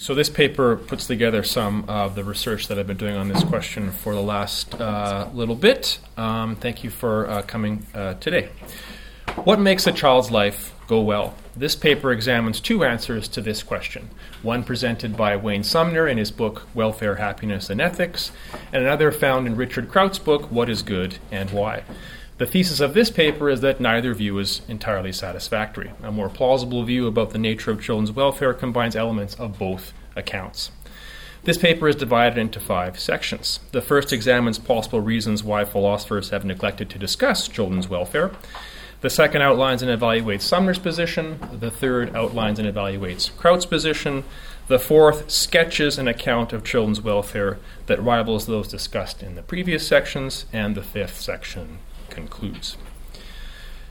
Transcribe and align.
So, 0.00 0.14
this 0.14 0.30
paper 0.30 0.76
puts 0.76 1.08
together 1.08 1.42
some 1.42 1.84
of 1.88 2.14
the 2.14 2.22
research 2.22 2.68
that 2.68 2.78
I've 2.78 2.86
been 2.86 2.96
doing 2.96 3.16
on 3.16 3.26
this 3.26 3.42
question 3.42 3.90
for 3.90 4.14
the 4.14 4.22
last 4.22 4.80
uh, 4.80 5.28
little 5.34 5.56
bit. 5.56 5.98
Um, 6.16 6.54
thank 6.54 6.84
you 6.84 6.90
for 6.90 7.28
uh, 7.28 7.42
coming 7.42 7.84
uh, 7.92 8.14
today. 8.14 8.50
What 9.42 9.58
makes 9.58 9.88
a 9.88 9.92
child's 9.92 10.30
life 10.30 10.72
go 10.86 11.00
well? 11.00 11.34
This 11.56 11.74
paper 11.74 12.12
examines 12.12 12.60
two 12.60 12.84
answers 12.84 13.26
to 13.26 13.40
this 13.40 13.64
question 13.64 14.08
one 14.40 14.62
presented 14.62 15.16
by 15.16 15.36
Wayne 15.36 15.64
Sumner 15.64 16.06
in 16.06 16.16
his 16.16 16.30
book 16.30 16.68
Welfare, 16.76 17.16
Happiness, 17.16 17.68
and 17.68 17.80
Ethics, 17.80 18.30
and 18.72 18.84
another 18.84 19.10
found 19.10 19.48
in 19.48 19.56
Richard 19.56 19.88
Kraut's 19.88 20.20
book 20.20 20.48
What 20.52 20.70
is 20.70 20.82
Good 20.82 21.18
and 21.32 21.50
Why. 21.50 21.82
The 22.38 22.46
thesis 22.46 22.78
of 22.78 22.94
this 22.94 23.10
paper 23.10 23.50
is 23.50 23.62
that 23.62 23.80
neither 23.80 24.14
view 24.14 24.38
is 24.38 24.62
entirely 24.68 25.10
satisfactory. 25.10 25.90
A 26.04 26.12
more 26.12 26.28
plausible 26.28 26.84
view 26.84 27.08
about 27.08 27.30
the 27.30 27.38
nature 27.38 27.72
of 27.72 27.82
children's 27.82 28.12
welfare 28.12 28.54
combines 28.54 28.94
elements 28.94 29.34
of 29.34 29.58
both 29.58 29.92
accounts. 30.14 30.70
This 31.42 31.58
paper 31.58 31.88
is 31.88 31.96
divided 31.96 32.38
into 32.38 32.60
five 32.60 33.00
sections. 33.00 33.58
The 33.72 33.82
first 33.82 34.12
examines 34.12 34.60
possible 34.60 35.00
reasons 35.00 35.42
why 35.42 35.64
philosophers 35.64 36.30
have 36.30 36.44
neglected 36.44 36.88
to 36.90 36.98
discuss 36.98 37.48
children's 37.48 37.88
welfare. 37.88 38.30
The 39.00 39.10
second 39.10 39.42
outlines 39.42 39.82
and 39.82 39.90
evaluates 39.90 40.42
Sumner's 40.42 40.78
position. 40.78 41.40
The 41.52 41.72
third 41.72 42.14
outlines 42.14 42.60
and 42.60 42.72
evaluates 42.72 43.36
Kraut's 43.36 43.66
position. 43.66 44.22
The 44.68 44.78
fourth 44.78 45.28
sketches 45.28 45.98
an 45.98 46.06
account 46.06 46.52
of 46.52 46.62
children's 46.62 47.00
welfare 47.00 47.58
that 47.86 48.00
rivals 48.00 48.46
those 48.46 48.68
discussed 48.68 49.24
in 49.24 49.34
the 49.34 49.42
previous 49.42 49.84
sections. 49.84 50.46
And 50.52 50.76
the 50.76 50.82
fifth 50.82 51.20
section 51.20 51.78
concludes. 52.10 52.76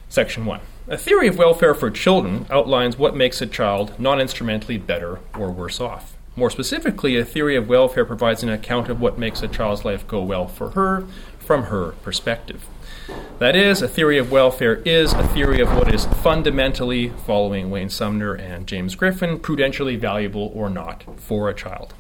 Section 0.10 0.46
1. 0.46 0.60
A 0.90 0.98
theory 0.98 1.28
of 1.28 1.38
welfare 1.38 1.74
for 1.74 1.92
children 1.92 2.46
outlines 2.50 2.98
what 2.98 3.16
makes 3.16 3.42
a 3.42 3.46
child 3.46 4.00
non 4.00 4.22
instrumentally 4.22 4.78
better 4.78 5.20
or 5.38 5.52
worse 5.52 5.82
off. 5.82 6.16
More 6.38 6.50
specifically, 6.50 7.18
a 7.18 7.26
theory 7.26 7.56
of 7.56 7.68
welfare 7.68 8.06
provides 8.06 8.44
an 8.44 8.50
account 8.50 8.90
of 8.90 9.02
what 9.02 9.18
makes 9.18 9.42
a 9.42 9.48
child's 9.48 9.84
life 9.84 10.08
go 10.08 10.22
well 10.22 10.48
for 10.48 10.70
her 10.72 11.06
from 11.40 11.64
her 11.64 11.92
perspective. 12.04 12.68
That 13.40 13.56
is, 13.56 13.82
a 13.82 13.88
theory 13.88 14.18
of 14.18 14.32
welfare 14.32 14.76
is 14.86 15.14
a 15.14 15.28
theory 15.28 15.62
of 15.62 15.70
what 15.76 15.94
is 15.94 16.06
fundamentally, 16.06 17.10
following 17.10 17.70
Wayne 17.70 17.90
Sumner 17.90 18.34
and 18.34 18.68
James 18.68 18.96
Griffin, 18.96 19.40
prudentially 19.40 19.96
valuable 19.96 20.52
or 20.54 20.70
not 20.70 21.04
for 21.18 21.50
a 21.50 21.54
child. 21.54 21.94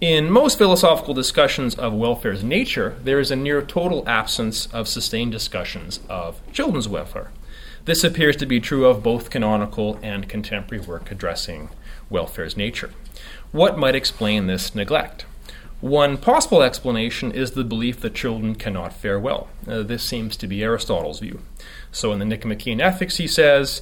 In 0.00 0.30
most 0.30 0.58
philosophical 0.58 1.14
discussions 1.14 1.74
of 1.74 1.94
welfare's 1.94 2.44
nature, 2.44 2.96
there 3.02 3.18
is 3.18 3.30
a 3.30 3.36
near 3.36 3.62
total 3.62 4.06
absence 4.06 4.66
of 4.66 4.88
sustained 4.88 5.32
discussions 5.32 6.00
of 6.06 6.38
children's 6.52 6.86
welfare. 6.86 7.30
This 7.86 8.04
appears 8.04 8.36
to 8.36 8.44
be 8.44 8.60
true 8.60 8.84
of 8.84 9.02
both 9.02 9.30
canonical 9.30 9.98
and 10.02 10.28
contemporary 10.28 10.84
work 10.84 11.10
addressing 11.10 11.70
welfare's 12.10 12.58
nature. 12.58 12.90
What 13.52 13.78
might 13.78 13.94
explain 13.94 14.48
this 14.48 14.74
neglect? 14.74 15.24
One 15.80 16.18
possible 16.18 16.62
explanation 16.62 17.32
is 17.32 17.52
the 17.52 17.64
belief 17.64 18.02
that 18.02 18.14
children 18.14 18.54
cannot 18.54 18.92
fare 18.92 19.18
well. 19.18 19.48
Uh, 19.66 19.82
this 19.82 20.02
seems 20.02 20.36
to 20.36 20.46
be 20.46 20.62
Aristotle's 20.62 21.20
view. 21.20 21.40
So 21.90 22.12
in 22.12 22.18
the 22.18 22.26
Nicomachean 22.26 22.82
Ethics, 22.82 23.16
he 23.16 23.26
says, 23.26 23.80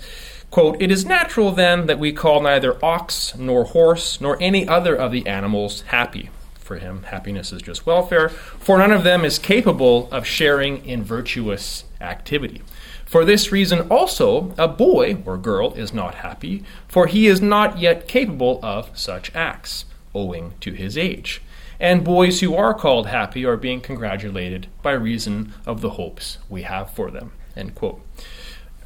Quote, 0.55 0.81
It 0.81 0.93
is 0.93 1.05
natural 1.05 1.51
then 1.51 1.87
that 1.87 1.99
we 1.99 2.13
call 2.13 2.41
neither 2.41 2.79
ox 2.81 3.35
nor 3.37 3.65
horse 3.65 4.21
nor 4.21 4.41
any 4.41 4.69
other 4.69 4.95
of 4.95 5.11
the 5.11 5.27
animals 5.27 5.81
happy. 5.89 6.31
For 6.61 6.77
him, 6.77 7.03
happiness 7.03 7.53
is 7.53 7.61
just 7.61 7.87
welfare, 7.87 8.29
for 8.29 8.79
none 8.79 8.93
of 8.93 9.03
them 9.03 9.25
is 9.25 9.41
capable 9.41 10.09
of 10.13 10.25
sharing 10.25 10.87
in 10.87 11.03
virtuous 11.03 11.83
activity. 12.01 12.63
For 13.05 13.25
this 13.25 13.51
reason 13.51 13.89
also, 13.91 14.55
a 14.57 14.69
boy 14.69 15.17
or 15.27 15.37
girl 15.39 15.75
is 15.75 15.93
not 15.93 16.15
happy, 16.15 16.63
for 16.87 17.09
he 17.09 17.27
is 17.27 17.41
not 17.41 17.81
yet 17.81 18.07
capable 18.07 18.61
of 18.63 18.97
such 18.97 19.35
acts, 19.35 19.87
owing 20.15 20.55
to 20.61 20.73
his 20.73 20.97
age. 20.97 21.43
And 21.81 22.05
boys 22.05 22.39
who 22.39 22.55
are 22.55 22.75
called 22.75 23.09
happy 23.09 23.45
are 23.45 23.57
being 23.57 23.81
congratulated 23.81 24.69
by 24.83 24.93
reason 24.93 25.53
of 25.67 25.81
the 25.81 25.91
hopes 25.91 26.39
we 26.49 26.63
have 26.63 26.93
for 26.93 27.11
them. 27.11 27.33
End 27.57 27.75
quote. 27.75 28.01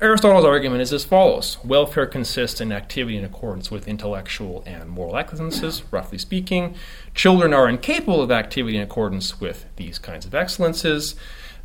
Aristotle's 0.00 0.44
argument 0.44 0.80
is 0.80 0.92
as 0.92 1.04
follows 1.04 1.58
Welfare 1.64 2.06
consists 2.06 2.60
in 2.60 2.70
activity 2.70 3.16
in 3.16 3.24
accordance 3.24 3.68
with 3.68 3.88
intellectual 3.88 4.62
and 4.64 4.88
moral 4.88 5.16
excellences, 5.16 5.82
roughly 5.90 6.18
speaking. 6.18 6.76
Children 7.16 7.52
are 7.52 7.68
incapable 7.68 8.22
of 8.22 8.30
activity 8.30 8.76
in 8.76 8.82
accordance 8.84 9.40
with 9.40 9.66
these 9.74 9.98
kinds 9.98 10.24
of 10.24 10.36
excellences. 10.36 11.16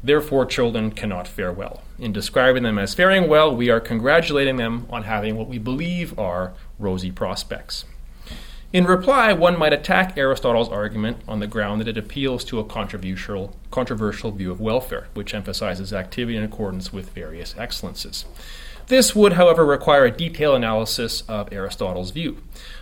Therefore, 0.03 0.47
children 0.47 0.89
cannot 0.89 1.27
fare 1.27 1.53
well. 1.53 1.83
In 1.99 2.11
describing 2.11 2.63
them 2.63 2.79
as 2.79 2.95
faring 2.95 3.29
well, 3.29 3.55
we 3.55 3.69
are 3.69 3.79
congratulating 3.79 4.55
them 4.55 4.87
on 4.89 5.03
having 5.03 5.37
what 5.37 5.47
we 5.47 5.59
believe 5.59 6.17
are 6.17 6.53
rosy 6.79 7.11
prospects. 7.11 7.85
In 8.73 8.85
reply, 8.85 9.33
one 9.33 9.59
might 9.59 9.71
attack 9.71 10.17
Aristotle's 10.17 10.67
argument 10.67 11.17
on 11.27 11.39
the 11.39 11.45
ground 11.45 11.79
that 11.79 11.87
it 11.87 11.95
appeals 11.95 12.43
to 12.45 12.57
a 12.57 12.65
controversial, 12.65 13.55
controversial 13.69 14.31
view 14.31 14.49
of 14.49 14.59
welfare, 14.59 15.09
which 15.13 15.35
emphasizes 15.35 15.93
activity 15.93 16.35
in 16.35 16.43
accordance 16.43 16.91
with 16.91 17.11
various 17.11 17.53
excellences. 17.55 18.25
This 18.87 19.15
would, 19.15 19.33
however, 19.33 19.63
require 19.63 20.05
a 20.05 20.11
detailed 20.11 20.55
analysis 20.55 21.21
of 21.27 21.53
Aristotle's 21.53 22.09
view. 22.09 22.39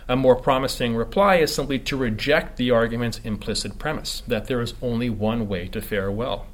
A 0.08 0.16
more 0.16 0.34
promising 0.34 0.96
reply 0.96 1.36
is 1.36 1.54
simply 1.54 1.78
to 1.80 1.96
reject 1.98 2.56
the 2.56 2.70
argument's 2.70 3.20
implicit 3.22 3.78
premise 3.78 4.22
that 4.26 4.46
there 4.46 4.62
is 4.62 4.72
only 4.80 5.10
one 5.10 5.46
way 5.46 5.68
to 5.68 5.82
fare 5.82 6.10
well. 6.10 6.46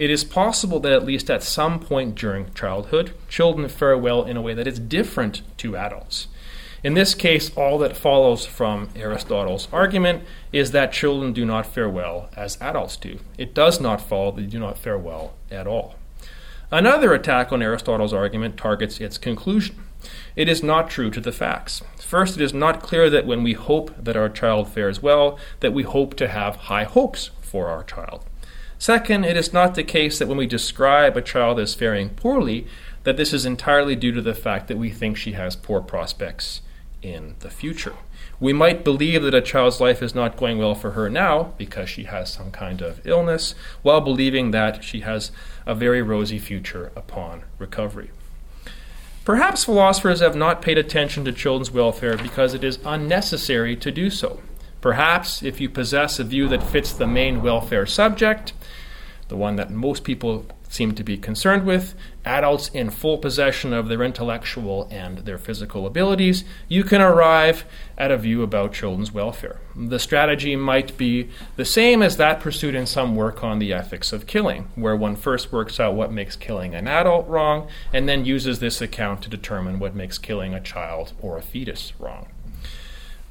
It 0.00 0.10
is 0.10 0.24
possible 0.24 0.80
that 0.80 0.92
at 0.92 1.04
least 1.04 1.30
at 1.30 1.44
some 1.44 1.78
point 1.78 2.16
during 2.16 2.52
childhood, 2.54 3.14
children 3.28 3.68
fare 3.68 3.96
well 3.96 4.24
in 4.24 4.36
a 4.36 4.42
way 4.42 4.52
that 4.52 4.66
is 4.66 4.80
different 4.80 5.42
to 5.58 5.76
adults. 5.76 6.26
In 6.84 6.92
this 6.92 7.14
case, 7.14 7.50
all 7.56 7.78
that 7.78 7.96
follows 7.96 8.44
from 8.44 8.90
Aristotle's 8.94 9.68
argument 9.72 10.22
is 10.52 10.72
that 10.72 10.92
children 10.92 11.32
do 11.32 11.46
not 11.46 11.64
fare 11.64 11.88
well 11.88 12.28
as 12.36 12.58
adults 12.60 12.98
do. 12.98 13.20
It 13.38 13.54
does 13.54 13.80
not 13.80 14.02
follow 14.02 14.32
that 14.32 14.42
they 14.42 14.46
do 14.46 14.58
not 14.58 14.76
fare 14.76 14.98
well 14.98 15.32
at 15.50 15.66
all. 15.66 15.94
Another 16.70 17.14
attack 17.14 17.52
on 17.52 17.62
Aristotle's 17.62 18.12
argument 18.12 18.58
targets 18.58 19.00
its 19.00 19.16
conclusion. 19.16 19.76
It 20.36 20.46
is 20.46 20.62
not 20.62 20.90
true 20.90 21.10
to 21.12 21.22
the 21.22 21.32
facts. 21.32 21.80
First, 21.98 22.36
it 22.36 22.42
is 22.42 22.52
not 22.52 22.82
clear 22.82 23.08
that 23.08 23.26
when 23.26 23.42
we 23.42 23.54
hope 23.54 23.90
that 23.96 24.16
our 24.16 24.28
child 24.28 24.68
fares 24.68 25.00
well, 25.02 25.38
that 25.60 25.72
we 25.72 25.84
hope 25.84 26.14
to 26.16 26.28
have 26.28 26.56
high 26.56 26.84
hopes 26.84 27.30
for 27.40 27.68
our 27.68 27.82
child. 27.82 28.26
Second, 28.78 29.24
it 29.24 29.38
is 29.38 29.54
not 29.54 29.74
the 29.74 29.84
case 29.84 30.18
that 30.18 30.28
when 30.28 30.36
we 30.36 30.46
describe 30.46 31.16
a 31.16 31.22
child 31.22 31.58
as 31.58 31.74
faring 31.74 32.10
poorly, 32.10 32.66
that 33.04 33.16
this 33.16 33.32
is 33.32 33.46
entirely 33.46 33.96
due 33.96 34.12
to 34.12 34.20
the 34.20 34.34
fact 34.34 34.68
that 34.68 34.76
we 34.76 34.90
think 34.90 35.16
she 35.16 35.32
has 35.32 35.56
poor 35.56 35.80
prospects 35.80 36.60
in 37.04 37.36
the 37.40 37.50
future. 37.50 37.94
We 38.40 38.52
might 38.52 38.82
believe 38.82 39.22
that 39.22 39.34
a 39.34 39.42
child's 39.42 39.80
life 39.80 40.02
is 40.02 40.14
not 40.14 40.36
going 40.36 40.58
well 40.58 40.74
for 40.74 40.92
her 40.92 41.08
now 41.08 41.54
because 41.58 41.88
she 41.88 42.04
has 42.04 42.32
some 42.32 42.50
kind 42.50 42.80
of 42.80 43.06
illness, 43.06 43.54
while 43.82 44.00
believing 44.00 44.50
that 44.50 44.82
she 44.82 45.00
has 45.00 45.30
a 45.66 45.74
very 45.74 46.02
rosy 46.02 46.38
future 46.38 46.90
upon 46.96 47.42
recovery. 47.58 48.10
Perhaps 49.24 49.64
philosophers 49.64 50.20
have 50.20 50.34
not 50.34 50.62
paid 50.62 50.78
attention 50.78 51.24
to 51.24 51.32
children's 51.32 51.70
welfare 51.70 52.16
because 52.16 52.54
it 52.54 52.64
is 52.64 52.78
unnecessary 52.84 53.76
to 53.76 53.90
do 53.90 54.10
so. 54.10 54.42
Perhaps 54.80 55.42
if 55.42 55.60
you 55.60 55.68
possess 55.68 56.18
a 56.18 56.24
view 56.24 56.48
that 56.48 56.62
fits 56.62 56.92
the 56.92 57.06
main 57.06 57.42
welfare 57.42 57.86
subject, 57.86 58.52
the 59.28 59.36
one 59.36 59.56
that 59.56 59.70
most 59.70 60.04
people 60.04 60.46
seem 60.74 60.92
to 60.92 61.04
be 61.04 61.16
concerned 61.16 61.64
with, 61.64 61.94
adults 62.24 62.68
in 62.70 62.90
full 62.90 63.16
possession 63.18 63.72
of 63.72 63.86
their 63.88 64.02
intellectual 64.02 64.88
and 64.90 65.18
their 65.18 65.38
physical 65.38 65.86
abilities, 65.86 66.44
you 66.68 66.82
can 66.82 67.00
arrive 67.00 67.64
at 67.96 68.10
a 68.10 68.18
view 68.18 68.42
about 68.42 68.72
children's 68.72 69.12
welfare. 69.12 69.60
The 69.76 70.00
strategy 70.00 70.56
might 70.56 70.96
be 70.96 71.30
the 71.54 71.64
same 71.64 72.02
as 72.02 72.16
that 72.16 72.40
pursued 72.40 72.74
in 72.74 72.86
some 72.86 73.14
work 73.14 73.44
on 73.44 73.60
the 73.60 73.72
ethics 73.72 74.12
of 74.12 74.26
killing, 74.26 74.68
where 74.74 74.96
one 74.96 75.14
first 75.14 75.52
works 75.52 75.78
out 75.78 75.94
what 75.94 76.10
makes 76.10 76.34
killing 76.34 76.74
an 76.74 76.88
adult 76.88 77.28
wrong 77.28 77.68
and 77.92 78.08
then 78.08 78.24
uses 78.24 78.58
this 78.58 78.80
account 78.80 79.22
to 79.22 79.30
determine 79.30 79.78
what 79.78 79.94
makes 79.94 80.18
killing 80.18 80.54
a 80.54 80.60
child 80.60 81.12
or 81.20 81.38
a 81.38 81.42
fetus 81.42 81.92
wrong. 82.00 82.26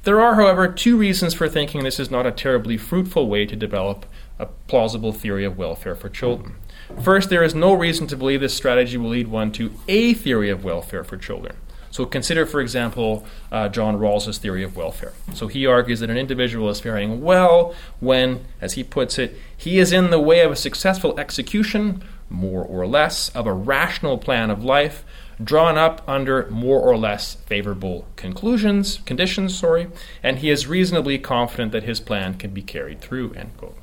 There 0.04 0.20
are, 0.20 0.34
however, 0.34 0.68
two 0.68 0.96
reasons 0.96 1.34
for 1.34 1.48
thinking 1.48 1.82
this 1.82 2.00
is 2.00 2.10
not 2.10 2.26
a 2.26 2.32
terribly 2.32 2.78
fruitful 2.78 3.28
way 3.28 3.44
to 3.46 3.56
develop 3.56 4.06
a 4.38 4.46
plausible 4.46 5.12
theory 5.12 5.44
of 5.44 5.58
welfare 5.58 5.94
for 5.94 6.08
children. 6.08 6.56
First, 7.02 7.30
there 7.30 7.42
is 7.42 7.54
no 7.54 7.72
reason 7.72 8.06
to 8.08 8.16
believe 8.16 8.40
this 8.40 8.54
strategy 8.54 8.96
will 8.96 9.10
lead 9.10 9.28
one 9.28 9.52
to 9.52 9.72
a 9.88 10.14
theory 10.14 10.50
of 10.50 10.64
welfare 10.64 11.04
for 11.04 11.16
children. 11.16 11.56
So 11.90 12.04
consider, 12.04 12.44
for 12.44 12.60
example, 12.60 13.24
uh, 13.52 13.68
John 13.68 13.96
Rawls's 13.96 14.38
theory 14.38 14.64
of 14.64 14.76
welfare. 14.76 15.12
So 15.32 15.46
he 15.46 15.64
argues 15.64 16.00
that 16.00 16.10
an 16.10 16.16
individual 16.16 16.68
is 16.68 16.80
faring 16.80 17.22
well 17.22 17.72
when, 18.00 18.46
as 18.60 18.72
he 18.72 18.82
puts 18.82 19.16
it, 19.16 19.36
he 19.56 19.78
is 19.78 19.92
in 19.92 20.10
the 20.10 20.18
way 20.18 20.40
of 20.40 20.50
a 20.50 20.56
successful 20.56 21.16
execution, 21.20 22.02
more 22.28 22.64
or 22.64 22.84
less, 22.84 23.28
of 23.28 23.46
a 23.46 23.52
rational 23.52 24.18
plan 24.18 24.50
of 24.50 24.64
life 24.64 25.04
drawn 25.42 25.78
up 25.78 26.02
under 26.08 26.48
more 26.50 26.80
or 26.80 26.96
less 26.96 27.34
favorable 27.46 28.06
conclusions, 28.16 28.98
conditions, 29.04 29.56
sorry, 29.56 29.88
and 30.20 30.40
he 30.40 30.50
is 30.50 30.66
reasonably 30.66 31.18
confident 31.18 31.70
that 31.70 31.84
his 31.84 32.00
plan 32.00 32.34
can 32.34 32.50
be 32.50 32.62
carried 32.62 33.00
through, 33.00 33.32
end 33.34 33.56
quote. 33.56 33.76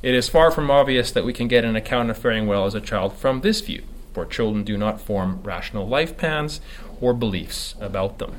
It 0.00 0.14
is 0.14 0.28
far 0.28 0.52
from 0.52 0.70
obvious 0.70 1.10
that 1.10 1.24
we 1.24 1.32
can 1.32 1.48
get 1.48 1.64
an 1.64 1.74
account 1.74 2.10
of 2.10 2.18
faring 2.18 2.46
well 2.46 2.66
as 2.66 2.74
a 2.74 2.80
child 2.80 3.14
from 3.14 3.40
this 3.40 3.60
view, 3.60 3.82
for 4.12 4.24
children 4.24 4.62
do 4.62 4.76
not 4.76 5.00
form 5.00 5.40
rational 5.42 5.88
life 5.88 6.16
plans 6.16 6.60
or 7.00 7.12
beliefs 7.12 7.74
about 7.80 8.18
them. 8.18 8.34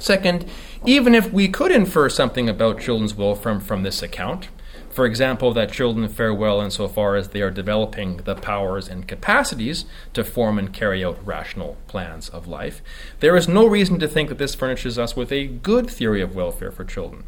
Second, 0.00 0.44
even 0.84 1.14
if 1.14 1.32
we 1.32 1.46
could 1.48 1.70
infer 1.70 2.08
something 2.08 2.48
about 2.48 2.80
children's 2.80 3.14
will 3.14 3.36
from, 3.36 3.60
from 3.60 3.84
this 3.84 4.02
account, 4.02 4.48
for 4.90 5.06
example, 5.06 5.52
that 5.54 5.72
children 5.72 6.08
fare 6.08 6.32
well 6.32 6.60
insofar 6.60 7.16
as 7.16 7.30
they 7.30 7.40
are 7.40 7.50
developing 7.50 8.18
the 8.18 8.36
powers 8.36 8.88
and 8.88 9.08
capacities 9.08 9.86
to 10.12 10.22
form 10.22 10.56
and 10.56 10.72
carry 10.72 11.04
out 11.04 11.24
rational 11.26 11.76
plans 11.88 12.28
of 12.28 12.46
life. 12.46 12.80
There 13.18 13.36
is 13.36 13.48
no 13.48 13.66
reason 13.66 13.98
to 13.98 14.06
think 14.06 14.28
that 14.28 14.38
this 14.38 14.54
furnishes 14.54 14.96
us 14.96 15.16
with 15.16 15.32
a 15.32 15.48
good 15.48 15.90
theory 15.90 16.20
of 16.20 16.36
welfare 16.36 16.70
for 16.70 16.84
children. 16.84 17.24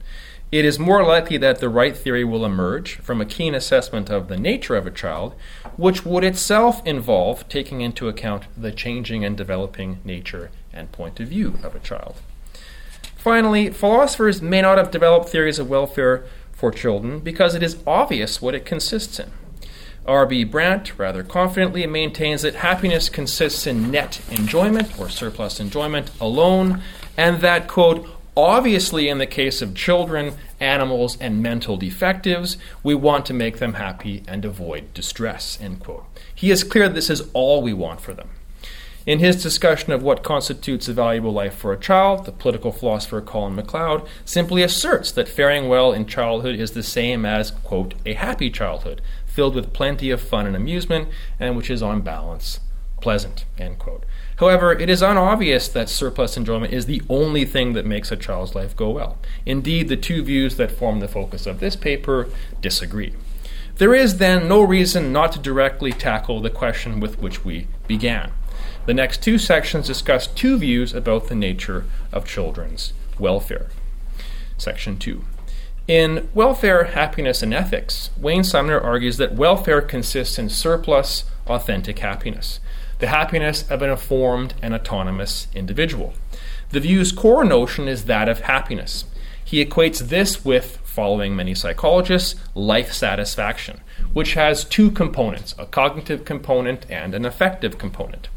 It 0.53 0.65
is 0.65 0.79
more 0.79 1.05
likely 1.05 1.39
that 1.39 1.59
the 1.59 1.69
right 1.69 1.97
theory 1.97 2.23
will 2.23 2.45
emerge 2.45 2.97
from 2.97 3.21
a 3.21 3.27
keen 3.27 3.53
assessment 3.55 4.09
of 4.09 4.29
the 4.29 4.37
nature 4.37 4.77
of 4.77 4.87
a 4.87 4.93
child, 4.93 5.35
which 5.77 6.05
would 6.05 6.23
itself 6.23 6.87
involve 6.87 7.49
taking 7.49 7.81
into 7.81 8.09
account 8.09 8.45
the 8.57 8.71
changing 8.71 9.25
and 9.25 9.37
developing 9.37 9.99
nature 10.05 10.51
and 10.73 10.93
point 10.93 11.19
of 11.19 11.29
view 11.29 11.59
of 11.65 11.75
a 11.75 11.81
child. 11.81 12.21
Finally, 13.17 13.71
philosophers 13.71 14.41
may 14.41 14.63
not 14.63 14.79
have 14.79 14.93
developed 14.93 15.29
theories 15.29 15.59
of 15.59 15.69
welfare 15.69 16.25
for 16.53 16.71
children 16.71 17.19
because 17.19 17.57
it 17.57 17.63
is 17.63 17.79
obvious 17.85 18.41
what 18.41 18.55
it 18.55 18.65
consists 18.65 19.19
in. 19.19 19.33
R.B. 20.07 20.45
Brandt 20.45 20.97
rather 20.97 21.25
confidently 21.25 21.85
maintains 21.89 22.43
that 22.43 22.55
happiness 22.55 23.09
consists 23.09 23.67
in 23.67 23.91
net 23.91 24.21
enjoyment 24.31 24.97
or 25.01 25.09
surplus 25.09 25.59
enjoyment 25.59 26.13
alone, 26.21 26.83
and 27.17 27.41
that, 27.41 27.67
quote, 27.67 28.09
obviously 28.37 29.09
in 29.09 29.19
the 29.19 29.27
case 29.27 29.63
of 29.63 29.75
children, 29.75 30.35
animals, 30.61 31.17
and 31.21 31.43
mental 31.43 31.77
defectives, 31.77 32.57
we 32.83 32.95
want 32.95 33.27
to 33.27 33.35
make 33.35 33.59
them 33.59 33.75
happy 33.75 34.23
and 34.29 34.45
avoid 34.45 34.93
distress, 34.95 35.59
end 35.61 35.81
quote. 35.81 36.05
He 36.35 36.51
is 36.51 36.65
clear 36.65 36.89
that 36.89 36.95
this 36.95 37.11
is 37.11 37.29
all 37.33 37.63
we 37.63 37.73
want 37.73 38.01
for 38.01 38.13
them. 38.13 38.31
In 39.07 39.21
his 39.21 39.41
discussion 39.41 39.93
of 39.93 40.03
what 40.03 40.25
constitutes 40.25 40.89
a 40.89 40.93
valuable 40.93 41.33
life 41.33 41.55
for 41.55 41.73
a 41.73 41.79
child, 41.79 42.25
the 42.25 42.33
political 42.33 42.73
philosopher 42.73 43.21
Colin 43.21 43.55
MacLeod 43.55 44.07
simply 44.25 44.63
asserts 44.63 45.13
that 45.13 45.29
faring 45.29 45.69
well 45.69 45.93
in 45.93 46.07
childhood 46.07 46.59
is 46.59 46.73
the 46.73 46.83
same 46.83 47.25
as, 47.25 47.53
quote, 47.53 47.95
a 48.05 48.15
happy 48.15 48.51
childhood, 48.51 49.01
filled 49.25 49.55
with 49.55 49.73
plenty 49.73 50.11
of 50.11 50.21
fun 50.21 50.45
and 50.45 50.57
amusement, 50.57 51.09
and 51.39 51.57
which 51.57 51.71
is 51.71 51.83
on 51.83 52.01
balance 52.01 52.59
pleasant, 53.07 53.45
end 53.57 53.79
quote. 53.79 54.05
However, 54.37 54.73
it 54.73 54.91
is 54.91 55.03
unobvious 55.03 55.67
that 55.69 55.89
surplus 55.89 56.37
enjoyment 56.37 56.73
is 56.73 56.87
the 56.87 57.03
only 57.09 57.45
thing 57.45 57.73
that 57.73 57.87
makes 57.87 58.13
a 58.13 58.17
child's 58.17 58.55
life 58.55 58.77
go 58.77 58.91
well. 58.91 59.19
Indeed, 59.47 59.89
the 59.89 59.97
two 59.97 60.23
views 60.23 60.57
that 60.57 60.71
form 60.71 61.01
the 61.01 61.09
focus 61.09 61.47
of 61.47 61.59
this 61.59 61.75
paper 61.75 62.29
disagree. 62.61 63.15
There 63.77 63.95
is 63.95 64.19
then 64.19 64.47
no 64.49 64.63
reason 64.63 65.13
not 65.13 65.33
to 65.33 65.39
directly 65.39 65.93
tackle 65.93 66.41
the 66.41 66.51
question 66.51 67.01
with 67.01 67.19
which 67.19 67.45
we 67.45 67.67
began. 67.87 68.33
The 68.87 68.95
next 68.95 69.23
two 69.23 69.39
sections 69.39 69.87
discuss 69.87 70.27
two 70.27 70.59
views 70.59 70.95
about 70.95 71.29
the 71.29 71.35
nature 71.35 71.85
of 72.13 72.27
children's 72.27 72.93
welfare. 73.19 73.69
Section 74.59 74.99
2. 74.99 75.25
In 75.89 76.29
Welfare, 76.35 76.85
Happiness, 76.85 77.43
and 77.43 77.55
Ethics, 77.55 78.11
Wayne 78.19 78.45
Sumner 78.45 78.81
argues 78.81 79.19
that 79.19 79.35
welfare 79.35 79.81
consists 79.81 80.39
in 80.39 80.49
surplus, 80.49 81.25
authentic 81.47 82.01
happiness, 82.01 82.61
the 82.99 83.09
happiness 83.09 83.69
of 83.71 83.83
an 83.83 83.91
informed 83.91 84.55
and 84.63 84.75
autonomous 84.75 85.49
individual. 85.55 86.15
The 86.71 86.81
view's 86.81 87.13
core 87.13 87.45
notion 87.45 87.89
is 87.89 88.07
that 88.07 88.29
of 88.29 88.41
happiness. 88.41 89.05
He 89.45 89.65
equates 89.65 90.09
this 90.09 90.45
with, 90.45 90.79
following 90.79 91.37
many 91.37 91.55
psychologists, 91.55 92.35
life 92.55 92.93
satisfaction, 92.93 93.81
which 94.13 94.35
has 94.35 94.65
two 94.65 94.91
components 94.91 95.55
a 95.59 95.67
cognitive 95.67 96.25
component 96.25 96.85
and 96.91 97.15
an 97.15 97.25
affective 97.25 97.79
component. 97.79 98.29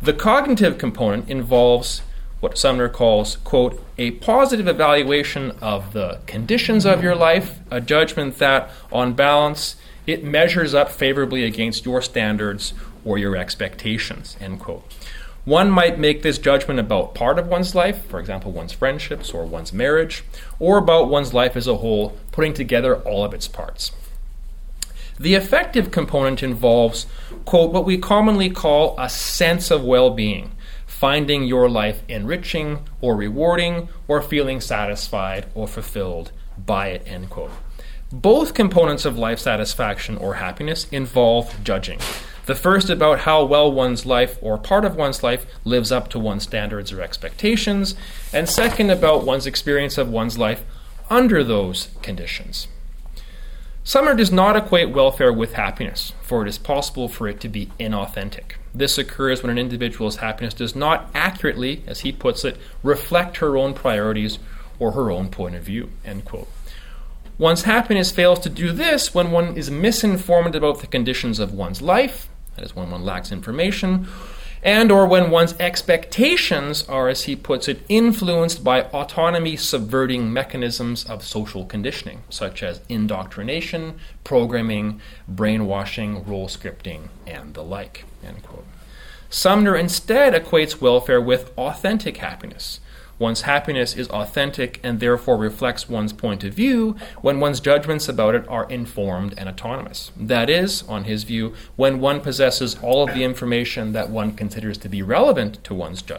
The 0.00 0.12
cognitive 0.12 0.78
component 0.78 1.28
involves 1.28 2.02
what 2.40 2.58
Sumner 2.58 2.88
calls, 2.88 3.38
quote, 3.44 3.82
a 3.96 4.12
positive 4.12 4.68
evaluation 4.68 5.52
of 5.62 5.94
the 5.94 6.20
conditions 6.26 6.84
of 6.84 7.02
your 7.02 7.16
life, 7.16 7.60
a 7.70 7.80
judgment 7.80 8.38
that, 8.38 8.70
on 8.92 9.14
balance, 9.14 9.76
it 10.06 10.22
measures 10.22 10.74
up 10.74 10.90
favorably 10.90 11.44
against 11.44 11.86
your 11.86 12.02
standards 12.02 12.74
or 13.06 13.16
your 13.16 13.36
expectations, 13.36 14.36
end 14.40 14.60
quote. 14.60 14.84
One 15.46 15.70
might 15.70 15.96
make 15.96 16.22
this 16.22 16.38
judgment 16.38 16.80
about 16.80 17.14
part 17.14 17.38
of 17.38 17.46
one's 17.46 17.72
life, 17.72 18.04
for 18.06 18.18
example, 18.18 18.50
one's 18.50 18.72
friendships 18.72 19.30
or 19.30 19.46
one's 19.46 19.72
marriage, 19.72 20.24
or 20.58 20.76
about 20.76 21.08
one's 21.08 21.32
life 21.32 21.56
as 21.56 21.68
a 21.68 21.76
whole, 21.76 22.18
putting 22.32 22.52
together 22.52 22.96
all 22.96 23.24
of 23.24 23.32
its 23.32 23.46
parts. 23.46 23.92
The 25.20 25.36
affective 25.36 25.92
component 25.92 26.42
involves, 26.42 27.06
quote, 27.44 27.72
what 27.72 27.84
we 27.84 27.96
commonly 27.96 28.50
call 28.50 28.96
a 28.98 29.08
sense 29.08 29.70
of 29.70 29.84
well 29.84 30.10
being, 30.10 30.50
finding 30.84 31.44
your 31.44 31.70
life 31.70 32.02
enriching 32.08 32.80
or 33.00 33.14
rewarding, 33.14 33.88
or 34.08 34.20
feeling 34.20 34.60
satisfied 34.60 35.46
or 35.54 35.68
fulfilled 35.68 36.32
by 36.58 36.88
it, 36.88 37.04
end 37.06 37.30
quote. 37.30 37.52
Both 38.12 38.54
components 38.54 39.04
of 39.04 39.16
life 39.16 39.38
satisfaction 39.38 40.16
or 40.16 40.34
happiness 40.34 40.86
involve 40.90 41.54
judging. 41.62 42.00
The 42.46 42.54
first 42.54 42.88
about 42.88 43.20
how 43.20 43.44
well 43.44 43.70
one's 43.70 44.06
life 44.06 44.38
or 44.40 44.56
part 44.56 44.84
of 44.84 44.94
one's 44.94 45.24
life 45.24 45.46
lives 45.64 45.90
up 45.90 46.08
to 46.10 46.18
one's 46.20 46.44
standards 46.44 46.92
or 46.92 47.02
expectations, 47.02 47.96
and 48.32 48.48
second 48.48 48.90
about 48.90 49.24
one's 49.24 49.46
experience 49.46 49.98
of 49.98 50.08
one's 50.08 50.38
life 50.38 50.64
under 51.10 51.42
those 51.42 51.88
conditions. 52.02 52.68
Sumner 53.82 54.14
does 54.14 54.30
not 54.30 54.56
equate 54.56 54.90
welfare 54.90 55.32
with 55.32 55.54
happiness, 55.54 56.12
for 56.22 56.42
it 56.42 56.48
is 56.48 56.58
possible 56.58 57.08
for 57.08 57.26
it 57.26 57.40
to 57.40 57.48
be 57.48 57.66
inauthentic. 57.80 58.54
This 58.72 58.96
occurs 58.96 59.42
when 59.42 59.50
an 59.50 59.58
individual's 59.58 60.16
happiness 60.16 60.54
does 60.54 60.76
not 60.76 61.10
accurately, 61.14 61.82
as 61.86 62.00
he 62.00 62.12
puts 62.12 62.44
it, 62.44 62.56
reflect 62.84 63.38
her 63.38 63.56
own 63.56 63.74
priorities 63.74 64.38
or 64.78 64.92
her 64.92 65.10
own 65.10 65.30
point 65.30 65.56
of 65.56 65.64
view. 65.64 65.90
End 66.04 66.24
quote. 66.24 66.48
One's 67.38 67.62
happiness 67.62 68.12
fails 68.12 68.38
to 68.40 68.48
do 68.48 68.70
this 68.70 69.12
when 69.12 69.30
one 69.32 69.56
is 69.56 69.70
misinformed 69.70 70.54
about 70.54 70.80
the 70.80 70.86
conditions 70.86 71.38
of 71.38 71.52
one's 71.52 71.82
life, 71.82 72.28
that 72.56 72.64
is, 72.64 72.74
when 72.74 72.90
one 72.90 73.04
lacks 73.04 73.30
information, 73.30 74.06
and 74.62 74.90
or 74.90 75.06
when 75.06 75.30
one's 75.30 75.54
expectations 75.60 76.88
are, 76.88 77.08
as 77.08 77.22
he 77.24 77.36
puts 77.36 77.68
it, 77.68 77.82
influenced 77.88 78.64
by 78.64 78.82
autonomy 78.82 79.56
subverting 79.56 80.32
mechanisms 80.32 81.04
of 81.04 81.24
social 81.24 81.64
conditioning, 81.64 82.22
such 82.30 82.62
as 82.62 82.80
indoctrination, 82.88 83.98
programming, 84.24 85.00
brainwashing, 85.28 86.24
role 86.26 86.48
scripting, 86.48 87.08
and 87.26 87.54
the 87.54 87.62
like. 87.62 88.04
Sumner 89.28 89.76
instead 89.76 90.32
equates 90.32 90.80
welfare 90.80 91.20
with 91.20 91.52
authentic 91.58 92.16
happiness, 92.16 92.80
One's 93.18 93.42
happiness 93.42 93.96
is 93.96 94.08
authentic 94.08 94.78
and 94.82 95.00
therefore 95.00 95.36
reflects 95.36 95.88
one's 95.88 96.12
point 96.12 96.44
of 96.44 96.52
view 96.52 96.96
when 97.22 97.40
one's 97.40 97.60
judgments 97.60 98.08
about 98.08 98.34
it 98.34 98.46
are 98.48 98.68
informed 98.68 99.34
and 99.38 99.48
autonomous. 99.48 100.12
That 100.16 100.50
is, 100.50 100.82
on 100.82 101.04
his 101.04 101.24
view, 101.24 101.54
when 101.76 102.00
one 102.00 102.20
possesses 102.20 102.76
all 102.82 103.08
of 103.08 103.14
the 103.14 103.24
information 103.24 103.92
that 103.92 104.10
one 104.10 104.32
considers 104.32 104.76
to 104.78 104.88
be 104.88 105.02
relevant 105.02 105.64
to 105.64 105.74
one's, 105.74 106.02
ju- 106.02 106.18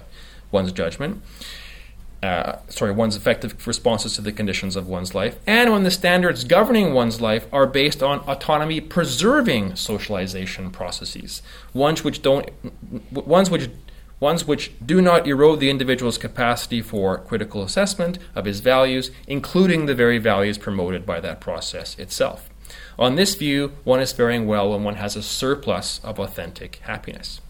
one's 0.51 0.71
judgment. 0.71 1.21
Uh, 2.23 2.57
sorry, 2.67 2.91
one's 2.91 3.15
affective 3.15 3.67
responses 3.67 4.15
to 4.15 4.21
the 4.21 4.31
conditions 4.31 4.75
of 4.75 4.87
one's 4.87 5.13
life, 5.13 5.37
and 5.45 5.71
when 5.71 5.83
the 5.83 5.91
standards 5.91 6.43
governing 6.43 6.91
one's 6.91 7.21
life 7.21 7.45
are 7.53 7.67
based 7.67 8.01
on 8.01 8.17
autonomy 8.21 8.81
preserving 8.81 9.75
socialization 9.75 10.71
processes, 10.71 11.43
ones 11.75 12.03
which 12.03 12.23
don't, 12.23 12.49
ones 13.11 13.51
which 13.51 13.69
ones 14.19 14.47
which 14.47 14.71
do 14.83 15.01
not 15.01 15.27
erode 15.27 15.59
the 15.59 15.69
individual's 15.69 16.17
capacity 16.17 16.81
for 16.81 17.17
critical 17.19 17.63
assessment 17.63 18.17
of 18.35 18.45
his 18.45 18.59
values, 18.59 19.11
including 19.27 19.85
the 19.85 19.95
very 19.95 20.17
values 20.17 20.57
promoted 20.57 21.05
by 21.05 21.19
that 21.19 21.39
process 21.39 21.97
itself. 21.99 22.49
On 22.99 23.15
this 23.15 23.35
view, 23.35 23.73
one 23.83 23.99
is 23.99 24.11
faring 24.11 24.47
well 24.47 24.71
when 24.71 24.83
one 24.83 24.95
has 24.95 25.15
a 25.15 25.21
surplus 25.21 25.99
of 26.03 26.19
authentic 26.19 26.77
happiness. 26.77 27.41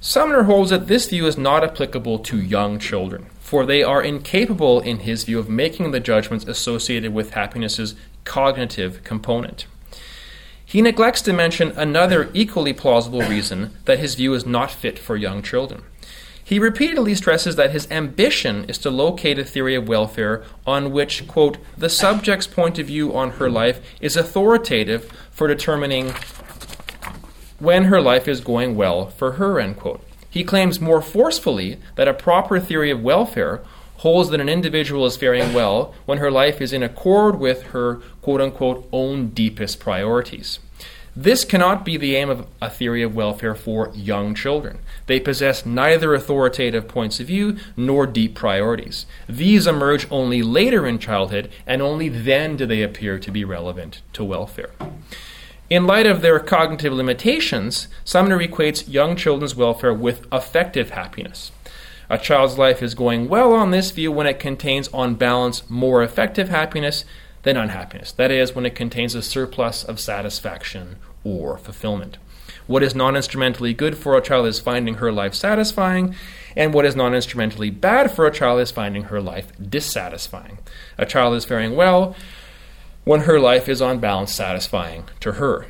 Sumner 0.00 0.44
holds 0.44 0.70
that 0.70 0.88
this 0.88 1.08
view 1.08 1.26
is 1.26 1.36
not 1.36 1.62
applicable 1.62 2.18
to 2.20 2.40
young 2.40 2.78
children, 2.78 3.26
for 3.38 3.66
they 3.66 3.82
are 3.82 4.02
incapable, 4.02 4.80
in 4.80 5.00
his 5.00 5.24
view, 5.24 5.38
of 5.38 5.48
making 5.48 5.90
the 5.90 6.00
judgments 6.00 6.46
associated 6.46 7.12
with 7.12 7.32
happiness's 7.32 7.94
cognitive 8.24 9.04
component. 9.04 9.66
He 10.70 10.82
neglects 10.82 11.20
to 11.22 11.32
mention 11.32 11.72
another 11.72 12.30
equally 12.32 12.72
plausible 12.72 13.22
reason 13.22 13.72
that 13.86 13.98
his 13.98 14.14
view 14.14 14.34
is 14.34 14.46
not 14.46 14.70
fit 14.70 15.00
for 15.00 15.16
young 15.16 15.42
children. 15.42 15.82
He 16.44 16.60
repeatedly 16.60 17.16
stresses 17.16 17.56
that 17.56 17.72
his 17.72 17.90
ambition 17.90 18.66
is 18.66 18.78
to 18.78 18.90
locate 18.90 19.36
a 19.40 19.44
theory 19.44 19.74
of 19.74 19.88
welfare 19.88 20.44
on 20.64 20.92
which, 20.92 21.26
quote, 21.26 21.58
the 21.76 21.88
subject's 21.88 22.46
point 22.46 22.78
of 22.78 22.86
view 22.86 23.12
on 23.16 23.32
her 23.32 23.50
life 23.50 23.80
is 24.00 24.16
authoritative 24.16 25.10
for 25.32 25.48
determining 25.48 26.14
when 27.58 27.86
her 27.86 28.00
life 28.00 28.28
is 28.28 28.40
going 28.40 28.76
well 28.76 29.06
for 29.06 29.32
her, 29.32 29.58
end 29.58 29.76
quote. 29.76 30.00
He 30.30 30.44
claims 30.44 30.80
more 30.80 31.02
forcefully 31.02 31.80
that 31.96 32.06
a 32.06 32.14
proper 32.14 32.60
theory 32.60 32.92
of 32.92 33.02
welfare 33.02 33.60
holds 33.96 34.30
that 34.30 34.40
an 34.40 34.48
individual 34.48 35.04
is 35.04 35.16
faring 35.16 35.52
well 35.52 35.92
when 36.06 36.18
her 36.18 36.30
life 36.30 36.60
is 36.60 36.72
in 36.72 36.84
accord 36.84 37.40
with 37.40 37.64
her 37.64 38.00
quote 38.22 38.40
unquote 38.40 38.88
own 38.92 39.28
deepest 39.28 39.80
priorities. 39.80 40.58
This 41.16 41.44
cannot 41.44 41.84
be 41.84 41.96
the 41.96 42.14
aim 42.14 42.30
of 42.30 42.46
a 42.62 42.70
theory 42.70 43.02
of 43.02 43.16
welfare 43.16 43.56
for 43.56 43.90
young 43.94 44.34
children. 44.34 44.78
They 45.06 45.18
possess 45.18 45.66
neither 45.66 46.14
authoritative 46.14 46.86
points 46.86 47.18
of 47.18 47.26
view 47.26 47.56
nor 47.76 48.06
deep 48.06 48.36
priorities. 48.36 49.06
These 49.28 49.66
emerge 49.66 50.06
only 50.10 50.40
later 50.42 50.86
in 50.86 51.00
childhood, 51.00 51.50
and 51.66 51.82
only 51.82 52.08
then 52.08 52.56
do 52.56 52.64
they 52.64 52.82
appear 52.82 53.18
to 53.18 53.30
be 53.32 53.44
relevant 53.44 54.02
to 54.12 54.24
welfare. 54.24 54.70
In 55.68 55.86
light 55.86 56.06
of 56.06 56.22
their 56.22 56.38
cognitive 56.38 56.92
limitations, 56.92 57.88
Sumner 58.04 58.38
equates 58.38 58.92
young 58.92 59.16
children's 59.16 59.56
welfare 59.56 59.94
with 59.94 60.26
affective 60.30 60.90
happiness. 60.90 61.50
A 62.08 62.18
child's 62.18 62.58
life 62.58 62.82
is 62.82 62.94
going 62.94 63.28
well 63.28 63.52
on 63.52 63.70
this 63.70 63.92
view 63.92 64.10
when 64.10 64.26
it 64.26 64.40
contains, 64.40 64.88
on 64.88 65.14
balance, 65.14 65.68
more 65.70 66.02
affective 66.02 66.48
happiness 66.48 67.04
than 67.42 67.56
unhappiness. 67.56 68.12
That 68.12 68.30
is, 68.30 68.54
when 68.54 68.66
it 68.66 68.74
contains 68.74 69.14
a 69.14 69.22
surplus 69.22 69.84
of 69.84 70.00
satisfaction 70.00 70.96
or 71.24 71.58
fulfillment. 71.58 72.18
What 72.66 72.82
is 72.82 72.94
non 72.94 73.16
instrumentally 73.16 73.74
good 73.74 73.96
for 73.96 74.16
a 74.16 74.22
child 74.22 74.46
is 74.46 74.60
finding 74.60 74.94
her 74.94 75.10
life 75.10 75.34
satisfying, 75.34 76.14
and 76.56 76.72
what 76.72 76.84
is 76.84 76.96
non 76.96 77.14
instrumentally 77.14 77.70
bad 77.70 78.10
for 78.10 78.26
a 78.26 78.32
child 78.32 78.60
is 78.60 78.70
finding 78.70 79.04
her 79.04 79.20
life 79.20 79.52
dissatisfying. 79.60 80.58
A 80.98 81.06
child 81.06 81.34
is 81.34 81.44
faring 81.44 81.74
well 81.74 82.14
when 83.04 83.20
her 83.20 83.40
life 83.40 83.68
is 83.68 83.82
on 83.82 83.98
balance 83.98 84.32
satisfying 84.32 85.04
to 85.20 85.32
her. 85.32 85.66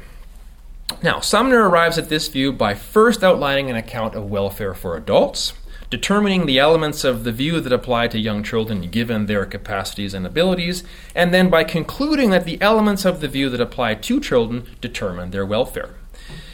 Now, 1.03 1.21
Sumner 1.21 1.69
arrives 1.69 1.99
at 1.99 2.09
this 2.09 2.29
view 2.29 2.53
by 2.53 2.75
first 2.75 3.23
outlining 3.23 3.71
an 3.71 3.77
account 3.77 4.15
of 4.15 4.31
welfare 4.31 4.75
for 4.75 4.97
adults, 4.97 5.53
determining 5.91 6.47
the 6.47 6.59
elements 6.59 7.03
of 7.03 7.25
the 7.25 7.33
view 7.33 7.61
that 7.61 7.73
apply 7.73 8.09
to 8.09 8.19
young 8.19 8.43
children 8.43 8.89
given 8.91 9.27
their 9.27 9.45
capacities 9.45 10.15
and 10.15 10.25
abilities, 10.25 10.85
and 11.15 11.35
then 11.35 11.51
by 11.51 11.65
concluding 11.65 12.31
that 12.31 12.45
the 12.45 12.61
elements 12.63 13.05
of 13.05 13.21
the 13.21 13.29
view 13.29 13.51
that 13.51 13.61
apply 13.61 13.95
to 13.95 14.21
children 14.21 14.65
determine 14.81 15.31
their 15.31 15.45
welfare. 15.45 15.91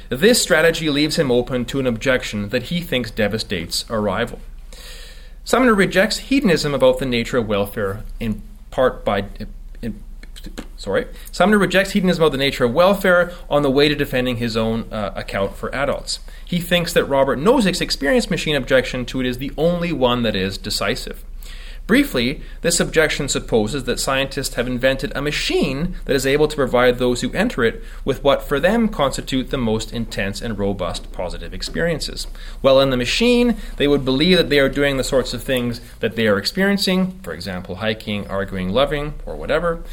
This 0.09 0.41
strategy 0.41 0.89
leaves 0.89 1.17
him 1.17 1.31
open 1.31 1.65
to 1.67 1.81
an 1.81 1.87
objection 1.87 2.49
that 2.49 2.65
he 2.65 2.81
thinks 2.81 3.11
devastates 3.11 3.85
a 3.89 3.99
rival. 3.99 4.41
Sumner 5.45 5.75
rejects 5.75 6.19
hedonism 6.19 6.75
about 6.75 6.99
the 6.99 7.07
nature 7.07 7.39
of 7.39 7.47
welfare 7.47 8.05
in 8.19 8.43
part 8.71 9.05
by 9.05 9.27
sorry. 10.77 11.07
Sumner 11.33 11.59
rejects 11.59 11.93
hedonism 11.93 12.23
about 12.23 12.33
the 12.33 12.39
nature 12.39 12.65
of 12.65 12.73
welfare 12.73 13.33
on 13.49 13.63
the 13.63 13.71
way 13.71 13.89
to 13.89 13.95
defending 13.95 14.37
his 14.37 14.57
own 14.57 14.93
uh, 14.93 15.13
account 15.15 15.55
for 15.55 15.75
adults. 15.75 16.21
He 16.45 16.61
thinks 16.61 16.93
that 16.93 17.05
Robert 17.05 17.39
Nozick's 17.39 17.81
experience 17.81 18.31
machine 18.31 18.57
objection 18.57 19.05
to 19.07 19.21
it 19.21 19.27
is 19.27 19.39
the 19.39 19.53
only 19.57 19.93
one 19.93 20.23
that 20.23 20.37
is 20.37 20.59
decisive. 20.59 21.25
Briefly, 21.87 22.43
this 22.63 22.81
objection 22.81 23.29
supposes 23.29 23.85
that 23.85 24.01
scientists 24.01 24.57
have 24.57 24.67
invented 24.67 25.13
a 25.15 25.23
machine 25.23 25.95
that 26.07 26.17
is 26.17 26.27
able 26.27 26.49
to 26.49 26.57
provide 26.57 26.99
those 26.99 27.21
who 27.21 27.33
enter 27.33 27.63
it 27.63 27.81
with 28.05 28.25
what 28.25 28.43
for 28.43 28.59
them 28.59 28.89
constitute 28.89 29.51
the 29.51 29.57
most 29.57 29.93
intense 29.93 30.43
and 30.43 30.59
robust 30.59 31.13
positive 31.13 31.55
experiences. 31.55 32.27
While 32.61 32.81
in 32.81 32.91
the 32.91 32.97
machine, 32.97 33.57
they 33.77 33.87
would 33.87 34.05
believe 34.05 34.37
that 34.37 34.51
they 34.51 34.59
are 34.59 34.69
doing 34.69 34.97
the 34.97 35.05
sorts 35.05 35.33
of 35.33 35.45
things 35.45 35.81
that 36.01 36.17
they 36.17 36.27
are 36.27 36.39
experiencing, 36.39 37.21
for 37.23 37.33
example, 37.33 37.77
hiking, 37.77 38.27
arguing, 38.27 38.71
loving, 38.71 39.15
or 39.25 39.37
whatever. 39.37 39.85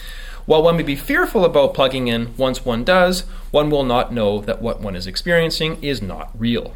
While 0.46 0.64
one 0.64 0.76
may 0.76 0.84
be 0.84 0.98
fearful 0.98 1.46
about 1.46 1.74
plugging 1.74 2.10
in, 2.10 2.36
once 2.36 2.66
one 2.66 2.84
does, 2.84 3.22
one 3.52 3.70
will 3.70 3.86
not 3.86 4.12
know 4.12 4.42
that 4.42 4.62
what 4.62 4.82
one 4.82 4.96
is 4.96 5.08
experiencing 5.08 5.82
is 5.82 6.02
not 6.02 6.32
real. 6.38 6.76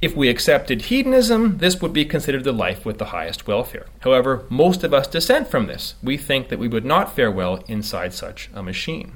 If 0.00 0.16
we 0.16 0.30
accepted 0.30 0.82
hedonism, 0.82 1.58
this 1.58 1.82
would 1.82 1.92
be 1.92 2.06
considered 2.06 2.44
the 2.44 2.52
life 2.52 2.86
with 2.86 2.98
the 2.98 3.06
highest 3.06 3.46
welfare. 3.46 3.86
However, 4.00 4.44
most 4.48 4.84
of 4.84 4.94
us 4.94 5.06
dissent 5.06 5.48
from 5.48 5.66
this. 5.66 5.96
We 6.02 6.16
think 6.16 6.48
that 6.48 6.58
we 6.58 6.68
would 6.68 6.84
not 6.84 7.14
fare 7.14 7.30
well 7.30 7.62
inside 7.68 8.14
such 8.14 8.48
a 8.54 8.62
machine. 8.62 9.12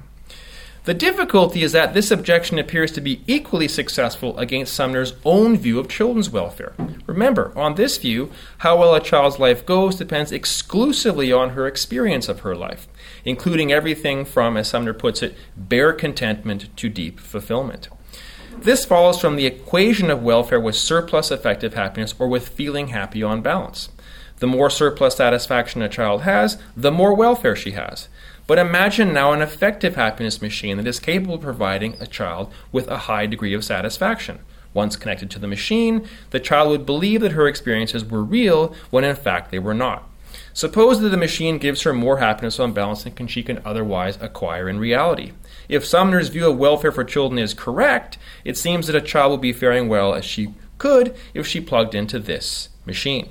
The 0.84 0.94
difficulty 0.94 1.62
is 1.62 1.72
that 1.72 1.92
this 1.92 2.10
objection 2.10 2.58
appears 2.58 2.92
to 2.92 3.02
be 3.02 3.22
equally 3.26 3.68
successful 3.68 4.38
against 4.38 4.72
Sumner's 4.72 5.14
own 5.24 5.56
view 5.56 5.78
of 5.78 5.88
children's 5.88 6.30
welfare. 6.30 6.74
Remember, 7.06 7.52
on 7.56 7.74
this 7.74 7.98
view, 7.98 8.30
how 8.58 8.78
well 8.78 8.94
a 8.94 9.00
child's 9.00 9.38
life 9.38 9.66
goes 9.66 9.96
depends 9.96 10.32
exclusively 10.32 11.30
on 11.30 11.50
her 11.50 11.66
experience 11.66 12.28
of 12.28 12.40
her 12.40 12.56
life 12.56 12.88
including 13.24 13.72
everything 13.72 14.24
from, 14.24 14.56
as 14.56 14.68
Sumner 14.68 14.92
puts 14.92 15.22
it, 15.22 15.34
bare 15.56 15.92
contentment 15.92 16.74
to 16.76 16.88
deep 16.88 17.20
fulfillment. 17.20 17.88
This 18.56 18.84
follows 18.84 19.20
from 19.20 19.36
the 19.36 19.46
equation 19.46 20.10
of 20.10 20.22
welfare 20.22 20.60
with 20.60 20.74
surplus 20.74 21.30
affective 21.30 21.74
happiness 21.74 22.14
or 22.18 22.26
with 22.26 22.48
feeling 22.48 22.88
happy 22.88 23.22
on 23.22 23.40
balance. 23.40 23.88
The 24.38 24.46
more 24.46 24.70
surplus 24.70 25.16
satisfaction 25.16 25.82
a 25.82 25.88
child 25.88 26.22
has, 26.22 26.58
the 26.76 26.92
more 26.92 27.14
welfare 27.14 27.56
she 27.56 27.72
has. 27.72 28.08
But 28.48 28.58
imagine 28.58 29.12
now 29.12 29.32
an 29.32 29.42
affective 29.42 29.94
happiness 29.96 30.40
machine 30.40 30.76
that 30.78 30.86
is 30.86 30.98
capable 30.98 31.34
of 31.34 31.42
providing 31.42 31.96
a 32.00 32.06
child 32.06 32.52
with 32.72 32.88
a 32.88 32.98
high 32.98 33.26
degree 33.26 33.52
of 33.54 33.64
satisfaction. 33.64 34.40
Once 34.74 34.96
connected 34.96 35.30
to 35.30 35.38
the 35.38 35.46
machine, 35.46 36.08
the 36.30 36.40
child 36.40 36.70
would 36.70 36.86
believe 36.86 37.20
that 37.20 37.32
her 37.32 37.46
experiences 37.46 38.04
were 38.04 38.22
real 38.22 38.74
when 38.90 39.04
in 39.04 39.16
fact 39.16 39.50
they 39.50 39.58
were 39.58 39.74
not. 39.74 40.08
Suppose 40.58 40.98
that 40.98 41.10
the 41.10 41.16
machine 41.16 41.58
gives 41.58 41.82
her 41.82 41.92
more 41.92 42.18
happiness 42.18 42.58
on 42.58 42.72
balance 42.72 43.04
than 43.04 43.28
she 43.28 43.44
can 43.44 43.62
otherwise 43.64 44.18
acquire 44.20 44.68
in 44.68 44.80
reality. 44.80 45.30
If 45.68 45.86
Sumner's 45.86 46.30
view 46.30 46.50
of 46.50 46.58
welfare 46.58 46.90
for 46.90 47.04
children 47.04 47.38
is 47.38 47.54
correct, 47.54 48.18
it 48.44 48.56
seems 48.56 48.88
that 48.88 48.96
a 48.96 49.00
child 49.00 49.30
will 49.30 49.38
be 49.38 49.52
faring 49.52 49.88
well 49.88 50.16
as 50.16 50.24
she 50.24 50.52
could 50.76 51.14
if 51.32 51.46
she 51.46 51.60
plugged 51.60 51.94
into 51.94 52.18
this 52.18 52.70
machine. 52.84 53.28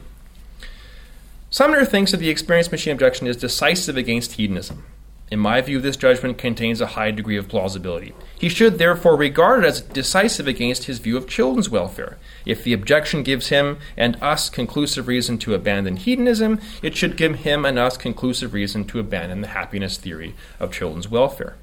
Sumner 1.50 1.84
thinks 1.84 2.12
that 2.12 2.22
the 2.22 2.30
experience 2.30 2.72
machine 2.72 2.94
objection 2.94 3.28
is 3.28 3.36
decisive 3.36 3.98
against 3.98 4.36
hedonism. 4.36 4.86
In 5.30 5.40
my 5.40 5.60
view, 5.60 5.82
this 5.82 5.98
judgment 5.98 6.38
contains 6.38 6.80
a 6.80 6.88
high 6.88 7.12
degree 7.12 7.36
of 7.36 7.50
plausibility. 7.50 8.14
He 8.40 8.48
should 8.48 8.78
therefore 8.78 9.18
regard 9.18 9.66
it 9.66 9.68
as 9.68 9.82
decisive 9.82 10.48
against 10.48 10.86
his 10.86 11.00
view 11.00 11.18
of 11.18 11.28
children's 11.28 11.70
welfare. 11.70 12.18
If 12.46 12.64
the 12.64 12.72
objection 12.72 13.24
gives 13.24 13.50
him 13.50 13.78
and 13.98 14.22
us 14.22 14.50
conclusive 14.50 15.08
reason 15.08 15.38
to 15.40 15.54
abandon 15.54 15.98
hedonism, 15.98 16.62
it 16.82 16.96
should 16.96 17.18
give 17.18 17.40
him 17.40 17.66
and 17.66 17.78
us 17.78 17.98
conclusive 17.98 18.54
reason 18.54 18.86
to 18.86 19.00
abandon 19.00 19.42
the 19.42 19.50
happiness 19.50 19.98
theory 19.98 20.34
of 20.62 20.72
children's 20.72 21.10
welfare. 21.10 21.56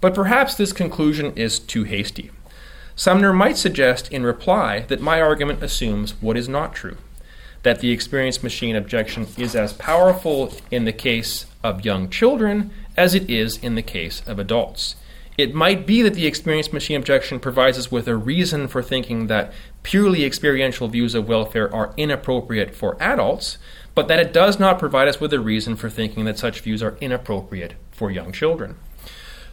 But 0.00 0.14
perhaps 0.14 0.54
this 0.54 0.72
conclusion 0.72 1.32
is 1.34 1.58
too 1.58 1.82
hasty. 1.82 2.30
Sumner 2.94 3.32
might 3.32 3.56
suggest 3.56 4.12
in 4.12 4.22
reply 4.22 4.80
that 4.88 5.00
my 5.00 5.20
argument 5.20 5.64
assumes 5.64 6.12
what 6.20 6.36
is 6.36 6.48
not 6.48 6.74
true 6.74 6.96
that 7.66 7.80
the 7.80 7.90
experience 7.90 8.44
machine 8.44 8.76
objection 8.76 9.26
is 9.36 9.56
as 9.56 9.72
powerful 9.72 10.52
in 10.70 10.84
the 10.84 10.92
case 10.92 11.46
of 11.66 11.84
young 11.84 12.08
children 12.08 12.70
as 12.96 13.14
it 13.14 13.28
is 13.28 13.56
in 13.58 13.74
the 13.74 13.82
case 13.82 14.22
of 14.26 14.38
adults. 14.38 14.96
It 15.36 15.54
might 15.54 15.86
be 15.86 16.00
that 16.02 16.14
the 16.14 16.26
experience 16.26 16.72
machine 16.72 16.96
objection 16.96 17.40
provides 17.40 17.76
us 17.76 17.90
with 17.90 18.08
a 18.08 18.16
reason 18.16 18.68
for 18.68 18.82
thinking 18.82 19.26
that 19.26 19.52
purely 19.82 20.24
experiential 20.24 20.88
views 20.88 21.14
of 21.14 21.28
welfare 21.28 21.72
are 21.74 21.92
inappropriate 21.96 22.74
for 22.74 22.96
adults, 23.02 23.58
but 23.94 24.08
that 24.08 24.20
it 24.20 24.32
does 24.32 24.58
not 24.58 24.78
provide 24.78 25.08
us 25.08 25.20
with 25.20 25.32
a 25.32 25.40
reason 25.40 25.76
for 25.76 25.90
thinking 25.90 26.24
that 26.24 26.38
such 26.38 26.60
views 26.60 26.82
are 26.82 26.96
inappropriate 27.00 27.74
for 27.90 28.10
young 28.10 28.32
children. 28.32 28.76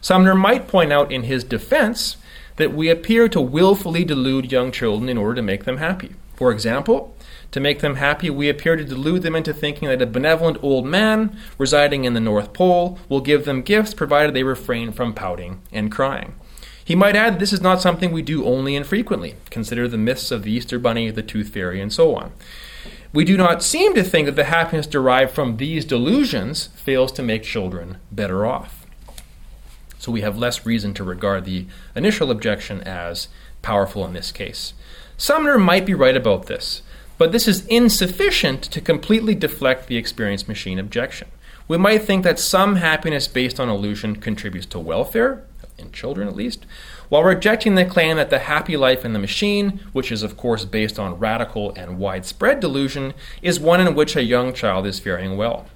Sumner 0.00 0.34
might 0.34 0.68
point 0.68 0.92
out 0.92 1.12
in 1.12 1.24
his 1.24 1.44
defense 1.44 2.16
that 2.56 2.72
we 2.72 2.88
appear 2.88 3.28
to 3.28 3.40
willfully 3.40 4.04
delude 4.04 4.52
young 4.52 4.70
children 4.70 5.08
in 5.08 5.18
order 5.18 5.34
to 5.34 5.42
make 5.42 5.64
them 5.64 5.78
happy. 5.78 6.14
For 6.34 6.50
example, 6.50 7.13
to 7.54 7.60
make 7.60 7.78
them 7.78 7.94
happy, 7.94 8.28
we 8.30 8.48
appear 8.48 8.74
to 8.74 8.82
delude 8.82 9.22
them 9.22 9.36
into 9.36 9.54
thinking 9.54 9.86
that 9.86 10.02
a 10.02 10.06
benevolent 10.06 10.58
old 10.60 10.84
man 10.84 11.38
residing 11.56 12.04
in 12.04 12.12
the 12.12 12.18
North 12.18 12.52
Pole 12.52 12.98
will 13.08 13.20
give 13.20 13.44
them 13.44 13.62
gifts 13.62 13.94
provided 13.94 14.34
they 14.34 14.42
refrain 14.42 14.90
from 14.90 15.14
pouting 15.14 15.62
and 15.70 15.92
crying. 15.92 16.34
He 16.84 16.96
might 16.96 17.14
add 17.14 17.34
that 17.34 17.38
this 17.38 17.52
is 17.52 17.60
not 17.60 17.80
something 17.80 18.10
we 18.10 18.22
do 18.22 18.44
only 18.44 18.74
infrequently. 18.74 19.36
Consider 19.50 19.86
the 19.86 19.96
myths 19.96 20.32
of 20.32 20.42
the 20.42 20.50
Easter 20.50 20.80
Bunny, 20.80 21.12
the 21.12 21.22
Tooth 21.22 21.50
Fairy, 21.50 21.80
and 21.80 21.92
so 21.92 22.16
on. 22.16 22.32
We 23.12 23.24
do 23.24 23.36
not 23.36 23.62
seem 23.62 23.94
to 23.94 24.02
think 24.02 24.26
that 24.26 24.34
the 24.34 24.42
happiness 24.42 24.88
derived 24.88 25.30
from 25.32 25.58
these 25.58 25.84
delusions 25.84 26.70
fails 26.74 27.12
to 27.12 27.22
make 27.22 27.44
children 27.44 27.98
better 28.10 28.44
off. 28.44 28.84
So 30.00 30.10
we 30.10 30.22
have 30.22 30.36
less 30.36 30.66
reason 30.66 30.92
to 30.94 31.04
regard 31.04 31.44
the 31.44 31.66
initial 31.94 32.32
objection 32.32 32.80
as 32.80 33.28
powerful 33.62 34.04
in 34.04 34.12
this 34.12 34.32
case. 34.32 34.74
Sumner 35.16 35.56
might 35.56 35.86
be 35.86 35.94
right 35.94 36.16
about 36.16 36.46
this. 36.46 36.82
But 37.16 37.32
this 37.32 37.46
is 37.46 37.66
insufficient 37.66 38.62
to 38.64 38.80
completely 38.80 39.34
deflect 39.34 39.86
the 39.86 39.96
experience 39.96 40.48
machine 40.48 40.78
objection. 40.78 41.28
We 41.68 41.78
might 41.78 42.02
think 42.02 42.24
that 42.24 42.38
some 42.38 42.76
happiness 42.76 43.28
based 43.28 43.58
on 43.60 43.68
illusion 43.68 44.16
contributes 44.16 44.66
to 44.66 44.78
welfare, 44.78 45.44
in 45.78 45.92
children 45.92 46.28
at 46.28 46.36
least, 46.36 46.66
while 47.08 47.22
rejecting 47.22 47.74
the 47.74 47.84
claim 47.84 48.16
that 48.16 48.30
the 48.30 48.40
happy 48.40 48.76
life 48.76 49.04
in 49.04 49.12
the 49.12 49.18
machine, 49.18 49.80
which 49.92 50.10
is 50.10 50.22
of 50.22 50.36
course 50.36 50.64
based 50.64 50.98
on 50.98 51.18
radical 51.18 51.72
and 51.76 51.98
widespread 51.98 52.60
delusion, 52.60 53.14
is 53.42 53.60
one 53.60 53.80
in 53.80 53.94
which 53.94 54.16
a 54.16 54.24
young 54.24 54.52
child 54.52 54.86
is 54.86 54.98
faring 54.98 55.36
well. 55.36 55.66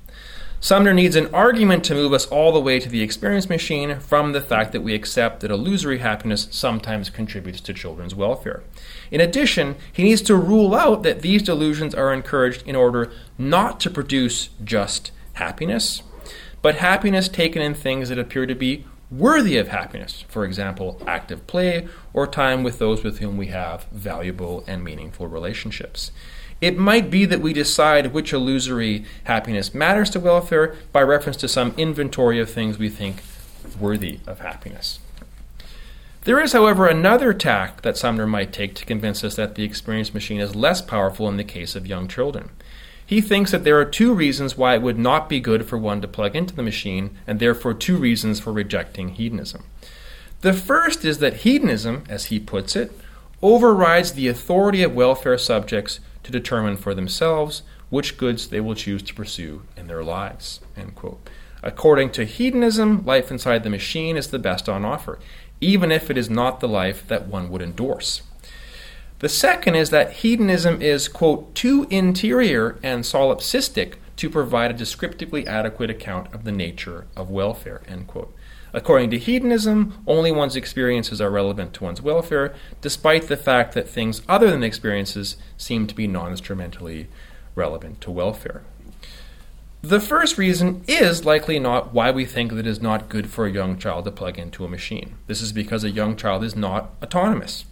Sumner 0.61 0.92
needs 0.92 1.14
an 1.14 1.33
argument 1.33 1.85
to 1.85 1.95
move 1.95 2.12
us 2.12 2.26
all 2.26 2.50
the 2.50 2.61
way 2.61 2.80
to 2.80 2.88
the 2.88 3.02
experience 3.02 3.49
machine 3.49 4.00
from 4.00 4.33
the 4.33 4.40
fact 4.40 4.73
that 4.73 4.80
we 4.80 4.92
accept 4.92 5.38
that 5.40 5.52
illusory 5.52 5.99
happiness 5.99 6.49
sometimes 6.50 7.11
contributes 7.11 7.61
to 7.61 7.73
children's 7.73 8.14
welfare. 8.14 8.64
In 9.11 9.21
addition, 9.21 9.77
he 9.93 10.03
needs 10.03 10.23
to 10.23 10.37
rule 10.37 10.75
out 10.75 11.03
that 11.03 11.23
these 11.23 11.43
delusions 11.43 11.95
are 11.95 12.12
encouraged 12.12 12.67
in 12.67 12.77
order 12.77 13.11
not 13.37 13.81
to 13.81 13.91
produce 13.91 14.50
just 14.65 15.11
happiness, 15.35 16.03
but 16.62 16.77
happiness 16.77 17.29
taken 17.29 17.62
in 17.62 17.75
things 17.75 18.09
that 18.09 18.19
appear 18.19 18.47
to 18.47 18.55
be 18.55 18.85
worthy 19.11 19.57
of 19.57 19.69
happiness, 19.69 20.25
for 20.29 20.45
example, 20.45 21.00
active 21.07 21.47
play 21.47 21.88
or 22.12 22.27
time 22.27 22.62
with 22.62 22.79
those 22.79 23.03
with 23.03 23.19
whom 23.19 23.37
we 23.37 23.47
have 23.47 23.85
valuable 23.93 24.65
and 24.67 24.85
meaningful 24.85 25.27
relationships. 25.27 26.11
It 26.61 26.77
might 26.77 27.11
be 27.11 27.25
that 27.25 27.41
we 27.41 27.53
decide 27.53 28.12
which 28.12 28.33
illusory 28.33 29.05
happiness 29.25 29.75
matters 29.75 30.11
to 30.11 30.21
welfare 30.21 30.75
by 30.93 31.03
reference 31.03 31.37
to 31.38 31.49
some 31.49 31.73
inventory 31.77 32.41
of 32.41 32.50
things 32.50 32.79
we 32.79 32.88
think 32.88 33.23
worthy 33.79 34.19
of 34.27 34.41
happiness. 34.41 34.99
There 36.28 36.40
is, 36.40 36.52
however, 36.52 36.87
another 36.87 37.32
tack 37.32 37.80
that 37.80 37.97
Sumner 37.97 38.26
might 38.26 38.52
take 38.52 38.75
to 38.75 38.85
convince 38.85 39.25
us 39.25 39.37
that 39.37 39.54
the 39.54 39.64
experience 39.64 40.12
machine 40.12 40.40
is 40.40 40.54
less 40.54 40.82
powerful 40.82 41.26
in 41.26 41.38
the 41.38 41.42
case 41.42 41.75
of 41.75 41.87
young 41.87 42.06
children. 42.06 42.50
He 43.06 43.23
thinks 43.23 43.50
that 43.50 43.64
there 43.64 43.80
are 43.80 43.87
two 43.87 44.12
reasons 44.12 44.54
why 44.54 44.75
it 44.75 44.82
would 44.82 44.99
not 44.99 45.30
be 45.30 45.40
good 45.40 45.64
for 45.64 45.78
one 45.78 46.02
to 46.02 46.06
plug 46.06 46.37
into 46.37 46.54
the 46.54 46.62
machine, 46.62 47.16
and 47.26 47.40
therefore 47.40 47.73
two 47.73 47.97
reasons 47.97 48.40
for 48.40 48.52
rejecting 48.52 49.08
hedonism. 49.08 49.64
The 50.42 50.52
first 50.52 51.02
is 51.02 51.16
that 51.20 51.44
hedonism, 51.44 52.04
as 52.11 52.26
he 52.26 52.38
puts 52.38 52.76
it, 52.76 52.92
overrides 53.40 54.12
the 54.12 54.28
authority 54.28 54.82
of 54.82 54.94
welfare 54.94 55.38
subjects 55.38 55.99
to 56.25 56.30
determine 56.30 56.76
for 56.76 56.92
themselves 56.92 57.62
which 57.88 58.18
goods 58.18 58.49
they 58.49 58.61
will 58.61 58.75
choose 58.75 59.02
to 59.04 59.14
pursue 59.14 59.62
in 59.78 59.87
their 59.87 60.04
lives. 60.04 60.61
According 61.62 62.11
to 62.11 62.25
hedonism, 62.25 63.04
life 63.04 63.30
inside 63.30 63.64
the 63.64 63.70
machine 63.70 64.16
is 64.16 64.28
the 64.28 64.38
best 64.38 64.68
on 64.68 64.85
offer, 64.85 65.18
even 65.61 65.91
if 65.91 66.11
it 66.11 66.19
is 66.19 66.31
not 66.31 66.61
the 66.61 66.69
life 66.69 67.07
that 67.09 67.27
one 67.27 67.50
would 67.50 67.62
endorse. 67.62 68.23
The 69.21 69.29
second 69.29 69.75
is 69.75 69.91
that 69.91 70.12
hedonism 70.12 70.81
is, 70.81 71.09
quote, 71.09 71.55
too 71.55 71.87
interior 71.91 72.79
and 72.83 73.03
solipsistic 73.03 73.95
to 74.17 74.31
provide 74.31 74.71
a 74.71 74.75
descriptively 74.75 75.47
adequate 75.47 75.91
account 75.91 76.33
of 76.33 76.45
the 76.45 76.53
nature 76.53 77.07
of 77.17 77.31
welfare, 77.31 77.83
end 77.88 78.07
quote. 78.07 78.35
According 78.73 79.11
to 79.11 79.19
hedonism, 79.19 80.03
only 80.07 80.31
one's 80.31 80.55
experiences 80.55 81.21
are 81.21 81.31
relevant 81.31 81.73
to 81.75 81.85
one's 81.85 82.03
welfare, 82.03 82.55
despite 82.81 83.29
the 83.29 83.37
fact 83.37 83.75
that 83.75 83.88
things 83.88 84.23
other 84.29 84.50
than 84.50 84.62
experiences 84.62 85.37
seem 85.57 85.87
to 85.87 85.95
be 85.95 86.07
non 86.07 86.33
instrumentally 86.33 87.09
relevant 87.55 88.00
to 88.03 88.11
welfare. 88.11 88.62
The 89.82 90.00
first 90.00 90.38
reason 90.38 90.82
is 90.88 91.25
likely 91.25 91.58
not 91.58 91.94
why 91.94 92.11
we 92.11 92.25
think 92.25 92.52
that 92.52 92.61
it 92.61 92.66
is 92.66 92.82
not 92.82 93.08
good 93.08 93.30
for 93.30 93.47
a 93.47 93.52
young 93.52 93.78
child 93.78 94.04
to 94.06 94.11
plug 94.11 94.38
into 94.38 94.64
a 94.64 94.68
machine. 94.68 95.14
This 95.26 95.40
is 95.40 95.52
because 95.52 95.85
a 95.85 95.90
young 95.90 96.16
child 96.16 96.42
is 96.42 96.56
not 96.56 96.90
autonomous 97.02 97.64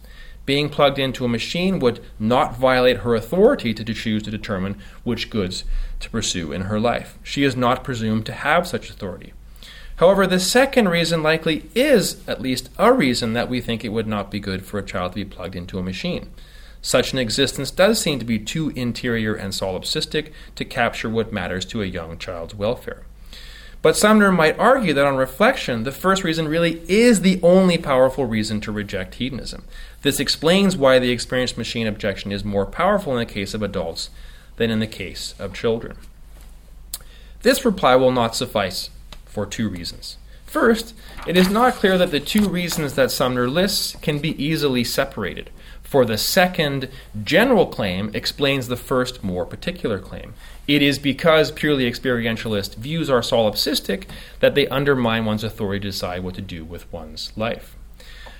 being 0.47 0.69
plugged 0.69 0.97
into 0.97 1.25
a 1.25 1.27
machine 1.27 1.77
would 1.77 1.99
not 2.17 2.57
violate 2.57 2.99
her 2.99 3.13
authority 3.13 3.73
to 3.73 3.83
choose 3.93 4.23
to 4.23 4.31
determine 4.31 4.79
which 5.03 5.29
goods 5.29 5.65
to 5.99 6.09
pursue 6.09 6.53
in 6.53 6.61
her 6.61 6.79
life. 6.79 7.19
She 7.21 7.43
is 7.43 7.55
not 7.55 7.83
presumed 7.83 8.25
to 8.27 8.31
have 8.31 8.65
such 8.65 8.89
authority. 8.89 9.33
However, 9.97 10.25
the 10.25 10.39
second 10.39 10.87
reason 10.87 11.21
likely 11.21 11.69
is 11.75 12.25
at 12.29 12.41
least 12.41 12.69
a 12.77 12.93
reason 12.93 13.33
that 13.33 13.49
we 13.49 13.59
think 13.59 13.83
it 13.83 13.91
would 13.91 14.07
not 14.07 14.31
be 14.31 14.39
good 14.39 14.65
for 14.65 14.79
a 14.79 14.85
child 14.85 15.11
to 15.11 15.15
be 15.17 15.25
plugged 15.25 15.55
into 15.55 15.79
a 15.79 15.83
machine. 15.83 16.29
Such 16.87 17.11
an 17.11 17.19
existence 17.19 17.69
does 17.69 17.99
seem 17.99 18.17
to 18.19 18.23
be 18.23 18.39
too 18.39 18.69
interior 18.69 19.35
and 19.35 19.51
solipsistic 19.51 20.31
to 20.55 20.63
capture 20.63 21.09
what 21.09 21.33
matters 21.33 21.65
to 21.65 21.81
a 21.81 21.85
young 21.85 22.17
child's 22.17 22.55
welfare. 22.55 23.03
But 23.81 23.97
Sumner 23.97 24.31
might 24.31 24.57
argue 24.57 24.93
that 24.93 25.05
on 25.05 25.17
reflection, 25.17 25.83
the 25.83 25.91
first 25.91 26.23
reason 26.23 26.47
really 26.47 26.81
is 26.89 27.19
the 27.19 27.41
only 27.43 27.77
powerful 27.77 28.25
reason 28.25 28.61
to 28.61 28.71
reject 28.71 29.15
hedonism. 29.15 29.65
This 30.01 30.21
explains 30.21 30.77
why 30.77 30.97
the 30.97 31.11
experienced 31.11 31.57
machine 31.57 31.87
objection 31.87 32.31
is 32.31 32.45
more 32.45 32.65
powerful 32.65 33.11
in 33.11 33.19
the 33.19 33.33
case 33.33 33.53
of 33.53 33.61
adults 33.61 34.09
than 34.55 34.71
in 34.71 34.79
the 34.79 34.87
case 34.87 35.35
of 35.37 35.53
children. 35.53 35.97
This 37.41 37.65
reply 37.65 37.97
will 37.97 38.13
not 38.13 38.33
suffice 38.33 38.91
for 39.25 39.45
two 39.45 39.67
reasons. 39.67 40.15
First, 40.45 40.93
it 41.27 41.35
is 41.35 41.49
not 41.49 41.73
clear 41.73 41.97
that 41.97 42.11
the 42.11 42.21
two 42.21 42.47
reasons 42.47 42.93
that 42.93 43.11
Sumner 43.11 43.49
lists 43.49 43.97
can 44.01 44.19
be 44.19 44.41
easily 44.41 44.85
separated 44.85 45.49
for 45.87 46.03
the 46.03 46.17
second 46.17 46.89
general 47.23 47.65
claim 47.65 48.11
explains 48.13 48.67
the 48.67 48.75
first 48.75 49.23
more 49.23 49.45
particular 49.45 49.99
claim. 49.99 50.33
It 50.67 50.81
is 50.81 50.99
because 50.99 51.49
purely 51.51 51.89
experientialist 51.89 52.75
views 52.75 53.09
are 53.09 53.21
solipsistic 53.21 54.03
that 54.41 54.53
they 54.53 54.67
undermine 54.67 55.23
one's 55.23 55.45
authority 55.45 55.79
to 55.79 55.87
decide 55.87 56.23
what 56.23 56.35
to 56.35 56.41
do 56.41 56.65
with 56.65 56.91
one's 56.91 57.31
life. 57.37 57.77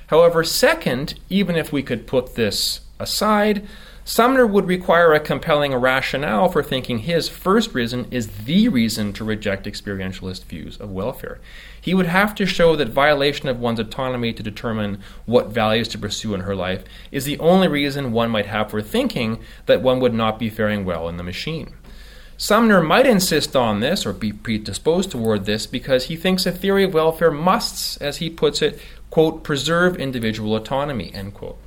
However, 0.08 0.44
second, 0.44 1.14
even 1.30 1.56
if 1.56 1.72
we 1.72 1.84
could 1.84 2.06
put 2.06 2.36
this 2.36 2.82
aside, 3.00 3.66
Sumner 4.04 4.48
would 4.48 4.68
require 4.68 5.14
a 5.14 5.20
compelling 5.20 5.76
rationale 5.76 6.50
for 6.50 6.64
thinking 6.64 7.00
his 7.00 7.28
first 7.28 7.74
reason 7.74 8.08
is 8.10 8.28
the 8.46 8.70
reason 8.70 9.12
to 9.12 9.26
reject 9.26 9.66
experientialist 9.66 10.46
views 10.46 10.78
of 10.78 10.92
welfare. 10.92 11.40
He 11.88 11.94
would 11.94 12.08
have 12.08 12.36
to 12.36 12.46
show 12.46 12.76
that 12.76 12.90
violation 12.90 13.48
of 13.48 13.62
one's 13.62 13.80
autonomy 13.80 14.34
to 14.34 14.44
determine 14.44 15.00
what 15.26 15.54
values 15.54 15.88
to 15.88 15.98
pursue 15.98 16.34
in 16.34 16.42
her 16.42 16.54
life 16.54 16.84
is 17.14 17.24
the 17.24 17.40
only 17.40 17.70
reason 17.70 18.12
one 18.12 18.30
might 18.30 18.48
have 18.48 18.72
for 18.72 18.82
thinking 18.82 19.40
that 19.68 19.82
one 19.82 20.02
would 20.02 20.14
not 20.14 20.38
be 20.38 20.50
faring 20.50 20.84
well 20.84 21.08
in 21.08 21.16
the 21.16 21.24
machine. 21.24 21.76
Sumner 22.36 22.82
might 22.82 23.08
insist 23.08 23.56
on 23.56 23.80
this 23.80 24.06
or 24.06 24.12
be 24.12 24.34
predisposed 24.34 25.12
toward 25.12 25.46
this 25.46 25.66
because 25.66 26.08
he 26.08 26.18
thinks 26.18 26.46
a 26.46 26.52
theory 26.52 26.84
of 26.84 26.94
welfare 26.94 27.32
must, 27.32 28.02
as 28.02 28.18
he 28.18 28.30
puts 28.30 28.62
it, 28.62 28.82
quote, 29.10 29.46
preserve 29.46 29.96
individual 29.96 30.58
autonomy, 30.58 31.14
end 31.14 31.36
quote. 31.36 31.58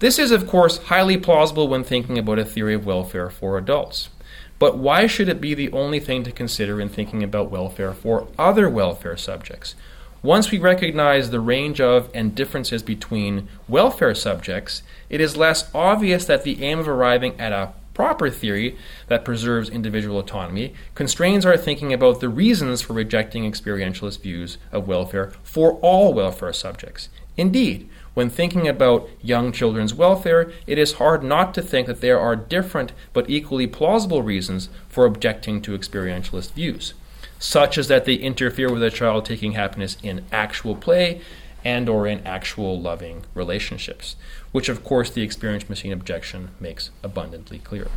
This 0.00 0.18
is, 0.18 0.30
of 0.30 0.46
course, 0.46 0.76
highly 0.76 1.16
plausible 1.16 1.68
when 1.68 1.84
thinking 1.84 2.18
about 2.18 2.38
a 2.38 2.44
theory 2.44 2.74
of 2.74 2.84
welfare 2.84 3.30
for 3.30 3.56
adults. 3.56 4.10
But 4.58 4.76
why 4.76 5.06
should 5.06 5.28
it 5.28 5.40
be 5.40 5.54
the 5.54 5.70
only 5.72 6.00
thing 6.00 6.24
to 6.24 6.32
consider 6.32 6.80
in 6.80 6.88
thinking 6.88 7.22
about 7.22 7.50
welfare 7.50 7.94
for 7.94 8.28
other 8.38 8.68
welfare 8.68 9.16
subjects? 9.16 9.74
Once 10.22 10.50
we 10.50 10.58
recognize 10.58 11.30
the 11.30 11.38
range 11.38 11.80
of 11.80 12.10
and 12.12 12.34
differences 12.34 12.82
between 12.82 13.48
welfare 13.68 14.16
subjects, 14.16 14.82
it 15.08 15.20
is 15.20 15.36
less 15.36 15.72
obvious 15.72 16.24
that 16.24 16.42
the 16.42 16.64
aim 16.64 16.80
of 16.80 16.88
arriving 16.88 17.38
at 17.40 17.52
a 17.52 17.72
proper 17.94 18.28
theory 18.30 18.76
that 19.06 19.24
preserves 19.24 19.68
individual 19.68 20.18
autonomy 20.18 20.72
constrains 20.94 21.46
our 21.46 21.56
thinking 21.56 21.92
about 21.92 22.20
the 22.20 22.28
reasons 22.28 22.82
for 22.82 22.92
rejecting 22.94 23.48
experientialist 23.48 24.20
views 24.20 24.58
of 24.72 24.88
welfare 24.88 25.32
for 25.42 25.72
all 25.82 26.12
welfare 26.12 26.52
subjects. 26.52 27.08
Indeed, 27.36 27.88
when 28.14 28.30
thinking 28.30 28.66
about 28.66 29.08
young 29.22 29.52
children's 29.52 29.94
welfare, 29.94 30.50
it 30.66 30.78
is 30.78 30.94
hard 30.94 31.22
not 31.22 31.54
to 31.54 31.62
think 31.62 31.86
that 31.86 32.00
there 32.00 32.18
are 32.18 32.36
different 32.36 32.92
but 33.12 33.28
equally 33.30 33.66
plausible 33.66 34.22
reasons 34.22 34.68
for 34.88 35.06
objecting 35.06 35.62
to 35.62 35.76
experientialist 35.76 36.52
views, 36.52 36.94
such 37.38 37.78
as 37.78 37.88
that 37.88 38.04
they 38.04 38.14
interfere 38.14 38.72
with 38.72 38.82
a 38.82 38.90
child 38.90 39.24
taking 39.24 39.52
happiness 39.52 39.96
in 40.02 40.24
actual 40.32 40.74
play 40.74 41.20
and 41.64 41.88
or 41.88 42.06
in 42.06 42.26
actual 42.26 42.80
loving 42.80 43.24
relationships, 43.34 44.16
which 44.52 44.68
of 44.68 44.84
course 44.84 45.10
the 45.10 45.22
experience 45.22 45.68
machine 45.68 45.92
objection 45.92 46.50
makes 46.60 46.90
abundantly 47.02 47.58
clear. 47.58 47.88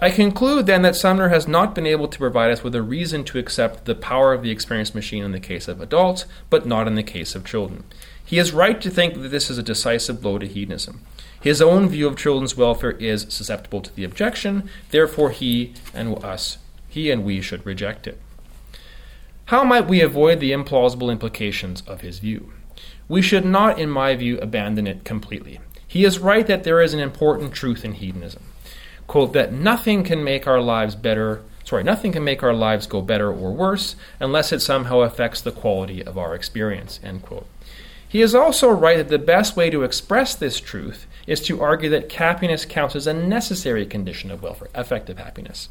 I 0.00 0.10
conclude 0.10 0.66
then 0.66 0.82
that 0.82 0.96
Sumner 0.96 1.28
has 1.28 1.46
not 1.46 1.74
been 1.74 1.86
able 1.86 2.08
to 2.08 2.18
provide 2.18 2.50
us 2.50 2.64
with 2.64 2.74
a 2.74 2.82
reason 2.82 3.22
to 3.24 3.38
accept 3.38 3.84
the 3.84 3.94
power 3.94 4.32
of 4.32 4.42
the 4.42 4.50
experience 4.50 4.94
machine 4.94 5.22
in 5.22 5.30
the 5.30 5.38
case 5.38 5.68
of 5.68 5.80
adults, 5.80 6.26
but 6.50 6.66
not 6.66 6.88
in 6.88 6.96
the 6.96 7.02
case 7.02 7.36
of 7.36 7.44
children. 7.44 7.84
He 8.24 8.38
is 8.38 8.52
right 8.52 8.80
to 8.80 8.90
think 8.90 9.14
that 9.14 9.28
this 9.28 9.50
is 9.50 9.58
a 9.58 9.62
decisive 9.62 10.22
blow 10.22 10.38
to 10.38 10.46
hedonism. 10.46 11.02
His 11.40 11.60
own 11.60 11.88
view 11.88 12.06
of 12.06 12.16
children's 12.16 12.56
welfare 12.56 12.92
is 12.92 13.26
susceptible 13.28 13.82
to 13.82 13.94
the 13.94 14.04
objection, 14.04 14.70
therefore 14.90 15.30
he 15.30 15.74
and 15.92 16.22
us, 16.24 16.56
he 16.88 17.10
and 17.10 17.22
we 17.22 17.42
should 17.42 17.66
reject 17.66 18.06
it. 18.06 18.18
How 19.46 19.62
might 19.62 19.86
we 19.86 20.00
avoid 20.00 20.40
the 20.40 20.52
implausible 20.52 21.12
implications 21.12 21.82
of 21.82 22.00
his 22.00 22.18
view? 22.18 22.54
We 23.08 23.20
should 23.20 23.44
not, 23.44 23.78
in 23.78 23.90
my 23.90 24.16
view, 24.16 24.38
abandon 24.38 24.86
it 24.86 25.04
completely. 25.04 25.60
He 25.86 26.06
is 26.06 26.18
right 26.18 26.46
that 26.46 26.64
there 26.64 26.80
is 26.80 26.94
an 26.94 27.00
important 27.00 27.52
truth 27.52 27.84
in 27.84 27.92
hedonism. 27.92 28.42
Quote, 29.06 29.34
that 29.34 29.52
nothing 29.52 30.02
can 30.02 30.24
make 30.24 30.46
our 30.46 30.62
lives 30.62 30.94
better, 30.94 31.42
sorry, 31.62 31.84
nothing 31.84 32.12
can 32.12 32.24
make 32.24 32.42
our 32.42 32.54
lives 32.54 32.86
go 32.86 33.02
better 33.02 33.28
or 33.28 33.52
worse 33.52 33.96
unless 34.18 34.50
it 34.50 34.60
somehow 34.60 35.00
affects 35.00 35.42
the 35.42 35.52
quality 35.52 36.02
of 36.02 36.16
our 36.16 36.34
experience, 36.34 36.98
end 37.04 37.22
quote. 37.22 37.46
He 38.14 38.22
is 38.22 38.32
also 38.32 38.70
right 38.70 38.98
that 38.98 39.08
the 39.08 39.18
best 39.18 39.56
way 39.56 39.70
to 39.70 39.82
express 39.82 40.36
this 40.36 40.60
truth 40.60 41.08
is 41.26 41.40
to 41.40 41.60
argue 41.60 41.90
that 41.90 42.12
happiness 42.12 42.64
counts 42.64 42.94
as 42.94 43.08
a 43.08 43.12
necessary 43.12 43.84
condition 43.84 44.30
of 44.30 44.40
welfare, 44.40 44.68
affective 44.72 45.18
happiness. 45.18 45.68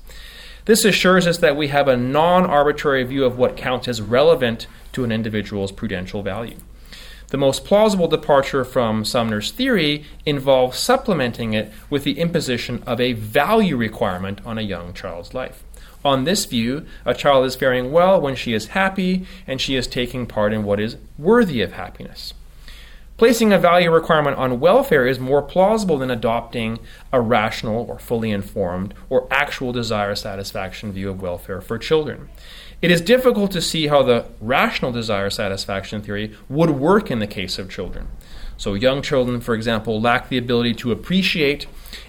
This 0.65 0.83
assures 0.83 1.25
us 1.25 1.37
that 1.37 1.55
we 1.55 1.69
have 1.69 1.87
a 1.87 1.95
non 1.95 2.45
arbitrary 2.45 3.05
view 3.05 3.23
of 3.23 3.37
what 3.37 3.55
counts 3.55 3.87
as 3.87 4.01
relevant 4.01 4.67
to 4.91 5.05
an 5.05 5.11
individual's 5.13 5.71
prudential 5.71 6.21
value. 6.21 6.57
The 7.27 7.37
most 7.37 7.63
plausible 7.63 8.09
departure 8.09 8.65
from 8.65 9.05
Sumner's 9.05 9.51
theory 9.51 10.03
involves 10.25 10.77
supplementing 10.77 11.53
it 11.53 11.71
with 11.89 12.03
the 12.03 12.19
imposition 12.19 12.83
of 12.85 12.99
a 12.99 13.13
value 13.13 13.77
requirement 13.77 14.45
on 14.45 14.57
a 14.57 14.63
young 14.63 14.93
child's 14.93 15.33
life. 15.33 15.62
On 16.05 16.25
this 16.25 16.45
view, 16.45 16.85
a 17.05 17.13
child 17.13 17.45
is 17.45 17.55
faring 17.55 17.91
well 17.91 18.19
when 18.19 18.35
she 18.35 18.53
is 18.53 18.67
happy 18.67 19.25
and 19.47 19.61
she 19.61 19.75
is 19.75 19.87
taking 19.87 20.25
part 20.25 20.53
in 20.53 20.63
what 20.63 20.79
is 20.79 20.97
worthy 21.17 21.61
of 21.61 21.73
happiness. 21.73 22.33
Placing 23.15 23.53
a 23.53 23.59
value 23.59 23.91
requirement 23.91 24.37
on 24.37 24.59
welfare 24.59 25.05
is 25.05 25.19
more 25.19 25.41
plausible 25.41 25.99
than 25.99 26.09
adopting 26.09 26.79
a 27.11 27.21
rational 27.21 27.85
or 27.87 27.99
fully 27.99 28.31
informed 28.31 28.93
or 29.07 29.27
actual 29.29 29.71
desire 29.71 30.15
satisfaction 30.15 30.91
view 30.91 31.09
of 31.09 31.21
welfare 31.21 31.61
for 31.61 31.77
children. 31.77 32.27
It 32.81 32.91
is 32.91 32.99
difficult 32.99 33.51
to 33.51 33.61
see 33.61 33.87
how 33.87 34.03
the 34.03 34.25
rational 34.41 34.91
desire 34.91 35.29
satisfaction 35.29 36.01
theory 36.01 36.35
would 36.49 36.71
work 36.71 37.09
in 37.09 37.19
the 37.19 37.27
case 37.27 37.57
of 37.57 37.69
children. 37.69 38.09
So, 38.57 38.73
young 38.73 39.01
children, 39.01 39.41
for 39.41 39.55
example, 39.55 40.01
lack 40.01 40.29
the 40.29 40.37
ability 40.37 40.73
to 40.75 40.91
appreciate 40.91 41.65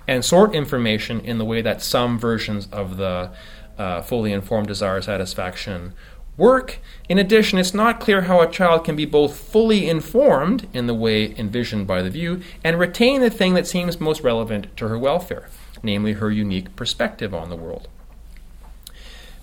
and 0.09 0.25
sort 0.25 0.55
information 0.55 1.21
in 1.21 1.39
the 1.39 1.45
way 1.45 1.63
that 1.63 1.81
some 1.81 2.19
versions 2.19 2.67
of 2.73 2.97
the 2.97 3.31
uh, 3.79 4.03
fully 4.03 4.33
informed 4.33 4.69
desire 4.69 5.01
satisfaction 5.03 5.93
work. 6.37 6.79
In 7.09 7.19
addition, 7.19 7.59
it's 7.59 7.75
not 7.75 8.01
clear 8.01 8.23
how 8.23 8.41
a 8.41 8.51
child 8.51 8.85
can 8.85 8.97
be 8.97 9.05
both 9.05 9.37
fully 9.37 9.89
informed 9.89 10.67
in 10.73 10.87
the 10.87 10.95
way 10.95 11.35
envisioned 11.37 11.87
by 11.87 12.03
the 12.03 12.11
view 12.11 12.41
and 12.63 12.79
retain 12.79 13.21
the 13.21 13.31
thing 13.31 13.55
that 13.55 13.67
seems 13.67 14.01
most 14.01 14.23
relevant 14.23 14.77
to 14.77 14.89
her 14.89 14.99
welfare, 14.99 15.49
namely 15.83 16.15
her 16.15 16.31
unique 16.31 16.75
perspective 16.77 17.35
on 17.35 17.51
the 17.51 17.57
world. 17.57 17.89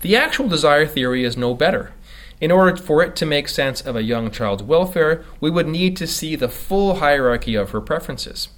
The 0.02 0.15
actual 0.15 0.48
desire 0.48 0.88
theory 0.88 1.24
is 1.24 1.38
no 1.38 1.54
better. 1.54 1.94
In 2.41 2.52
order 2.52 2.76
for 2.76 3.04
it 3.04 3.15
to 3.17 3.26
make 3.26 3.48
sense 3.48 3.82
of 3.82 3.96
a 3.96 4.02
young 4.02 4.32
child's 4.32 4.63
welfare, 4.63 5.24
we 5.39 5.52
would 5.52 5.67
need 5.67 5.96
to 5.98 6.08
see 6.08 6.36
the 6.36 6.50
full 6.50 6.96
hierarchy 6.96 7.54
of 7.54 7.70
her 7.70 7.82
preferences. 7.82 8.50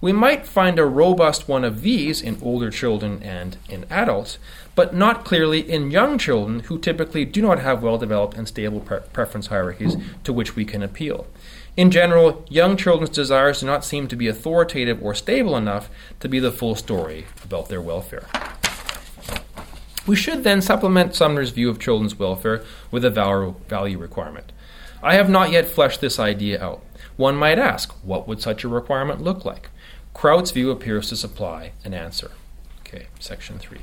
We 0.00 0.12
might 0.12 0.46
find 0.46 0.78
a 0.78 0.86
robust 0.86 1.48
one 1.48 1.64
of 1.64 1.82
these 1.82 2.22
in 2.22 2.38
older 2.40 2.70
children 2.70 3.20
and 3.22 3.56
in 3.68 3.84
adults, 3.90 4.38
but 4.74 4.94
not 4.94 5.24
clearly 5.24 5.60
in 5.60 5.90
young 5.90 6.18
children 6.18 6.60
who 6.60 6.78
typically 6.78 7.24
do 7.24 7.42
not 7.42 7.58
have 7.58 7.82
well 7.82 7.98
developed 7.98 8.36
and 8.36 8.48
stable 8.48 8.80
pre- 8.80 9.00
preference 9.12 9.48
hierarchies 9.48 9.96
to 10.24 10.32
which 10.32 10.56
we 10.56 10.64
can 10.64 10.82
appeal. 10.82 11.26
In 11.76 11.90
general, 11.90 12.44
young 12.48 12.76
children's 12.76 13.14
desires 13.14 13.60
do 13.60 13.66
not 13.66 13.84
seem 13.84 14.06
to 14.08 14.16
be 14.16 14.28
authoritative 14.28 15.02
or 15.02 15.14
stable 15.14 15.56
enough 15.56 15.88
to 16.20 16.28
be 16.28 16.38
the 16.38 16.52
full 16.52 16.74
story 16.74 17.26
about 17.42 17.68
their 17.68 17.80
welfare. 17.80 18.26
We 20.06 20.16
should 20.16 20.44
then 20.44 20.60
supplement 20.60 21.14
Sumner's 21.14 21.50
view 21.50 21.70
of 21.70 21.78
children's 21.78 22.18
welfare 22.18 22.62
with 22.90 23.04
a 23.04 23.54
value 23.68 23.98
requirement. 23.98 24.52
I 25.02 25.14
have 25.14 25.30
not 25.30 25.50
yet 25.50 25.68
fleshed 25.68 26.00
this 26.00 26.18
idea 26.18 26.62
out. 26.62 26.82
One 27.16 27.36
might 27.36 27.58
ask, 27.58 27.92
what 28.04 28.26
would 28.26 28.42
such 28.42 28.64
a 28.64 28.68
requirement 28.68 29.22
look 29.22 29.44
like? 29.44 29.70
Kraut's 30.12 30.50
view 30.50 30.70
appears 30.70 31.08
to 31.08 31.16
supply 31.16 31.72
an 31.84 31.94
answer. 31.94 32.32
Okay, 32.80 33.06
section 33.18 33.58
3. 33.58 33.78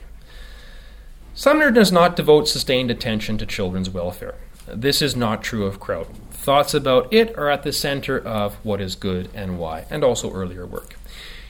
Sumner 1.40 1.72
does 1.72 1.90
not 1.90 2.18
devote 2.18 2.50
sustained 2.50 2.92
attention 2.92 3.38
to 3.38 3.46
children's 3.46 3.90
welfare. 3.90 4.36
This 4.68 5.02
is 5.02 5.16
not 5.16 5.42
true 5.42 5.66
of 5.66 5.80
Kraut. 5.80 6.14
Thoughts 6.32 6.74
about 6.74 7.14
it 7.14 7.34
are 7.38 7.50
at 7.50 7.64
the 7.64 7.72
center 7.72 8.20
of 8.20 8.56
what 8.56 8.82
is 8.82 8.96
good 8.96 9.30
and 9.34 9.58
why, 9.58 9.86
and 9.90 10.04
also 10.04 10.34
earlier 10.34 10.66
work. 10.66 10.98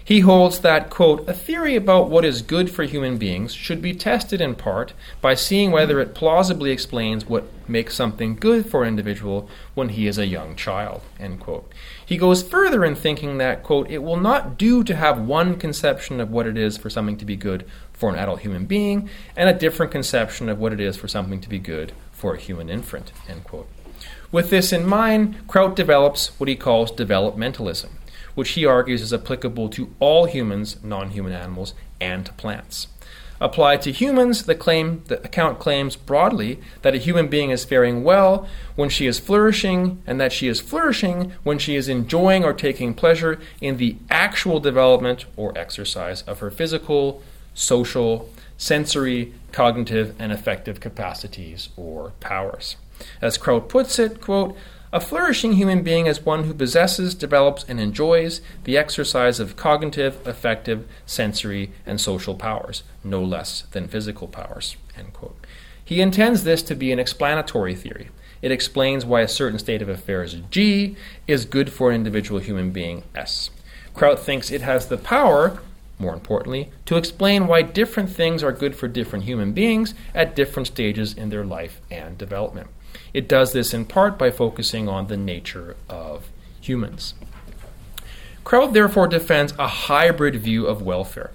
He 0.04 0.20
holds 0.20 0.60
that, 0.60 0.92
quote, 0.92 1.28
a 1.28 1.34
theory 1.34 1.76
about 1.76 2.10
what 2.10 2.24
is 2.24 2.44
good 2.44 2.70
for 2.70 2.84
human 2.84 3.18
beings 3.18 3.54
should 3.54 3.82
be 3.82 3.94
tested 3.94 4.42
in 4.42 4.54
part 4.56 4.94
by 5.22 5.34
seeing 5.34 5.72
whether 5.72 6.00
it 6.00 6.16
plausibly 6.16 6.70
explains 6.70 7.26
what 7.26 7.46
makes 7.68 7.96
something 7.96 8.36
good 8.36 8.68
for 8.68 8.84
an 8.84 8.90
individual 8.90 9.50
when 9.74 9.90
he 9.90 10.06
is 10.08 10.18
a 10.18 10.26
young 10.26 10.56
child, 10.56 11.02
end 11.20 11.40
quote. 11.40 11.72
He 12.04 12.18
goes 12.18 12.42
further 12.42 12.86
in 12.86 12.96
thinking 12.96 13.38
that, 13.40 13.62
quote, 13.64 13.90
it 13.90 14.04
will 14.04 14.20
not 14.20 14.58
do 14.58 14.84
to 14.84 14.96
have 14.96 15.20
one 15.20 15.56
conception 15.58 16.20
of 16.20 16.32
what 16.32 16.48
it 16.48 16.58
is 16.58 16.78
for 16.78 16.90
something 16.90 17.18
to 17.18 17.26
be 17.26 17.36
good 17.36 17.66
for 18.00 18.10
an 18.10 18.18
adult 18.18 18.40
human 18.40 18.66
being 18.66 19.08
and 19.38 19.48
a 19.48 19.54
different 19.54 19.92
conception 19.92 20.50
of 20.50 20.58
what 20.58 20.74
it 20.74 20.80
is 20.80 20.98
for 20.98 21.08
something 21.08 21.40
to 21.42 21.50
be 21.50 21.60
good 21.60 21.92
for 22.12 22.34
a 22.34 22.40
human 22.40 22.70
infant, 22.70 23.12
end 23.28 23.44
quote. 23.44 23.68
With 24.32 24.50
this 24.50 24.74
in 24.74 24.86
mind, 24.86 25.48
Kraut 25.48 25.76
develops 25.76 26.40
what 26.40 26.50
he 26.50 26.56
calls 26.56 26.92
developmentalism 26.92 27.90
which 28.40 28.52
he 28.52 28.66
argues 28.66 29.02
is 29.02 29.14
applicable 29.14 29.68
to 29.68 29.94
all 30.00 30.24
humans, 30.24 30.78
non 30.82 31.10
human 31.10 31.34
animals, 31.34 31.74
and 32.00 32.26
to 32.26 32.32
plants. 32.32 32.88
Applied 33.42 33.82
to 33.82 33.92
humans, 33.92 34.44
the 34.44 34.56
claim 34.56 35.04
the 35.08 35.22
account 35.24 35.60
claims 35.60 35.98
broadly 35.98 36.60
that 36.82 36.96
a 36.96 37.00
human 37.00 37.28
being 37.28 37.52
is 37.52 37.66
faring 37.66 38.02
well 38.02 38.48
when 38.76 38.90
she 38.90 39.08
is 39.08 39.20
flourishing, 39.20 40.02
and 40.08 40.22
that 40.22 40.32
she 40.32 40.48
is 40.48 40.62
flourishing 40.62 41.34
when 41.44 41.60
she 41.60 41.76
is 41.76 41.90
enjoying 41.90 42.46
or 42.46 42.54
taking 42.54 42.94
pleasure 42.94 43.40
in 43.60 43.76
the 43.76 43.98
actual 44.10 44.62
development 44.62 45.26
or 45.36 45.58
exercise 45.58 46.22
of 46.22 46.40
her 46.40 46.50
physical, 46.50 47.22
social, 47.60 48.30
sensory, 48.58 49.34
cognitive, 49.52 50.16
and 50.20 50.32
affective 50.32 50.80
capacities 50.80 51.70
or 51.76 52.14
powers. 52.20 52.78
As 53.22 53.38
Kraut 53.38 53.70
puts 53.70 54.00
it, 54.00 54.22
quote, 54.22 54.56
a 54.92 55.00
flourishing 55.00 55.54
human 55.54 55.84
being 55.84 56.08
is 56.08 56.26
one 56.26 56.46
who 56.46 56.54
possesses, 56.54 57.14
develops, 57.14 57.64
and 57.64 57.80
enjoys 57.80 58.42
the 58.64 58.76
exercise 58.76 59.40
of 59.40 59.56
cognitive, 59.56 60.26
affective, 60.26 60.88
sensory, 61.06 61.72
and 61.86 62.02
social 62.02 62.34
powers, 62.34 62.82
no 63.04 63.24
less 63.24 63.64
than 63.72 63.88
physical 63.88 64.28
powers. 64.28 64.78
He 65.86 66.02
intends 66.02 66.44
this 66.44 66.64
to 66.64 66.76
be 66.76 66.92
an 66.92 67.00
explanatory 67.00 67.76
theory. 67.76 68.10
It 68.42 68.52
explains 68.52 69.06
why 69.06 69.22
a 69.22 69.28
certain 69.28 69.60
state 69.60 69.82
of 69.82 69.90
affairs, 69.90 70.36
G, 70.50 70.96
is 71.28 71.46
good 71.46 71.72
for 71.72 71.90
an 71.90 71.96
individual 71.96 72.40
human 72.40 72.72
being, 72.72 73.04
S. 73.16 73.52
Kraut 73.94 74.20
thinks 74.20 74.50
it 74.50 74.62
has 74.62 74.88
the 74.88 74.98
power, 74.98 75.62
more 76.00 76.14
importantly, 76.14 76.72
to 76.86 76.96
explain 76.96 77.46
why 77.46 77.62
different 77.62 78.10
things 78.10 78.42
are 78.42 78.54
good 78.54 78.76
for 78.76 78.88
different 78.88 79.26
human 79.26 79.52
beings 79.52 79.94
at 80.16 80.36
different 80.36 80.68
stages 80.68 81.14
in 81.14 81.30
their 81.30 81.46
life 81.46 81.82
and 81.92 82.18
development. 82.18 82.68
It 83.14 83.28
does 83.28 83.52
this 83.52 83.74
in 83.74 83.86
part 83.86 84.18
by 84.18 84.32
focusing 84.32 84.88
on 84.88 85.08
the 85.08 85.18
nature 85.18 85.76
of 85.90 86.30
humans. 86.62 87.14
Kraut 88.44 88.74
therefore 88.74 89.08
defends 89.08 89.54
a 89.60 89.68
hybrid 89.68 90.38
view 90.38 90.66
of 90.66 90.82
welfare. 90.82 91.32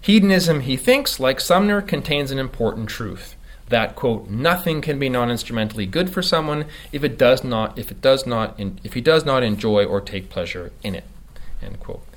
Hedonism, 0.00 0.60
he 0.60 0.76
thinks, 0.76 1.18
like 1.18 1.40
Sumner, 1.40 1.80
contains 1.80 2.30
an 2.30 2.38
important 2.38 2.88
truth 2.88 3.34
that 3.68 3.94
quote 3.94 4.28
nothing 4.28 4.80
can 4.80 4.98
be 4.98 5.08
non-instrumentally 5.08 5.86
good 5.86 6.10
for 6.10 6.22
someone 6.22 6.64
if 6.92 7.04
it 7.04 7.18
does 7.18 7.44
not 7.44 7.78
if 7.78 7.90
it 7.90 8.00
does 8.00 8.26
not 8.26 8.58
if 8.58 8.94
he 8.94 9.00
does 9.00 9.24
not 9.26 9.42
enjoy 9.42 9.84
or 9.84 10.00
take 10.00 10.30
pleasure 10.30 10.72
in 10.82 10.94
it 10.94 11.04
end 11.62 11.78
quote 11.80 12.07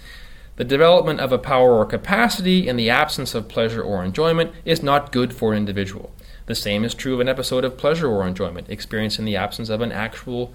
the 0.58 0.64
development 0.64 1.20
of 1.20 1.32
a 1.32 1.38
power 1.38 1.78
or 1.78 1.86
capacity 1.86 2.68
in 2.68 2.76
the 2.76 2.90
absence 2.90 3.34
of 3.34 3.48
pleasure 3.48 3.82
or 3.82 4.04
enjoyment 4.04 4.52
is 4.66 4.84
not 4.84 5.12
good 5.12 5.34
for 5.34 5.52
an 5.52 5.58
individual 5.58 6.12
the 6.52 6.56
same 6.56 6.84
is 6.84 6.94
true 6.94 7.14
of 7.14 7.20
an 7.20 7.30
episode 7.30 7.64
of 7.64 7.78
pleasure 7.78 8.08
or 8.08 8.28
enjoyment, 8.28 8.70
experienced 8.70 9.20
in 9.20 9.26
the 9.26 9.38
absence 9.38 9.70
of 9.70 9.80
an 9.80 9.92
actual 9.92 10.54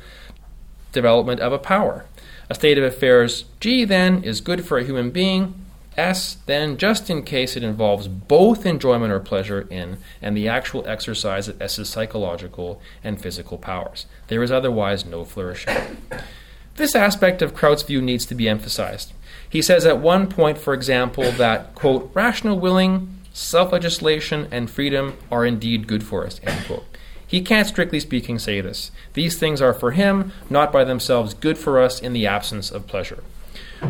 development 0.93 1.41
of 1.41 1.53
a 1.53 1.59
power. 1.59 2.05
A 2.51 2.55
state 2.55 2.77
of 2.77 2.85
affairs 2.85 3.47
G, 3.61 3.85
then, 3.85 4.23
is 4.23 4.41
good 4.41 4.65
for 4.65 4.79
a 4.79 4.85
human 4.85 5.11
being. 5.11 5.55
S, 5.97 6.37
then, 6.45 6.77
just 6.77 7.09
in 7.09 7.23
case 7.23 7.57
it 7.57 7.63
involves 7.63 8.09
both 8.09 8.67
enjoyment 8.67 9.11
or 9.11 9.21
pleasure 9.21 9.67
in 9.71 9.97
and 10.21 10.37
the 10.37 10.47
actual 10.47 10.87
exercise 10.87 11.49
of 11.49 11.61
S's 11.63 11.89
psychological 11.89 12.83
and 13.03 13.19
physical 13.19 13.57
powers. 13.57 14.05
There 14.29 14.43
is 14.43 14.53
otherwise 14.53 15.07
no 15.07 15.25
flourishing. 15.25 15.97
This 16.77 16.95
aspect 16.95 17.41
of 17.41 17.55
Kraut's 17.55 17.83
view 17.83 18.03
needs 18.03 18.27
to 18.27 18.35
be 18.35 18.51
emphasized. 18.51 19.15
He 19.49 19.63
says 19.63 19.87
at 19.87 19.99
one 19.99 20.29
point, 20.29 20.59
for 20.59 20.75
example, 20.75 21.31
that, 21.33 21.75
quote, 21.75 22.11
rational 22.15 22.59
willing 22.59 23.13
self 23.33 23.73
legislation 23.73 24.49
and 24.51 24.71
freedom 24.71 25.17
are 25.31 25.45
indeed 25.45 25.87
good 25.87 26.03
for 26.03 26.27
us. 26.27 26.41
End 26.43 26.65
quote. 26.67 26.85
He 27.27 27.43
can't, 27.43 27.67
strictly 27.67 28.01
speaking, 28.01 28.39
say 28.39 28.61
this. 28.61 28.91
These 29.15 29.39
things 29.39 29.61
are 29.61 29.75
for 29.75 29.91
him, 29.91 30.33
not 30.49 30.73
by 30.73 30.85
themselves 30.85 31.35
good 31.35 31.59
for 31.59 31.81
us 31.81 32.01
in 32.01 32.13
the 32.13 32.27
absence 32.27 32.71
of 32.71 32.87
pleasure. 32.87 33.23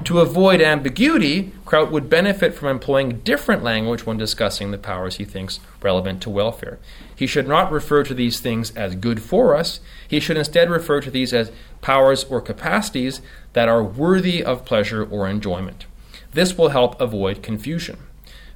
To 0.04 0.20
avoid 0.20 0.60
ambiguity, 0.60 1.52
Kraut 1.64 1.92
would 1.92 2.10
benefit 2.10 2.54
from 2.54 2.68
employing 2.68 3.20
different 3.20 3.62
language 3.62 4.04
when 4.04 4.16
discussing 4.16 4.70
the 4.70 4.78
powers 4.78 5.16
he 5.16 5.24
thinks 5.24 5.60
relevant 5.80 6.20
to 6.22 6.30
welfare. 6.30 6.78
He 7.14 7.26
should 7.26 7.46
not 7.46 7.70
refer 7.70 8.02
to 8.04 8.14
these 8.14 8.40
things 8.40 8.72
as 8.72 8.96
good 8.96 9.22
for 9.22 9.54
us. 9.54 9.80
He 10.08 10.20
should 10.20 10.36
instead 10.36 10.70
refer 10.70 11.00
to 11.00 11.10
these 11.10 11.32
as 11.32 11.52
powers 11.80 12.24
or 12.24 12.40
capacities 12.40 13.20
that 13.52 13.68
are 13.68 13.82
worthy 13.82 14.42
of 14.42 14.64
pleasure 14.64 15.04
or 15.04 15.28
enjoyment. 15.28 15.86
This 16.32 16.56
will 16.56 16.68
help 16.68 17.00
avoid 17.00 17.42
confusion. 17.42 17.98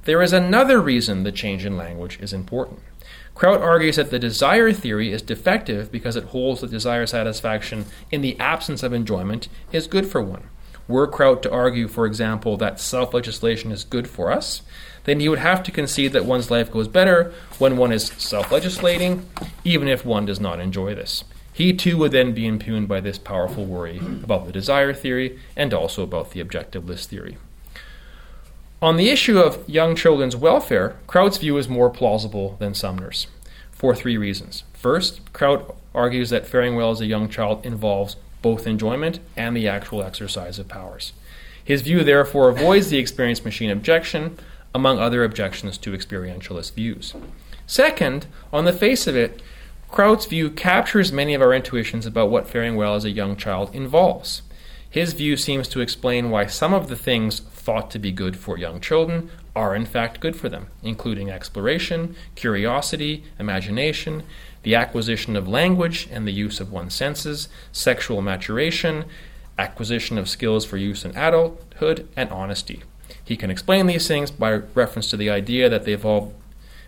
There 0.03 0.21
is 0.21 0.33
another 0.33 0.81
reason 0.81 1.23
the 1.23 1.31
change 1.31 1.65
in 1.65 1.77
language 1.77 2.19
is 2.21 2.33
important. 2.33 2.79
Kraut 3.35 3.61
argues 3.61 3.95
that 3.95 4.11
the 4.11 4.19
desire 4.19 4.71
theory 4.71 5.11
is 5.11 5.21
defective 5.21 5.91
because 5.91 6.15
it 6.15 6.25
holds 6.25 6.61
that 6.61 6.71
desire 6.71 7.05
satisfaction 7.05 7.85
in 8.11 8.21
the 8.21 8.39
absence 8.39 8.83
of 8.83 8.93
enjoyment 8.93 9.47
is 9.71 9.87
good 9.87 10.05
for 10.05 10.21
one. 10.21 10.49
Were 10.87 11.07
Kraut 11.07 11.41
to 11.43 11.51
argue, 11.51 11.87
for 11.87 12.05
example, 12.05 12.57
that 12.57 12.79
self 12.79 13.13
legislation 13.13 13.71
is 13.71 13.83
good 13.83 14.07
for 14.07 14.31
us, 14.31 14.61
then 15.05 15.19
he 15.19 15.29
would 15.29 15.39
have 15.39 15.63
to 15.63 15.71
concede 15.71 16.13
that 16.13 16.25
one's 16.25 16.51
life 16.51 16.71
goes 16.71 16.87
better 16.87 17.33
when 17.59 17.77
one 17.77 17.91
is 17.91 18.07
self 18.17 18.51
legislating, 18.51 19.25
even 19.63 19.87
if 19.87 20.05
one 20.05 20.25
does 20.25 20.39
not 20.39 20.59
enjoy 20.59 20.93
this. 20.93 21.23
He 21.53 21.73
too 21.73 21.97
would 21.97 22.11
then 22.11 22.33
be 22.33 22.47
impugned 22.47 22.87
by 22.87 23.01
this 23.01 23.17
powerful 23.17 23.65
worry 23.65 23.97
about 23.97 24.45
the 24.45 24.51
desire 24.51 24.93
theory 24.93 25.39
and 25.55 25.73
also 25.73 26.03
about 26.03 26.31
the 26.31 26.43
objectivist 26.43 27.05
theory. 27.05 27.37
On 28.81 28.97
the 28.97 29.09
issue 29.09 29.37
of 29.37 29.67
young 29.69 29.95
children's 29.95 30.35
welfare, 30.35 30.95
Kraut's 31.05 31.37
view 31.37 31.57
is 31.57 31.69
more 31.69 31.89
plausible 31.89 32.55
than 32.59 32.73
Sumner's 32.73 33.27
for 33.71 33.95
three 33.95 34.17
reasons. 34.17 34.63
First, 34.73 35.21
Kraut 35.33 35.75
argues 35.93 36.29
that 36.29 36.47
faring 36.47 36.75
well 36.75 36.91
as 36.91 37.01
a 37.01 37.05
young 37.05 37.29
child 37.29 37.65
involves 37.65 38.15
both 38.41 38.65
enjoyment 38.65 39.19
and 39.35 39.55
the 39.55 39.67
actual 39.67 40.01
exercise 40.01 40.57
of 40.57 40.67
powers. 40.67 41.13
His 41.63 41.81
view 41.81 42.03
therefore 42.03 42.49
avoids 42.49 42.89
the 42.89 42.97
experience 42.97 43.45
machine 43.45 43.69
objection, 43.69 44.37
among 44.73 44.99
other 44.99 45.23
objections 45.23 45.77
to 45.79 45.91
experientialist 45.91 46.73
views. 46.73 47.13
Second, 47.67 48.25
on 48.51 48.65
the 48.65 48.73
face 48.73 49.05
of 49.05 49.15
it, 49.15 49.41
Kraut's 49.91 50.25
view 50.25 50.49
captures 50.49 51.11
many 51.11 51.33
of 51.33 51.41
our 51.41 51.53
intuitions 51.53 52.05
about 52.05 52.29
what 52.29 52.47
faring 52.47 52.77
well 52.77 52.95
as 52.95 53.03
a 53.03 53.09
young 53.09 53.35
child 53.35 53.75
involves. 53.75 54.41
His 54.89 55.11
view 55.11 55.35
seems 55.35 55.67
to 55.67 55.81
explain 55.81 56.29
why 56.29 56.45
some 56.45 56.73
of 56.73 56.87
the 56.87 56.95
things 56.95 57.41
thought 57.41 57.91
to 57.91 57.99
be 57.99 58.13
good 58.13 58.37
for 58.37 58.57
young 58.57 58.79
children 58.79 59.29
are 59.53 59.75
in 59.75 59.85
fact 59.85 60.21
good 60.21 60.35
for 60.35 60.47
them, 60.47 60.67
including 60.81 61.29
exploration, 61.29 62.15
curiosity, 62.35 63.25
imagination, 63.37 64.23
the 64.63 64.75
acquisition 64.75 65.35
of 65.35 65.47
language 65.47 66.07
and 66.09 66.25
the 66.25 66.31
use 66.31 66.61
of 66.61 66.71
one's 66.71 66.95
senses, 66.95 67.49
sexual 67.73 68.21
maturation, 68.21 69.03
acquisition 69.57 70.17
of 70.17 70.29
skills 70.29 70.63
for 70.63 70.77
use 70.77 71.03
in 71.03 71.15
adulthood, 71.17 72.07
and 72.15 72.29
honesty. 72.29 72.81
He 73.23 73.35
can 73.35 73.51
explain 73.51 73.87
these 73.87 74.07
things 74.07 74.31
by 74.31 74.61
reference 74.73 75.09
to 75.09 75.17
the 75.17 75.29
idea 75.29 75.69
that 75.69 75.83
they 75.83 75.93
involve, 75.93 76.33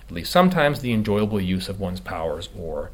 at 0.07 0.13
least 0.13 0.31
sometimes, 0.31 0.81
the 0.81 0.93
enjoyable 0.93 1.41
use 1.41 1.69
of 1.69 1.79
one's 1.79 1.99
powers 1.99 2.49
or 2.57 2.91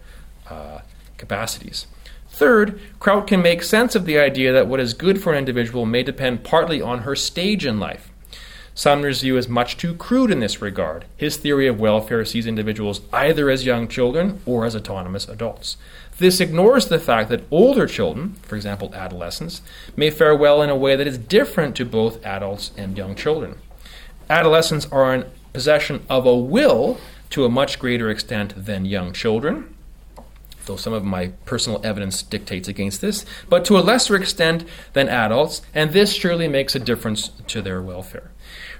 uh, 0.49 0.79
capacities. 1.17 1.87
Third, 2.29 2.79
Kraut 2.99 3.27
can 3.27 3.41
make 3.41 3.63
sense 3.63 3.95
of 3.95 4.05
the 4.05 4.19
idea 4.19 4.53
that 4.53 4.67
what 4.67 4.79
is 4.79 4.93
good 4.93 5.21
for 5.21 5.33
an 5.33 5.39
individual 5.39 5.85
may 5.85 6.03
depend 6.03 6.43
partly 6.43 6.81
on 6.81 6.99
her 6.99 7.15
stage 7.15 7.65
in 7.65 7.79
life. 7.79 8.11
Sumner's 8.73 9.21
view 9.21 9.35
is 9.35 9.49
much 9.49 9.75
too 9.75 9.93
crude 9.93 10.31
in 10.31 10.39
this 10.39 10.61
regard. 10.61 11.03
His 11.17 11.35
theory 11.35 11.67
of 11.67 11.81
welfare 11.81 12.23
sees 12.23 12.47
individuals 12.47 13.01
either 13.11 13.49
as 13.49 13.65
young 13.65 13.89
children 13.89 14.39
or 14.45 14.65
as 14.65 14.73
autonomous 14.73 15.27
adults. 15.27 15.75
This 16.17 16.39
ignores 16.39 16.87
the 16.87 16.99
fact 16.99 17.29
that 17.29 17.43
older 17.51 17.87
children, 17.87 18.35
for 18.41 18.55
example 18.55 18.93
adolescents, 18.95 19.61
may 19.97 20.09
fare 20.09 20.35
well 20.35 20.61
in 20.61 20.69
a 20.69 20.77
way 20.77 20.95
that 20.95 21.07
is 21.07 21.17
different 21.17 21.75
to 21.75 21.85
both 21.85 22.25
adults 22.25 22.71
and 22.77 22.97
young 22.97 23.15
children. 23.15 23.57
Adolescents 24.29 24.85
are 24.93 25.13
in 25.13 25.25
possession 25.59 26.05
of 26.09 26.25
a 26.25 26.33
will 26.35 26.97
to 27.29 27.43
a 27.43 27.49
much 27.49 27.79
greater 27.79 28.09
extent 28.09 28.53
than 28.55 28.85
young 28.85 29.11
children 29.11 29.75
though 30.69 30.77
some 30.77 30.93
of 30.93 31.03
my 31.03 31.27
personal 31.45 31.81
evidence 31.83 32.21
dictates 32.21 32.67
against 32.67 33.01
this, 33.01 33.25
but 33.49 33.65
to 33.65 33.75
a 33.75 33.81
lesser 33.81 34.15
extent 34.15 34.63
than 34.93 35.09
adults, 35.09 35.63
and 35.73 35.91
this 35.91 36.13
surely 36.13 36.47
makes 36.47 36.75
a 36.75 36.79
difference 36.79 37.29
to 37.47 37.59
their 37.59 37.81
welfare. 37.81 38.29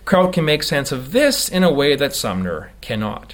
Kraut 0.05 0.31
can 0.31 0.45
make 0.45 0.61
sense 0.61 0.91
of 0.91 1.13
this 1.13 1.49
in 1.49 1.63
a 1.63 1.73
way 1.73 1.95
that 1.95 2.15
Sumner 2.15 2.71
cannot. 2.79 3.33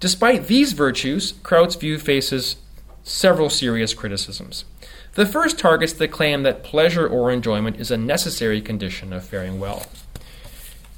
Despite 0.00 0.46
these 0.46 0.72
virtues, 0.72 1.34
Kraut's 1.42 1.76
view 1.76 1.98
faces 1.98 2.56
several 3.02 3.50
serious 3.50 3.92
criticisms. 3.92 4.64
The 5.12 5.26
first 5.26 5.58
targets 5.58 5.92
the 5.92 6.08
claim 6.08 6.42
that 6.42 6.64
pleasure 6.64 7.06
or 7.06 7.30
enjoyment 7.30 7.78
is 7.78 7.90
a 7.90 7.98
necessary 7.98 8.62
condition 8.62 9.12
of 9.12 9.24
faring 9.24 9.60
well. 9.60 9.84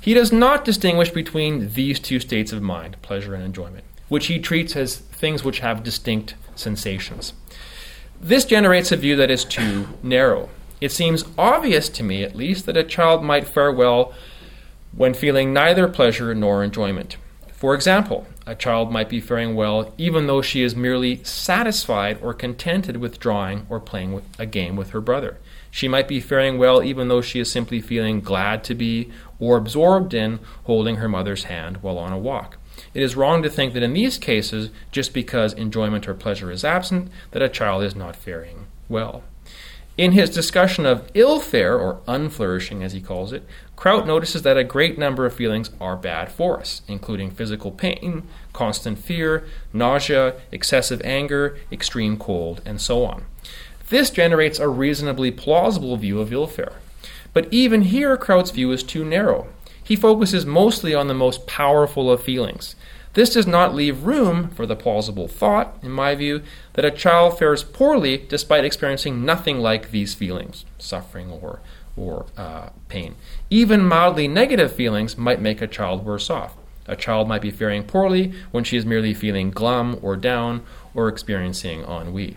He 0.07 0.15
does 0.15 0.31
not 0.31 0.65
distinguish 0.65 1.11
between 1.11 1.73
these 1.73 1.99
two 1.99 2.21
states 2.21 2.53
of 2.53 2.63
mind, 2.63 2.97
pleasure 3.03 3.35
and 3.35 3.43
enjoyment, 3.43 3.83
which 4.09 4.29
he 4.29 4.39
treats 4.39 4.77
as 4.77 4.99
things 4.99 5.43
which 5.43 5.59
have 5.59 5.83
distinct 5.83 6.37
sensations. 6.55 7.33
This 8.21 8.45
generates 8.45 8.93
a 8.93 8.97
view 8.97 9.17
that 9.17 9.33
is 9.33 9.45
too 9.45 9.89
narrow. 10.05 10.49
It 10.81 10.93
seems 10.93 11.25
obvious 11.37 11.89
to 11.89 12.05
me, 12.05 12.23
at 12.23 12.37
least, 12.37 12.67
that 12.67 12.77
a 12.77 12.85
child 12.85 13.25
might 13.25 13.49
fare 13.49 13.73
well 13.73 14.15
when 14.93 15.13
feeling 15.13 15.53
neither 15.53 15.89
pleasure 15.89 16.37
nor 16.37 16.63
enjoyment. 16.63 17.17
For 17.51 17.75
example, 17.75 18.29
a 18.47 18.55
child 18.55 18.93
might 18.93 19.09
be 19.09 19.21
faring 19.21 19.57
well 19.57 19.93
even 19.99 20.29
though 20.29 20.41
she 20.41 20.63
is 20.63 20.77
merely 20.77 21.25
satisfied 21.25 22.21
or 22.23 22.33
contented 22.33 22.99
with 22.99 23.19
drawing 23.19 23.67
or 23.69 23.81
playing 23.81 24.23
a 24.39 24.47
game 24.47 24.77
with 24.77 24.91
her 24.91 25.01
brother. 25.01 25.39
She 25.77 25.89
might 25.89 26.09
be 26.09 26.21
faring 26.21 26.57
well 26.57 26.83
even 26.83 27.09
though 27.09 27.21
she 27.21 27.39
is 27.39 27.53
simply 27.53 27.83
feeling 27.83 28.23
glad 28.23 28.65
to 28.65 28.75
be 28.75 29.11
or 29.39 29.59
absorbed 29.59 30.15
in 30.15 30.41
holding 30.65 30.97
her 30.97 31.07
mother's 31.07 31.45
hand 31.45 31.83
while 31.83 31.99
on 31.99 32.15
a 32.15 32.19
walk. 32.19 32.57
It 32.95 33.03
is 33.03 33.15
wrong 33.15 33.43
to 33.43 33.51
think 33.51 33.75
that 33.75 33.83
in 33.83 33.93
these 33.93 34.17
cases, 34.17 34.71
just 34.91 35.13
because 35.13 35.53
enjoyment 35.53 36.09
or 36.09 36.15
pleasure 36.15 36.51
is 36.51 36.65
absent, 36.65 37.11
that 37.33 37.43
a 37.43 37.51
child 37.51 37.83
is 37.83 37.95
not 37.95 38.17
faring 38.17 38.69
well. 38.89 39.23
In 39.99 40.13
his 40.13 40.31
discussion 40.31 40.87
of 40.87 41.11
ill 41.13 41.41
fare, 41.41 41.79
or 41.79 42.01
unflourishing 42.09 42.83
as 42.83 42.95
he 42.95 43.01
calls 43.03 43.35
it, 43.35 43.45
Kraut 43.77 44.07
notices 44.07 44.41
that 44.43 44.57
a 44.57 44.65
great 44.65 44.97
number 44.97 45.27
of 45.27 45.35
feelings 45.35 45.71
are 45.79 45.97
bad 45.97 46.33
for 46.33 46.59
us, 46.59 46.81
including 46.89 47.31
physical 47.31 47.71
pain, 47.71 48.23
constant 48.55 48.99
fear, 48.99 49.47
nausea, 49.75 50.37
excessive 50.51 51.03
anger, 51.05 51.59
extreme 51.71 52.17
cold, 52.17 52.63
and 52.65 52.81
so 52.81 53.05
on. 53.05 53.27
This 53.89 54.11
generates 54.11 54.59
a 54.59 54.69
reasonably 54.69 55.31
plausible 55.31 55.97
view 55.97 56.21
of 56.21 56.33
ill 56.33 56.47
fare. 56.47 56.73
But 57.33 57.47
even 57.53 57.83
here, 57.83 58.17
Kraut's 58.17 58.51
view 58.51 58.73
is 58.73 58.83
too 58.83 59.05
narrow. 59.05 59.49
He 59.83 59.95
focuses 59.95 60.45
mostly 60.45 60.95
on 60.95 61.07
the 61.07 61.15
most 61.15 61.47
powerful 61.47 62.11
of 62.11 62.23
feelings. 62.23 62.75
This 63.13 63.33
does 63.33 63.47
not 63.47 63.75
leave 63.75 64.05
room 64.05 64.51
for 64.51 64.67
the 64.67 64.77
plausible 64.77 65.29
thought, 65.29 65.79
in 65.83 65.91
my 65.91 66.15
view, 66.15 66.43
that 66.75 66.85
a 66.85 66.91
child 66.91 67.39
fares 67.39 67.63
poorly 67.63 68.19
despite 68.29 68.65
experiencing 68.65 69.25
nothing 69.25 69.59
like 69.61 69.91
these 69.91 70.15
feelings, 70.15 70.67
suffering 70.79 71.31
or, 71.31 71.61
or 71.97 72.27
uh, 72.37 72.71
pain. 72.89 73.15
Even 73.49 73.87
mildly 73.87 74.27
negative 74.29 74.73
feelings 74.73 75.17
might 75.17 75.41
make 75.41 75.63
a 75.63 75.67
child 75.67 76.05
worse 76.05 76.29
off. 76.29 76.55
A 76.87 76.97
child 76.97 77.29
might 77.29 77.43
be 77.43 77.51
faring 77.51 77.85
poorly 77.85 78.33
when 78.51 78.65
she 78.65 78.77
is 78.77 78.85
merely 78.85 79.15
feeling 79.15 79.51
glum 79.51 79.99
or 80.03 80.17
down 80.17 80.63
or 80.95 81.09
experiencing 81.09 81.85
ennui. 81.85 82.37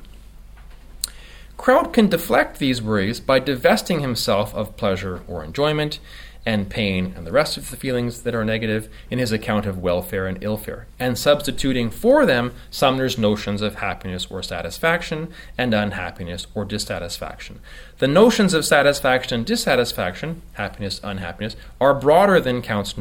Kraut 1.59 1.91
can 1.91 2.07
deflect 2.07 2.57
these 2.57 2.81
worries 2.81 3.19
by 3.19 3.39
divesting 3.39 3.99
himself 3.99 4.55
of 4.55 4.77
pleasure 4.77 5.23
or 5.27 5.43
enjoyment 5.43 5.99
and 6.45 6.69
pain 6.69 7.13
and 7.17 7.27
the 7.27 7.33
rest 7.33 7.57
of 7.57 7.69
the 7.69 7.75
feelings 7.75 8.21
that 8.21 8.33
are 8.33 8.45
negative 8.45 8.87
in 9.11 9.19
his 9.19 9.33
account 9.33 9.65
of 9.65 9.77
welfare 9.77 10.25
and 10.25 10.41
ill-fare, 10.41 10.87
and 10.97 11.17
substituting 11.17 11.91
for 11.91 12.25
them 12.25 12.53
Sumner's 12.71 13.17
notions 13.17 13.61
of 13.61 13.75
happiness 13.75 14.27
or 14.27 14.41
satisfaction 14.41 15.33
and 15.57 15.73
unhappiness 15.73 16.47
or 16.55 16.63
dissatisfaction. 16.63 17.59
The 17.97 18.07
notions 18.07 18.53
of 18.53 18.63
satisfaction 18.63 19.39
and 19.39 19.45
dissatisfaction, 19.45 20.41
happiness, 20.53 21.01
unhappiness, 21.03 21.57
are 21.81 21.93
broader 21.93 22.39
than 22.39 22.61
Count's 22.61 22.95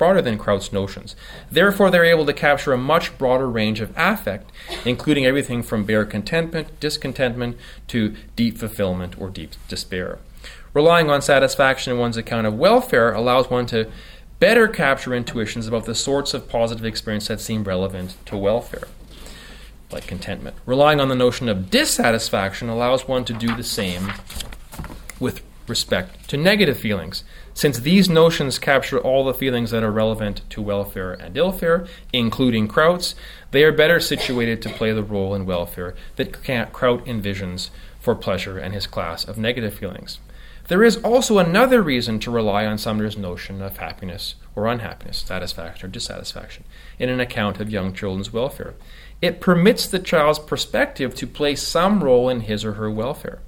broader 0.00 0.22
than 0.22 0.38
Kraut's 0.38 0.72
notions. 0.72 1.14
Therefore, 1.50 1.90
they're 1.90 2.06
able 2.06 2.24
to 2.24 2.32
capture 2.32 2.72
a 2.72 2.78
much 2.78 3.18
broader 3.18 3.46
range 3.46 3.82
of 3.82 3.92
affect, 3.98 4.50
including 4.86 5.26
everything 5.26 5.62
from 5.62 5.84
bare 5.84 6.06
contentment, 6.06 6.80
discontentment, 6.80 7.58
to 7.88 8.16
deep 8.34 8.56
fulfillment 8.56 9.20
or 9.20 9.28
deep 9.28 9.56
despair. 9.68 10.18
Relying 10.72 11.10
on 11.10 11.20
satisfaction 11.20 11.92
in 11.92 11.98
one's 11.98 12.16
account 12.16 12.46
of 12.46 12.54
welfare 12.54 13.12
allows 13.12 13.50
one 13.50 13.66
to 13.66 13.90
better 14.38 14.68
capture 14.68 15.12
intuitions 15.12 15.66
about 15.66 15.84
the 15.84 15.94
sorts 15.94 16.32
of 16.32 16.48
positive 16.48 16.86
experience 16.86 17.28
that 17.28 17.38
seem 17.38 17.62
relevant 17.62 18.16
to 18.24 18.38
welfare, 18.38 18.88
like 19.92 20.06
contentment. 20.06 20.56
Relying 20.64 20.98
on 20.98 21.10
the 21.10 21.14
notion 21.14 21.46
of 21.46 21.68
dissatisfaction 21.68 22.70
allows 22.70 23.06
one 23.06 23.26
to 23.26 23.34
do 23.34 23.54
the 23.54 23.62
same 23.62 24.14
with 25.20 25.42
respect 25.66 26.26
to 26.30 26.38
negative 26.38 26.78
feelings. 26.78 27.22
Since 27.60 27.80
these 27.80 28.08
notions 28.08 28.58
capture 28.58 28.98
all 28.98 29.22
the 29.22 29.34
feelings 29.34 29.70
that 29.70 29.82
are 29.82 29.92
relevant 29.92 30.40
to 30.48 30.62
welfare 30.62 31.12
and 31.12 31.36
ill-fare, 31.36 31.86
including 32.10 32.68
Kraut's, 32.68 33.14
they 33.50 33.64
are 33.64 33.70
better 33.70 34.00
situated 34.00 34.62
to 34.62 34.70
play 34.70 34.92
the 34.92 35.02
role 35.02 35.34
in 35.34 35.44
welfare 35.44 35.94
that 36.16 36.32
Kraut 36.32 37.04
envisions 37.04 37.68
for 38.00 38.14
pleasure 38.14 38.56
and 38.56 38.72
his 38.72 38.86
class 38.86 39.26
of 39.26 39.36
negative 39.36 39.74
feelings. 39.74 40.20
There 40.68 40.82
is 40.82 40.96
also 41.04 41.36
another 41.36 41.82
reason 41.82 42.18
to 42.20 42.30
rely 42.30 42.64
on 42.64 42.78
Sumner's 42.78 43.18
notion 43.18 43.60
of 43.60 43.76
happiness 43.76 44.36
or 44.56 44.66
unhappiness, 44.66 45.18
satisfaction 45.18 45.84
or 45.84 45.92
dissatisfaction, 45.92 46.64
in 46.98 47.10
an 47.10 47.20
account 47.20 47.60
of 47.60 47.68
young 47.68 47.92
children's 47.92 48.32
welfare. 48.32 48.72
It 49.20 49.42
permits 49.42 49.86
the 49.86 49.98
child's 49.98 50.38
perspective 50.38 51.14
to 51.16 51.26
play 51.26 51.56
some 51.56 52.02
role 52.02 52.30
in 52.30 52.40
his 52.40 52.64
or 52.64 52.72
her 52.72 52.90
welfare. 52.90 53.40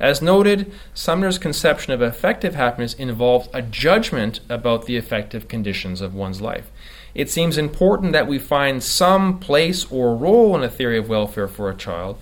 As 0.00 0.22
noted, 0.22 0.72
Sumner's 0.94 1.38
conception 1.38 1.92
of 1.92 2.00
affective 2.00 2.54
happiness 2.54 2.94
involves 2.94 3.48
a 3.52 3.62
judgment 3.62 4.40
about 4.48 4.86
the 4.86 4.96
affective 4.96 5.48
conditions 5.48 6.00
of 6.00 6.14
one's 6.14 6.40
life. 6.40 6.70
It 7.14 7.30
seems 7.30 7.58
important 7.58 8.12
that 8.12 8.28
we 8.28 8.38
find 8.38 8.82
some 8.82 9.40
place 9.40 9.90
or 9.90 10.14
role 10.14 10.54
in 10.54 10.62
a 10.62 10.68
theory 10.68 10.98
of 10.98 11.08
welfare 11.08 11.48
for 11.48 11.68
a 11.68 11.76
child, 11.76 12.18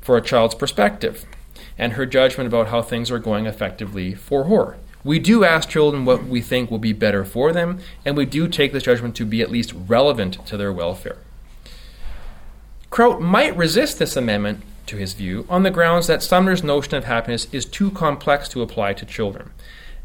for 0.00 0.16
a 0.16 0.22
child's 0.22 0.54
perspective 0.54 1.26
and 1.78 1.94
her 1.94 2.06
judgment 2.06 2.46
about 2.46 2.68
how 2.68 2.82
things 2.82 3.10
are 3.10 3.18
going 3.18 3.44
affectively 3.44 4.16
for 4.16 4.44
her. 4.44 4.76
We 5.02 5.18
do 5.18 5.44
ask 5.44 5.68
children 5.68 6.04
what 6.04 6.24
we 6.24 6.40
think 6.40 6.70
will 6.70 6.78
be 6.78 6.92
better 6.92 7.24
for 7.24 7.52
them, 7.52 7.80
and 8.04 8.16
we 8.16 8.24
do 8.24 8.48
take 8.48 8.72
this 8.72 8.84
judgment 8.84 9.14
to 9.16 9.26
be 9.26 9.42
at 9.42 9.50
least 9.50 9.74
relevant 9.74 10.46
to 10.46 10.56
their 10.56 10.72
welfare. 10.72 11.18
Kraut 12.90 13.20
might 13.20 13.56
resist 13.56 13.98
this 13.98 14.16
amendment 14.16 14.62
to 14.86 14.96
his 14.96 15.14
view 15.14 15.46
on 15.48 15.62
the 15.62 15.70
grounds 15.70 16.06
that 16.06 16.22
Sumner's 16.22 16.62
notion 16.62 16.94
of 16.94 17.04
happiness 17.04 17.46
is 17.52 17.64
too 17.64 17.90
complex 17.90 18.48
to 18.50 18.62
apply 18.62 18.92
to 18.94 19.06
children. 19.06 19.50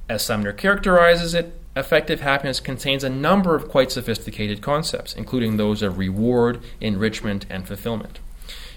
As 0.08 0.24
Sumner 0.24 0.54
characterizes 0.54 1.34
it, 1.34 1.60
affective 1.76 2.22
happiness 2.22 2.60
contains 2.60 3.04
a 3.04 3.10
number 3.10 3.56
of 3.56 3.70
quite 3.70 3.92
sophisticated 3.92 4.62
concepts, 4.62 5.13
including 5.13 5.58
those 5.58 5.82
of 5.82 5.98
reward, 5.98 6.62
enrichment, 6.82 7.46
and 7.50 7.68
fulfillment. 7.68 8.20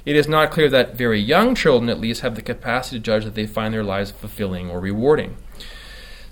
It 0.05 0.17
is 0.17 0.29
not 0.29 0.51
clear 0.51 0.69
that 0.69 0.97
very 0.97 1.21
young 1.21 1.55
children, 1.55 1.89
at 1.89 2.01
least, 2.01 2.23
have 2.23 2.35
the 2.35 2.43
capacity 2.43 2.99
to 2.99 3.03
judge 3.03 3.25
that 3.25 3.35
they 3.35 3.47
find 3.47 3.73
their 3.73 3.85
lives 3.85 4.11
fulfilling 4.11 4.69
or 4.71 4.81
rewarding. 4.81 5.37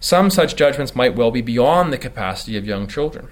Some 0.00 0.30
such 0.30 0.56
judgments 0.56 0.96
might 0.96 1.14
well 1.14 1.30
be 1.30 1.42
beyond 1.42 1.92
the 1.92 1.98
capacity 1.98 2.56
of 2.56 2.66
young 2.66 2.88
children. 2.88 3.28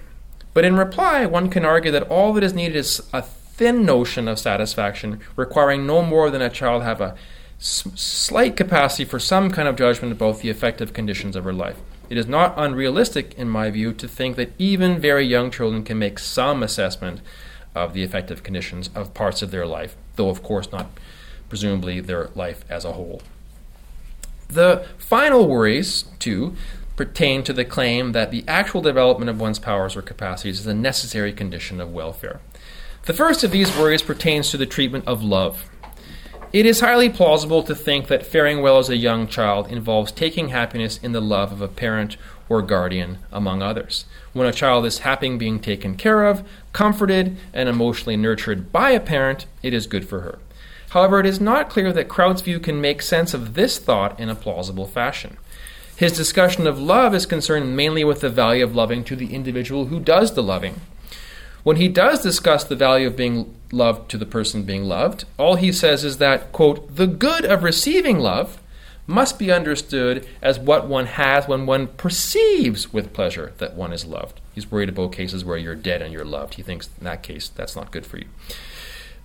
But 0.55 0.65
in 0.65 0.77
reply, 0.77 1.27
one 1.27 1.51
can 1.51 1.65
argue 1.65 1.91
that 1.91 2.09
all 2.09 2.33
that 2.35 2.45
is 2.45 2.55
needed 2.55 2.77
is 2.77 3.03
a 3.13 3.23
thin 3.59 3.85
notion 3.85 4.29
of 4.29 4.39
satisfaction, 4.39 5.19
requiring 5.35 5.85
no 5.85 6.01
more 6.01 6.31
than 6.31 6.41
a 6.41 6.49
child 6.49 6.85
have 6.85 7.01
a 7.01 7.17
s- 7.59 7.85
slight 7.97 8.57
capacity 8.57 9.05
for 9.05 9.19
some 9.19 9.51
kind 9.51 9.67
of 9.67 9.75
judgment 9.75 10.13
about 10.13 10.39
the 10.39 10.49
affective 10.49 10.93
conditions 10.93 11.35
of 11.35 11.43
her 11.43 11.53
life. 11.53 11.77
It 12.09 12.17
is 12.17 12.29
not 12.29 12.55
unrealistic, 12.57 13.35
in 13.37 13.49
my 13.49 13.69
view, 13.71 13.93
to 13.95 14.07
think 14.07 14.37
that 14.37 14.53
even 14.59 15.01
very 15.01 15.27
young 15.27 15.51
children 15.51 15.83
can 15.83 15.99
make 15.99 16.21
some 16.21 16.63
assessment 16.63 17.21
of 17.75 17.95
the 17.95 18.05
affective 18.05 18.45
conditions 18.45 18.91
of 18.95 19.13
parts 19.13 19.43
of 19.43 19.51
their 19.51 19.67
life, 19.67 19.97
though, 20.15 20.31
of 20.31 20.43
course, 20.43 20.71
not 20.71 20.87
presumably 21.49 21.99
their 21.99 22.31
life 22.37 22.65
as 22.71 22.85
a 22.85 22.93
whole. 22.93 23.23
The 24.47 24.87
final 24.97 25.49
worries, 25.49 26.05
too, 26.21 26.55
pertain 26.95 27.43
to 27.43 27.53
the 27.53 27.65
claim 27.65 28.13
that 28.13 28.31
the 28.31 28.45
actual 28.47 28.83
development 28.83 29.31
of 29.31 29.41
one's 29.41 29.59
powers 29.59 29.97
or 29.97 30.03
capacities 30.03 30.61
is 30.61 30.67
a 30.67 30.75
necessary 30.75 31.33
condition 31.33 31.81
of 31.81 31.93
welfare. 31.93 32.41
The 33.05 33.15
first 33.15 33.43
of 33.43 33.51
these 33.51 33.77
worries 33.77 34.03
pertains 34.03 34.51
to 34.51 34.57
the 34.57 34.67
treatment 34.67 35.07
of 35.07 35.23
love. 35.23 35.69
It 36.53 36.65
is 36.65 36.81
highly 36.81 37.11
plausible 37.11 37.63
to 37.63 37.75
think 37.75 38.09
that 38.09 38.25
faring 38.25 38.63
well 38.63 38.79
as 38.79 38.89
a 38.89 38.97
young 38.97 39.29
child 39.29 39.71
involves 39.71 40.11
taking 40.11 40.49
happiness 40.49 40.99
in 41.03 41.13
the 41.13 41.21
love 41.21 41.53
of 41.53 41.61
a 41.61 41.69
parent 41.69 42.17
or 42.49 42.63
guardian, 42.63 43.19
among 43.31 43.61
others. 43.61 44.07
When 44.33 44.47
a 44.47 44.53
child 44.53 44.87
is 44.87 45.01
happy 45.01 45.37
being 45.37 45.61
taken 45.61 45.95
care 45.95 46.25
of, 46.25 46.49
comforted, 46.73 47.37
and 47.53 47.69
emotionally 47.69 48.17
nurtured 48.17 48.73
by 48.73 48.91
a 48.91 49.01
parent, 49.01 49.45
it 49.63 49.75
is 49.75 49.87
good 49.87 50.09
for 50.09 50.21
her. 50.21 50.39
However, 50.91 51.21
it 51.21 51.27
is 51.27 51.41
not 51.41 51.69
clear 51.69 51.93
that 51.93 52.09
Kraut's 52.09 52.41
view 52.41 52.59
can 52.59 52.81
make 52.81 53.03
sense 53.03 53.35
of 53.35 53.53
this 53.53 53.79
thought 53.79 54.19
in 54.19 54.31
a 54.31 54.35
plausible 54.35 54.87
fashion. 54.87 55.37
His 55.97 56.17
discussion 56.17 56.67
of 56.67 56.81
love 56.81 57.15
is 57.15 57.27
concerned 57.27 57.77
mainly 57.77 58.05
with 58.05 58.21
the 58.21 58.31
value 58.31 58.65
of 58.65 58.75
loving 58.75 59.05
to 59.05 59.17
the 59.17 59.35
individual 59.35 59.87
who 59.87 60.01
does 60.01 60.33
the 60.33 60.43
loving. 60.43 60.81
When 61.69 61.77
he 61.77 61.89
does 61.89 62.23
discuss 62.23 62.65
the 62.65 62.77
value 62.77 63.09
of 63.09 63.15
being 63.15 63.55
loved 63.73 64.11
to 64.13 64.17
the 64.17 64.25
person 64.25 64.63
being 64.63 64.85
loved, 64.85 65.27
all 65.37 65.57
he 65.57 65.71
says 65.71 66.03
is 66.03 66.17
that, 66.17 66.51
quote, 66.51 66.97
the 66.97 67.07
good 67.07 67.45
of 67.45 67.63
receiving 67.63 68.21
love 68.21 68.59
must 69.07 69.39
be 69.39 69.53
understood 69.53 70.27
as 70.41 70.59
what 70.59 70.89
one 70.89 71.05
has 71.05 71.47
when 71.47 71.67
one 71.67 71.89
perceives 71.89 72.91
with 72.91 73.13
pleasure 73.13 73.53
that 73.59 73.75
one 73.75 73.93
is 73.93 74.07
loved. 74.07 74.41
He's 74.55 74.71
worried 74.71 74.89
about 74.89 75.13
cases 75.13 75.45
where 75.45 75.59
you're 75.59 75.75
dead 75.75 76.01
and 76.01 76.11
you're 76.11 76.25
loved. 76.25 76.55
He 76.55 76.63
thinks 76.63 76.89
in 76.99 77.05
that 77.05 77.23
case 77.23 77.51
that's 77.51 77.77
not 77.77 77.93
good 77.93 78.07
for 78.07 78.17
you. 78.17 78.29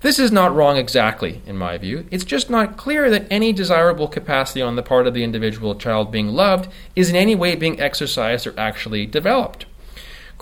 This 0.02 0.20
is 0.20 0.34
not 0.34 0.54
wrong 0.54 0.76
exactly, 0.76 1.42
in 1.46 1.56
my 1.58 1.78
view. 1.78 2.08
It's 2.12 2.26
just 2.26 2.50
not 2.50 2.76
clear 2.76 3.10
that 3.10 3.26
any 3.32 3.54
desirable 3.54 4.10
capacity 4.10 4.62
on 4.62 4.76
the 4.76 4.84
part 4.84 5.08
of 5.08 5.14
the 5.14 5.24
individual 5.24 5.76
child 5.76 6.12
being 6.12 6.28
loved 6.28 6.70
is 6.94 7.10
in 7.10 7.16
any 7.16 7.36
way 7.36 7.56
being 7.56 7.80
exercised 7.80 8.46
or 8.46 8.60
actually 8.60 9.06
developed. 9.06 9.66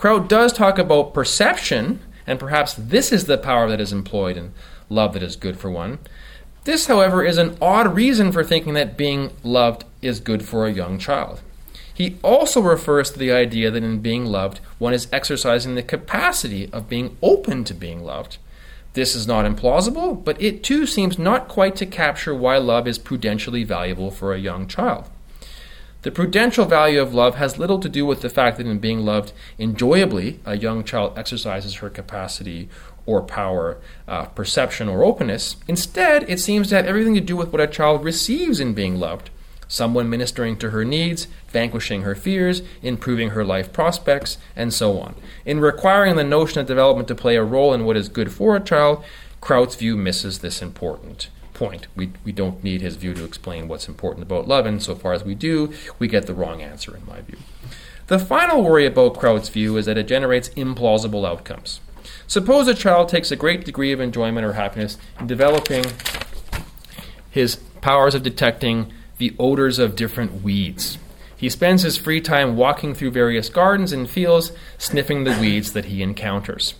Kraut 0.02 0.28
does 0.28 0.52
talk 0.52 0.80
about 0.80 1.14
perception, 1.14 2.00
and 2.26 2.40
perhaps 2.40 2.74
this 2.74 3.12
is 3.12 3.26
the 3.26 3.38
power 3.38 3.68
that 3.68 3.80
is 3.80 3.92
employed 3.92 4.36
in 4.36 4.52
love 4.88 5.12
that 5.12 5.22
is 5.22 5.36
good 5.36 5.56
for 5.56 5.70
one. 5.70 6.00
This, 6.64 6.88
however, 6.88 7.24
is 7.24 7.38
an 7.38 7.56
odd 7.62 7.94
reason 7.94 8.32
for 8.32 8.42
thinking 8.42 8.74
that 8.74 8.96
being 8.96 9.30
loved 9.44 9.84
is 10.02 10.18
good 10.18 10.44
for 10.44 10.66
a 10.66 10.72
young 10.72 10.98
child. 10.98 11.40
He 11.94 12.16
also 12.24 12.60
refers 12.60 13.12
to 13.12 13.18
the 13.20 13.30
idea 13.30 13.70
that 13.70 13.84
in 13.84 14.00
being 14.00 14.26
loved, 14.26 14.58
one 14.80 14.92
is 14.92 15.06
exercising 15.12 15.76
the 15.76 15.84
capacity 15.84 16.68
of 16.72 16.88
being 16.88 17.16
open 17.22 17.62
to 17.62 17.72
being 17.72 18.02
loved. 18.02 18.38
This 18.94 19.14
is 19.14 19.28
not 19.28 19.44
implausible, 19.44 20.24
but 20.24 20.42
it 20.42 20.64
too 20.64 20.84
seems 20.84 21.16
not 21.16 21.46
quite 21.46 21.76
to 21.76 21.86
capture 21.86 22.34
why 22.34 22.56
love 22.56 22.88
is 22.88 22.98
prudentially 22.98 23.62
valuable 23.62 24.10
for 24.10 24.34
a 24.34 24.40
young 24.40 24.66
child. 24.66 25.08
The 26.02 26.10
prudential 26.10 26.64
value 26.64 27.00
of 27.00 27.14
love 27.14 27.36
has 27.36 27.58
little 27.58 27.78
to 27.78 27.88
do 27.88 28.04
with 28.04 28.22
the 28.22 28.28
fact 28.28 28.56
that 28.56 28.66
in 28.66 28.80
being 28.80 29.00
loved 29.00 29.32
enjoyably, 29.56 30.40
a 30.44 30.56
young 30.56 30.82
child 30.82 31.16
exercises 31.16 31.76
her 31.76 31.88
capacity 31.88 32.68
or 33.06 33.22
power, 33.22 33.78
uh, 34.08 34.26
perception, 34.26 34.88
or 34.88 35.04
openness. 35.04 35.56
Instead, 35.68 36.28
it 36.28 36.40
seems 36.40 36.68
to 36.68 36.76
have 36.76 36.86
everything 36.86 37.14
to 37.14 37.20
do 37.20 37.36
with 37.36 37.52
what 37.52 37.60
a 37.60 37.68
child 37.68 38.04
receives 38.04 38.58
in 38.58 38.74
being 38.74 38.96
loved 38.96 39.30
someone 39.68 40.10
ministering 40.10 40.54
to 40.54 40.68
her 40.68 40.84
needs, 40.84 41.26
vanquishing 41.48 42.02
her 42.02 42.14
fears, 42.14 42.60
improving 42.82 43.30
her 43.30 43.42
life 43.42 43.72
prospects, 43.72 44.36
and 44.54 44.74
so 44.74 45.00
on. 45.00 45.14
In 45.46 45.60
requiring 45.60 46.16
the 46.16 46.24
notion 46.24 46.60
of 46.60 46.66
development 46.66 47.08
to 47.08 47.14
play 47.14 47.36
a 47.36 47.42
role 47.42 47.72
in 47.72 47.86
what 47.86 47.96
is 47.96 48.10
good 48.10 48.30
for 48.30 48.54
a 48.54 48.60
child, 48.60 49.02
Kraut's 49.40 49.74
view 49.74 49.96
misses 49.96 50.40
this 50.40 50.60
important 50.60 51.30
point. 51.62 51.86
We, 51.94 52.10
we 52.24 52.32
don't 52.32 52.64
need 52.64 52.80
his 52.80 52.96
view 52.96 53.14
to 53.14 53.24
explain 53.24 53.68
what's 53.68 53.86
important 53.86 54.24
about 54.24 54.48
love, 54.48 54.66
and 54.66 54.82
so 54.82 54.96
far 54.96 55.12
as 55.12 55.22
we 55.22 55.36
do, 55.36 55.72
we 56.00 56.08
get 56.08 56.26
the 56.26 56.34
wrong 56.34 56.60
answer, 56.60 56.96
in 56.96 57.06
my 57.06 57.20
view. 57.20 57.38
The 58.08 58.18
final 58.18 58.64
worry 58.64 58.84
about 58.84 59.16
Kraut's 59.16 59.48
view 59.48 59.76
is 59.76 59.86
that 59.86 59.96
it 59.96 60.08
generates 60.08 60.48
implausible 60.50 61.24
outcomes. 61.24 61.80
Suppose 62.26 62.66
a 62.66 62.74
child 62.74 63.08
takes 63.08 63.30
a 63.30 63.36
great 63.36 63.64
degree 63.64 63.92
of 63.92 64.00
enjoyment 64.00 64.44
or 64.44 64.54
happiness 64.54 64.98
in 65.20 65.28
developing 65.28 65.84
his 67.30 67.54
powers 67.80 68.16
of 68.16 68.24
detecting 68.24 68.92
the 69.18 69.32
odors 69.38 69.78
of 69.78 69.94
different 69.94 70.42
weeds. 70.42 70.98
He 71.36 71.48
spends 71.48 71.82
his 71.82 71.96
free 71.96 72.20
time 72.20 72.56
walking 72.56 72.92
through 72.92 73.12
various 73.12 73.48
gardens 73.48 73.92
and 73.92 74.10
fields, 74.10 74.50
sniffing 74.78 75.22
the 75.22 75.38
weeds 75.40 75.74
that 75.74 75.84
he 75.84 76.02
encounters. 76.02 76.74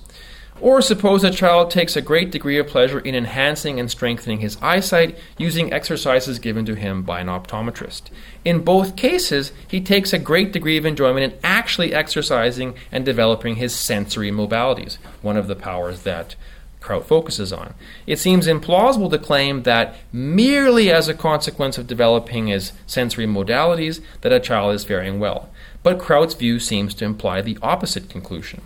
Or 0.63 0.81
suppose 0.81 1.25
a 1.25 1.33
child 1.33 1.73
takes 1.73 1.97
a 1.97 2.01
great 2.01 2.31
degree 2.31 2.57
of 2.57 2.69
pleasure 2.69 3.01
in 3.01 3.17
enhancing 3.17 3.81
and 3.81 3.91
strengthening 3.91 4.39
his 4.39 4.57
eyesight 4.63 5.19
using 5.37 5.73
exercises 5.73 6.39
given 6.39 6.65
to 6.67 6.77
him 6.77 7.03
by 7.03 7.19
an 7.19 7.27
optometrist. 7.27 8.03
In 8.45 8.63
both 8.63 8.95
cases, 8.95 9.51
he 9.67 9.81
takes 9.81 10.13
a 10.13 10.21
great 10.21 10.53
degree 10.53 10.77
of 10.77 10.87
enjoyment 10.87 11.33
in 11.33 11.39
actually 11.43 11.93
exercising 11.93 12.77
and 12.93 13.05
developing 13.05 13.57
his 13.57 13.75
sensory 13.75 14.31
modalities, 14.31 14.99
one 15.21 15.37
of 15.37 15.49
the 15.49 15.57
powers 15.57 16.03
that 16.03 16.37
Kraut 16.79 17.09
focuses 17.09 17.53
on. 17.53 17.75
It 18.07 18.21
seems 18.21 18.47
implausible 18.47 19.11
to 19.11 19.19
claim 19.19 19.65
that 19.65 19.97
merely 20.13 20.93
as 20.93 21.09
a 21.09 21.15
consequence 21.15 21.77
of 21.77 21.89
developing 21.89 22.47
his 22.47 22.73
sensory 22.87 23.27
modalities 23.27 24.01
that 24.21 24.33
a 24.33 24.39
child 24.39 24.77
is 24.77 24.85
faring 24.85 25.19
well. 25.19 25.49
But 25.83 25.99
Kraut's 25.99 26.35
view 26.35 26.61
seems 26.61 26.95
to 26.95 27.05
imply 27.05 27.43
the 27.43 27.59
opposite 27.63 28.09
conclusion. 28.09 28.63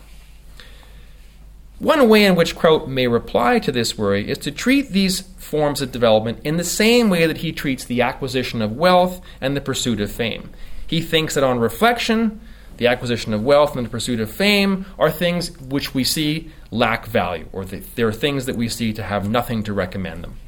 One 1.78 2.08
way 2.08 2.24
in 2.24 2.36
which 2.36 2.56
Kraut 2.56 2.88
may 2.88 3.06
reply 3.06 3.58
to 3.58 3.70
this 3.70 3.98
worry 3.98 4.30
is 4.30 4.38
to 4.38 4.50
treat 4.50 4.90
these 4.90 5.20
forms 5.36 5.82
of 5.82 5.92
development 5.92 6.40
in 6.42 6.56
the 6.56 6.64
same 6.64 7.10
way 7.10 7.26
that 7.26 7.38
he 7.38 7.52
treats 7.52 7.84
the 7.84 8.00
acquisition 8.00 8.62
of 8.62 8.76
wealth 8.76 9.20
and 9.42 9.54
the 9.54 9.60
pursuit 9.60 10.00
of 10.00 10.10
fame. 10.10 10.48
He 10.86 11.02
thinks 11.02 11.34
that 11.34 11.44
on 11.44 11.58
reflection, 11.58 12.40
the 12.78 12.86
acquisition 12.86 13.34
of 13.34 13.44
wealth 13.44 13.76
and 13.76 13.84
the 13.84 13.90
pursuit 13.90 14.20
of 14.20 14.30
fame 14.30 14.86
are 14.98 15.10
things 15.10 15.58
which 15.60 15.92
we 15.92 16.02
see 16.02 16.50
lack 16.70 17.04
value, 17.06 17.46
or 17.52 17.66
they're 17.66 18.12
things 18.12 18.46
that 18.46 18.56
we 18.56 18.68
see 18.68 18.94
to 18.94 19.02
have 19.02 19.28
nothing 19.28 19.62
to 19.64 19.74
recommend 19.74 20.24
them. 20.24 20.38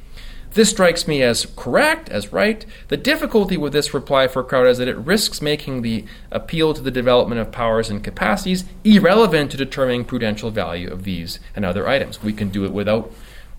This 0.53 0.71
strikes 0.71 1.07
me 1.07 1.21
as 1.21 1.45
correct, 1.55 2.09
as 2.09 2.33
right. 2.33 2.65
The 2.87 2.97
difficulty 2.97 3.55
with 3.55 3.71
this 3.71 3.93
reply 3.93 4.27
for 4.27 4.43
Kraut 4.43 4.67
is 4.67 4.79
that 4.79 4.87
it 4.87 4.97
risks 4.97 5.41
making 5.41 5.81
the 5.81 6.05
appeal 6.31 6.73
to 6.73 6.81
the 6.81 6.89
development 6.89 7.39
of 7.39 7.51
powers 7.51 7.89
and 7.89 8.03
capacities 8.03 8.65
irrelevant 8.83 9.51
to 9.51 9.57
determining 9.57 10.05
prudential 10.05 10.49
value 10.49 10.89
of 10.91 11.03
these 11.03 11.39
and 11.55 11.63
other 11.63 11.87
items. 11.87 12.23
We 12.23 12.33
can 12.33 12.49
do 12.49 12.65
it 12.65 12.73
without 12.73 13.11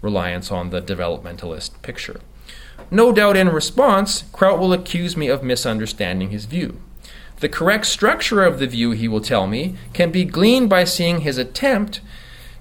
reliance 0.02 0.50
on 0.50 0.70
the 0.70 0.82
developmentalist 0.82 1.80
picture. 1.82 2.20
No 2.90 3.12
doubt 3.12 3.36
in 3.36 3.48
response, 3.50 4.24
Kraut 4.32 4.58
will 4.58 4.72
accuse 4.72 5.16
me 5.16 5.28
of 5.28 5.44
misunderstanding 5.44 6.30
his 6.30 6.46
view. 6.46 6.80
The 7.38 7.48
correct 7.48 7.86
structure 7.86 8.44
of 8.44 8.58
the 8.58 8.66
view, 8.66 8.90
he 8.90 9.06
will 9.06 9.20
tell 9.20 9.46
me, 9.46 9.76
can 9.92 10.10
be 10.10 10.24
gleaned 10.24 10.68
by 10.68 10.84
seeing 10.84 11.20
his 11.20 11.38
attempt 11.38 12.00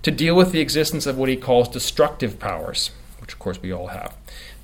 to 0.04 0.12
deal 0.12 0.36
with 0.36 0.52
the 0.52 0.62
existence 0.62 1.06
of 1.06 1.18
what 1.18 1.30
he 1.30 1.36
calls 1.36 1.68
destructive 1.68 2.40
powers, 2.40 2.92
which 3.20 3.34
of 3.34 3.40
course 3.40 3.62
we 3.62 3.74
all 3.74 3.88
have. 3.88 4.16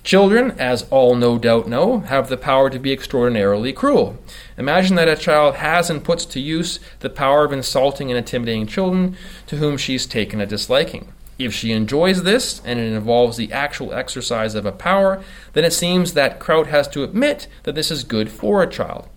Children, 0.05 0.51
as 0.59 0.83
all 0.91 1.15
no 1.15 1.39
doubt 1.39 1.67
know, 1.67 2.01
have 2.01 2.29
the 2.29 2.37
power 2.37 2.69
to 2.69 2.77
be 2.77 2.93
extraordinarily 2.93 3.73
cruel. 3.73 4.19
Imagine 4.55 4.95
that 4.97 5.07
a 5.07 5.15
child 5.15 5.55
has 5.55 5.89
and 5.89 6.03
puts 6.03 6.25
to 6.25 6.39
use 6.39 6.79
the 6.99 7.09
power 7.09 7.43
of 7.43 7.51
insulting 7.51 8.11
and 8.11 8.17
intimidating 8.19 8.67
children 8.67 9.17
to 9.47 9.57
whom 9.57 9.77
she's 9.77 10.05
taken 10.05 10.39
a 10.39 10.45
disliking. 10.45 11.11
If 11.39 11.55
she 11.55 11.71
enjoys 11.71 12.21
this, 12.21 12.61
and 12.63 12.79
it 12.79 12.93
involves 12.93 13.35
the 13.35 13.51
actual 13.51 13.95
exercise 13.95 14.53
of 14.53 14.67
a 14.67 14.71
power, 14.71 15.23
then 15.53 15.65
it 15.65 15.73
seems 15.73 16.13
that 16.13 16.39
Kraut 16.39 16.67
has 16.67 16.87
to 16.89 17.03
admit 17.03 17.47
that 17.63 17.73
this 17.73 17.89
is 17.89 18.03
good 18.03 18.29
for 18.29 18.61
a 18.61 18.69
child. 18.69 19.09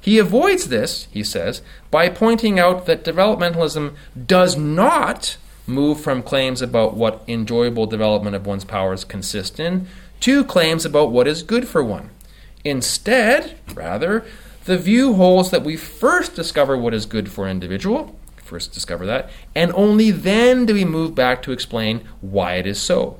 He 0.00 0.16
avoids 0.16 0.68
this, 0.68 1.08
he 1.10 1.24
says, 1.24 1.60
by 1.90 2.08
pointing 2.08 2.60
out 2.60 2.86
that 2.86 3.04
developmentalism 3.04 3.96
does 4.28 4.56
not 4.56 5.38
move 5.66 6.00
from 6.00 6.22
claims 6.22 6.62
about 6.62 6.94
what 6.94 7.24
enjoyable 7.26 7.86
development 7.86 8.36
of 8.36 8.46
one's 8.46 8.64
powers 8.64 9.02
consist 9.02 9.58
in 9.58 9.88
to 10.20 10.44
claims 10.44 10.84
about 10.84 11.12
what 11.12 11.26
is 11.26 11.42
good 11.42 11.68
for 11.68 11.82
one. 11.84 12.10
Instead, 12.64 13.58
rather, 13.74 14.24
the 14.64 14.76
view 14.76 15.14
holds 15.14 15.50
that 15.50 15.62
we 15.62 15.76
first 15.76 16.34
discover 16.34 16.76
what 16.76 16.94
is 16.94 17.06
good 17.06 17.30
for 17.30 17.46
an 17.46 17.52
individual, 17.52 18.18
first 18.36 18.72
discover 18.72 19.06
that, 19.06 19.30
and 19.54 19.72
only 19.74 20.10
then 20.10 20.66
do 20.66 20.74
we 20.74 20.84
move 20.84 21.14
back 21.14 21.42
to 21.42 21.52
explain 21.52 22.06
why 22.20 22.54
it 22.54 22.66
is 22.66 22.80
so. 22.80 23.18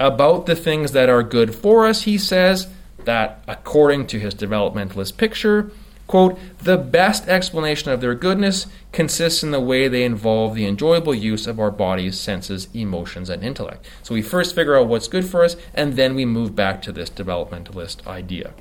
About 0.00 0.46
the 0.46 0.56
things 0.56 0.92
that 0.92 1.08
are 1.08 1.22
good 1.22 1.54
for 1.54 1.86
us, 1.86 2.02
he 2.02 2.16
says 2.16 2.68
that 3.04 3.42
according 3.46 4.06
to 4.06 4.18
his 4.18 4.34
developmentalist 4.34 5.16
picture, 5.16 5.70
quote, 6.08 6.36
the 6.58 6.76
best 6.76 7.28
explanation 7.28 7.92
of 7.92 8.00
their 8.00 8.16
goodness 8.16 8.66
consists 8.90 9.44
in 9.44 9.52
the 9.52 9.60
way 9.60 9.86
they 9.86 10.02
involve 10.02 10.56
the 10.56 10.66
enjoyable 10.66 11.14
use 11.14 11.46
of 11.46 11.60
our 11.60 11.70
bodies, 11.70 12.18
senses, 12.18 12.66
emotions, 12.74 13.30
and 13.30 13.44
intellect. 13.44 13.86
So 14.02 14.14
we 14.14 14.22
first 14.22 14.54
figure 14.56 14.76
out 14.76 14.88
what's 14.88 15.06
good 15.06 15.26
for 15.26 15.44
us, 15.44 15.54
and 15.72 15.94
then 15.94 16.16
we 16.16 16.24
move 16.24 16.56
back 16.56 16.82
to 16.82 16.92
this 16.92 17.10
developmentalist 17.10 18.04
idea. 18.06 18.52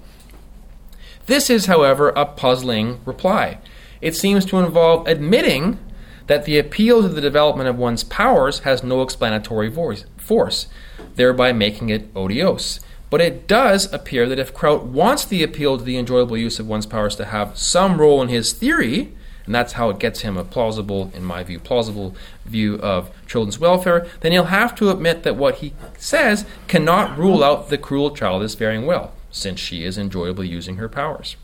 This 1.25 1.49
is, 1.49 1.65
however, 1.65 2.09
a 2.09 2.25
puzzling 2.25 2.99
reply. 3.05 3.57
It 4.01 4.15
seems 4.15 4.45
to 4.45 4.59
involve 4.59 5.07
admitting 5.07 5.79
that 6.27 6.45
the 6.45 6.59
appeal 6.59 7.01
to 7.01 7.07
the 7.07 7.21
development 7.21 7.69
of 7.69 7.77
one's 7.77 8.03
powers 8.03 8.59
has 8.59 8.83
no 8.83 9.01
explanatory 9.01 9.69
voice, 9.69 10.05
force, 10.17 10.67
thereby 11.15 11.53
making 11.53 11.89
it 11.89 12.13
otiose. 12.13 12.81
But 13.09 13.21
it 13.21 13.47
does 13.47 13.91
appear 13.93 14.27
that 14.27 14.39
if 14.39 14.53
Kraut 14.53 14.83
wants 14.83 15.23
the 15.25 15.43
appeal 15.43 15.77
to 15.77 15.83
the 15.83 15.97
enjoyable 15.97 16.37
use 16.37 16.59
of 16.59 16.67
one's 16.67 16.85
powers 16.85 17.15
to 17.15 17.25
have 17.25 17.57
some 17.57 17.99
role 17.99 18.21
in 18.21 18.27
his 18.27 18.51
theory, 18.51 19.13
and 19.45 19.55
that's 19.55 19.73
how 19.73 19.89
it 19.89 19.99
gets 19.99 20.21
him 20.21 20.35
a 20.35 20.43
plausible, 20.43 21.09
in 21.15 21.23
my 21.23 21.41
view, 21.41 21.57
plausible 21.57 22.15
view 22.45 22.75
of 22.79 23.09
children's 23.25 23.59
welfare, 23.59 24.05
then 24.19 24.33
he'll 24.33 24.45
have 24.45 24.75
to 24.75 24.89
admit 24.89 25.23
that 25.23 25.37
what 25.37 25.55
he 25.55 25.73
says 25.97 26.45
cannot 26.67 27.17
rule 27.17 27.43
out 27.43 27.69
the 27.69 27.77
cruel 27.77 28.11
child 28.11 28.43
as 28.43 28.55
faring 28.55 28.85
well, 28.85 29.13
since 29.31 29.57
she 29.57 29.85
is 29.85 29.97
enjoyably 29.97 30.49
using 30.49 30.75
her 30.75 30.89
powers. 30.89 31.37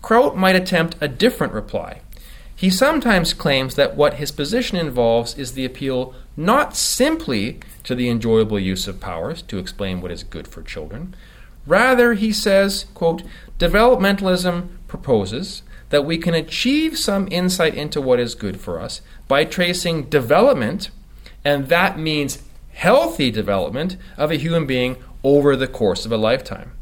Kraut 0.00 0.36
might 0.36 0.56
attempt 0.56 0.96
a 1.02 1.08
different 1.08 1.52
reply. 1.52 2.00
He 2.56 2.70
sometimes 2.70 3.34
claims 3.34 3.74
that 3.74 3.96
what 3.96 4.14
his 4.14 4.30
position 4.30 4.78
involves 4.78 5.36
is 5.36 5.52
the 5.52 5.64
appeal 5.64 6.14
not 6.36 6.76
simply 6.76 7.60
to 7.84 7.94
the 7.94 8.08
enjoyable 8.08 8.58
use 8.58 8.88
of 8.88 9.00
powers 9.00 9.42
to 9.42 9.58
explain 9.58 10.00
what 10.00 10.10
is 10.10 10.22
good 10.22 10.48
for 10.48 10.62
children. 10.62 11.14
Rather, 11.66 12.14
he 12.14 12.32
says, 12.32 12.86
quote, 12.94 13.22
developmentalism 13.58 14.68
proposes 14.88 15.62
that 15.90 16.04
we 16.04 16.18
can 16.18 16.34
achieve 16.34 16.98
some 16.98 17.28
insight 17.30 17.74
into 17.74 18.00
what 18.00 18.18
is 18.18 18.34
good 18.34 18.58
for 18.58 18.80
us 18.80 19.02
by 19.28 19.44
tracing 19.44 20.04
development, 20.04 20.90
and 21.44 21.68
that 21.68 21.98
means 21.98 22.42
healthy 22.72 23.30
development 23.30 23.96
of 24.16 24.30
a 24.30 24.36
human 24.36 24.66
being 24.66 24.96
over 25.22 25.54
the 25.54 25.68
course 25.68 26.06
of 26.06 26.12
a 26.12 26.16
lifetime. 26.16 26.72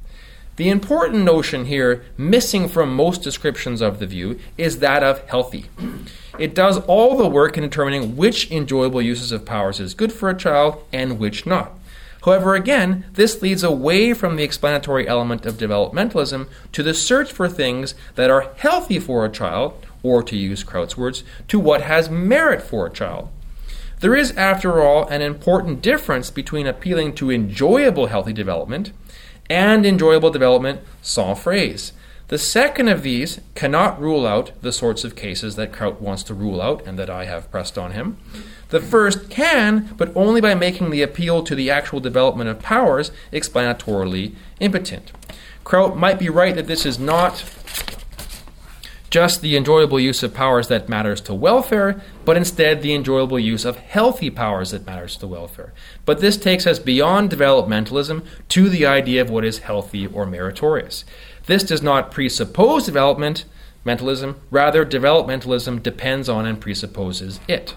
The 0.56 0.68
important 0.68 1.24
notion 1.24 1.64
here, 1.64 2.04
missing 2.18 2.68
from 2.68 2.94
most 2.94 3.22
descriptions 3.22 3.80
of 3.80 3.98
the 3.98 4.06
view, 4.06 4.38
is 4.58 4.80
that 4.80 5.02
of 5.02 5.26
healthy. 5.28 5.66
It 6.38 6.54
does 6.54 6.78
all 6.80 7.16
the 7.16 7.28
work 7.28 7.56
in 7.56 7.62
determining 7.62 8.16
which 8.16 8.50
enjoyable 8.50 9.00
uses 9.00 9.32
of 9.32 9.44
powers 9.44 9.80
is 9.80 9.94
good 9.94 10.12
for 10.12 10.28
a 10.28 10.36
child 10.36 10.82
and 10.92 11.18
which 11.18 11.46
not. 11.46 11.78
However, 12.24 12.54
again, 12.54 13.06
this 13.14 13.40
leads 13.40 13.64
away 13.64 14.12
from 14.12 14.36
the 14.36 14.42
explanatory 14.42 15.08
element 15.08 15.46
of 15.46 15.56
developmentalism 15.56 16.48
to 16.72 16.82
the 16.82 16.92
search 16.92 17.32
for 17.32 17.48
things 17.48 17.94
that 18.16 18.30
are 18.30 18.52
healthy 18.56 18.98
for 18.98 19.24
a 19.24 19.30
child, 19.30 19.86
or 20.02 20.22
to 20.22 20.36
use 20.36 20.62
Kraut's 20.62 20.96
words, 20.96 21.24
to 21.48 21.58
what 21.58 21.82
has 21.82 22.10
merit 22.10 22.60
for 22.60 22.86
a 22.86 22.90
child. 22.90 23.30
There 24.00 24.16
is, 24.16 24.32
after 24.32 24.82
all, 24.82 25.06
an 25.08 25.22
important 25.22 25.82
difference 25.82 26.30
between 26.30 26.66
appealing 26.66 27.14
to 27.16 27.30
enjoyable 27.30 28.06
healthy 28.06 28.32
development 28.32 28.92
and 29.50 29.84
enjoyable 29.84 30.30
development 30.30 30.80
sans 31.02 31.38
phrase. 31.38 31.92
The 32.28 32.38
second 32.38 32.86
of 32.86 33.02
these 33.02 33.40
cannot 33.56 34.00
rule 34.00 34.24
out 34.24 34.52
the 34.62 34.72
sorts 34.72 35.02
of 35.02 35.16
cases 35.16 35.56
that 35.56 35.72
Kraut 35.72 36.00
wants 36.00 36.22
to 36.22 36.34
rule 36.34 36.62
out 36.62 36.86
and 36.86 36.96
that 36.96 37.10
I 37.10 37.24
have 37.24 37.50
pressed 37.50 37.76
on 37.76 37.90
him. 37.90 38.18
The 38.68 38.80
first 38.80 39.28
can, 39.28 39.92
but 39.96 40.16
only 40.16 40.40
by 40.40 40.54
making 40.54 40.90
the 40.90 41.02
appeal 41.02 41.42
to 41.42 41.56
the 41.56 41.70
actual 41.70 41.98
development 41.98 42.48
of 42.48 42.62
powers 42.62 43.10
explanatorily 43.32 44.36
impotent. 44.60 45.10
Kraut 45.64 45.96
might 45.96 46.20
be 46.20 46.28
right 46.28 46.54
that 46.54 46.68
this 46.68 46.86
is 46.86 47.00
not 47.00 47.44
just 49.10 49.42
the 49.42 49.56
enjoyable 49.56 49.98
use 49.98 50.22
of 50.22 50.32
powers 50.32 50.68
that 50.68 50.88
matters 50.88 51.20
to 51.22 51.34
welfare, 51.34 52.00
but 52.24 52.36
instead 52.36 52.80
the 52.80 52.94
enjoyable 52.94 53.38
use 53.38 53.64
of 53.64 53.76
healthy 53.76 54.30
powers 54.30 54.70
that 54.70 54.86
matters 54.86 55.16
to 55.16 55.26
welfare. 55.26 55.72
But 56.04 56.20
this 56.20 56.36
takes 56.36 56.66
us 56.66 56.78
beyond 56.78 57.30
developmentalism 57.30 58.24
to 58.50 58.68
the 58.68 58.86
idea 58.86 59.20
of 59.20 59.28
what 59.28 59.44
is 59.44 59.58
healthy 59.58 60.06
or 60.06 60.26
meritorious. 60.26 61.04
This 61.46 61.64
does 61.64 61.82
not 61.82 62.12
presuppose 62.12 62.86
development 62.86 63.44
mentalism, 63.84 64.40
rather 64.50 64.84
developmentalism 64.84 65.82
depends 65.82 66.28
on 66.28 66.46
and 66.46 66.60
presupposes 66.60 67.40
it. 67.48 67.74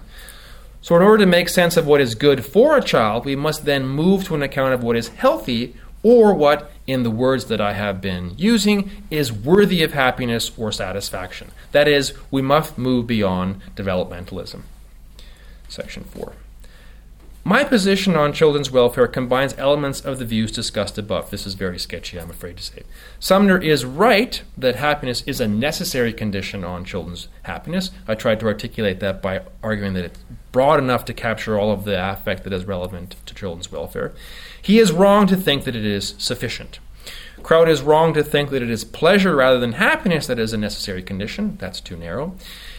So 0.82 0.96
in 0.98 1.02
order 1.02 1.24
to 1.24 1.30
make 1.30 1.48
sense 1.48 1.78
of 1.78 1.88
what 1.88 2.02
is 2.02 2.14
good 2.14 2.46
for 2.46 2.78
a 2.78 2.84
child, 2.84 3.26
we 3.26 3.38
must 3.38 3.64
then 3.64 3.88
move 3.88 4.26
to 4.26 4.36
an 4.36 4.44
account 4.44 4.74
of 4.74 4.84
what 4.84 4.98
is 4.98 5.08
healthy 5.08 5.76
or 6.04 6.34
what, 6.34 6.73
in 6.86 7.04
the 7.04 7.12
words 7.12 7.46
that 7.46 7.62
I 7.62 7.74
have 7.74 8.02
been 8.02 8.34
using, 8.38 8.92
is 9.10 9.32
worthy 9.32 9.84
of 9.84 9.94
happiness 9.94 10.52
or 10.58 10.72
satisfaction. 10.72 11.52
That 11.72 11.88
is, 11.88 12.14
we 12.30 12.42
must 12.42 12.78
move 12.78 13.08
beyond 13.08 13.62
developmentalism. 13.76 14.62
Section 15.68 16.04
4. 16.04 16.34
My 17.46 17.66
position 17.66 18.16
on 18.16 18.32
children's 18.32 18.72
welfare 18.72 19.06
combines 19.06 19.54
elements 19.58 20.00
of 20.00 20.18
the 20.18 20.24
views 20.24 20.50
discussed 20.50 20.98
above. 20.98 21.30
This 21.30 21.46
is 21.46 21.56
very 21.56 21.78
sketchy, 21.78 22.18
I'm 22.18 22.30
afraid 22.30 22.56
to 22.56 22.64
say. 22.64 22.84
Sumner 23.20 23.58
is 23.58 23.84
right 23.84 24.42
that 24.58 24.78
happiness 24.78 25.24
is 25.24 25.42
a 25.42 25.48
necessary 25.48 26.14
condition 26.14 26.64
on 26.64 26.86
children's 26.86 27.28
happiness. 27.42 27.92
I 28.08 28.16
tried 28.16 28.40
to 28.40 28.46
articulate 28.46 29.02
that 29.02 29.22
by 29.22 29.42
arguing 29.62 29.94
that 29.96 30.06
it's 30.06 30.20
broad 30.54 30.80
enough 30.80 31.04
to 31.04 31.14
capture 31.14 31.60
all 31.60 31.74
of 31.74 31.84
the 31.84 32.12
affect 32.12 32.46
that 32.46 32.54
is 32.54 32.64
relevant 32.64 33.18
to 33.26 33.34
children's 33.34 33.70
welfare. 33.70 34.14
He 34.64 34.80
is 34.80 34.94
wrong 34.94 35.28
to 35.28 35.36
think 35.36 35.66
that 35.66 35.76
it 35.76 35.86
is 35.86 36.16
sufficient. 36.18 36.80
Kraut 37.44 37.68
is 37.68 37.82
wrong 37.82 38.14
to 38.14 38.24
think 38.24 38.50
that 38.52 38.64
it 38.64 38.70
is 38.70 38.86
pleasure 38.86 39.36
rather 39.36 39.60
than 39.60 39.74
happiness 39.74 40.26
that 40.28 40.40
is 40.40 40.54
a 40.54 40.58
necessary 40.58 41.04
condition. 41.04 41.58
That's 41.60 41.82
too 41.82 41.98
narrow. 41.98 42.36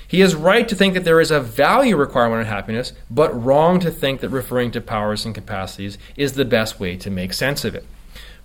He 0.08 0.22
is 0.22 0.34
right 0.34 0.66
to 0.66 0.74
think 0.74 0.94
that 0.94 1.04
there 1.04 1.20
is 1.20 1.30
a 1.30 1.40
value 1.40 1.96
requirement 1.96 2.40
on 2.40 2.46
happiness, 2.46 2.94
but 3.10 3.38
wrong 3.38 3.80
to 3.80 3.90
think 3.90 4.20
that 4.20 4.30
referring 4.30 4.70
to 4.70 4.80
powers 4.80 5.26
and 5.26 5.34
capacities 5.34 5.98
is 6.16 6.32
the 6.32 6.46
best 6.46 6.80
way 6.80 6.96
to 6.96 7.10
make 7.10 7.34
sense 7.34 7.66
of 7.66 7.74
it. 7.74 7.84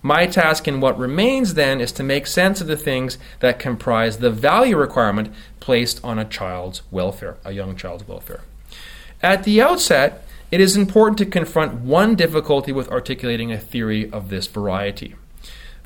My 0.02 0.26
task 0.26 0.68
in 0.68 0.80
what 0.80 0.98
remains 0.98 1.54
then 1.54 1.80
is 1.80 1.92
to 1.92 2.02
make 2.02 2.26
sense 2.26 2.60
of 2.60 2.66
the 2.66 2.76
things 2.76 3.16
that 3.40 3.58
comprise 3.58 4.18
the 4.18 4.30
value 4.30 4.76
requirement 4.76 5.32
placed 5.60 6.02
on 6.04 6.18
a 6.18 6.24
child's 6.26 6.82
welfare, 6.90 7.38
a 7.44 7.52
young 7.52 7.76
child's 7.76 8.06
welfare. 8.06 8.42
At 9.22 9.44
the 9.44 9.62
outset, 9.62 10.26
it 10.50 10.60
is 10.60 10.76
important 10.76 11.18
to 11.18 11.26
confront 11.26 11.80
one 11.80 12.14
difficulty 12.14 12.72
with 12.72 12.90
articulating 12.90 13.52
a 13.52 13.58
theory 13.58 14.10
of 14.10 14.28
this 14.28 14.46
variety. 14.46 15.14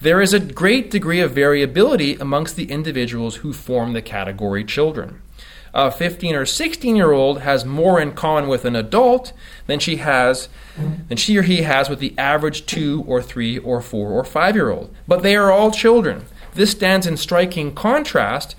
There 0.01 0.21
is 0.21 0.35
a 0.35 0.41
great 0.41 0.91
degree 0.91 1.21
of 1.21 1.33
variability 1.33 2.15
amongst 2.17 2.57
the 2.57 2.71
individuals 2.71 3.37
who 3.37 3.53
form 3.53 3.93
the 3.93 4.03
category 4.03 4.65
children. 4.65 5.21
A 5.73 5.91
15 5.91 6.37
or 6.37 6.47
16 6.47 6.95
year 6.95 7.11
old 7.13 7.41
has 7.41 7.65
more 7.65 8.01
in 8.01 8.13
common 8.13 8.49
with 8.49 8.65
an 8.65 8.77
adult 8.77 9.33
than 9.67 9.81
she 9.81 9.97
has 9.97 10.49
than 11.09 11.17
she 11.17 11.37
or 11.37 11.43
he 11.43 11.63
has 11.63 11.89
with 11.89 11.99
the 11.99 12.15
average 12.17 12.65
2 12.67 13.05
or 13.09 13.21
3 13.21 13.59
or 13.59 13.81
4 13.81 14.11
or 14.11 14.25
5 14.25 14.55
year 14.55 14.71
old. 14.71 14.95
But 15.09 15.23
they 15.23 15.35
are 15.35 15.51
all 15.51 15.73
children. 15.73 16.27
This 16.55 16.71
stands 16.71 17.07
in 17.07 17.17
striking 17.17 17.75
contrast 17.75 18.55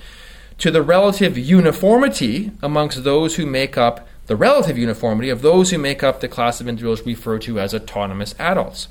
to 0.58 0.72
the 0.72 0.82
relative 0.82 1.38
uniformity 1.38 2.52
amongst 2.62 3.04
those 3.04 3.36
who 3.36 3.46
make 3.46 3.78
up 3.78 4.08
the 4.28 4.36
relative 4.36 4.78
uniformity 4.78 5.30
of 5.30 5.42
those 5.42 5.72
who 5.72 5.78
make 5.78 6.04
up 6.04 6.20
the 6.20 6.28
class 6.28 6.60
of 6.60 6.68
individuals 6.68 7.06
referred 7.06 7.42
to 7.44 7.60
as 7.60 7.74
autonomous 7.74 8.34
adults. 8.40 8.88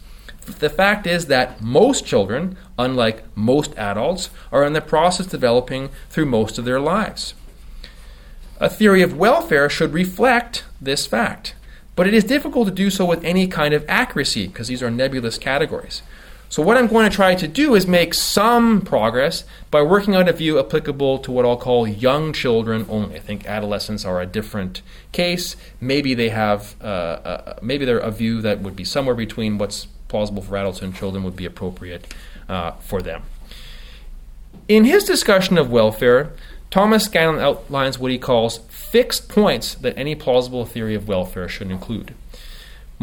The 0.47 0.71
fact 0.71 1.07
is 1.07 1.27
that 1.27 1.61
most 1.61 2.05
children, 2.05 2.57
unlike 2.79 3.25
most 3.35 3.77
adults, 3.77 4.31
are 4.53 4.65
in 4.65 4.75
the 4.75 4.81
process 4.81 5.27
of 5.27 5.33
developing 5.33 5.89
through 6.11 6.27
most 6.27 6.59
of 6.59 6.65
their 6.65 6.81
lives. 6.81 7.35
A 8.61 8.69
theory 8.69 9.03
of 9.03 9.17
welfare 9.17 9.69
should 9.69 9.93
reflect 9.93 10.65
this 10.81 11.07
fact, 11.07 11.55
but 11.97 12.07
it 12.07 12.15
is 12.15 12.25
difficult 12.25 12.69
to 12.69 12.75
do 12.75 12.91
so 12.91 13.05
with 13.05 13.25
any 13.25 13.49
kind 13.49 13.75
of 13.75 13.85
accuracy 13.89 14.47
because 14.47 14.69
these 14.69 14.83
are 14.83 14.91
nebulous 14.91 15.39
categories. 15.39 16.03
So, 16.55 16.63
what 16.63 16.77
I'm 16.77 16.87
going 16.87 17.11
to 17.11 17.13
try 17.13 17.35
to 17.35 17.49
do 17.49 17.75
is 17.75 17.85
make 17.85 18.15
some 18.15 18.81
progress 18.81 19.43
by 19.73 19.83
working 19.83 20.15
out 20.15 20.29
a 20.29 20.33
view 20.33 20.61
applicable 20.61 21.19
to 21.19 21.33
what 21.33 21.45
I'll 21.45 21.57
call 21.57 21.85
young 21.85 22.33
children 22.33 22.87
only. 22.89 23.17
I 23.17 23.19
think 23.19 23.45
adolescents 23.45 24.05
are 24.05 24.21
a 24.21 24.27
different 24.27 24.81
case. 25.11 25.57
Maybe 25.81 26.15
they 26.15 26.29
have, 26.29 26.77
uh, 26.81 26.85
uh, 26.85 27.59
maybe 27.61 27.85
they're 27.85 27.99
a 27.99 28.13
view 28.13 28.41
that 28.43 28.61
would 28.61 28.77
be 28.77 28.85
somewhere 28.85 29.17
between 29.17 29.59
what's 29.59 29.87
plausible 30.07 30.43
for 30.43 30.57
adults 30.57 30.81
and 30.81 30.95
children 30.95 31.25
would 31.25 31.35
be 31.35 31.45
appropriate 31.45 32.15
uh, 32.49 32.71
for 32.75 33.03
them. 33.03 33.25
In 34.69 34.85
his 34.85 35.03
discussion 35.03 35.59
of 35.59 35.73
welfare, 35.73 36.31
Thomas 36.71 37.07
Scanlon 37.07 37.41
outlines 37.41 37.99
what 37.99 38.13
he 38.13 38.19
calls 38.19 38.59
fixed 38.69 39.29
points 39.29 39.75
that 39.75 39.99
any 39.99 40.15
plausible 40.15 40.67
theory 40.67 40.95
of 40.95 41.09
welfare 41.09 41.49
should 41.49 41.73
include. 41.73 42.15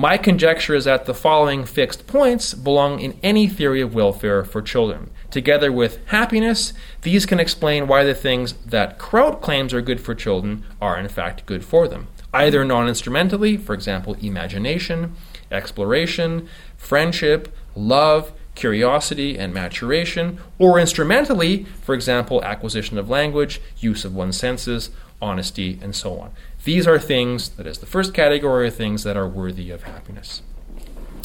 My 0.01 0.17
conjecture 0.17 0.73
is 0.73 0.85
that 0.85 1.05
the 1.05 1.13
following 1.13 1.63
fixed 1.63 2.07
points 2.07 2.55
belong 2.55 2.99
in 3.01 3.19
any 3.21 3.47
theory 3.47 3.81
of 3.81 3.93
welfare 3.93 4.43
for 4.43 4.59
children. 4.59 5.11
Together 5.29 5.71
with 5.71 6.03
happiness, 6.07 6.73
these 7.03 7.27
can 7.27 7.39
explain 7.39 7.85
why 7.85 8.03
the 8.03 8.15
things 8.15 8.53
that 8.65 8.97
Kraut 8.97 9.43
claims 9.43 9.75
are 9.75 9.81
good 9.81 10.01
for 10.01 10.15
children 10.15 10.65
are 10.81 10.97
in 10.97 11.07
fact 11.07 11.45
good 11.45 11.63
for 11.63 11.87
them, 11.87 12.07
either 12.33 12.65
non 12.65 12.87
instrumentally, 12.87 13.57
for 13.57 13.75
example, 13.75 14.15
imagination, 14.23 15.15
exploration, 15.51 16.49
friendship, 16.77 17.55
love, 17.75 18.33
curiosity, 18.55 19.37
and 19.37 19.53
maturation, 19.53 20.39
or 20.57 20.79
instrumentally, 20.79 21.65
for 21.83 21.93
example, 21.93 22.43
acquisition 22.43 22.97
of 22.97 23.07
language, 23.07 23.61
use 23.77 24.03
of 24.03 24.15
one's 24.15 24.35
senses, 24.35 24.89
honesty, 25.21 25.77
and 25.83 25.95
so 25.95 26.19
on. 26.19 26.31
These 26.63 26.85
are 26.85 26.99
things, 26.99 27.49
that 27.49 27.65
is, 27.65 27.79
the 27.79 27.85
first 27.85 28.13
category 28.13 28.67
of 28.67 28.75
things 28.75 29.03
that 29.03 29.17
are 29.17 29.27
worthy 29.27 29.71
of 29.71 29.83
happiness. 29.83 30.41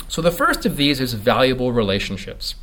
So 0.08 0.22
the 0.22 0.30
first 0.30 0.64
of 0.64 0.76
these 0.76 1.00
is 1.00 1.12
valuable 1.12 1.72
relationships. 1.72 2.54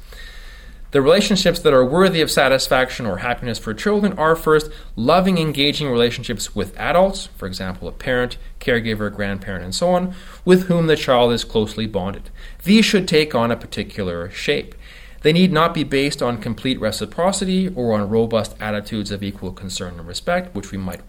The 0.89 1.01
relationships 1.01 1.59
that 1.59 1.73
are 1.73 1.83
worthy 1.83 2.21
of 2.21 2.29
satisfaction 2.29 3.07
or 3.07 3.17
happiness 3.17 3.57
for 3.57 3.73
children 3.73 4.13
are 4.13 4.35
first 4.35 4.71
loving, 4.95 5.39
engaging 5.39 5.89
relationships 5.89 6.55
with 6.55 6.79
adults, 6.79 7.29
for 7.35 7.47
example, 7.47 7.87
a 7.87 7.91
parent, 7.91 8.37
caregiver, 8.59 9.13
grandparent, 9.13 9.63
and 9.63 9.73
so 9.73 9.89
on, 9.89 10.13
with 10.45 10.67
whom 10.67 10.85
the 10.85 10.95
child 10.95 11.33
is 11.33 11.43
closely 11.43 11.87
bonded. 11.87 12.29
These 12.63 12.85
should 12.85 13.07
take 13.07 13.33
on 13.33 13.49
a 13.49 13.57
particular 13.57 14.29
shape. 14.29 14.75
They 15.23 15.33
need 15.33 15.51
not 15.51 15.73
be 15.73 15.83
based 15.83 16.21
on 16.21 16.37
complete 16.37 16.79
reciprocity 16.79 17.69
or 17.69 17.93
on 17.93 18.09
robust 18.09 18.55
attitudes 18.59 19.09
of 19.09 19.23
equal 19.23 19.51
concern 19.51 19.97
and 19.97 20.07
respect, 20.07 20.53
which 20.53 20.71
we 20.71 20.77
might 20.77 21.01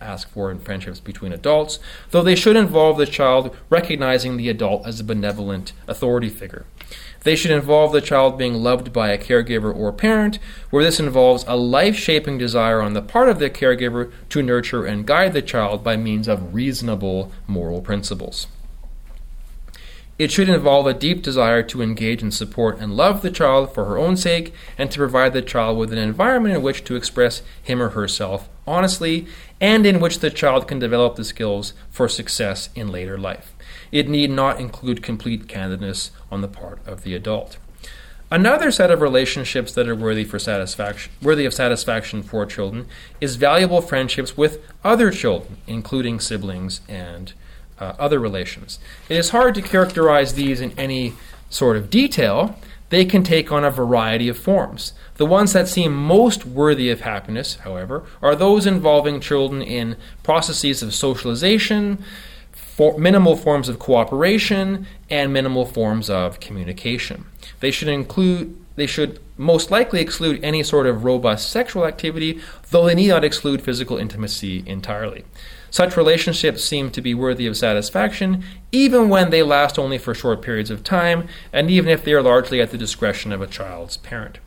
ask 0.00 0.28
for 0.28 0.50
in 0.50 0.58
friendships 0.58 1.00
between 1.00 1.32
adults, 1.32 1.78
though 2.10 2.22
they 2.22 2.34
should 2.34 2.56
involve 2.56 2.98
the 2.98 3.06
child 3.06 3.56
recognizing 3.70 4.36
the 4.36 4.48
adult 4.48 4.86
as 4.86 5.00
a 5.00 5.04
benevolent 5.04 5.72
authority 5.86 6.28
figure. 6.28 6.66
They 7.24 7.36
should 7.36 7.50
involve 7.50 7.92
the 7.92 8.00
child 8.00 8.36
being 8.36 8.54
loved 8.54 8.92
by 8.92 9.10
a 9.10 9.18
caregiver 9.18 9.74
or 9.74 9.92
parent, 9.92 10.38
where 10.70 10.82
this 10.82 10.98
involves 10.98 11.44
a 11.46 11.56
life 11.56 11.96
shaping 11.96 12.36
desire 12.36 12.82
on 12.82 12.94
the 12.94 13.02
part 13.02 13.28
of 13.28 13.38
the 13.38 13.50
caregiver 13.50 14.10
to 14.30 14.42
nurture 14.42 14.84
and 14.84 15.06
guide 15.06 15.32
the 15.32 15.42
child 15.42 15.84
by 15.84 15.96
means 15.96 16.26
of 16.26 16.54
reasonable 16.54 17.30
moral 17.46 17.80
principles. 17.80 18.48
It 20.18 20.30
should 20.30 20.48
involve 20.48 20.86
a 20.86 20.94
deep 20.94 21.22
desire 21.22 21.62
to 21.64 21.82
engage 21.82 22.22
and 22.22 22.32
support 22.32 22.78
and 22.78 22.96
love 22.96 23.22
the 23.22 23.30
child 23.30 23.72
for 23.72 23.86
her 23.86 23.98
own 23.98 24.16
sake 24.16 24.52
and 24.76 24.90
to 24.90 24.98
provide 24.98 25.32
the 25.32 25.42
child 25.42 25.78
with 25.78 25.92
an 25.92 25.98
environment 25.98 26.54
in 26.54 26.62
which 26.62 26.84
to 26.84 26.96
express 26.96 27.42
him 27.62 27.82
or 27.82 27.90
herself 27.90 28.48
honestly 28.66 29.26
and 29.62 29.86
in 29.86 30.00
which 30.00 30.18
the 30.18 30.28
child 30.28 30.66
can 30.66 30.80
develop 30.80 31.14
the 31.14 31.24
skills 31.24 31.72
for 31.88 32.08
success 32.08 32.68
in 32.74 32.88
later 32.88 33.16
life. 33.16 33.54
It 33.92 34.08
need 34.08 34.30
not 34.30 34.60
include 34.60 35.02
complete 35.02 35.46
candidness 35.46 36.10
on 36.32 36.40
the 36.40 36.48
part 36.48 36.84
of 36.84 37.04
the 37.04 37.14
adult. 37.14 37.58
Another 38.28 38.72
set 38.72 38.90
of 38.90 39.00
relationships 39.00 39.72
that 39.74 39.86
are 39.86 39.94
worthy 39.94 40.24
for 40.24 40.38
satisfaction, 40.38 41.12
worthy 41.22 41.44
of 41.44 41.54
satisfaction 41.54 42.22
for 42.22 42.44
children, 42.44 42.86
is 43.20 43.36
valuable 43.36 43.80
friendships 43.80 44.36
with 44.36 44.60
other 44.82 45.10
children, 45.10 45.58
including 45.66 46.18
siblings 46.18 46.80
and 46.88 47.34
uh, 47.78 47.92
other 47.98 48.18
relations. 48.18 48.80
It 49.08 49.16
is 49.16 49.30
hard 49.30 49.54
to 49.54 49.62
characterize 49.62 50.34
these 50.34 50.60
in 50.60 50.72
any 50.78 51.12
sort 51.50 51.76
of 51.76 51.90
detail. 51.90 52.58
They 52.92 53.06
can 53.06 53.22
take 53.22 53.50
on 53.50 53.64
a 53.64 53.70
variety 53.70 54.28
of 54.28 54.36
forms. 54.36 54.92
The 55.14 55.24
ones 55.24 55.54
that 55.54 55.66
seem 55.66 55.96
most 55.96 56.44
worthy 56.44 56.90
of 56.90 57.00
happiness, 57.00 57.54
however, 57.64 58.04
are 58.20 58.36
those 58.36 58.66
involving 58.66 59.18
children 59.18 59.62
in 59.62 59.96
processes 60.22 60.82
of 60.82 60.92
socialization, 60.92 62.04
for 62.52 62.98
minimal 62.98 63.34
forms 63.34 63.70
of 63.70 63.78
cooperation 63.78 64.86
and 65.08 65.32
minimal 65.32 65.64
forms 65.64 66.10
of 66.10 66.38
communication. 66.38 67.24
They 67.60 67.70
should 67.70 67.88
include 67.88 68.58
they 68.76 68.86
should 68.86 69.20
most 69.38 69.70
likely 69.70 70.02
exclude 70.02 70.44
any 70.44 70.62
sort 70.62 70.86
of 70.86 71.02
robust 71.02 71.50
sexual 71.50 71.86
activity, 71.86 72.40
though 72.70 72.84
they 72.84 72.94
need 72.94 73.08
not 73.08 73.24
exclude 73.24 73.62
physical 73.62 73.96
intimacy 73.96 74.64
entirely. 74.66 75.24
Such 75.72 75.96
relationships 75.96 76.62
seem 76.62 76.90
to 76.90 77.00
be 77.00 77.14
worthy 77.14 77.46
of 77.46 77.56
satisfaction, 77.56 78.44
even 78.72 79.08
when 79.08 79.30
they 79.30 79.42
last 79.42 79.78
only 79.78 79.96
for 79.96 80.14
short 80.14 80.42
periods 80.42 80.70
of 80.70 80.84
time, 80.84 81.26
and 81.50 81.70
even 81.70 81.88
if 81.88 82.04
they 82.04 82.12
are 82.12 82.22
largely 82.22 82.60
at 82.60 82.72
the 82.72 82.76
discretion 82.76 83.32
of 83.32 83.40
a 83.40 83.46
child's 83.46 83.96
parent. 83.96 84.38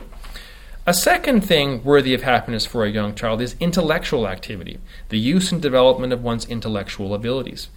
A 0.86 0.94
second 0.94 1.42
thing 1.42 1.84
worthy 1.84 2.14
of 2.14 2.22
happiness 2.22 2.68
for 2.68 2.86
a 2.86 2.92
young 2.92 3.16
child 3.16 3.42
is 3.42 3.56
intellectual 3.60 4.28
activity, 4.28 4.78
the 5.10 5.18
use 5.18 5.52
and 5.52 5.60
development 5.60 6.14
of 6.14 6.22
one's 6.24 6.46
intellectual 6.46 7.16
abilities. 7.16 7.70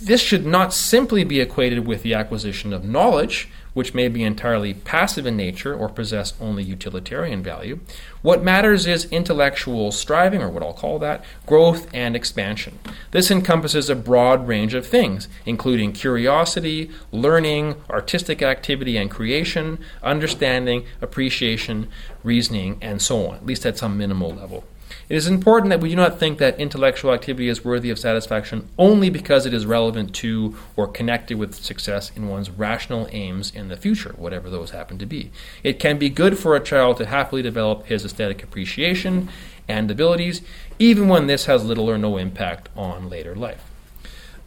This 0.00 0.20
should 0.20 0.46
not 0.46 0.72
simply 0.72 1.24
be 1.24 1.40
equated 1.40 1.88
with 1.88 2.04
the 2.04 2.14
acquisition 2.14 2.72
of 2.72 2.84
knowledge, 2.84 3.48
which 3.76 3.92
may 3.92 4.08
be 4.08 4.24
entirely 4.24 4.72
passive 4.72 5.26
in 5.26 5.36
nature 5.36 5.76
or 5.76 5.86
possess 5.86 6.32
only 6.40 6.62
utilitarian 6.62 7.42
value. 7.42 7.78
What 8.22 8.42
matters 8.42 8.86
is 8.86 9.04
intellectual 9.12 9.92
striving, 9.92 10.40
or 10.40 10.48
what 10.48 10.62
I'll 10.62 10.72
call 10.72 10.98
that, 11.00 11.22
growth 11.44 11.86
and 11.92 12.16
expansion. 12.16 12.78
This 13.10 13.30
encompasses 13.30 13.90
a 13.90 13.94
broad 13.94 14.48
range 14.48 14.72
of 14.72 14.86
things, 14.86 15.28
including 15.44 15.92
curiosity, 15.92 16.90
learning, 17.12 17.74
artistic 17.90 18.40
activity 18.40 18.96
and 18.96 19.10
creation, 19.10 19.78
understanding, 20.02 20.86
appreciation, 21.02 21.88
reasoning, 22.24 22.78
and 22.80 23.02
so 23.02 23.28
on, 23.28 23.34
at 23.36 23.44
least 23.44 23.66
at 23.66 23.76
some 23.76 23.98
minimal 23.98 24.30
level. 24.30 24.64
It 25.08 25.16
is 25.16 25.26
important 25.26 25.70
that 25.70 25.80
we 25.80 25.90
do 25.90 25.96
not 25.96 26.18
think 26.18 26.38
that 26.38 26.58
intellectual 26.58 27.12
activity 27.12 27.48
is 27.48 27.64
worthy 27.64 27.90
of 27.90 27.98
satisfaction 27.98 28.68
only 28.78 29.10
because 29.10 29.46
it 29.46 29.54
is 29.54 29.66
relevant 29.66 30.14
to 30.16 30.56
or 30.76 30.88
connected 30.88 31.38
with 31.38 31.54
success 31.54 32.10
in 32.16 32.28
one's 32.28 32.50
rational 32.50 33.08
aims 33.12 33.52
in 33.54 33.68
the 33.68 33.76
future, 33.76 34.14
whatever 34.16 34.50
those 34.50 34.70
happen 34.70 34.98
to 34.98 35.06
be. 35.06 35.30
It 35.62 35.78
can 35.78 35.98
be 35.98 36.08
good 36.08 36.38
for 36.38 36.56
a 36.56 36.60
child 36.60 36.96
to 36.98 37.06
happily 37.06 37.42
develop 37.42 37.86
his 37.86 38.04
aesthetic 38.04 38.42
appreciation 38.42 39.28
and 39.68 39.90
abilities, 39.90 40.42
even 40.78 41.08
when 41.08 41.26
this 41.26 41.46
has 41.46 41.64
little 41.64 41.90
or 41.90 41.98
no 41.98 42.16
impact 42.16 42.68
on 42.76 43.08
later 43.08 43.34
life. 43.34 43.64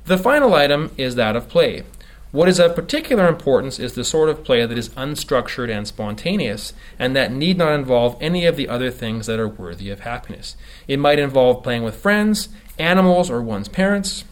The 0.06 0.18
final 0.18 0.54
item 0.54 0.92
is 0.98 1.16
that 1.16 1.36
of 1.36 1.50
play. 1.50 1.84
What 2.32 2.48
is 2.48 2.60
of 2.60 2.76
particular 2.76 3.28
importance 3.28 3.80
is 3.80 3.94
the 3.94 4.04
sort 4.04 4.30
of 4.30 4.44
play 4.44 4.64
that 4.64 4.78
is 4.78 4.90
unstructured 4.90 5.76
and 5.76 5.88
spontaneous, 5.88 6.74
and 7.00 7.16
that 7.16 7.32
need 7.32 7.58
not 7.58 7.74
involve 7.74 8.16
any 8.22 8.46
of 8.46 8.56
the 8.56 8.70
other 8.70 8.92
things 8.92 9.26
that 9.26 9.40
are 9.40 9.48
worthy 9.48 9.90
of 9.90 10.02
happiness. 10.02 10.56
It 10.88 11.00
might 11.00 11.18
involve 11.18 11.64
playing 11.64 11.84
with 11.84 11.96
friends, 11.96 12.50
animals, 12.78 13.32
or 13.32 13.42
one's 13.42 13.68
parents, 13.68 14.26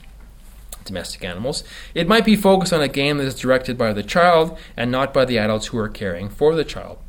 domestic 0.85 1.23
animals. 1.23 1.63
It 1.95 2.07
might 2.07 2.23
be 2.23 2.35
focused 2.35 2.71
on 2.71 2.83
a 2.83 2.87
game 2.87 3.17
that 3.17 3.25
is 3.25 3.33
directed 3.33 3.79
by 3.79 3.93
the 3.93 4.03
child 4.03 4.59
and 4.77 4.91
not 4.91 5.11
by 5.11 5.25
the 5.25 5.39
adults 5.39 5.67
who 5.67 5.79
are 5.79 5.89
caring 5.89 6.29
for 6.29 6.53
the 6.53 6.63
child. 6.63 6.99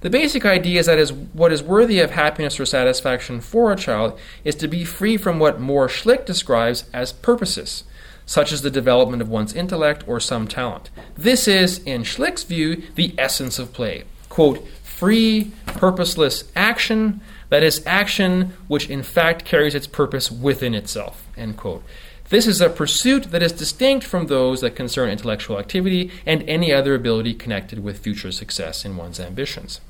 The 0.00 0.08
basic 0.08 0.46
idea 0.46 0.80
is 0.80 0.86
that 0.86 0.98
is 0.98 1.12
what 1.12 1.52
is 1.52 1.62
worthy 1.62 2.00
of 2.00 2.12
happiness 2.12 2.58
or 2.58 2.64
satisfaction 2.64 3.42
for 3.42 3.70
a 3.70 3.76
child 3.76 4.18
is 4.44 4.54
to 4.54 4.68
be 4.68 4.86
free 4.86 5.18
from 5.18 5.38
what 5.38 5.60
Moritz 5.60 6.02
Schlick 6.02 6.24
describes 6.24 6.84
as 6.94 7.12
purposes 7.12 7.84
such 8.30 8.52
as 8.52 8.62
the 8.62 8.70
development 8.70 9.20
of 9.20 9.28
one's 9.28 9.52
intellect 9.52 10.06
or 10.06 10.20
some 10.20 10.46
talent. 10.46 10.88
This 11.18 11.48
is, 11.48 11.78
in 11.80 12.04
Schlick's 12.04 12.44
view, 12.44 12.80
the 12.94 13.12
essence 13.18 13.58
of 13.58 13.72
play. 13.72 14.04
Quote, 14.28 14.64
free, 14.84 15.50
purposeless 15.66 16.44
action, 16.54 17.20
that 17.48 17.64
is, 17.64 17.84
action 17.84 18.52
which 18.68 18.88
in 18.88 19.02
fact 19.02 19.44
carries 19.44 19.74
its 19.74 19.88
purpose 19.88 20.30
within 20.30 20.76
itself. 20.76 21.26
End 21.36 21.56
quote. 21.56 21.82
This 22.28 22.46
is 22.46 22.60
a 22.60 22.70
pursuit 22.70 23.32
that 23.32 23.42
is 23.42 23.50
distinct 23.50 24.06
from 24.06 24.28
those 24.28 24.60
that 24.60 24.76
concern 24.76 25.10
intellectual 25.10 25.58
activity 25.58 26.12
and 26.24 26.48
any 26.48 26.72
other 26.72 26.94
ability 26.94 27.34
connected 27.34 27.82
with 27.82 27.98
future 27.98 28.30
success 28.30 28.84
in 28.84 28.96
one's 28.96 29.18
ambitions. 29.18 29.80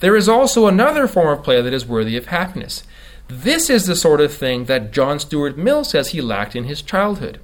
There 0.00 0.16
is 0.16 0.28
also 0.28 0.66
another 0.66 1.08
form 1.08 1.38
of 1.38 1.42
play 1.42 1.62
that 1.62 1.72
is 1.72 1.86
worthy 1.86 2.18
of 2.18 2.26
happiness. 2.26 2.84
This 3.28 3.70
is 3.70 3.86
the 3.86 3.96
sort 3.96 4.20
of 4.20 4.34
thing 4.34 4.66
that 4.66 4.92
John 4.92 5.18
Stuart 5.18 5.56
Mill 5.56 5.82
says 5.82 6.08
he 6.08 6.20
lacked 6.20 6.54
in 6.54 6.64
his 6.64 6.82
childhood 6.82 7.40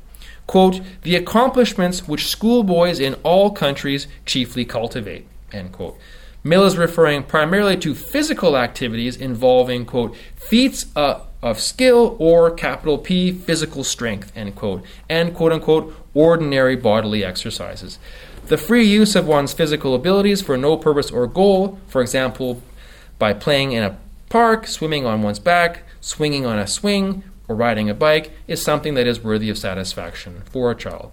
quote, 0.47 0.81
the 1.03 1.17
accomplishments 1.17 2.07
which 2.07 2.29
schoolboys 2.29 3.01
in 3.01 3.15
all 3.23 3.51
countries 3.51 4.07
chiefly 4.25 4.65
cultivate, 4.65 5.27
end 5.53 5.73
quote. 5.73 5.99
Mill 6.45 6.65
is 6.65 6.77
referring 6.77 7.25
primarily 7.25 7.77
to 7.79 7.95
physical 7.95 8.57
activities 8.57 9.17
involving, 9.17 9.85
quote, 9.85 10.17
feats 10.37 10.87
uh, 10.95 11.21
of 11.43 11.59
skill 11.59 12.17
or 12.21 12.53
capital 12.53 12.99
P, 12.99 13.33
physical 13.33 13.83
strength, 13.83 14.33
end 14.37 14.55
quote, 14.55 14.85
and 15.09 15.35
quote 15.35 15.53
unquote, 15.53 15.95
ordinary 16.15 16.77
bodily 16.77 17.25
exercises. 17.25 17.99
The 18.47 18.57
free 18.57 18.87
use 18.87 19.17
of 19.17 19.27
one's 19.27 19.53
physical 19.53 19.95
abilities 19.95 20.41
for 20.41 20.57
no 20.57 20.77
purpose 20.77 21.11
or 21.11 21.27
goal, 21.27 21.81
for 21.89 22.01
example, 22.01 22.63
by 23.19 23.33
playing 23.33 23.73
in 23.73 23.83
a 23.83 23.99
park, 24.29 24.69
swimming 24.69 25.05
on 25.05 25.23
one's 25.23 25.41
back, 25.41 25.83
swinging 26.01 26.47
on 26.47 26.59
a 26.59 26.67
swing, 26.69 27.25
or 27.49 27.57
riding 27.57 27.89
a 27.89 27.95
bike 27.95 28.33
is 28.47 28.63
something 28.63 28.95
that 28.95 29.07
is 29.07 29.23
worthy 29.23 29.51
of 29.51 29.59
satisfaction 29.59 30.43
for 30.51 30.71
a 30.71 30.77
child. 30.77 31.13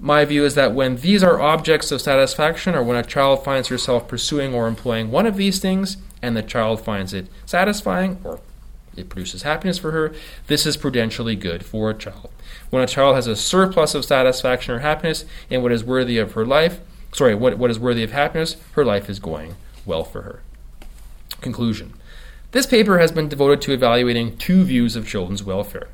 My 0.00 0.24
view 0.24 0.44
is 0.44 0.54
that 0.54 0.74
when 0.74 0.96
these 0.96 1.24
are 1.24 1.40
objects 1.40 1.90
of 1.90 2.00
satisfaction, 2.00 2.74
or 2.74 2.82
when 2.84 2.96
a 2.96 3.02
child 3.02 3.42
finds 3.42 3.68
herself 3.68 4.06
pursuing 4.06 4.54
or 4.54 4.68
employing 4.68 5.10
one 5.10 5.26
of 5.26 5.36
these 5.36 5.58
things, 5.58 5.96
and 6.22 6.36
the 6.36 6.42
child 6.42 6.80
finds 6.80 7.12
it 7.12 7.26
satisfying, 7.46 8.18
or 8.22 8.38
it 8.96 9.08
produces 9.08 9.42
happiness 9.42 9.78
for 9.78 9.90
her, 9.90 10.14
this 10.46 10.66
is 10.66 10.76
prudentially 10.76 11.34
good 11.34 11.64
for 11.64 11.90
a 11.90 11.94
child. 11.94 12.30
When 12.70 12.82
a 12.82 12.86
child 12.86 13.16
has 13.16 13.26
a 13.26 13.34
surplus 13.34 13.94
of 13.94 14.04
satisfaction 14.04 14.74
or 14.74 14.80
happiness 14.80 15.24
in 15.50 15.62
what 15.62 15.72
is 15.72 15.82
worthy 15.82 16.18
of 16.18 16.32
her 16.32 16.46
life, 16.46 16.80
sorry, 17.12 17.34
what, 17.34 17.58
what 17.58 17.70
is 17.70 17.78
worthy 17.78 18.04
of 18.04 18.12
happiness, 18.12 18.56
her 18.72 18.84
life 18.84 19.10
is 19.10 19.18
going 19.18 19.56
well 19.84 20.04
for 20.04 20.22
her. 20.22 20.42
Conclusion 21.40 21.94
this 22.52 22.66
paper 22.66 22.98
has 22.98 23.12
been 23.12 23.28
devoted 23.28 23.60
to 23.62 23.72
evaluating 23.72 24.36
two 24.36 24.64
views 24.64 24.96
of 24.96 25.06
children's 25.06 25.42
welfare. 25.42 25.88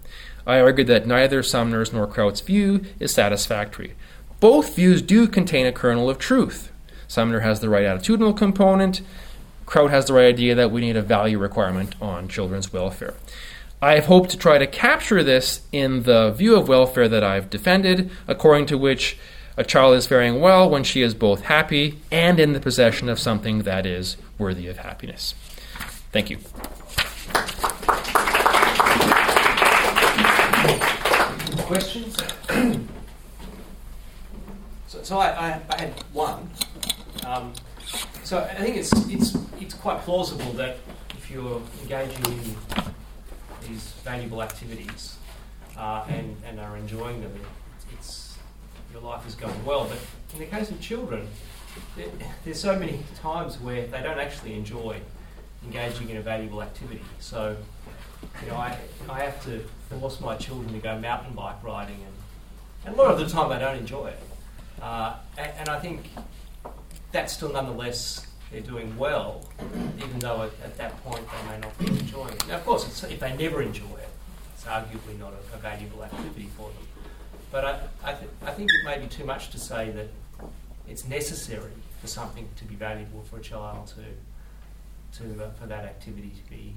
I 0.46 0.60
argued 0.60 0.86
that 0.88 1.06
neither 1.06 1.42
Sumner's 1.42 1.92
nor 1.92 2.06
Kraut's 2.06 2.40
view 2.40 2.84
is 3.00 3.12
satisfactory. 3.12 3.94
both 4.40 4.76
views 4.76 5.00
do 5.00 5.26
contain 5.26 5.64
a 5.64 5.72
kernel 5.72 6.10
of 6.10 6.18
truth. 6.18 6.70
Sumner 7.08 7.40
has 7.40 7.60
the 7.60 7.70
right 7.70 7.84
attitudinal 7.84 8.36
component. 8.36 9.00
Kraut 9.64 9.90
has 9.90 10.04
the 10.06 10.12
right 10.12 10.26
idea 10.26 10.54
that 10.54 10.70
we 10.70 10.82
need 10.82 10.96
a 10.96 11.02
value 11.02 11.38
requirement 11.38 11.94
on 12.00 12.28
children's 12.28 12.72
welfare. 12.72 13.14
I 13.80 13.94
have 13.94 14.06
hoped 14.06 14.30
to 14.30 14.38
try 14.38 14.58
to 14.58 14.66
capture 14.66 15.22
this 15.22 15.62
in 15.72 16.02
the 16.02 16.30
view 16.30 16.56
of 16.56 16.68
welfare 16.68 17.08
that 17.08 17.24
I've 17.24 17.50
defended, 17.50 18.10
according 18.28 18.66
to 18.66 18.78
which 18.78 19.16
a 19.56 19.64
child 19.64 19.94
is 19.96 20.06
faring 20.06 20.40
well 20.40 20.68
when 20.68 20.84
she 20.84 21.00
is 21.02 21.14
both 21.14 21.42
happy 21.42 21.98
and 22.10 22.38
in 22.38 22.52
the 22.52 22.60
possession 22.60 23.08
of 23.08 23.18
something 23.18 23.60
that 23.60 23.86
is 23.86 24.16
worthy 24.36 24.68
of 24.68 24.78
happiness. 24.78 25.34
Thank 26.14 26.30
you. 26.30 26.38
Questions? 31.66 32.16
so, 34.86 35.02
so 35.02 35.18
I, 35.18 35.26
I, 35.26 35.60
I, 35.70 35.76
had 35.76 35.90
one. 36.12 36.48
Um, 37.26 37.52
so 38.22 38.38
I 38.38 38.54
think 38.54 38.76
it's 38.76 38.92
it's 39.08 39.36
it's 39.60 39.74
quite 39.74 40.02
plausible 40.02 40.52
that 40.52 40.76
if 41.18 41.32
you're 41.32 41.60
engaging 41.82 42.24
in 42.26 42.54
these 43.66 43.82
valuable 44.04 44.40
activities 44.40 45.16
uh, 45.76 46.04
and 46.08 46.36
and 46.46 46.60
are 46.60 46.76
enjoying 46.76 47.22
them, 47.22 47.32
it's 47.90 48.38
your 48.92 49.02
life 49.02 49.26
is 49.26 49.34
going 49.34 49.64
well. 49.64 49.86
But 49.86 49.98
in 50.34 50.38
the 50.38 50.46
case 50.46 50.70
of 50.70 50.80
children, 50.80 51.26
there, 51.96 52.06
there's 52.44 52.60
so 52.60 52.78
many 52.78 53.00
times 53.20 53.58
where 53.58 53.88
they 53.88 54.00
don't 54.00 54.20
actually 54.20 54.54
enjoy 54.54 55.00
engaging 55.64 56.10
in 56.10 56.16
a 56.16 56.22
valuable 56.22 56.62
activity. 56.62 57.02
So 57.20 57.56
you 58.42 58.50
know, 58.50 58.56
I, 58.56 58.76
I 59.08 59.20
have 59.20 59.42
to 59.44 59.60
force 59.98 60.20
my 60.20 60.36
children 60.36 60.72
to 60.72 60.78
go 60.78 60.98
mountain 60.98 61.34
bike 61.34 61.62
riding, 61.62 61.96
and, 61.96 62.14
and 62.86 62.94
a 62.94 62.98
lot 62.98 63.10
of 63.12 63.18
the 63.18 63.26
time 63.26 63.50
they 63.50 63.58
don't 63.58 63.76
enjoy 63.76 64.08
it. 64.08 64.20
Uh, 64.80 65.16
and, 65.38 65.52
and, 65.58 65.68
I 65.68 65.78
think 65.78 66.08
that's 67.12 67.32
still 67.32 67.52
nonetheless 67.52 68.26
they're 68.50 68.60
doing 68.60 68.96
well, 68.98 69.48
even 69.98 70.18
though 70.18 70.42
at, 70.42 70.50
at, 70.64 70.76
that 70.76 71.02
point 71.04 71.24
they 71.30 71.52
may 71.52 71.60
not 71.60 71.78
be 71.78 71.86
enjoying 71.86 72.34
it. 72.34 72.48
Now, 72.48 72.56
of 72.56 72.64
course, 72.64 73.04
if 73.04 73.20
they 73.20 73.36
never 73.36 73.62
enjoy 73.62 73.96
it, 73.96 74.08
it's 74.52 74.64
arguably 74.64 75.18
not 75.18 75.32
a, 75.32 75.56
a 75.56 75.58
valuable 75.58 76.04
activity 76.04 76.50
for 76.56 76.68
them. 76.68 77.10
But 77.50 77.64
I, 77.64 77.80
I, 78.02 78.12
th- 78.14 78.30
I 78.44 78.50
think 78.50 78.70
it 78.72 78.84
may 78.84 78.98
be 78.98 79.06
too 79.06 79.24
much 79.24 79.50
to 79.50 79.58
say 79.58 79.90
that 79.92 80.08
it's 80.88 81.06
necessary 81.06 81.72
for 82.00 82.08
something 82.08 82.48
to 82.56 82.64
be 82.64 82.74
valuable 82.74 83.22
for 83.22 83.38
a 83.38 83.40
child 83.40 83.86
to, 83.88 84.02
to 85.18 85.44
uh, 85.44 85.50
for 85.52 85.66
that 85.66 85.84
activity 85.84 86.30
to 86.30 86.50
be 86.50 86.74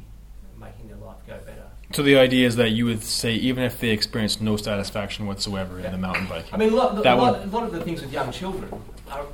making 0.59 0.88
their 0.88 0.97
life 0.97 1.17
go 1.27 1.38
better. 1.45 1.65
So 1.93 2.03
the 2.03 2.17
idea 2.17 2.47
is 2.47 2.55
that 2.55 2.69
you 2.69 2.85
would 2.85 3.03
say 3.03 3.33
even 3.33 3.63
if 3.63 3.79
they 3.79 3.89
experience 3.89 4.41
no 4.41 4.57
satisfaction 4.57 5.27
whatsoever 5.27 5.79
yeah. 5.79 5.88
in 5.88 5.91
the 5.91 5.97
mountain 5.97 6.25
biking. 6.27 6.53
I 6.53 6.57
mean, 6.57 6.73
a 6.73 6.75
lot, 6.75 6.97
a, 6.97 7.15
lot, 7.15 7.43
a 7.43 7.47
lot, 7.47 7.63
of 7.63 7.71
the 7.71 7.83
things 7.83 8.01
with 8.01 8.11
young 8.11 8.31
children 8.31 8.69
are 9.11 9.25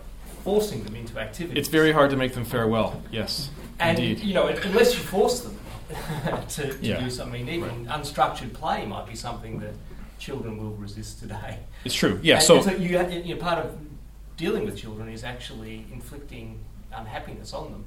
forcing 0.43 0.83
them 0.83 0.95
into 0.95 1.19
activity. 1.19 1.59
It's 1.59 1.69
very 1.69 1.91
hard 1.91 2.09
to 2.11 2.17
make 2.17 2.33
them 2.33 2.45
fare 2.45 2.67
well. 2.67 3.01
Yes, 3.11 3.49
and 3.79 3.97
indeed. 3.97 4.23
you 4.23 4.33
know, 4.33 4.47
unless 4.47 4.93
you 4.93 4.99
force 4.99 5.41
them 5.41 5.57
to, 6.49 6.73
to 6.73 6.77
yeah. 6.81 6.99
do 6.99 7.09
something, 7.09 7.47
even 7.47 7.85
right. 7.85 7.99
unstructured 7.99 8.53
play 8.53 8.85
might 8.85 9.07
be 9.07 9.15
something 9.15 9.59
that 9.59 9.73
children 10.19 10.57
will 10.57 10.75
resist 10.75 11.19
today. 11.19 11.59
It's 11.85 11.95
true. 11.95 12.19
Yeah. 12.23 12.35
And, 12.35 12.43
so, 12.43 12.55
and 12.55 12.65
so 12.65 12.71
you, 12.71 13.07
you 13.23 13.35
know, 13.35 13.41
part 13.41 13.59
of 13.59 13.77
dealing 14.37 14.65
with 14.65 14.77
children 14.77 15.09
is 15.09 15.23
actually 15.23 15.85
inflicting 15.91 16.59
unhappiness 16.93 17.53
on 17.53 17.71
them. 17.71 17.85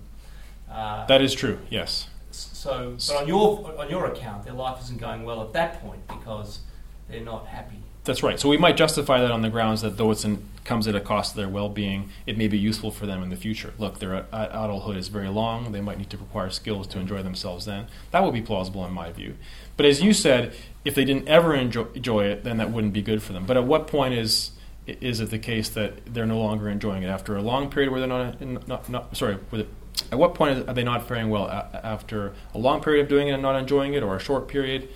Uh, 0.71 1.07
that 1.07 1.23
is 1.23 1.35
true. 1.35 1.59
Yes. 1.71 2.09
So, 2.31 2.97
but 3.09 3.23
on 3.23 3.29
your 3.29 3.75
on 3.79 3.89
your 3.89 4.07
account, 4.07 4.45
their 4.45 4.53
life 4.53 4.83
isn't 4.83 5.01
going 5.01 5.25
well 5.25 5.43
at 5.43 5.53
that 5.55 5.81
point 5.81 6.07
because 6.07 6.61
they're 7.09 7.21
not 7.21 7.47
happy. 7.47 7.79
That's 8.05 8.23
right. 8.23 8.39
So 8.39 8.49
we 8.49 8.57
might 8.57 8.77
justify 8.77 9.21
that 9.21 9.33
on 9.33 9.43
the 9.43 9.49
grounds 9.49 9.83
that 9.83 9.97
though 9.97 10.13
it 10.13 10.25
comes 10.65 10.87
at 10.87 10.95
a 10.95 11.01
cost 11.01 11.33
to 11.33 11.39
their 11.39 11.49
well-being, 11.49 12.11
it 12.25 12.39
may 12.39 12.47
be 12.47 12.57
useful 12.57 12.93
for 12.93 13.05
them 13.05 13.21
in 13.23 13.31
the 13.31 13.37
future. 13.37 13.75
Look, 13.79 13.99
their 13.99 14.27
adulthood 14.33 14.97
is 14.97 15.09
very 15.09 15.29
long; 15.29 15.73
they 15.73 15.81
might 15.81 15.99
need 15.99 16.11
to 16.11 16.17
acquire 16.17 16.51
skills 16.51 16.87
to 16.89 17.01
enjoy 17.01 17.23
themselves. 17.23 17.65
Then 17.65 17.87
that 18.13 18.23
would 18.23 18.35
be 18.35 18.43
plausible 18.43 18.85
in 18.87 18.93
my 18.93 19.11
view. 19.11 19.37
But 19.77 19.87
as 19.87 20.03
you 20.03 20.13
said, 20.13 20.55
if 20.85 20.95
they 20.95 21.05
didn't 21.05 21.29
ever 21.29 21.55
enjoy, 21.55 21.87
enjoy 21.95 22.27
it, 22.27 22.45
then 22.45 22.59
that 22.59 22.71
wouldn't 22.71 22.93
be 22.93 23.03
good 23.03 23.23
for 23.23 23.33
them. 23.33 23.45
But 23.47 23.57
at 23.57 23.65
what 23.65 23.87
point 23.87 24.15
is 24.15 24.53
is 24.87 25.21
it 25.21 25.31
the 25.31 25.39
case 25.39 25.69
that 25.71 26.15
they're 26.15 26.27
no 26.27 26.39
longer 26.39 26.69
enjoying 26.69 27.03
it 27.03 27.09
after 27.09 27.37
a 27.37 27.43
long 27.43 27.69
period 27.69 27.91
where 27.91 27.99
they're 27.99 28.09
not, 28.09 28.69
not, 28.69 28.89
not 28.89 29.17
sorry, 29.17 29.37
with 29.51 29.63
it 29.63 29.69
at 30.13 30.19
what 30.19 30.35
point 30.35 30.69
are 30.69 30.75
they 30.75 30.85
not 30.85 31.07
faring 31.07 31.31
well? 31.31 31.49
after 31.49 32.33
a 32.55 32.59
long 32.59 32.83
period 32.83 33.03
of 33.03 33.09
doing 33.09 33.29
it 33.29 33.33
and 33.33 33.43
not 33.43 33.57
enjoying 33.57 33.95
it, 33.95 34.03
or 34.03 34.17
a 34.17 34.21
short 34.21 34.49
period? 34.49 34.89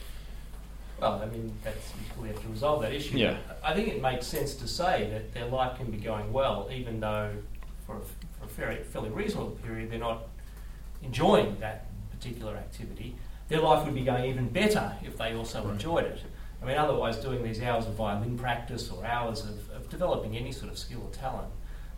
Well, 1.01 1.23
I 1.23 1.27
mean, 1.27 1.53
that's, 1.65 1.93
we 2.21 2.29
have 2.29 2.41
to 2.43 2.49
resolve 2.49 2.83
that 2.83 2.93
issue. 2.93 3.17
Yeah. 3.17 3.39
I 3.65 3.75
think 3.75 3.89
it 3.89 4.03
makes 4.03 4.27
sense 4.27 4.55
to 4.57 4.69
say 4.69 5.09
that 5.11 5.33
their 5.33 5.47
life 5.47 5.79
can 5.79 5.91
be 5.91 5.97
going 5.97 6.33
well, 6.33 6.69
even 6.73 7.01
though 7.01 7.31
for 7.87 7.97
a, 7.97 8.01
for 8.01 8.45
a 8.45 8.49
fairly, 8.49 8.83
fairly 8.83 9.09
reasonable 9.09 9.53
period 9.65 9.91
they're 9.91 9.99
not 9.99 10.25
enjoying 11.03 11.57
that 11.61 11.87
particular 12.11 12.57
activity. 12.57 13.17
Their 13.49 13.61
life 13.61 13.85
would 13.85 13.95
be 13.95 14.05
going 14.05 14.27
even 14.27 14.49
better 14.49 14.93
if 15.03 15.17
they 15.17 15.35
also 15.35 15.65
right. 15.65 15.73
enjoyed 15.73 16.05
it. 16.05 16.21
I 16.63 16.67
mean, 16.67 16.77
otherwise, 16.77 17.17
doing 17.17 17.43
these 17.43 17.63
hours 17.63 17.87
of 17.87 17.95
violin 17.95 18.39
practice 18.39 18.91
or 18.91 19.05
hours 19.05 19.45
of, 19.45 19.71
of 19.71 19.89
developing 19.89 20.37
any 20.37 20.53
sort 20.53 20.71
of 20.71 20.79
skill 20.79 21.03
or 21.03 21.11
talent. 21.11 21.49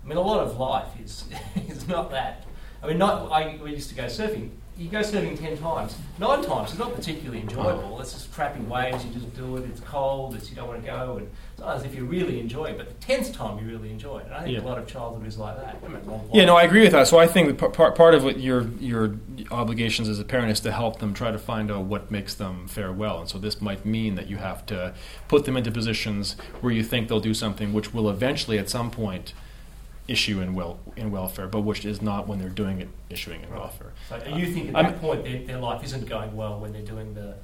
I 0.04 0.08
mean, 0.08 0.16
a 0.16 0.22
lot 0.22 0.40
of 0.40 0.56
life 0.58 0.88
is, 1.02 1.24
is 1.68 1.88
not 1.88 2.10
that. 2.12 2.44
I 2.82 2.88
mean, 2.88 2.98
not, 2.98 3.30
I 3.30 3.58
we 3.62 3.70
used 3.72 3.88
to 3.90 3.94
go 3.94 4.04
surfing. 4.04 4.50
You 4.76 4.88
go 4.88 5.00
surfing 5.00 5.38
ten 5.38 5.56
times, 5.58 5.96
nine 6.18 6.42
times 6.42 6.70
it's 6.70 6.78
not 6.78 6.94
particularly 6.94 7.40
enjoyable. 7.40 8.00
It's 8.00 8.12
just 8.12 8.32
trapping 8.32 8.68
waves. 8.68 9.04
You 9.04 9.12
just 9.12 9.36
do 9.36 9.58
it. 9.58 9.64
It's 9.66 9.80
cold. 9.80 10.34
It's 10.34 10.48
you 10.50 10.56
don't 10.56 10.66
want 10.66 10.80
to 10.80 10.86
go, 10.86 11.18
and 11.18 11.30
it's 11.52 11.60
not 11.60 11.76
as 11.76 11.84
if 11.84 11.94
you 11.94 12.06
really 12.06 12.40
enjoy 12.40 12.64
it. 12.64 12.78
But 12.78 12.88
the 12.88 12.94
tenth 12.94 13.32
time 13.32 13.58
you 13.58 13.70
really 13.70 13.90
enjoy 13.90 14.18
it. 14.18 14.26
And 14.26 14.34
I 14.34 14.42
think 14.42 14.56
yeah. 14.56 14.64
a 14.64 14.66
lot 14.66 14.78
of 14.78 14.86
childhood 14.86 15.26
is 15.26 15.38
like 15.38 15.56
that. 15.58 15.76
yeah, 16.32 16.46
no, 16.46 16.56
I 16.56 16.62
agree 16.62 16.80
with 16.80 16.92
that. 16.92 17.06
So 17.06 17.18
I 17.18 17.28
think 17.28 17.56
part 17.58 17.94
part 17.94 18.14
of 18.14 18.24
what 18.24 18.40
your 18.40 18.66
your 18.80 19.16
obligations 19.50 20.08
as 20.08 20.18
a 20.18 20.24
parent 20.24 20.50
is 20.50 20.58
to 20.60 20.72
help 20.72 20.98
them 20.98 21.12
try 21.14 21.30
to 21.30 21.38
find 21.38 21.70
out 21.70 21.84
what 21.84 22.10
makes 22.10 22.34
them 22.34 22.66
fare 22.66 22.92
well. 22.92 23.20
And 23.20 23.28
so 23.28 23.38
this 23.38 23.60
might 23.60 23.84
mean 23.84 24.16
that 24.16 24.26
you 24.26 24.38
have 24.38 24.66
to 24.66 24.94
put 25.28 25.44
them 25.44 25.56
into 25.56 25.70
positions 25.70 26.34
where 26.62 26.72
you 26.72 26.82
think 26.82 27.08
they'll 27.08 27.20
do 27.20 27.34
something 27.34 27.72
which 27.72 27.92
will 27.94 28.08
eventually, 28.08 28.58
at 28.58 28.70
some 28.70 28.90
point 28.90 29.34
issue 30.08 30.40
in 30.40 30.54
well 30.54 30.80
in 30.96 31.10
welfare, 31.10 31.46
but 31.46 31.60
which 31.60 31.84
is 31.84 32.02
not 32.02 32.26
when 32.26 32.38
they're 32.38 32.48
doing 32.48 32.80
it 32.80 32.88
issuing 33.10 33.42
in 33.42 33.50
right. 33.50 33.60
welfare. 33.60 33.92
So 34.08 34.16
you 34.36 34.52
think 34.52 34.68
at 34.68 34.74
that 34.74 34.84
I'm, 34.84 34.98
point 34.98 35.24
their, 35.24 35.44
their, 35.44 35.58
life 35.58 35.84
isn't 35.84 36.06
going 36.06 36.34
well 36.36 36.58
when 36.58 36.72
they're 36.72 36.82
doing 36.82 37.14
the 37.14 37.36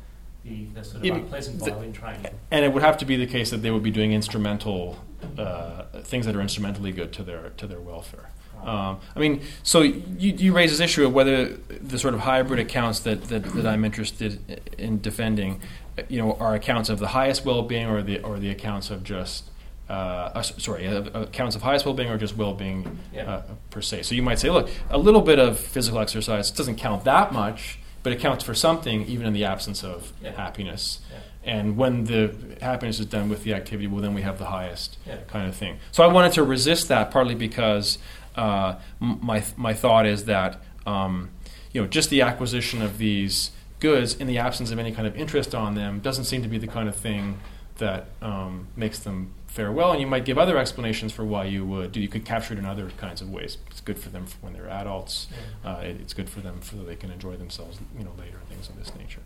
the, 0.45 0.65
the 0.75 0.85
sort 0.85 0.97
of 0.97 1.05
it, 1.05 1.13
unpleasant 1.13 1.59
violin 1.59 1.93
training? 1.93 2.27
And 2.51 2.65
it 2.65 2.73
would 2.73 2.83
have 2.83 2.99
to 2.99 3.05
be 3.05 3.17
the 3.17 3.27
case 3.27 3.51
that 3.51 3.59
they 3.59 3.71
would 3.71 3.83
be 3.83 3.91
doing 3.91 4.13
instrumental 4.13 4.99
uh, 5.37 5.85
things 6.03 6.27
that 6.27 6.35
are 6.35 6.41
instrumentally 6.41 6.93
good 6.93 7.13
to 7.15 7.23
their 7.23 7.51
to 7.51 7.67
their 7.67 7.81
welfare. 7.81 8.31
Um, 8.63 8.99
I 9.15 9.21
mean, 9.21 9.43
so 9.63 9.83
you, 9.83 10.03
you 10.19 10.53
raise 10.53 10.71
this 10.71 10.81
issue 10.81 11.07
of 11.07 11.13
whether 11.13 11.47
the 11.47 11.99
sort 11.99 12.15
of 12.15 12.21
hybrid 12.21 12.59
accounts 12.59 12.99
that, 13.01 13.25
that, 13.25 13.45
that 13.45 13.67
I'm 13.67 13.85
interested 13.85 14.61
in 14.77 15.01
defending, 15.01 15.61
you 16.09 16.21
know, 16.21 16.35
are 16.35 16.57
accounts 16.57 16.89
of 16.89 16.99
the 16.99 17.09
highest 17.09 17.45
well-being 17.45 17.87
or 17.87 18.03
the 18.03 18.21
or 18.21 18.39
the 18.39 18.51
accounts 18.51 18.91
of 18.91 19.05
just 19.05 19.48
uh, 19.89 20.31
uh, 20.35 20.43
sorry, 20.43 20.87
uh, 20.87 21.03
accounts 21.23 21.57
of 21.57 21.63
highest 21.63 21.87
well-being 21.87 22.11
or 22.11 22.19
just 22.19 22.37
well-being 22.37 22.99
yeah. 23.13 23.31
uh, 23.31 23.43
per 23.71 23.81
se. 23.81 24.03
So 24.03 24.15
you 24.15 24.23
might 24.23 24.39
say, 24.39 24.51
look, 24.51 24.69
a 24.91 24.99
little 24.99 25.23
bit 25.23 25.39
of 25.39 25.59
physical 25.59 25.99
exercise 25.99 26.51
doesn't 26.51 26.77
count 26.77 27.05
that 27.05 27.33
much, 27.33 27.79
but 28.03 28.13
it 28.13 28.21
counts 28.21 28.45
for 28.45 28.55
something 28.55 29.07
even 29.07 29.27
in 29.27 29.33
the 29.33 29.45
absence 29.45 29.83
of 29.83 30.13
yeah. 30.23 30.33
happiness. 30.33 31.01
Yeah. 31.11 31.19
And 31.45 31.77
when 31.79 32.05
the 32.05 32.35
happiness 32.61 33.01
is 33.01 33.07
done 33.07 33.31
with 33.31 33.45
the 33.45 33.55
activity, 33.55 33.87
well, 33.87 34.03
then 34.03 34.13
we 34.13 34.21
have 34.23 34.39
the 34.39 34.47
highest 34.47 34.99
kind 35.29 35.49
of 35.49 35.57
thing. 35.57 35.79
So 35.93 36.03
I 36.03 36.13
wanted 36.13 36.33
to 36.33 36.43
resist 36.43 36.89
that 36.89 37.11
partly 37.11 37.35
because 37.35 37.97
uh, 38.37 38.79
my 39.01 39.43
my 39.57 39.73
thought 39.73 40.05
is 40.05 40.27
that 40.27 40.61
um, 40.87 41.31
you 41.73 41.81
know 41.81 41.87
just 41.87 42.11
the 42.11 42.23
acquisition 42.23 42.83
of 42.83 42.99
these 42.99 43.51
goods 43.81 44.15
in 44.15 44.27
the 44.27 44.39
absence 44.39 44.71
of 44.71 44.79
any 44.79 44.93
kind 44.93 45.07
of 45.07 45.17
interest 45.17 45.55
on 45.55 45.75
them 45.75 46.01
doesn't 46.01 46.25
seem 46.25 46.43
to 46.43 46.49
be 46.49 46.59
the 46.59 46.67
kind 46.67 46.89
of 46.89 46.97
thing 46.97 47.39
that 47.79 48.07
um, 48.21 48.67
makes 48.77 48.99
them 48.99 49.33
fare 49.49 49.73
well, 49.73 49.91
and 49.91 50.01
you 50.01 50.07
might 50.07 50.25
give 50.25 50.39
other 50.39 50.57
explanations 50.57 51.13
for 51.13 51.25
why 51.25 51.45
you 51.45 51.67
would. 51.67 51.91
Do 51.91 52.01
you 52.01 52.09
could 52.09 52.25
capture 52.25 52.55
it 52.55 52.59
in 52.59 52.65
other 52.65 52.91
kinds 52.91 53.21
of 53.21 53.31
ways. 53.31 53.59
It's 53.71 53.81
good 53.81 53.99
for 53.99 54.11
them 54.11 54.27
for 54.27 54.37
when 54.41 54.53
they're 54.53 54.69
adults. 54.69 55.27
Uh, 55.65 55.81
it, 55.83 55.97
it's 56.01 56.15
good 56.15 56.31
for 56.31 56.41
them 56.41 56.61
so 56.63 56.77
they 56.77 56.95
can 56.95 57.11
enjoy 57.11 57.37
themselves, 57.37 57.79
you 57.97 58.05
know, 58.05 58.13
later. 58.19 58.37
And 58.39 58.49
things 58.49 58.69
of 58.69 58.79
this 58.79 58.95
nature. 58.95 59.23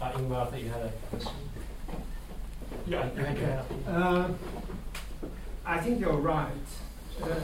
Uh, 0.00 0.12
Ingmar, 0.12 0.46
I 0.46 0.50
think 0.50 0.64
you 0.64 0.70
had 0.70 0.82
a 0.82 0.92
question. 1.10 1.32
Yeah, 2.86 3.08
okay. 3.18 3.60
Uh, 3.86 4.28
I 5.66 5.78
think 5.78 6.00
you're 6.00 6.12
right. 6.12 6.48
Uh, 7.22 7.34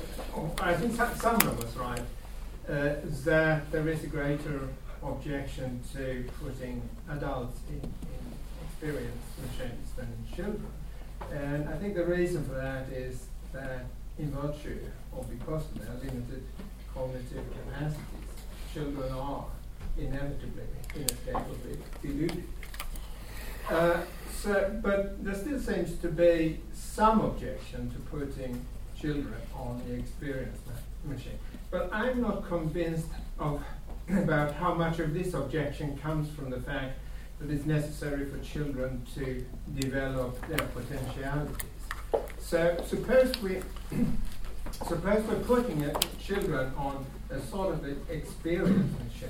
I 0.61 0.75
think 0.75 0.95
Sumner 0.95 1.53
was 1.53 1.77
right 1.77 2.01
uh, 2.69 2.95
that 3.25 3.71
there 3.71 3.89
is 3.89 4.03
a 4.05 4.07
greater 4.07 4.69
objection 5.03 5.81
to 5.93 6.25
putting 6.43 6.83
adults 7.11 7.61
in, 7.69 7.77
in 7.77 8.33
experience 8.69 9.25
machines 9.41 9.91
than 9.97 10.09
children. 10.35 10.73
And 11.33 11.69
I 11.69 11.77
think 11.77 11.95
the 11.95 12.05
reason 12.05 12.45
for 12.45 12.55
that 12.55 12.89
is 12.91 13.27
that 13.53 13.87
in 14.19 14.31
virtue 14.31 14.79
or 15.13 15.25
because 15.25 15.63
of 15.63 15.79
their 15.79 15.95
limited 15.95 16.43
cognitive 16.95 17.45
capacities, 17.67 18.03
children 18.73 19.13
are 19.13 19.45
inevitably 19.99 20.65
inescapably 20.95 21.79
deluded. 22.03 22.45
Uh, 23.71 24.01
so, 24.35 24.79
but 24.83 25.23
there 25.23 25.35
still 25.35 25.61
seems 25.61 25.99
to 25.99 26.09
be 26.09 26.61
some 26.73 27.21
objection 27.21 27.91
to 27.91 27.99
putting 27.99 28.65
children 28.99 29.35
on 29.55 29.83
the 29.87 29.95
experience 29.95 30.59
machine. 31.05 31.39
But 31.71 31.91
I'm 31.93 32.21
not 32.23 32.49
convinced 32.49 33.09
of 33.39 33.63
about 34.09 34.55
how 34.55 34.75
much 34.75 34.99
of 35.01 35.13
this 35.13 35.35
objection 35.35 35.99
comes 35.99 36.31
from 36.31 36.51
the 36.51 36.61
fact 36.61 36.99
that 37.41 37.51
it's 37.51 37.67
necessary 37.67 38.27
for 38.27 38.39
children 38.39 39.07
to 39.15 39.45
develop 39.79 40.41
their 40.49 40.67
potentialities. 40.69 41.57
So 42.41 42.77
suppose 42.87 43.41
we 43.43 43.61
suppose 44.73 45.25
we're 45.27 45.45
putting 45.45 45.85
children 46.21 46.73
on 46.77 47.07
a 47.31 47.41
sort 47.41 47.75
of 47.75 47.85
an 47.85 48.01
experience 48.11 48.93
machine, 49.05 49.29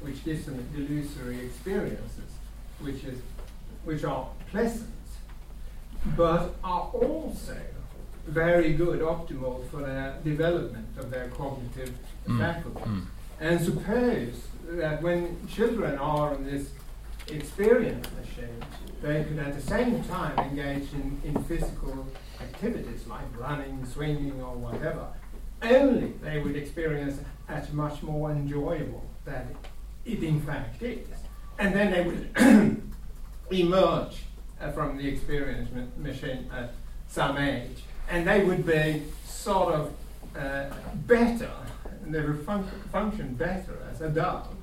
which 0.00 0.24
gives 0.24 0.46
them 0.46 0.66
delusory 0.74 1.44
experiences, 1.44 2.32
which 2.80 3.04
is 3.04 3.20
which 3.84 4.04
are 4.04 4.28
pleasant, 4.50 4.90
but 6.16 6.54
are 6.62 6.90
also 6.92 7.56
very 8.26 8.72
good, 8.74 9.00
optimal 9.00 9.68
for 9.68 9.78
the 9.78 10.14
development 10.22 10.86
of 10.96 11.10
their 11.10 11.28
cognitive 11.28 11.92
mm. 12.26 12.38
faculties. 12.38 12.84
Mm. 12.84 13.06
And 13.40 13.60
suppose 13.60 14.34
that 14.68 15.02
when 15.02 15.36
children 15.48 15.98
are 15.98 16.34
on 16.34 16.44
this 16.44 16.70
experience 17.28 18.06
machine, 18.18 18.62
they 19.00 19.24
could 19.24 19.38
at 19.38 19.54
the 19.54 19.60
same 19.60 20.02
time 20.04 20.38
engage 20.38 20.92
in, 20.92 21.20
in 21.24 21.42
physical 21.44 22.06
activities 22.40 23.06
like 23.06 23.24
running, 23.38 23.84
swinging, 23.86 24.40
or 24.40 24.54
whatever. 24.54 25.06
Only 25.62 26.12
they 26.22 26.40
would 26.40 26.56
experience 26.56 27.20
as 27.48 27.72
much 27.72 28.02
more 28.02 28.30
enjoyable 28.30 29.04
than 29.24 29.56
it 30.04 30.22
in 30.22 30.40
fact 30.40 30.82
is. 30.82 31.06
And 31.58 31.74
then 31.74 31.90
they 31.92 32.02
would 32.02 32.82
emerge 33.50 34.24
uh, 34.60 34.70
from 34.72 34.96
the 34.96 35.08
experience 35.08 35.68
machine 35.96 36.50
at 36.52 36.72
some 37.08 37.36
age, 37.36 37.82
and 38.08 38.26
they 38.26 38.42
would 38.44 38.64
be 38.66 39.02
sort 39.26 39.74
of 39.74 39.92
uh, 40.36 40.66
better, 41.06 41.50
and 42.02 42.14
they 42.14 42.20
would 42.22 42.44
fun- 42.44 42.68
function 42.90 43.34
better 43.34 43.78
as 43.90 44.00
adults 44.00 44.61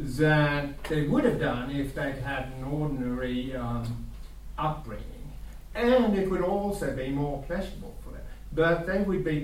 than 0.00 0.74
they 0.88 1.02
would 1.02 1.24
have 1.24 1.40
done 1.40 1.70
if 1.70 1.94
they'd 1.94 2.16
had 2.16 2.52
an 2.58 2.64
ordinary 2.64 3.54
um, 3.54 4.06
upbringing. 4.58 5.32
And 5.74 6.16
it 6.16 6.30
would 6.30 6.42
also 6.42 6.94
be 6.96 7.10
more 7.10 7.42
pleasurable 7.46 7.94
for 8.02 8.10
them. 8.10 8.22
But 8.52 8.86
they 8.86 9.02
would 9.02 9.24
be 9.24 9.40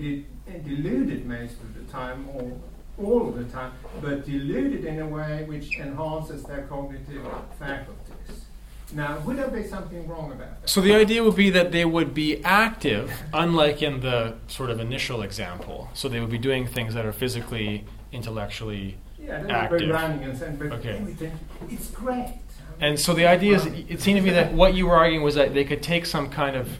de- 0.46 0.58
deluded 0.58 1.26
most 1.26 1.54
of 1.60 1.74
the 1.74 1.92
time, 1.92 2.28
or 2.34 2.58
all 2.98 3.28
of 3.28 3.36
the 3.36 3.44
time, 3.44 3.72
but 4.00 4.24
deluded 4.24 4.84
in 4.84 5.00
a 5.00 5.06
way 5.06 5.44
which 5.46 5.78
enhances 5.78 6.42
their 6.44 6.62
cognitive 6.62 7.22
faculties. 7.58 8.46
Now, 8.92 9.18
would 9.20 9.36
there 9.36 9.48
be 9.48 9.64
something 9.64 10.06
wrong 10.08 10.32
about 10.32 10.60
that? 10.60 10.70
So 10.70 10.80
the 10.80 10.94
idea 10.94 11.22
would 11.22 11.34
be 11.36 11.50
that 11.50 11.72
they 11.72 11.84
would 11.84 12.14
be 12.14 12.42
active, 12.44 13.12
unlike 13.32 13.82
in 13.82 14.00
the 14.00 14.36
sort 14.46 14.70
of 14.70 14.78
initial 14.80 15.22
example. 15.22 15.90
So 15.92 16.08
they 16.08 16.20
would 16.20 16.30
be 16.30 16.38
doing 16.38 16.66
things 16.66 16.94
that 16.94 17.04
are 17.04 17.12
physically, 17.12 17.84
intellectually 18.12 18.96
yeah, 19.26 19.44
active. 19.48 19.90
and 19.90 20.62
okay. 20.72 21.32
it's 21.68 21.90
great. 21.90 22.34
And 22.80 22.98
so 23.00 23.14
the 23.14 23.26
idea 23.26 23.56
is, 23.56 23.66
it 23.66 24.00
seemed 24.00 24.18
to 24.18 24.22
me 24.22 24.30
that 24.30 24.52
what 24.52 24.74
you 24.74 24.86
were 24.86 24.96
arguing 24.96 25.22
was 25.22 25.34
that 25.34 25.54
they 25.54 25.64
could 25.64 25.82
take 25.82 26.04
some 26.04 26.28
kind 26.28 26.56
of 26.56 26.78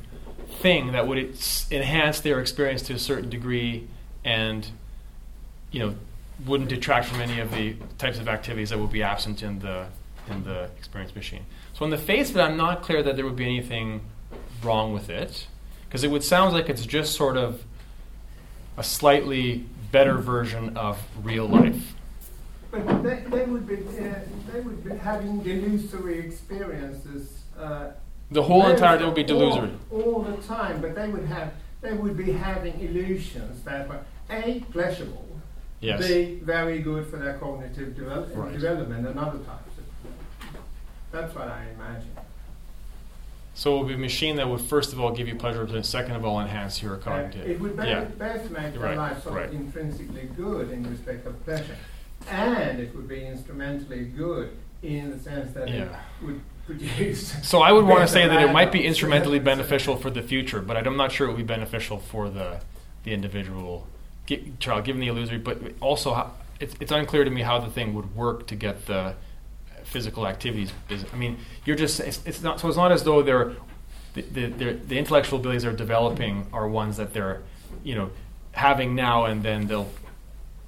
thing 0.60 0.92
that 0.92 1.06
would 1.06 1.18
enhance 1.70 2.20
their 2.20 2.40
experience 2.40 2.82
to 2.82 2.94
a 2.94 2.98
certain 2.98 3.30
degree, 3.30 3.88
and 4.24 4.66
you 5.70 5.80
know, 5.80 5.94
wouldn't 6.46 6.68
detract 6.68 7.06
from 7.06 7.20
any 7.20 7.40
of 7.40 7.50
the 7.52 7.76
types 7.98 8.18
of 8.18 8.28
activities 8.28 8.70
that 8.70 8.78
would 8.78 8.92
be 8.92 9.02
absent 9.02 9.42
in 9.42 9.58
the 9.60 9.86
in 10.28 10.44
the 10.44 10.64
experience 10.76 11.14
machine. 11.14 11.46
So, 11.72 11.84
in 11.84 11.90
the 11.90 11.98
face 11.98 12.30
of 12.30 12.36
it, 12.36 12.40
I'm 12.40 12.56
not 12.56 12.82
clear 12.82 13.02
that 13.02 13.16
there 13.16 13.24
would 13.24 13.36
be 13.36 13.44
anything 13.44 14.02
wrong 14.62 14.92
with 14.92 15.08
it, 15.08 15.46
because 15.88 16.04
it 16.04 16.10
would 16.10 16.24
sound 16.24 16.52
like 16.52 16.68
it's 16.68 16.84
just 16.84 17.14
sort 17.14 17.36
of 17.36 17.64
a 18.76 18.82
slightly 18.82 19.64
better 19.92 20.18
version 20.18 20.76
of 20.76 21.02
real 21.22 21.46
life. 21.46 21.94
But 22.70 23.02
they, 23.02 23.24
they 23.28 23.44
would 23.44 23.66
be 23.66 23.76
uh, 23.76 24.14
they 24.52 24.60
would 24.60 24.84
be 24.84 24.96
having 24.96 25.40
delusory 25.42 26.24
experiences. 26.24 27.42
Uh, 27.58 27.90
the 28.30 28.42
whole 28.42 28.66
entire 28.66 28.98
day 28.98 29.04
would 29.04 29.14
be 29.14 29.24
delusory 29.24 29.76
all, 29.90 30.02
all, 30.02 30.22
the 30.22 30.36
time. 30.42 30.80
But 30.80 30.94
they 30.94 31.08
would 31.08 31.26
have 31.26 31.52
they 31.80 31.92
would 31.92 32.16
be 32.16 32.32
having 32.32 32.78
illusions 32.80 33.62
that 33.64 33.88
were 33.88 34.00
a 34.30 34.60
pleasurable, 34.72 35.28
yes. 35.80 36.06
b 36.06 36.40
very 36.42 36.80
good 36.80 37.06
for 37.06 37.16
their 37.18 37.38
cognitive 37.38 37.96
develop- 37.96 38.34
right. 38.34 38.52
development, 38.52 39.06
and 39.06 39.18
other 39.18 39.38
types. 39.38 39.66
That's 41.12 41.34
what 41.34 41.48
I 41.48 41.66
imagine. 41.74 42.10
So 43.54 43.76
it 43.76 43.78
would 43.78 43.88
be 43.88 43.94
a 43.94 43.98
machine 43.98 44.36
that 44.36 44.46
would 44.48 44.60
first 44.60 44.92
of 44.92 45.00
all 45.00 45.12
give 45.12 45.28
you 45.28 45.34
pleasure, 45.34 45.62
and 45.62 45.86
second 45.86 46.14
of 46.14 46.26
all 46.26 46.40
enhance 46.40 46.82
your 46.82 46.96
cognitive. 46.98 47.46
Uh, 47.46 47.50
it 47.50 47.58
would 47.58 47.74
both, 47.74 47.86
yeah. 47.86 48.04
both 48.04 48.50
make 48.50 48.74
your 48.74 48.82
right. 48.82 48.96
life 48.98 49.22
sort 49.22 49.36
right. 49.36 49.46
of 49.46 49.54
intrinsically 49.54 50.28
good 50.36 50.70
in 50.70 50.88
respect 50.90 51.26
of 51.26 51.42
pleasure, 51.44 51.76
and 52.30 52.80
it 52.80 52.94
would 52.94 53.08
be 53.08 53.24
instrumentally 53.24 54.04
good 54.04 54.56
in 54.82 55.10
the 55.10 55.18
sense 55.18 55.52
that 55.54 55.68
yeah. 55.68 55.82
it 55.84 55.90
would 56.24 56.40
produce. 56.66 57.34
So 57.44 57.60
I 57.62 57.72
would 57.72 57.84
want 57.84 58.00
to 58.00 58.08
say 58.08 58.26
that 58.26 58.42
it 58.42 58.52
might 58.52 58.72
be 58.72 58.84
instrumentally 58.84 59.38
beneficial 59.52 59.96
for 59.96 60.10
the 60.10 60.22
future, 60.22 60.60
but 60.60 60.76
I'm 60.76 60.96
not 60.96 61.12
sure 61.12 61.26
it 61.28 61.30
would 61.30 61.38
be 61.38 61.42
beneficial 61.42 61.98
for 61.98 62.28
the 62.28 62.60
the 63.04 63.12
individual 63.12 63.86
child, 64.58 64.84
given 64.84 65.00
the 65.00 65.06
illusory. 65.06 65.38
But 65.38 65.58
also, 65.80 66.14
how, 66.14 66.32
it's, 66.58 66.74
it's 66.80 66.90
unclear 66.90 67.24
to 67.24 67.30
me 67.30 67.42
how 67.42 67.60
the 67.60 67.70
thing 67.70 67.94
would 67.94 68.16
work 68.16 68.48
to 68.48 68.56
get 68.56 68.86
the 68.86 69.14
physical 69.84 70.26
activities. 70.26 70.72
I 71.12 71.16
mean, 71.16 71.38
you're 71.64 71.76
just 71.76 72.00
it's, 72.00 72.20
it's 72.26 72.42
not 72.42 72.60
so 72.60 72.68
it's 72.68 72.76
not 72.76 72.92
as 72.92 73.04
though 73.04 73.22
they're 73.22 73.52
the, 74.14 74.46
the, 74.46 74.72
the 74.72 74.98
intellectual 74.98 75.38
abilities 75.38 75.62
they're 75.62 75.72
developing 75.72 76.46
are 76.52 76.66
ones 76.66 76.96
that 76.96 77.12
they're 77.12 77.42
you 77.84 77.94
know 77.94 78.10
having 78.52 78.94
now 78.94 79.26
and 79.26 79.42
then 79.42 79.66
they'll 79.66 79.90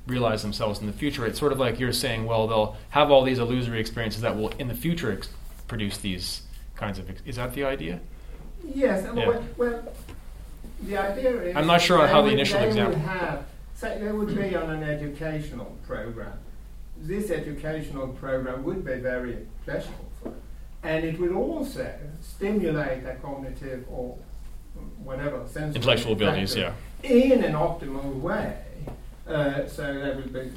realize 0.08 0.42
themselves 0.42 0.80
in 0.80 0.86
the 0.86 0.92
future. 0.92 1.26
It's 1.26 1.38
sort 1.38 1.52
of 1.52 1.58
like 1.58 1.78
you're 1.78 1.92
saying, 1.92 2.26
well, 2.26 2.46
they'll 2.46 2.76
have 2.90 3.10
all 3.10 3.22
these 3.22 3.38
illusory 3.38 3.80
experiences 3.80 4.22
that 4.22 4.36
will 4.36 4.48
in 4.58 4.68
the 4.68 4.74
future 4.74 5.12
ex- 5.12 5.30
produce 5.68 5.98
these 5.98 6.42
kinds 6.74 6.98
of. 6.98 7.08
Ex- 7.08 7.22
is 7.24 7.36
that 7.36 7.54
the 7.54 7.64
idea? 7.64 8.00
Yes. 8.74 9.04
Yeah. 9.04 9.26
Well, 9.28 9.44
well, 9.56 9.92
the 10.82 10.96
idea 10.96 11.42
is. 11.42 11.56
I'm 11.56 11.66
not 11.66 11.80
sure 11.80 12.00
on 12.00 12.08
how 12.08 12.22
the 12.22 12.30
initial 12.30 12.60
they 12.60 12.68
example. 12.68 12.98
Would 12.98 13.08
have, 13.08 13.46
say 13.74 13.98
they 13.98 14.10
would 14.10 14.34
be 14.34 14.56
on 14.56 14.70
an 14.70 14.82
educational 14.82 15.76
program 15.86 16.38
this 17.02 17.30
educational 17.30 18.08
program 18.08 18.64
would 18.64 18.84
be 18.84 18.94
very 18.94 19.38
pleasurable 19.64 20.10
for 20.20 20.30
them. 20.30 20.40
And 20.82 21.04
it 21.04 21.18
would 21.18 21.32
also 21.32 21.92
stimulate 22.20 23.04
their 23.04 23.16
cognitive 23.16 23.84
or 23.90 24.16
whatever 25.02 25.46
sense 25.46 25.74
intellectual 25.74 26.12
abilities, 26.12 26.54
yeah, 26.54 26.72
in 27.02 27.42
an 27.42 27.54
optimal 27.54 28.20
way, 28.20 28.56
uh, 29.28 29.66
so 29.66 29.82
they 29.94 30.14
would 30.14 30.32
be, 30.32 30.50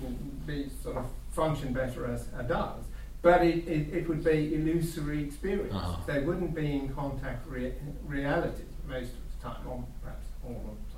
be 0.45 0.69
sort 0.81 0.97
of 0.97 1.05
function 1.31 1.73
better 1.73 2.05
as 2.05 2.27
adults. 2.37 2.87
But 3.21 3.43
it, 3.43 3.67
it, 3.67 3.93
it 3.93 4.09
would 4.09 4.23
be 4.23 4.55
illusory 4.55 5.23
experience. 5.23 5.73
Uh-huh. 5.73 5.97
They 6.07 6.21
wouldn't 6.21 6.55
be 6.55 6.71
in 6.71 6.89
contact 6.89 7.47
with 7.49 7.73
reality 8.05 8.63
most 8.87 9.11
of 9.11 9.19
the 9.39 9.47
time, 9.47 9.67
or 9.67 9.83
perhaps 10.01 10.25
all 10.43 10.55
of 10.55 10.77
the 10.85 10.91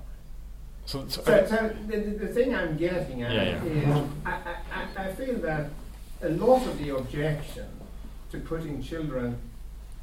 so, 0.85 1.05
so, 1.07 1.23
so, 1.23 1.45
so 1.47 1.75
the, 1.87 1.97
the 1.97 2.27
thing 2.27 2.53
I'm 2.53 2.77
getting 2.77 3.23
at 3.23 3.31
yeah, 3.31 3.63
yeah. 3.63 3.65
is 3.65 4.09
I, 4.25 4.31
I, 4.97 5.05
I 5.05 5.13
feel 5.13 5.35
that 5.39 5.69
a 6.21 6.29
lot 6.29 6.65
of 6.67 6.77
the 6.77 6.95
objection 6.95 7.67
to 8.31 8.39
putting 8.39 8.81
children 8.81 9.37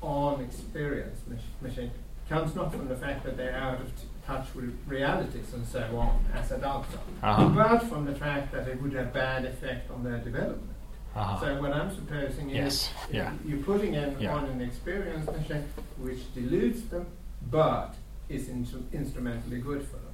on 0.01 0.41
experience 0.41 1.21
machine 1.61 1.91
comes 2.29 2.55
not 2.55 2.73
from 2.73 2.89
the 2.89 2.97
fact 2.97 3.25
that 3.25 3.37
they're 3.37 3.57
out 3.57 3.81
of 3.81 3.87
t- 3.89 4.07
touch 4.31 4.55
with 4.55 4.74
realities 4.87 5.53
and 5.55 5.66
so 5.66 5.81
on 5.99 6.24
as 6.35 6.53
adults 6.53 6.89
are, 7.22 7.31
uh-huh. 7.31 7.49
but 7.49 7.78
from 7.89 8.05
the 8.05 8.14
fact 8.14 8.53
that 8.53 8.68
it 8.68 8.81
would 8.81 8.93
have 8.93 9.12
bad 9.12 9.45
effect 9.45 9.91
on 9.91 10.05
their 10.05 10.18
development. 10.18 10.70
Uh-huh. 11.16 11.41
So 11.41 11.61
what 11.61 11.72
I'm 11.72 11.93
supposing 11.93 12.51
yes. 12.51 12.91
is 13.09 13.14
yeah. 13.14 13.33
you're 13.45 13.59
putting 13.59 13.95
in 13.95 14.16
yeah. 14.20 14.33
on 14.33 14.45
an 14.45 14.61
experience 14.61 15.26
machine 15.26 15.64
which 15.99 16.33
deludes 16.35 16.83
them, 16.89 17.07
but 17.51 17.95
is 18.28 18.49
in- 18.49 18.89
instrumentally 18.93 19.59
good 19.59 19.83
for 19.85 19.97
them. 19.97 20.07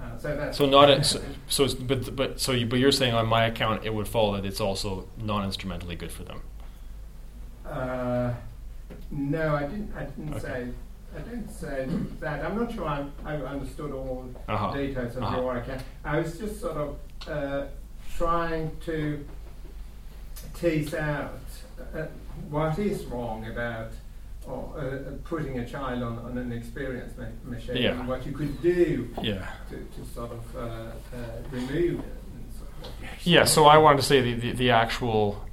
Uh, 0.00 0.18
so, 0.18 0.52
so 0.52 0.66
not 0.66 0.88
a, 0.88 1.04
so, 1.04 1.20
so 1.48 1.68
but 1.74 2.16
but 2.16 2.40
so 2.40 2.52
you, 2.52 2.66
but 2.66 2.78
you're 2.78 2.90
saying 2.90 3.12
on 3.12 3.26
my 3.26 3.44
account 3.44 3.84
it 3.84 3.92
would 3.92 4.08
follow 4.08 4.34
that 4.34 4.46
it's 4.46 4.60
also 4.60 5.06
non-instrumentally 5.18 5.96
good 5.96 6.10
for 6.10 6.24
them. 6.24 6.40
Uh, 7.66 8.32
no, 9.10 9.54
I 9.54 9.62
didn't. 9.64 9.94
I 9.94 10.04
didn't 10.04 10.34
okay. 10.34 10.40
say. 10.40 10.68
I 11.14 11.20
didn't 11.20 11.50
say 11.50 11.88
that. 12.20 12.44
I'm 12.44 12.56
not 12.56 12.72
sure 12.72 12.86
I, 12.86 13.06
I 13.24 13.36
understood 13.36 13.92
all 13.92 14.30
uh-huh. 14.48 14.72
the 14.72 14.86
details 14.86 15.16
of 15.16 15.22
uh-huh. 15.22 15.40
your 15.40 15.56
account. 15.56 15.82
I 16.04 16.20
was 16.20 16.38
just 16.38 16.60
sort 16.60 16.76
of 16.76 16.96
uh, 17.28 17.66
trying 18.16 18.70
to 18.86 19.24
tease 20.54 20.94
out 20.94 21.40
uh, 21.94 22.06
what 22.48 22.78
is 22.78 23.04
wrong 23.06 23.46
about 23.46 23.92
or 24.46 24.74
uh, 24.76 25.12
putting 25.24 25.58
a 25.58 25.66
child 25.68 26.02
on, 26.02 26.18
on 26.18 26.36
an 26.36 26.52
experience 26.52 27.12
ma- 27.16 27.50
machine 27.50 27.76
yeah. 27.76 27.90
and 27.90 28.08
what 28.08 28.26
you 28.26 28.32
could 28.32 28.60
do 28.60 29.08
yeah. 29.22 29.52
to, 29.70 29.76
to 29.76 30.08
sort 30.12 30.32
of 30.32 30.56
uh, 30.56 30.60
uh, 30.60 30.92
remove 31.50 32.00
it. 32.00 32.16
Of 32.82 33.26
yeah, 33.26 33.44
so 33.44 33.66
I 33.66 33.78
wanted 33.78 33.98
to 33.98 34.02
say 34.02 34.20
the, 34.20 34.34
the, 34.34 34.52
the 34.52 34.70
actual 34.70 35.44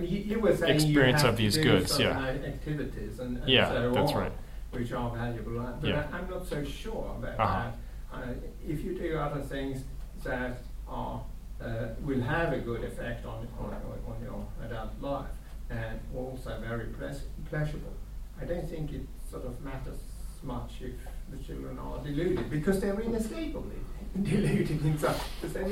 you, 0.00 0.18
you 0.18 0.40
were 0.40 0.56
saying 0.56 0.78
you 0.78 0.86
experience 0.86 1.24
of 1.24 1.36
these 1.36 1.56
goods, 1.56 1.98
yeah. 1.98 2.18
activities 2.20 3.18
and, 3.18 3.38
and 3.38 3.48
Yeah, 3.48 3.68
so 3.68 3.90
that's 3.92 4.12
on, 4.12 4.18
right. 4.18 4.32
Which 4.72 4.92
are 4.92 5.10
valuable. 5.14 5.60
But 5.80 5.88
Yeah. 5.88 6.06
I, 6.12 6.18
I'm 6.18 6.28
not 6.30 6.46
so 6.46 6.64
sure 6.64 7.14
about 7.18 7.38
Uh-huh. 7.38 7.70
that. 7.70 7.74
Uh, 8.12 8.34
if 8.66 8.84
you 8.84 8.98
do 8.98 9.16
other 9.18 9.40
things 9.42 9.84
that 10.24 10.58
are 10.88 11.22
uh, 11.60 11.88
will 12.02 12.20
have 12.20 12.52
a 12.52 12.58
good 12.58 12.82
effect 12.82 13.24
on, 13.24 13.46
on, 13.60 13.72
on 14.08 14.16
your 14.22 14.44
adult 14.64 14.90
life 15.00 15.30
and 15.70 16.00
also 16.16 16.58
very 16.60 16.86
pleas- 16.86 17.26
pleasurable, 17.48 17.92
I 18.40 18.44
don't 18.44 18.68
think 18.68 18.92
it 18.92 19.06
sort 19.30 19.44
of 19.44 19.60
matters 19.62 19.98
much 20.42 20.72
if 20.80 20.94
the 21.30 21.38
children 21.44 21.78
are 21.78 21.98
deluded 22.02 22.50
because 22.50 22.80
they're 22.80 22.98
inescapably 23.00 23.76
deluded 24.20 24.70
in 24.84 24.98
some 24.98 25.14
because 25.40 25.54
they're. 25.54 25.64
I 25.64 25.68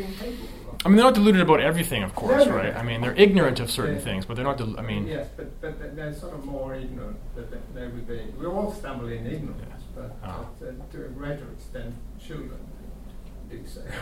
mean, 0.89 0.97
they're 0.97 1.05
not 1.05 1.15
deluded 1.15 1.43
about 1.43 1.61
everything, 1.61 2.03
of 2.03 2.15
course, 2.15 2.47
No, 2.47 2.53
no, 2.53 2.57
right? 2.57 2.73
no. 2.73 2.81
I 2.81 2.83
mean, 2.83 3.01
they're 3.03 3.15
ignorant 3.15 3.61
of 3.61 3.71
certain 3.71 3.97
Yeah. 3.97 4.01
things, 4.01 4.25
but 4.25 4.35
they're 4.37 4.45
not. 4.45 4.57
Del- 4.57 4.79
I 4.79 4.83
mean, 4.83 5.07
yes, 5.07 5.29
but 5.37 5.61
but 5.61 5.79
they- 5.81 5.89
they're 5.91 6.15
sort 6.15 6.35
of 6.35 6.45
more 6.47 6.75
ignorant 6.75 7.17
that 7.37 7.51
they, 7.51 7.59
they 7.81 7.87
would 7.87 8.07
be. 8.09 8.21
We 8.39 8.47
all 8.47 8.73
stumble 8.73 9.09
in 9.09 9.27
ignorance, 9.27 9.59
Yeah. 9.69 9.77
but, 9.95 10.17
Ah. 10.25 10.45
but 10.59 10.69
uh, 10.69 10.73
to 10.93 11.05
a 11.05 11.09
greater 11.09 11.45
extent, 11.53 11.95
children 12.19 12.59
do 13.51 13.59
so. 13.67 13.83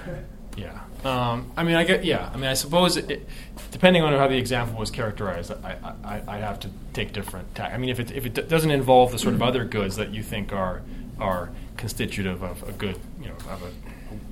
Yeah. 0.56 0.80
Um, 1.04 1.52
I 1.56 1.62
mean, 1.62 1.76
I 1.76 1.84
get. 1.84 2.04
Yeah. 2.04 2.30
I 2.32 2.36
mean, 2.36 2.46
I 2.50 2.54
suppose 2.54 2.96
it, 2.96 3.28
depending 3.70 4.02
on 4.02 4.12
how 4.14 4.26
the 4.26 4.36
example 4.36 4.76
was 4.76 4.90
characterized, 4.90 5.52
I, 5.62 5.76
I, 6.02 6.22
I 6.26 6.38
have 6.38 6.58
to 6.60 6.70
take 6.94 7.12
different 7.12 7.54
tack. 7.54 7.72
I 7.72 7.76
mean, 7.76 7.90
if 7.90 8.00
it 8.00 8.10
if 8.10 8.26
it 8.26 8.34
d- 8.34 8.42
doesn't 8.42 8.70
involve 8.72 9.12
the 9.12 9.18
sort 9.20 9.34
of 9.34 9.42
other 9.42 9.64
goods 9.64 9.94
that 9.96 10.10
you 10.12 10.22
think 10.22 10.52
are 10.52 10.82
are 11.20 11.50
constitutive 11.76 12.42
of 12.42 12.68
a 12.68 12.72
good, 12.72 12.98
you 13.20 13.28
know, 13.28 13.34
of 13.50 13.62
a, 13.62 13.70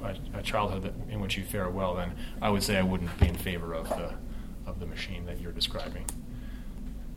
a, 0.02 0.38
a 0.38 0.42
childhood 0.42 0.82
that, 0.82 0.94
in 1.12 1.20
which 1.20 1.36
you 1.36 1.44
fare 1.44 1.68
well, 1.68 1.94
then 1.94 2.12
I 2.40 2.50
would 2.50 2.62
say 2.62 2.76
I 2.76 2.82
wouldn't 2.82 3.18
be 3.18 3.28
in 3.28 3.36
favor 3.36 3.74
of 3.74 3.88
the 3.88 4.14
of 4.66 4.80
the 4.80 4.86
machine 4.86 5.26
that 5.26 5.40
you're 5.40 5.52
describing. 5.52 6.04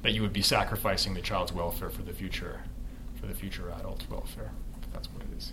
That 0.03 0.13
you 0.13 0.21
would 0.21 0.33
be 0.33 0.41
sacrificing 0.41 1.13
the 1.13 1.21
child's 1.21 1.51
welfare 1.51 1.89
for 1.89 2.03
the 2.03 2.13
future, 2.13 2.61
for 3.19 3.25
the 3.25 3.33
future 3.33 3.69
adult's 3.77 4.09
welfare. 4.09 4.51
That's 4.93 5.09
what 5.11 5.23
it 5.23 5.37
is. 5.37 5.51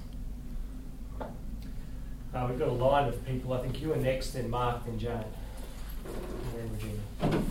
Uh, 2.35 2.47
we've 2.49 2.59
got 2.59 2.69
a 2.69 2.73
line 2.73 3.09
of 3.09 3.25
people. 3.27 3.55
I 3.55 3.63
think 3.63 3.81
you 3.81 3.93
are 3.93 3.97
next, 3.97 4.33
then 4.33 4.51
Mark, 4.51 4.85
then 4.85 4.99
Jane, 4.99 5.11
and 5.13 6.55
then 6.55 6.71
Regina. 6.75 7.43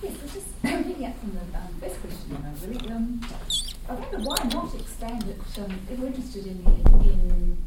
Yes, 0.00 0.12
I 0.22 0.26
just 0.32 0.62
picking 0.62 1.06
up 1.06 1.18
from 1.18 1.32
the 1.34 1.58
um, 1.58 1.74
first 1.80 2.00
question, 2.00 2.36
uh, 2.36 2.66
really. 2.66 2.90
Um, 2.90 3.20
I 3.88 3.94
wonder 3.94 4.18
why 4.18 4.36
not 4.52 4.74
expand 4.74 5.24
it, 5.24 5.60
um, 5.60 5.80
if 5.90 5.98
we're 5.98 6.06
interested 6.06 6.46
in, 6.46 6.64
in 6.64 7.58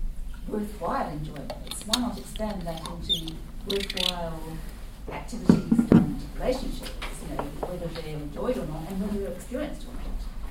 worthwhile 0.48 1.10
enjoyments, 1.10 1.86
why 1.86 2.02
not 2.02 2.18
expand 2.18 2.62
that 2.64 2.82
into 2.88 3.34
worthwhile 3.68 4.40
activities 5.12 5.92
and 5.92 6.22
relationships, 6.36 6.92
you 7.30 7.36
know, 7.36 7.44
whether 7.68 7.88
they're 8.02 8.16
enjoyed 8.16 8.58
or 8.58 8.66
not, 8.66 8.90
and 8.90 9.02
whether 9.02 9.20
they're 9.20 9.32
experienced 9.34 9.84
or 9.84 9.94
not. 9.96 10.06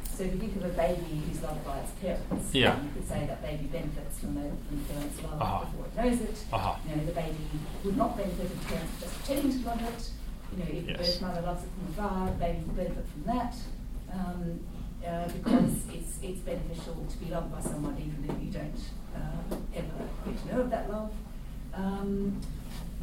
So 0.04 0.24
if 0.24 0.34
you 0.34 0.38
think 0.40 0.56
of 0.56 0.64
a 0.64 0.68
baby 0.76 1.22
who's 1.26 1.42
loved 1.42 1.64
by 1.64 1.78
its 1.78 1.92
parents, 1.92 2.54
Yeah. 2.54 2.76
you 2.82 2.90
could 2.94 3.08
say 3.08 3.26
that 3.26 3.40
baby 3.42 3.64
benefits 3.66 4.18
from 4.20 4.34
the, 4.34 4.50
from 4.68 4.78
the 4.82 4.92
parents' 4.92 5.22
love 5.22 5.40
Uh-huh. 5.40 5.64
before 5.64 5.86
it 5.86 5.96
knows 5.96 6.20
it. 6.20 6.44
Uh-huh. 6.52 6.74
You 6.88 6.96
know, 6.96 7.04
the 7.06 7.12
baby 7.12 7.38
would 7.84 7.96
not 7.96 8.16
benefit 8.16 8.44
if 8.46 8.60
the 8.60 8.66
parents 8.68 8.92
just 9.00 9.14
pretending 9.24 9.62
to 9.62 9.66
love 9.66 9.82
it. 9.82 10.10
You 10.52 10.58
know, 10.58 10.64
if 10.70 10.88
Yes. 10.88 10.96
the 10.98 11.02
birth 11.04 11.20
mother 11.22 11.40
loves 11.46 11.64
it 11.64 11.70
from 11.72 12.04
afar, 12.04 12.26
the 12.26 12.32
baby 12.36 12.58
will 12.66 12.74
benefit 12.74 13.06
from 13.08 13.22
that. 13.32 13.54
Um, 14.12 14.60
uh, 15.06 15.28
because 15.28 15.72
it's 15.94 16.18
it's 16.22 16.40
beneficial 16.40 17.06
to 17.08 17.16
be 17.18 17.30
loved 17.30 17.50
by 17.50 17.60
someone 17.62 17.96
even 17.96 18.20
if 18.28 18.44
you 18.44 18.50
don't 18.52 18.76
uh, 19.14 19.56
ever 19.74 19.86
get 20.26 20.42
to 20.42 20.54
know 20.54 20.60
of 20.62 20.70
that 20.70 20.90
love. 20.90 21.12
Um, 21.74 22.40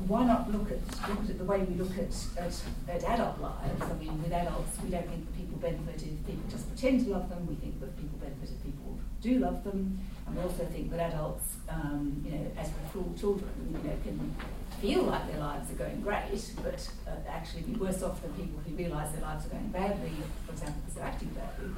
why 0.05 0.25
not 0.25 0.51
look 0.51 0.71
at 0.71 1.09
look 1.09 1.29
at 1.29 1.37
the 1.37 1.43
way 1.43 1.59
we 1.59 1.75
look 1.75 1.97
at, 1.97 2.13
at, 2.37 2.61
at 2.87 3.03
adult 3.03 3.39
lives? 3.39 3.81
I 3.81 3.93
mean, 3.93 4.21
with 4.21 4.31
adults, 4.31 4.77
we 4.83 4.89
don't 4.89 5.07
think 5.07 5.25
that 5.25 5.37
people 5.37 5.57
benefit 5.57 5.95
if 5.95 6.25
people 6.25 6.43
just 6.49 6.67
pretend 6.67 7.05
to 7.05 7.11
love 7.11 7.29
them. 7.29 7.47
We 7.47 7.55
think 7.55 7.79
that 7.79 7.97
people 7.97 8.19
benefit 8.19 8.49
if 8.51 8.63
people 8.63 8.99
do 9.21 9.39
love 9.39 9.63
them, 9.63 9.99
and 10.25 10.35
we 10.35 10.43
also 10.43 10.65
think 10.65 10.91
that 10.91 10.99
adults, 10.99 11.55
um, 11.67 12.23
you 12.23 12.31
know, 12.31 12.51
as 12.57 12.69
full 12.93 13.11
children, 13.19 13.49
you 13.71 13.89
know, 13.89 13.95
can 14.03 14.35
feel 14.79 15.03
like 15.03 15.29
their 15.31 15.39
lives 15.39 15.71
are 15.71 15.75
going 15.75 16.01
great, 16.01 16.53
but 16.63 16.89
uh, 17.07 17.11
actually 17.27 17.63
be 17.63 17.73
worse 17.73 18.03
off 18.03 18.21
than 18.21 18.31
people 18.33 18.59
who 18.65 18.75
realise 18.75 19.09
their 19.11 19.21
lives 19.21 19.47
are 19.47 19.49
going 19.49 19.67
badly, 19.69 20.11
for 20.45 20.51
example, 20.51 20.81
because 20.85 20.95
they're 20.95 21.05
acting 21.05 21.29
badly. 21.29 21.73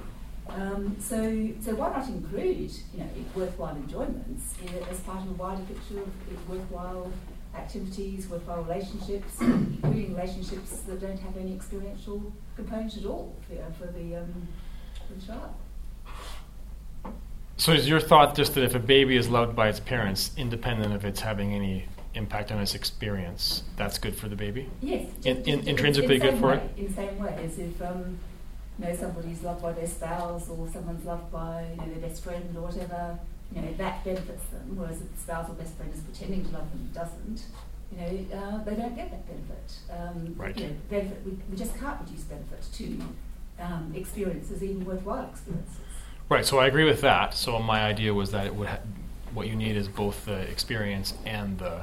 Um, 0.55 0.95
so, 0.99 1.49
so 1.61 1.75
why 1.75 1.89
not 1.89 2.07
include, 2.07 2.71
you 2.93 2.99
know, 2.99 3.09
worthwhile 3.35 3.75
enjoyments 3.75 4.55
as 4.89 4.99
part 5.01 5.23
of 5.23 5.29
a 5.29 5.33
wider 5.33 5.61
picture 5.63 5.99
of 6.01 6.49
worthwhile 6.49 7.11
activities, 7.55 8.27
worthwhile 8.27 8.63
relationships, 8.63 9.37
including 9.41 10.15
relationships 10.15 10.81
that 10.81 11.01
don't 11.01 11.19
have 11.19 11.37
any 11.37 11.53
experiential 11.53 12.33
component 12.55 12.97
at 12.97 13.05
all 13.05 13.35
for, 13.47 13.85
for 13.85 13.91
the 13.91 14.17
um, 14.17 14.47
for 15.07 15.13
the 15.13 15.25
child. 15.25 15.53
So 17.57 17.73
is 17.73 17.89
your 17.89 17.99
thought 17.99 18.35
just 18.35 18.55
that 18.55 18.63
if 18.63 18.73
a 18.73 18.79
baby 18.79 19.17
is 19.17 19.27
loved 19.29 19.55
by 19.55 19.67
its 19.67 19.79
parents, 19.81 20.31
independent 20.37 20.93
of 20.93 21.03
its 21.03 21.19
having 21.19 21.53
any 21.53 21.85
impact 22.13 22.51
on 22.51 22.59
its 22.59 22.73
experience, 22.73 23.63
that's 23.75 23.97
good 23.97 24.15
for 24.15 24.29
the 24.29 24.35
baby? 24.35 24.69
Yes, 24.81 25.07
In- 25.25 25.43
in- 25.43 25.67
intrinsically 25.67 26.15
in 26.15 26.21
good 26.21 26.31
same 26.31 26.39
for 26.39 26.47
way, 26.47 26.55
it? 26.55 26.79
In 26.79 26.87
the 26.87 26.93
same 26.93 27.19
way 27.19 27.37
as 27.43 27.59
if 27.59 27.81
um, 27.81 28.17
you 28.79 28.85
know 28.85 28.95
somebody's 28.95 29.41
loved 29.43 29.61
by 29.61 29.73
their 29.73 29.87
spouse 29.87 30.49
or 30.49 30.67
someone's 30.69 31.05
loved 31.05 31.31
by 31.31 31.65
you 31.71 31.77
know, 31.77 31.93
their 31.99 32.09
best 32.09 32.23
friend 32.23 32.55
or 32.55 32.61
whatever, 32.61 33.19
you 33.55 33.61
know 33.61 33.73
that 33.73 34.03
benefits 34.03 34.45
them. 34.47 34.75
Whereas 34.77 35.01
if 35.01 35.11
the 35.13 35.19
spouse 35.21 35.49
or 35.49 35.53
best 35.53 35.75
friend 35.75 35.91
is 35.93 36.01
pretending 36.01 36.45
to 36.45 36.51
love 36.51 36.69
them 36.71 36.79
and 36.81 36.93
doesn't, 36.93 37.43
you 37.91 37.97
know 37.97 38.37
uh, 38.39 38.63
they 38.63 38.75
don't 38.75 38.95
get 38.95 39.11
that 39.11 39.27
benefit. 39.27 39.73
Um, 39.91 40.35
Right. 40.37 40.57
You 40.57 40.67
know, 40.67 40.73
benefit 40.89 41.21
we, 41.25 41.31
we 41.49 41.57
just 41.57 41.77
can't 41.77 41.99
reduce 42.01 42.23
benefit 42.23 42.63
to 42.73 43.01
um, 43.63 43.91
experiences, 43.95 44.63
even 44.63 44.85
worthwhile 44.85 45.29
experiences. 45.29 45.75
Right. 46.29 46.45
So 46.45 46.59
I 46.59 46.67
agree 46.67 46.85
with 46.85 47.01
that. 47.01 47.33
So 47.33 47.59
my 47.59 47.81
idea 47.83 48.13
was 48.13 48.31
that 48.31 48.45
it 48.45 48.55
would 48.55 48.67
ha- 48.69 48.79
what 49.33 49.47
you 49.47 49.55
need 49.55 49.75
is 49.75 49.87
both 49.87 50.25
the 50.25 50.39
experience 50.49 51.13
and 51.25 51.57
the 51.59 51.81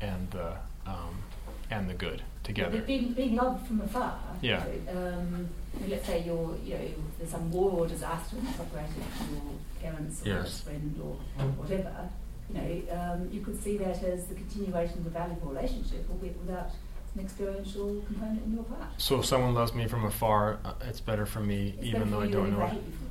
and 0.00 0.30
the 0.30 0.52
um, 0.86 1.22
and 1.70 1.88
the 1.90 1.94
good 1.94 2.22
together. 2.44 2.80
Being, 2.82 3.12
being 3.14 3.34
loved 3.34 3.66
from 3.66 3.80
afar. 3.80 4.16
you 4.40 4.50
Yeah. 4.50 4.64
know, 4.86 5.08
um, 5.18 5.48
let's 5.88 6.06
say 6.06 6.22
you're, 6.24 6.56
you 6.64 6.74
know, 6.74 6.80
there's 7.18 7.30
some 7.30 7.50
war 7.50 7.70
or 7.72 7.86
disaster 7.86 8.36
and 8.36 8.48
it's 8.48 8.56
separated 8.56 8.94
your 9.32 9.42
parents 9.82 10.22
or 10.24 10.28
Yes. 10.28 10.60
friend 10.62 11.00
or 11.02 11.14
whatever. 11.56 12.08
You 12.48 12.54
know, 12.60 12.94
um, 13.00 13.28
you 13.32 13.40
could 13.40 13.60
see 13.62 13.76
that 13.78 14.02
as 14.02 14.26
the 14.26 14.34
continuation 14.34 14.98
of 14.98 15.06
a 15.06 15.10
valuable 15.10 15.48
relationship, 15.50 16.06
albeit 16.10 16.38
without 16.38 16.70
an 17.14 17.20
experiential 17.24 18.02
component 18.06 18.44
in 18.44 18.54
your 18.54 18.64
part. 18.64 18.88
So 18.98 19.20
if 19.20 19.26
someone 19.26 19.54
loves 19.54 19.74
me 19.74 19.86
from 19.88 20.04
afar, 20.04 20.58
uh, 20.64 20.74
it's 20.82 21.00
better 21.00 21.26
for 21.26 21.40
me, 21.40 21.74
It's 21.78 21.86
even 21.88 22.10
though 22.10 22.20
I 22.20 22.28
don't 22.28 22.52
know 22.56 22.64
it. 22.64 22.68
hate 22.70 22.82
you 22.86 22.92
from 22.92 23.06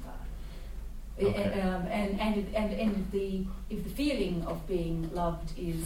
afar. 1.33 1.39
Okay. 1.43 1.59
Uh, 1.61 1.67
Um, 1.77 1.87
and, 1.87 2.19
and, 2.21 2.37
if- 2.37 2.55
and, 2.55 2.73
and 2.73 3.11
the, 3.11 3.45
if 3.69 3.83
the 3.83 3.89
feeling 3.89 4.43
of 4.47 4.65
being 4.67 5.09
loved 5.13 5.51
is 5.57 5.83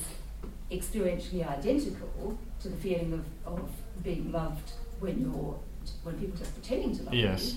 experientially 0.72 1.48
identical 1.48 2.38
to 2.62 2.70
the 2.70 2.78
feeling 2.78 3.14
of, 3.14 3.26
of 3.54 3.70
being 4.04 4.32
loved 4.32 4.72
when 5.00 5.20
you're 5.22 5.56
when 6.04 6.18
people 6.20 6.38
just 6.38 6.54
pretending 6.54 6.96
to 6.98 7.04
love 7.04 7.14
Yes. 7.14 7.56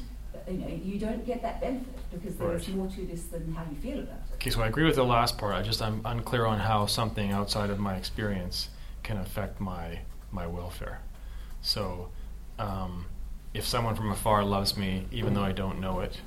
you, 0.49 0.55
you 0.55 0.59
know, 0.59 0.69
you 0.69 0.99
don't 0.99 1.25
get 1.27 1.43
that 1.43 1.61
benefit 1.61 1.95
because 2.11 2.37
there 2.37 2.55
is 2.55 2.69
Right. 2.69 2.77
more 2.77 2.89
to 2.89 3.07
this 3.07 3.25
than 3.25 3.53
how 3.55 3.65
you 3.71 3.77
feel 3.77 3.99
about 4.01 4.17
it. 4.31 4.35
Okay, 4.35 4.51
so 4.51 4.63
I 4.63 4.67
agree 4.67 4.85
with 4.85 4.97
the 4.97 5.05
last 5.05 5.39
part. 5.39 5.55
I 5.55 5.63
just 5.63 5.81
I'm 5.83 6.01
unclear 6.05 6.47
on 6.47 6.59
how 6.61 6.87
something 6.87 7.31
outside 7.33 7.71
of 7.71 7.79
my 7.79 7.97
experience 7.97 8.69
can 9.03 9.17
affect 9.19 9.61
my 9.61 10.01
my 10.31 10.47
welfare. 10.47 11.01
So, 11.61 12.09
um, 12.59 13.07
if 13.55 13.67
someone 13.67 13.95
from 13.95 14.11
afar 14.11 14.45
loves 14.45 14.77
me, 14.77 15.07
even 15.13 15.35
though 15.35 15.43
I 15.43 15.53
don't 15.53 15.79
know 15.81 16.01
it, 16.01 16.21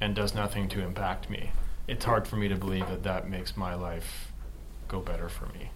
and 0.00 0.14
does 0.14 0.34
nothing 0.34 0.68
to 0.70 0.80
impact 0.82 1.30
me, 1.30 1.50
it's 1.86 2.04
hard 2.04 2.26
for 2.26 2.36
me 2.36 2.48
to 2.48 2.56
believe 2.56 2.88
that 2.88 3.04
that 3.04 3.28
makes 3.28 3.56
my 3.56 3.74
life 3.74 4.32
go 4.88 5.00
better 5.00 5.28
for 5.28 5.46
me. 5.46 5.70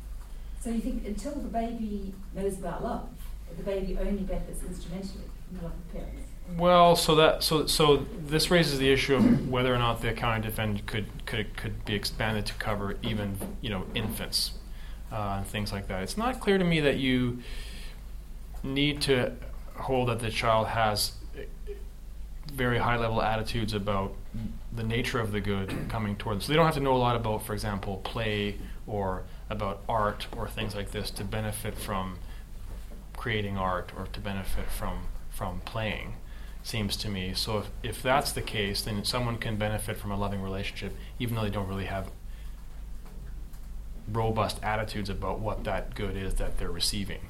So 0.61 0.71
you 0.71 0.81
think 0.81 1.07
until 1.07 1.33
the 1.37 1.49
baby 1.49 2.13
knows 2.35 2.59
about 2.59 2.83
love, 2.83 3.09
the 3.57 3.63
baby 3.63 3.97
only 3.99 4.23
benefits 4.25 4.63
instrumentally 4.65 5.25
Well, 6.57 6.97
so 6.97 7.15
that 7.17 7.43
so 7.43 7.67
so 7.67 8.07
this 8.27 8.51
raises 8.51 8.79
the 8.79 8.91
issue 8.91 9.17
of 9.17 9.49
whether 9.49 9.75
or 9.75 9.79
not 9.79 10.01
the 10.01 10.09
account 10.09 10.45
defend 10.45 10.87
could 10.87 11.07
could 11.27 11.57
could 11.57 11.85
be 11.85 11.95
expanded 11.95 12.47
to 12.47 12.55
cover 12.55 12.97
even 13.03 13.37
you 13.61 13.71
know 13.71 13.85
infants 13.95 14.53
uh, 15.13 15.37
and 15.39 15.47
things 15.47 15.73
like 15.73 15.89
that. 15.89 16.03
It's 16.03 16.17
not 16.17 16.41
clear 16.41 16.59
to 16.59 16.65
me 16.65 16.81
that 16.81 16.97
you 16.97 17.43
need 18.63 19.03
to 19.03 19.33
hold 19.77 20.09
that 20.09 20.21
the 20.21 20.31
child 20.31 20.69
has 20.69 21.13
very 22.53 22.79
high 22.79 22.97
level 22.97 23.23
attitudes 23.23 23.75
about 23.75 24.15
the 24.75 24.83
nature 24.83 25.21
of 25.21 25.33
the 25.33 25.41
good 25.41 25.75
coming 25.89 26.17
toward 26.17 26.37
them. 26.37 26.41
So 26.41 26.49
they 26.49 26.57
don't 26.57 26.65
have 26.65 26.75
to 26.75 26.81
know 26.81 26.95
a 26.95 26.99
lot 26.99 27.17
about, 27.17 27.45
for 27.45 27.53
example, 27.53 27.99
play 27.99 28.57
or 28.87 29.25
about 29.51 29.83
art 29.89 30.27
or 30.37 30.49
things 30.49 30.75
like 30.75 30.91
this 30.91 31.11
to 31.13 31.25
benefit 31.25 31.75
from 31.75 32.19
creating 33.17 33.57
art 33.57 33.93
or 33.97 34.07
to 34.07 34.21
benefit 34.21 34.71
from 34.71 35.05
from 35.39 35.61
playing 35.61 36.15
seems 36.65 36.97
to 36.97 37.09
me 37.09 37.33
so 37.33 37.59
if, 37.59 37.71
if 37.85 38.03
that's 38.03 38.33
the 38.33 38.43
case 38.43 38.83
then 38.83 39.05
someone 39.05 39.39
can 39.39 39.55
benefit 39.57 39.97
from 39.97 40.11
a 40.11 40.17
loving 40.17 40.43
relationship 40.43 40.93
even 41.21 41.37
though 41.37 41.43
they 41.43 41.51
don't 41.51 41.69
really 41.69 41.85
have 41.85 42.11
robust 44.11 44.59
attitudes 44.65 45.09
about 45.09 45.39
what 45.39 45.63
that 45.63 45.95
good 45.95 46.17
is 46.17 46.35
that 46.35 46.59
they're 46.59 46.73
receiving 46.73 47.21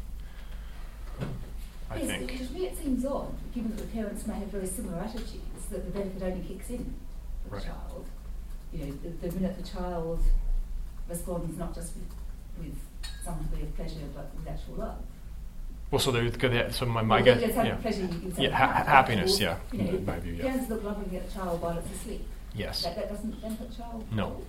I 1.90 1.96
yes, 1.96 2.06
think. 2.06 2.36
To 2.36 2.52
me, 2.52 2.66
it 2.66 2.76
seems 2.76 3.04
odd, 3.06 3.34
given 3.54 3.70
that 3.74 3.80
the 3.80 3.86
parents 3.86 4.26
may 4.26 4.34
have 4.34 4.48
very 4.48 4.66
similar 4.66 4.98
attitudes, 4.98 5.66
that 5.70 5.86
the 5.86 5.90
benefit 5.98 6.22
only 6.22 6.46
kicks 6.46 6.68
in 6.68 6.84
for 7.48 7.54
Right. 7.54 7.62
the 7.62 7.68
child. 7.68 8.04
You 8.74 8.78
know, 8.84 8.92
the, 9.02 9.28
the 9.28 9.34
minute 9.40 9.56
the 9.56 9.66
child 9.66 10.20
responds 11.09 11.56
not 11.56 11.74
just 11.74 11.94
with, 11.96 12.12
with 12.66 12.76
some 13.24 13.38
degree 13.44 13.62
of 13.62 13.74
pleasure, 13.74 14.04
but 14.14 14.30
with 14.36 14.46
actual 14.46 14.74
love. 14.74 14.98
Well, 15.91 15.99
so 15.99 16.11
there, 16.12 16.30
could 16.30 16.53
they- 16.53 16.70
so 16.70 16.84
my, 16.86 17.01
my 17.03 17.16
Well, 17.16 17.24
guess, 17.24 17.41
yeah, 17.55 17.74
pleasure, 17.76 18.03
you 18.03 18.09
can 18.09 18.34
yeah, 18.43 18.51
ha- 18.51 18.84
happiness, 18.84 19.41
yeah, 19.41 19.57
You 19.72 19.82
know, 19.84 19.91
in 19.91 20.05
my 20.05 20.18
view, 20.20 20.34
yeah, 20.34 20.43
parents 20.51 20.68
look 20.70 20.84
lovingly 20.84 21.16
at 21.16 21.28
the 21.28 21.34
child 21.34 21.62
while 21.62 21.78
it's 21.78 21.91
asleep. 21.91 22.26
yes, 22.55 22.82
That, 22.84 22.97
that 22.97 23.09
doesn't 23.09 23.41
benefit 23.41 23.74
child. 23.76 24.05
No. 24.12 24.43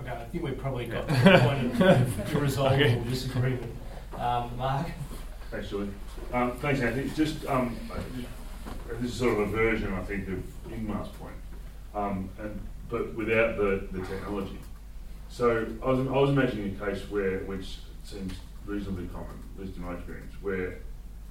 Okay, 0.00 0.10
I 0.10 0.24
think 0.24 0.44
we've 0.44 0.58
probably 0.58 0.86
got 0.86 1.06
to 1.08 1.14
the 1.14 1.38
point 1.38 1.82
of 1.82 2.34
irresolvable 2.34 2.82
Okay. 2.84 3.02
disagreement. 3.10 3.74
Um, 4.18 4.56
Mark? 4.56 4.86
Thanks, 5.50 5.68
Julie. 5.68 5.90
Um, 6.32 6.52
thanks, 6.58 6.80
Anthony. 6.80 7.10
Just, 7.10 7.44
um, 7.46 7.76
just- 8.16 8.28
this 9.00 9.10
is 9.12 9.18
sort 9.18 9.34
of 9.34 9.40
a 9.40 9.46
version, 9.46 9.92
I 9.92 10.02
think, 10.04 10.26
of 10.28 10.42
Ingmar's 10.72 11.08
point, 11.08 11.34
um, 11.94 12.30
and, 12.38 12.60
but 12.88 13.14
without 13.14 13.56
the, 13.56 13.86
the 13.92 14.00
technology. 14.06 14.58
So 15.28 15.66
I 15.82 15.86
was, 15.90 15.98
I 16.08 16.10
was 16.12 16.30
imagining 16.30 16.76
a 16.80 16.86
case 16.86 17.02
where, 17.10 17.40
which 17.40 17.78
seems 18.04 18.32
reasonably 18.64 19.06
common, 19.08 19.38
at 19.58 19.64
least 19.64 19.76
in 19.76 19.84
my 19.84 19.94
experience, 19.94 20.32
where 20.42 20.78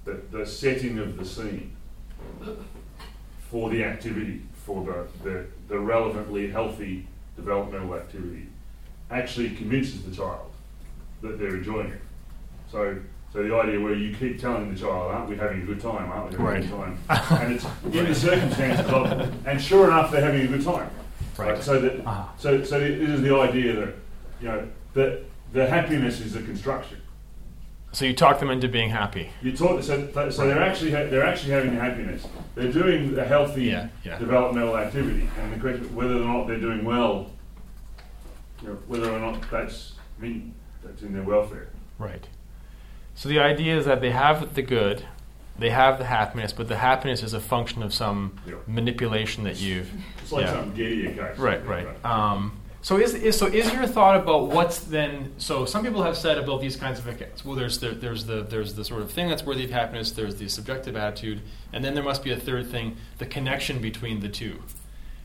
the, 0.06 0.20
the 0.32 0.46
setting 0.46 1.00
of 1.00 1.18
the 1.18 1.26
scene 1.26 1.76
for 3.50 3.70
the 3.70 3.84
activity, 3.84 4.42
for 4.66 4.84
the, 4.84 5.08
the, 5.24 5.46
the 5.68 5.80
relevantly 5.80 6.50
healthy 6.50 7.08
developmental 7.36 7.96
activity, 7.96 8.48
actually 9.12 9.52
convinces 9.52 10.02
the 10.04 10.16
child 10.16 10.52
that 11.22 11.38
they're 11.40 11.58
enjoying 11.58 11.92
it. 11.92 12.02
So, 12.72 12.98
so 13.32 13.44
the 13.44 13.56
idea 13.56 13.80
where 13.80 13.94
you 13.94 14.16
keep 14.16 14.40
telling 14.40 14.74
the 14.74 14.80
child, 14.80 15.12
"Aren't 15.14 15.30
we 15.30 15.36
having 15.38 15.62
a 15.62 15.66
good 15.66 15.80
time? 15.82 16.10
Aren't 16.12 16.32
we 16.32 16.38
having 16.44 16.64
a 16.64 16.68
good 16.68 16.70
time?" 16.70 17.00
and 17.42 17.54
it's 17.54 17.66
in 17.84 18.06
the 18.06 18.16
circumstances 18.16 18.86
of, 18.88 19.48
and 19.48 19.62
sure 19.62 19.86
enough, 19.88 20.12
they're 20.12 20.22
having 20.22 20.42
a 20.42 20.48
good 20.48 20.64
time. 20.64 20.90
right, 21.38 21.62
So 21.62 21.80
that, 21.82 22.02
Ah. 22.06 22.34
so, 22.38 22.64
so 22.64 22.80
this 22.80 23.10
is 23.10 23.22
the 23.22 23.36
idea 23.36 23.74
that, 23.76 23.94
you 24.42 24.48
know, 24.48 24.68
that 24.94 25.24
the 25.54 25.68
happiness 25.68 26.22
is 26.22 26.36
a 26.36 26.42
construction. 26.42 26.98
So 27.96 28.04
you 28.04 28.14
talk 28.14 28.42
them 28.42 28.50
into 28.50 28.68
being 28.68 28.90
happy, 28.90 29.30
You 29.42 29.56
talk, 29.56 29.82
so, 29.82 30.06
so 30.30 30.46
they're 30.48 30.62
actually 30.62 30.92
ha- 30.92 31.06
they're 31.10 31.26
actually 31.26 31.54
having 31.54 31.74
happiness. 31.76 32.28
They're 32.54 32.70
doing 32.70 33.18
a 33.18 33.24
healthy 33.24 33.64
Yeah, 33.68 33.88
yeah. 34.04 34.20
developmental 34.20 34.76
activity, 34.76 35.30
and 35.40 35.54
the 35.54 35.58
question 35.62 35.96
whether 35.96 36.16
or 36.18 36.26
not 36.26 36.46
they're 36.46 36.60
doing 36.60 36.84
well, 36.84 37.32
you 38.62 38.68
know, 38.68 38.74
whether 38.88 39.10
or 39.10 39.20
not 39.20 39.50
that's 39.50 39.94
mean 40.20 40.54
that's 40.84 41.04
in 41.04 41.14
their 41.14 41.24
welfare. 41.24 41.70
right. 41.98 42.28
So 43.18 43.30
the 43.30 43.40
idea 43.40 43.78
is 43.78 43.86
that 43.86 44.02
they 44.02 44.12
have 44.12 44.56
the 44.56 44.62
good, 44.62 45.06
they 45.58 45.70
have 45.70 45.98
the 45.98 46.04
happiness, 46.04 46.52
but 46.52 46.68
the 46.68 46.76
happiness 46.76 47.24
is 47.24 47.32
a 47.32 47.40
function 47.40 47.82
of 47.82 47.94
some 47.94 48.38
Yeah. 48.46 48.56
manipulation 48.68 49.46
that 49.46 49.62
you've 49.62 49.90
It's 50.22 50.34
like 50.34 50.48
some 50.50 50.74
Gettier 50.76 51.16
case. 51.16 51.40
Right, 51.40 51.66
right. 51.66 51.88
Um, 52.04 52.58
so 52.86 52.98
is, 52.98 53.16
is 53.16 53.36
so 53.36 53.48
is 53.48 53.74
your 53.74 53.88
thought 53.88 54.16
about 54.16 54.50
what's 54.50 54.78
then? 54.78 55.34
So 55.40 55.66
some 55.66 55.84
people 55.84 56.04
have 56.04 56.16
said 56.16 56.38
about 56.38 56.62
these 56.62 56.76
kinds 56.76 57.00
of 57.00 57.08
accounts. 57.08 57.44
Well, 57.44 57.56
there's 57.56 57.80
the, 57.80 57.90
there's 57.90 58.26
the 58.26 58.44
there's 58.44 58.76
the 58.76 58.86
sort 58.86 59.02
of 59.02 59.10
thing 59.10 59.28
that's 59.28 59.44
worthy 59.44 59.64
of 59.64 59.72
happiness. 59.72 60.12
There's 60.12 60.36
the 60.36 60.48
subjective 60.48 60.96
attitude, 60.96 61.42
and 61.74 61.84
then 61.84 61.96
there 61.96 62.04
must 62.04 62.24
be 62.24 62.30
a 62.30 62.38
third 62.38 62.70
thing: 62.70 62.98
the 63.18 63.26
connection 63.26 63.82
between 63.82 64.20
the 64.20 64.30
two. 64.30 64.62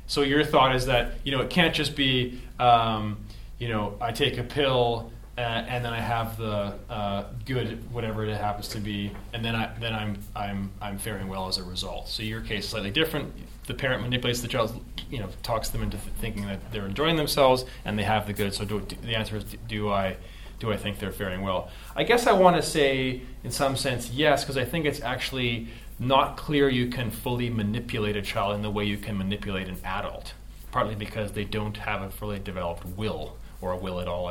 So 0.07 0.23
your 0.23 0.43
thought 0.43 0.75
is 0.75 0.87
that 0.87 1.17
you 1.23 1.33
know 1.33 1.43
it 1.43 1.51
can't 1.51 1.75
just 1.75 1.95
be 1.95 2.41
um, 2.59 3.19
you 3.59 3.69
know 3.69 3.95
I 4.01 4.13
take 4.13 4.39
a 4.39 4.43
pill 4.43 5.13
uh, 5.41 5.64
and 5.68 5.84
then 5.84 5.93
I 5.93 6.01
have 6.01 6.36
the 6.36 6.74
uh, 6.88 7.24
good 7.45 7.93
whatever 7.93 8.24
it 8.24 8.36
happens 8.36 8.68
to 8.68 8.80
be, 8.80 9.12
and 9.32 9.45
then 9.45 9.55
I 9.55 9.70
then 9.80 9.95
I'm 9.95 10.18
I'm 10.34 10.70
I'm 10.80 10.99
faring 10.99 11.28
well 11.28 11.49
as 11.49 11.59
a 11.59 11.62
result. 11.62 12.09
So 12.09 12.22
your 12.22 12.41
case 12.41 12.64
is 12.64 12.70
slightly 12.70 12.91
different. 12.91 13.32
The 13.66 13.74
parent 13.74 14.03
manipulates 14.03 14.41
the 14.41 14.49
child, 14.49 14.82
you 15.11 15.18
know, 15.18 15.28
talks 15.43 15.68
them 15.68 15.82
into 15.82 15.97
th- 15.97 16.12
thinking 16.20 16.47
that 16.47 16.72
they're 16.72 16.86
enjoying 16.86 17.16
themselves 17.16 17.64
and 17.84 17.99
they 17.99 18.03
have 18.03 18.26
the 18.26 18.32
good. 18.32 18.53
So 18.55 18.64
do, 18.64 18.80
the 18.80 19.14
answer 19.14 19.36
is, 19.36 19.45
do 19.68 19.91
I 19.91 20.16
do 20.59 20.72
I 20.72 20.76
think 20.76 20.99
they're 20.99 21.12
faring 21.12 21.43
well? 21.43 21.70
I 21.97 22.05
guess 22.05 22.26
I 22.26 22.32
want 22.32 22.57
to 22.57 22.62
say, 22.62 23.22
in 23.43 23.51
some 23.51 23.76
sense, 23.76 24.11
yes, 24.11 24.45
because 24.45 24.57
I 24.57 24.64
think 24.64 24.84
it's 24.86 25.01
actually 25.01 25.68
not 25.99 26.36
clear 26.36 26.68
you 26.68 26.88
can 26.88 27.11
fully 27.11 27.51
manipulate 27.51 28.16
a 28.16 28.22
child 28.22 28.55
in 28.55 28.62
the 28.62 28.70
way 28.70 28.84
you 28.84 28.97
can 28.97 29.16
manipulate 29.16 29.68
an 29.68 29.78
adult. 29.84 30.34
Partly 30.70 30.95
because 30.95 31.32
they 31.32 31.45
don't 31.45 31.76
have 31.78 32.03
a 32.03 32.11
fully 32.11 32.38
developed 32.38 32.84
will 32.84 33.36
or 33.61 33.72
a 33.72 33.76
will 33.76 34.01
at 34.01 34.09
all, 34.09 34.28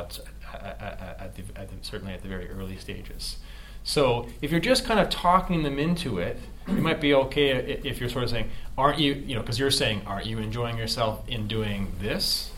at, 0.54 1.34
the, 1.36 1.42
at 1.58 1.68
the, 1.68 1.74
certainly 1.82 2.14
at 2.14 2.22
the 2.22 2.28
very 2.28 2.48
early 2.50 2.76
stages. 2.76 3.38
So 3.82 4.28
if 4.42 4.50
you're 4.50 4.60
just 4.60 4.84
kind 4.84 5.00
of 5.00 5.08
talking 5.08 5.62
them 5.62 5.78
into 5.78 6.18
it, 6.18 6.38
it 6.68 6.78
might 6.78 7.00
be 7.00 7.14
okay 7.14 7.80
if 7.84 7.98
you're 7.98 8.10
sort 8.10 8.24
of 8.24 8.30
saying, 8.30 8.50
"Aren't 8.76 8.98
you?" 8.98 9.14
You 9.14 9.36
know, 9.36 9.40
because 9.40 9.58
you're 9.58 9.70
saying, 9.70 10.02
"Aren't 10.06 10.26
you 10.26 10.38
enjoying 10.38 10.76
yourself 10.76 11.26
in 11.28 11.48
doing 11.48 11.92
this?" 12.00 12.50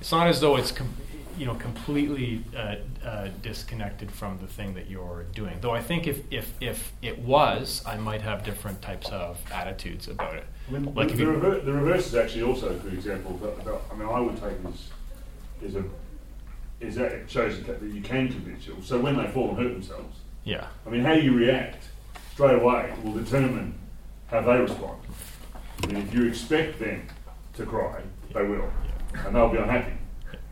It's 0.00 0.10
not 0.10 0.26
as 0.26 0.40
though 0.40 0.56
it's 0.56 0.72
com- 0.72 0.94
you 1.36 1.46
know 1.46 1.54
completely 1.54 2.42
uh, 2.56 2.76
uh, 3.04 3.28
disconnected 3.42 4.10
from 4.10 4.38
the 4.38 4.46
thing 4.46 4.74
that 4.74 4.88
you're 4.88 5.24
doing. 5.34 5.58
Though 5.60 5.72
I 5.74 5.82
think 5.82 6.06
if, 6.06 6.20
if 6.32 6.52
if 6.60 6.92
it 7.02 7.18
was, 7.18 7.82
I 7.86 7.96
might 7.98 8.22
have 8.22 8.42
different 8.42 8.80
types 8.82 9.08
of 9.10 9.38
attitudes 9.52 10.08
about 10.08 10.34
it. 10.34 10.46
I 10.68 10.72
mean, 10.72 10.94
Like 10.94 11.08
the, 11.08 11.12
if 11.12 11.18
the, 11.18 11.26
rever- 11.26 11.60
the 11.60 11.72
reverse 11.72 12.06
is 12.08 12.14
actually 12.14 12.42
also 12.42 12.70
a 12.70 12.74
good 12.74 12.94
example. 12.94 13.36
That, 13.38 13.64
that, 13.64 13.80
I 13.92 13.94
mean, 13.94 14.08
I 14.08 14.20
would 14.20 14.40
take 14.40 14.62
this 14.62 14.88
is 15.62 15.76
a 15.76 15.84
is 16.80 16.94
that 16.96 17.12
it 17.12 17.30
shows 17.30 17.62
that 17.64 17.82
you 17.82 18.00
can 18.00 18.28
convince 18.28 18.66
you. 18.66 18.76
So 18.82 18.98
when 19.00 19.16
they 19.16 19.26
fall 19.28 19.50
and 19.50 19.58
hurt 19.58 19.72
themselves, 19.72 20.18
Yeah. 20.44 20.66
I 20.86 20.90
mean, 20.90 21.04
how 21.04 21.12
you 21.12 21.34
react 21.34 21.84
straight 22.32 22.54
away 22.60 22.92
will 23.02 23.12
determine 23.12 23.74
how 24.30 24.40
they 24.42 24.58
respond. 24.58 25.00
I 25.82 25.86
mean, 25.86 25.96
if 25.96 26.14
you 26.14 26.24
expect 26.26 26.78
them 26.78 27.02
to 27.54 27.66
cry, 27.66 28.00
they 28.32 28.44
will, 28.44 28.70
and 29.26 29.34
they'll 29.34 29.48
be 29.50 29.58
unhappy. 29.58 29.92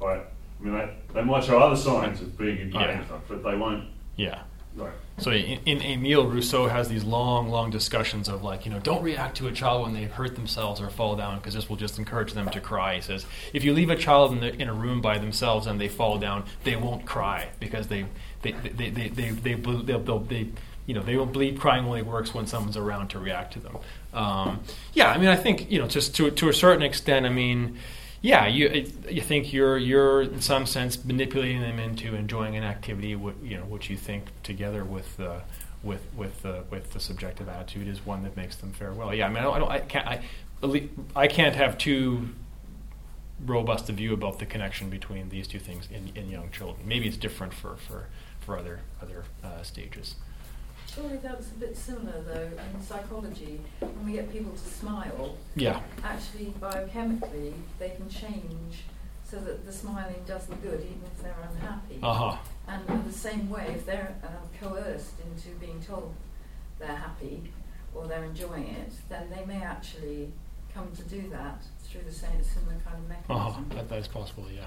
Right? 0.00 0.20
I 0.60 0.62
mean, 0.64 0.74
they, 0.74 0.94
they 1.14 1.22
might 1.22 1.44
show 1.44 1.58
other 1.58 1.76
signs 1.76 2.20
of 2.20 2.36
being 2.36 2.58
in 2.58 2.72
pain 2.72 2.80
Yeah. 2.82 2.90
and 2.98 3.06
stuff, 3.06 3.22
but 3.28 3.42
they 3.42 3.56
won't. 3.56 3.84
Yeah. 4.16 4.42
Right. 4.74 4.92
So 5.18 5.30
in, 5.30 5.60
in 5.64 5.82
Emile 5.82 6.26
Rousseau 6.26 6.66
has 6.66 6.88
these 6.88 7.02
long, 7.02 7.48
long 7.48 7.70
discussions 7.70 8.28
of 8.28 8.42
like, 8.42 8.66
you 8.66 8.70
know, 8.70 8.78
don't 8.80 9.02
react 9.02 9.38
to 9.38 9.48
a 9.48 9.52
child 9.52 9.82
when 9.82 9.94
they 9.94 10.04
hurt 10.04 10.34
themselves 10.34 10.80
or 10.80 10.90
fall 10.90 11.16
down 11.16 11.38
because 11.38 11.54
this 11.54 11.70
will 11.70 11.76
just 11.76 11.98
encourage 11.98 12.34
them 12.34 12.50
to 12.50 12.60
cry. 12.60 12.96
He 12.96 13.00
says, 13.00 13.24
if 13.54 13.64
you 13.64 13.72
leave 13.72 13.88
a 13.88 13.96
child 13.96 14.32
in, 14.32 14.40
the, 14.40 14.54
in 14.54 14.68
a 14.68 14.74
room 14.74 15.00
by 15.00 15.18
themselves 15.18 15.66
and 15.66 15.80
they 15.80 15.88
fall 15.88 16.18
down, 16.18 16.44
they 16.64 16.76
won't 16.76 17.06
cry 17.06 17.48
because 17.60 17.86
they, 17.86 18.06
they, 18.42 18.52
they, 18.52 18.90
they, 18.90 19.08
they, 19.08 19.30
they, 19.30 19.54
ble- 19.54 19.82
they'll, 19.82 20.00
they'll, 20.00 20.18
they 20.18 20.48
you 20.84 20.94
know, 20.94 21.02
they 21.02 21.16
will 21.16 21.26
believe 21.26 21.58
crying 21.58 21.84
only 21.84 22.02
works 22.02 22.32
when 22.32 22.46
someone's 22.46 22.76
around 22.76 23.08
to 23.08 23.18
react 23.18 23.54
to 23.54 23.58
them. 23.58 23.78
Um, 24.14 24.60
yeah, 24.92 25.10
I 25.10 25.18
mean, 25.18 25.28
I 25.28 25.36
think, 25.36 25.70
you 25.70 25.80
know, 25.80 25.88
just 25.88 26.14
to, 26.16 26.30
to 26.30 26.48
a 26.48 26.52
certain 26.52 26.82
extent, 26.82 27.26
I 27.26 27.28
mean, 27.28 27.78
yeah, 28.26 28.48
you 28.48 28.86
you 29.08 29.22
think 29.22 29.52
you're 29.52 29.78
you're 29.78 30.22
in 30.22 30.40
some 30.40 30.66
sense 30.66 31.04
manipulating 31.04 31.60
them 31.60 31.78
into 31.78 32.16
enjoying 32.16 32.56
an 32.56 32.64
activity, 32.64 33.14
what 33.14 33.36
you 33.40 33.56
know, 33.56 33.64
which 33.64 33.88
you 33.88 33.96
think 33.96 34.24
together 34.42 34.84
with 34.84 35.16
the 35.16 35.42
with 35.84 36.02
with 36.16 36.42
the 36.42 36.64
with 36.68 36.92
the 36.92 36.98
subjective 36.98 37.48
attitude 37.48 37.86
is 37.86 38.04
one 38.04 38.24
that 38.24 38.36
makes 38.36 38.56
them 38.56 38.72
fare 38.72 38.92
well. 38.92 39.14
Yeah, 39.14 39.26
I 39.26 39.28
mean, 39.28 39.38
I, 39.38 39.42
don't, 39.42 39.54
I, 39.54 39.58
don't, 39.58 39.70
I 39.70 39.78
can't 39.78 40.08
I, 40.08 40.88
I 41.14 41.28
can't 41.28 41.54
have 41.54 41.78
too 41.78 42.30
robust 43.44 43.88
a 43.90 43.92
view 43.92 44.12
about 44.12 44.40
the 44.40 44.46
connection 44.46 44.90
between 44.90 45.28
these 45.28 45.46
two 45.46 45.60
things 45.60 45.88
in, 45.88 46.10
in 46.16 46.28
young 46.28 46.50
children. 46.50 46.88
Maybe 46.88 47.06
it's 47.06 47.16
different 47.16 47.54
for 47.54 47.76
for, 47.76 48.08
for 48.40 48.58
other 48.58 48.80
other 49.00 49.22
uh, 49.44 49.62
stages. 49.62 50.16
Surely 50.96 51.18
that's 51.22 51.50
a 51.50 51.54
bit 51.54 51.76
similar 51.76 52.22
though 52.22 52.48
in 52.74 52.82
psychology. 52.82 53.60
When 53.80 54.06
we 54.06 54.12
get 54.12 54.32
people 54.32 54.52
to 54.52 54.58
smile, 54.58 55.36
Yeah, 55.54 55.80
actually 56.02 56.54
biochemically 56.58 57.52
they 57.78 57.90
can 57.90 58.08
change 58.08 58.84
so 59.22 59.36
that 59.40 59.66
the 59.66 59.72
smiling 59.72 60.22
does 60.26 60.46
them 60.46 60.58
good 60.62 60.80
even 60.80 61.02
if 61.04 61.22
they're 61.22 61.36
unhappy. 61.50 61.98
uh 62.02 62.14
huh. 62.14 62.36
And 62.66 62.88
in 62.88 63.06
the 63.06 63.12
same 63.12 63.50
way, 63.50 63.66
if 63.76 63.84
they're 63.84 64.14
uh, 64.24 64.28
coerced 64.60 65.14
into 65.20 65.48
being 65.60 65.80
told 65.86 66.14
they're 66.78 66.88
happy 66.96 67.42
or 67.94 68.06
they're 68.06 68.24
enjoying 68.24 68.68
it, 68.68 68.92
then 69.10 69.28
they 69.30 69.44
may 69.44 69.62
actually 69.62 70.32
come 70.74 70.90
to 70.96 71.02
do 71.02 71.28
that 71.30 71.60
through 71.84 72.02
the 72.02 72.12
same 72.12 72.42
similar 72.42 72.76
kind 72.84 72.96
of 72.98 73.10
huh. 73.28 73.44
mechanism. 73.50 73.68
That, 73.76 73.88
that 73.90 73.98
is 73.98 74.08
possible. 74.08 74.46
Yeah. 74.54 74.66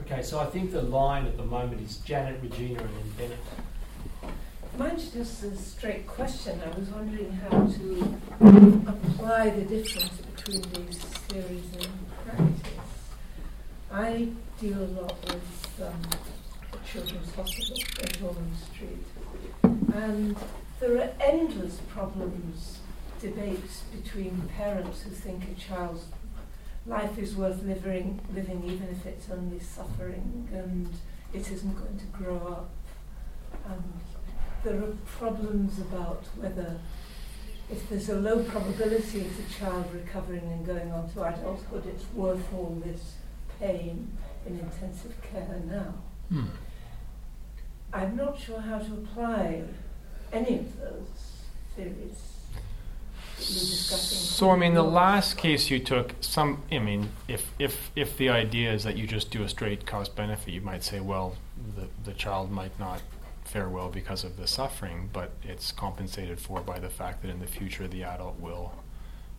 Okay, 0.00 0.22
so 0.22 0.38
I 0.38 0.46
think 0.46 0.72
the 0.72 0.82
line 0.82 1.26
at 1.26 1.36
the 1.36 1.44
moment 1.44 1.82
is 1.82 1.98
Janet, 1.98 2.40
Regina, 2.42 2.80
and 2.80 2.88
then 2.96 3.10
Bennett. 3.18 3.38
Mine's 4.76 5.10
just 5.10 5.42
a 5.42 5.56
straight 5.56 6.06
question. 6.06 6.60
I 6.64 6.78
was 6.78 6.88
wondering 6.88 7.32
how 7.32 7.66
to 7.66 8.18
apply 8.86 9.50
the 9.50 9.62
difference 9.62 10.20
between 10.36 10.62
these 10.72 10.98
theories 10.98 11.64
and 11.74 12.26
practice. 12.26 12.72
I 13.92 14.28
deal 14.60 14.78
a 14.78 14.90
lot 15.00 15.16
with 15.24 15.82
um, 15.82 16.00
the 16.70 16.78
Children's 16.86 17.34
Hospital 17.34 17.76
in 18.02 18.26
Ormond 18.26 18.56
Street, 18.72 19.06
and 19.94 20.36
there 20.80 20.98
are 20.98 21.10
endless 21.20 21.80
problems, 21.88 22.78
debates 23.20 23.82
between 23.92 24.48
parents 24.56 25.02
who 25.02 25.10
think 25.10 25.44
a 25.50 25.60
child's 25.60 26.04
life 26.86 27.18
is 27.18 27.36
worth 27.36 27.62
living, 27.64 28.20
living 28.34 28.62
even 28.64 28.88
if 28.88 29.04
it's 29.06 29.28
only 29.30 29.60
suffering 29.60 30.48
and 30.52 30.88
it 31.34 31.50
isn't 31.50 31.74
going 31.74 31.98
to 31.98 32.06
grow 32.06 32.36
up. 32.46 32.70
And 33.66 33.82
there 34.68 34.82
are 34.82 34.92
problems 35.06 35.78
about 35.78 36.24
whether, 36.36 36.78
if 37.70 37.88
there's 37.88 38.08
a 38.10 38.14
low 38.14 38.42
probability 38.42 39.20
of 39.20 39.36
the 39.36 39.54
child 39.54 39.86
recovering 39.94 40.44
and 40.52 40.66
going 40.66 40.92
on 40.92 41.10
to 41.10 41.22
adulthood, 41.24 41.86
it's 41.86 42.04
worth 42.14 42.52
all 42.52 42.80
this 42.84 43.14
pain 43.58 44.10
in 44.46 44.58
intensive 44.58 45.14
care 45.22 45.60
now. 45.66 45.94
Hmm. 46.28 46.46
I'm 47.92 48.16
not 48.16 48.38
sure 48.38 48.60
how 48.60 48.78
to 48.78 48.92
apply 48.92 49.62
any 50.32 50.58
of 50.58 50.78
those 50.78 51.42
theories. 51.74 52.34
So 53.38 54.50
I 54.50 54.56
mean, 54.56 54.74
the 54.74 54.82
last 54.82 55.38
case 55.38 55.70
you 55.70 55.78
took, 55.78 56.12
some. 56.20 56.64
I 56.72 56.80
mean, 56.80 57.10
if 57.28 57.52
if 57.58 57.92
if 57.94 58.16
the 58.16 58.28
idea 58.30 58.72
is 58.72 58.82
that 58.82 58.96
you 58.96 59.06
just 59.06 59.30
do 59.30 59.44
a 59.44 59.48
straight 59.48 59.86
cost 59.86 60.16
benefit, 60.16 60.52
you 60.52 60.60
might 60.60 60.82
say, 60.82 60.98
well, 60.98 61.36
the 61.76 61.86
the 62.04 62.14
child 62.14 62.50
might 62.50 62.76
not 62.80 63.00
fare 63.58 63.68
well 63.68 63.88
because 63.88 64.22
of 64.22 64.36
the 64.36 64.46
suffering, 64.46 65.10
but 65.12 65.32
it's 65.42 65.72
compensated 65.72 66.38
for 66.38 66.60
by 66.60 66.78
the 66.78 66.88
fact 66.88 67.22
that 67.22 67.28
in 67.28 67.40
the 67.40 67.46
future 67.46 67.88
the 67.88 68.04
adult 68.04 68.38
will 68.38 68.72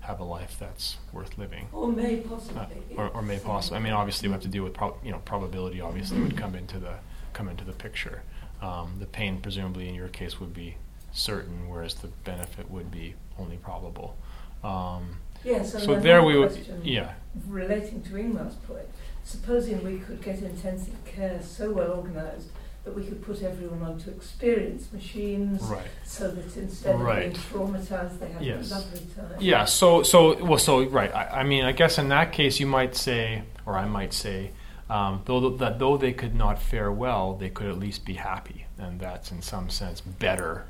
have 0.02 0.20
a 0.20 0.24
life 0.24 0.58
that's 0.60 0.98
worth 1.14 1.38
living. 1.38 1.70
Or 1.72 1.90
may 1.90 2.18
possibly. 2.18 2.62
Uh, 2.62 3.02
or, 3.02 3.08
or 3.10 3.22
may 3.22 3.40
possibly. 3.40 3.78
I 3.78 3.82
mean, 3.82 3.94
obviously, 3.94 4.28
we 4.28 4.34
have 4.34 4.42
to 4.42 4.50
deal 4.50 4.64
with 4.64 4.74
pro- 4.74 4.98
you 5.04 5.12
know 5.12 5.20
probability. 5.20 5.80
Obviously, 5.80 6.20
would 6.20 6.36
come 6.36 6.56
into 6.56 6.80
the 6.80 6.96
come 7.32 7.48
into 7.48 7.64
the 7.64 7.72
picture. 7.72 8.24
Um, 8.62 8.96
the 9.00 9.06
pain, 9.06 9.40
presumably, 9.40 9.88
in 9.88 9.96
your 9.96 10.10
case, 10.10 10.38
would 10.42 10.54
be 10.54 10.76
certain, 11.14 11.70
whereas 11.70 11.94
the 11.94 12.08
benefit 12.26 12.70
would 12.70 12.92
be 12.92 13.16
only 13.38 13.56
probable. 13.56 14.18
Um, 14.66 15.20
yes, 15.46 15.72
so 15.72 15.98
there 15.98 16.24
we 16.24 16.38
would, 16.38 16.58
yeah. 16.84 17.14
Relating 17.48 18.02
to 18.04 18.10
Ingmar's 18.18 18.56
point, 18.56 18.90
supposing 19.24 19.82
we 19.86 20.00
could 20.00 20.22
get 20.22 20.40
intensive 20.40 21.06
care 21.06 21.42
so 21.42 21.72
well 21.72 21.92
organised 21.92 22.50
that 22.90 22.96
we 22.96 23.08
could 23.08 23.22
put 23.22 23.42
everyone 23.44 23.82
onto 23.84 24.10
experience 24.10 24.92
machines, 24.92 25.62
right. 25.64 25.88
so 26.04 26.32
that 26.32 26.58
instead 26.58 27.00
right. 27.00 27.28
of 27.28 27.34
being 27.34 27.68
traumatized, 27.68 28.20
they 28.20 28.30
have 28.30 28.42
yes. 28.42 28.72
a 28.72 28.76
lovely 28.76 29.00
time. 29.16 29.38
Yeah. 29.40 29.66
So, 29.66 30.04
so 30.04 30.44
well, 30.44 30.60
so 30.60 30.84
right. 30.86 31.14
I, 31.14 31.42
I, 31.42 31.44
mean, 31.44 31.66
I 31.66 31.72
guess 31.72 31.98
in 31.98 32.10
that 32.10 32.32
case, 32.32 32.60
you 32.60 32.68
might 32.68 32.96
say, 32.96 33.44
or 33.66 33.78
I 33.78 33.86
might 33.86 34.14
say, 34.14 34.52
um, 34.90 35.22
though 35.26 35.50
that 35.50 35.78
though 35.78 35.98
they 35.98 36.14
could 36.14 36.36
not 36.36 36.60
fare 36.60 36.92
well, 36.92 37.36
they 37.36 37.50
could 37.50 37.68
at 37.68 37.78
least 37.78 38.06
be 38.06 38.16
happy, 38.16 38.66
and 38.78 39.00
that's 39.00 39.32
in 39.32 39.42
some 39.42 39.70
sense 39.70 40.02
better 40.02 40.66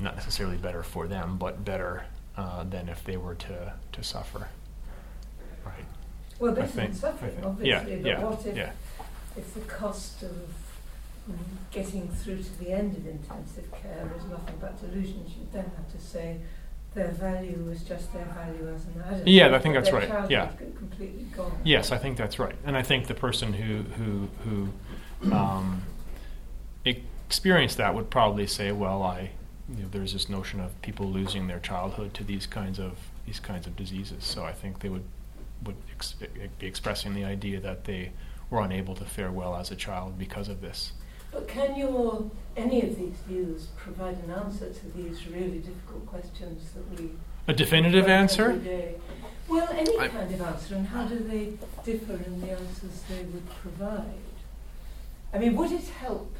not 0.00 0.16
necessarily 0.16 0.56
better 0.56 0.82
for 0.82 1.08
them, 1.08 1.38
but 1.38 1.64
better 1.64 2.04
uh, 2.36 2.64
than 2.64 2.88
if 2.88 3.02
they 3.04 3.16
were 3.16 3.34
to, 3.34 3.72
to 3.92 4.02
suffer. 4.02 4.48
Right. 5.64 5.84
Well, 6.38 6.54
this 6.54 6.76
is 6.76 7.00
suffering, 7.00 7.36
obviously, 7.44 7.68
yeah, 7.68 7.98
but 8.02 8.08
yeah, 8.08 8.24
what 8.24 8.46
if, 8.46 8.56
yeah. 8.56 8.70
if 9.36 9.54
the 9.54 9.60
cost 9.60 10.22
of 10.22 10.36
getting 11.70 12.08
through 12.08 12.42
to 12.42 12.58
the 12.58 12.72
end 12.72 12.96
of 12.96 13.06
intensive 13.06 13.70
care 13.72 14.10
is 14.16 14.24
nothing 14.30 14.54
but 14.60 14.80
delusions? 14.80 15.30
You 15.38 15.46
then 15.52 15.70
have 15.76 15.90
to 15.92 16.00
say 16.00 16.38
their 16.94 17.12
value 17.12 17.68
is 17.70 17.82
just 17.82 18.12
their 18.12 18.24
value 18.26 18.68
as 18.74 18.84
an 18.86 19.02
adult. 19.06 19.26
Yeah, 19.26 19.54
I 19.54 19.58
think 19.58 19.74
that's 19.74 19.92
right. 19.92 20.30
Yeah, 20.30 20.50
completely 20.76 21.24
gone. 21.36 21.52
Yes, 21.64 21.92
I 21.92 21.98
think 21.98 22.16
that's 22.16 22.38
right, 22.38 22.56
and 22.64 22.76
I 22.76 22.82
think 22.82 23.06
the 23.06 23.14
person 23.14 23.52
who 23.52 23.82
who 23.82 24.28
who 24.44 25.32
um, 25.34 25.82
experienced 26.84 27.76
that 27.76 27.94
would 27.94 28.10
probably 28.10 28.46
say, 28.46 28.72
"Well, 28.72 29.02
I 29.02 29.30
you 29.68 29.82
know, 29.82 29.88
there's 29.90 30.12
this 30.12 30.28
notion 30.28 30.60
of 30.60 30.80
people 30.82 31.06
losing 31.06 31.46
their 31.46 31.58
childhood 31.58 32.14
to 32.14 32.24
these 32.24 32.46
kinds 32.46 32.78
of 32.78 32.98
these 33.26 33.40
kinds 33.40 33.66
of 33.66 33.76
diseases. 33.76 34.24
So 34.24 34.44
I 34.44 34.52
think 34.52 34.80
they 34.80 34.88
would 34.88 35.04
would 35.64 35.76
ex- 35.92 36.14
be 36.58 36.66
expressing 36.66 37.14
the 37.14 37.24
idea 37.24 37.60
that 37.60 37.84
they 37.84 38.12
were 38.48 38.62
unable 38.62 38.94
to 38.94 39.04
fare 39.04 39.30
well 39.30 39.54
as 39.56 39.70
a 39.70 39.76
child 39.76 40.18
because 40.18 40.48
of 40.48 40.60
this. 40.62 40.92
But 41.30 41.46
can 41.48 41.76
your 41.76 42.30
any 42.56 42.82
of 42.82 42.96
these 42.96 43.16
views 43.26 43.68
provide 43.76 44.16
an 44.24 44.30
answer 44.30 44.72
to 44.72 44.86
these 44.96 45.26
really 45.28 45.58
difficult 45.58 46.06
questions 46.06 46.70
that 46.72 47.00
we 47.00 47.10
a 47.46 47.52
definitive 47.52 48.08
answer? 48.08 48.60
Well, 49.48 49.68
any 49.72 49.98
I 49.98 50.08
kind 50.08 50.34
of 50.34 50.40
answer, 50.42 50.74
and 50.74 50.86
how 50.86 51.04
do 51.04 51.18
they 51.18 51.54
differ 51.82 52.22
in 52.22 52.40
the 52.42 52.50
answers 52.50 53.02
they 53.08 53.22
would 53.22 53.48
provide? 53.62 54.20
I 55.32 55.38
mean, 55.38 55.56
would 55.56 55.72
it 55.72 55.88
help 55.88 56.34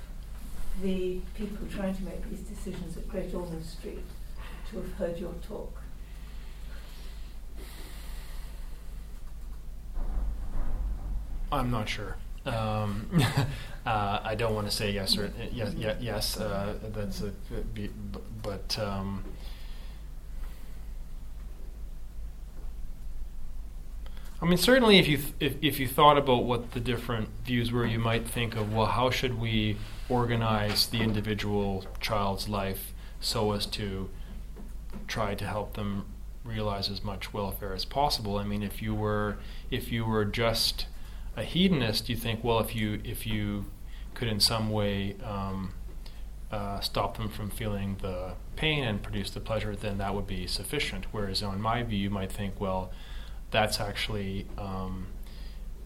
the 0.82 1.20
people 1.34 1.66
trying 1.74 1.96
to 1.96 2.02
make 2.02 2.28
these 2.28 2.40
decisions 2.40 2.96
at 2.98 3.08
Great 3.08 3.34
Ormond 3.34 3.64
Street 3.64 4.04
to 4.70 4.76
have 4.76 4.92
heard 4.94 5.18
your 5.18 5.32
talk? 5.46 5.72
I'm 11.50 11.70
not 11.70 11.88
sure. 11.88 12.16
Um, 12.44 13.08
uh, 13.88 14.20
I 14.22 14.34
don't 14.34 14.54
want 14.54 14.68
to 14.68 14.74
say 14.74 14.90
yes 14.90 15.16
or 15.16 15.32
yes. 15.52 15.72
yes, 15.76 15.96
yes 16.00 16.36
uh, 16.38 16.74
that's 16.92 17.22
a, 17.22 17.32
but 18.42 18.78
um, 18.78 19.24
I 24.40 24.44
mean, 24.44 24.58
certainly, 24.58 24.98
if 24.98 25.08
you 25.08 25.16
th- 25.16 25.34
if, 25.40 25.54
if 25.62 25.80
you 25.80 25.88
thought 25.88 26.18
about 26.18 26.44
what 26.44 26.72
the 26.72 26.80
different 26.80 27.28
views 27.44 27.72
were, 27.72 27.86
you 27.86 27.98
might 27.98 28.28
think 28.28 28.54
of 28.56 28.72
well, 28.72 28.86
how 28.86 29.10
should 29.10 29.40
we 29.40 29.78
organize 30.08 30.86
the 30.86 31.00
individual 31.00 31.86
child's 32.00 32.48
life 32.48 32.92
so 33.20 33.52
as 33.52 33.66
to 33.66 34.10
try 35.06 35.34
to 35.34 35.46
help 35.46 35.74
them 35.74 36.04
realize 36.44 36.90
as 36.90 37.02
much 37.02 37.32
welfare 37.32 37.74
as 37.74 37.84
possible. 37.84 38.36
I 38.36 38.44
mean, 38.44 38.62
if 38.62 38.82
you 38.82 38.94
were 38.94 39.38
if 39.70 39.90
you 39.90 40.04
were 40.04 40.24
just 40.24 40.86
a 41.36 41.42
hedonist, 41.42 42.08
you 42.08 42.16
think, 42.16 42.44
well, 42.44 42.58
if 42.60 42.74
you 42.74 43.00
if 43.04 43.26
you 43.26 43.66
could 44.18 44.28
in 44.28 44.40
some 44.40 44.68
way 44.70 45.14
um, 45.24 45.72
uh, 46.50 46.80
stop 46.80 47.16
them 47.16 47.28
from 47.28 47.50
feeling 47.50 47.96
the 48.02 48.32
pain 48.56 48.82
and 48.82 49.00
produce 49.00 49.30
the 49.30 49.38
pleasure, 49.38 49.76
then 49.76 49.98
that 49.98 50.12
would 50.12 50.26
be 50.26 50.46
sufficient. 50.46 51.06
Whereas, 51.12 51.40
in 51.40 51.60
my 51.60 51.84
view, 51.84 51.98
you 51.98 52.10
might 52.10 52.32
think, 52.32 52.60
well, 52.60 52.90
that's 53.52 53.78
actually, 53.78 54.46
um, 54.58 55.06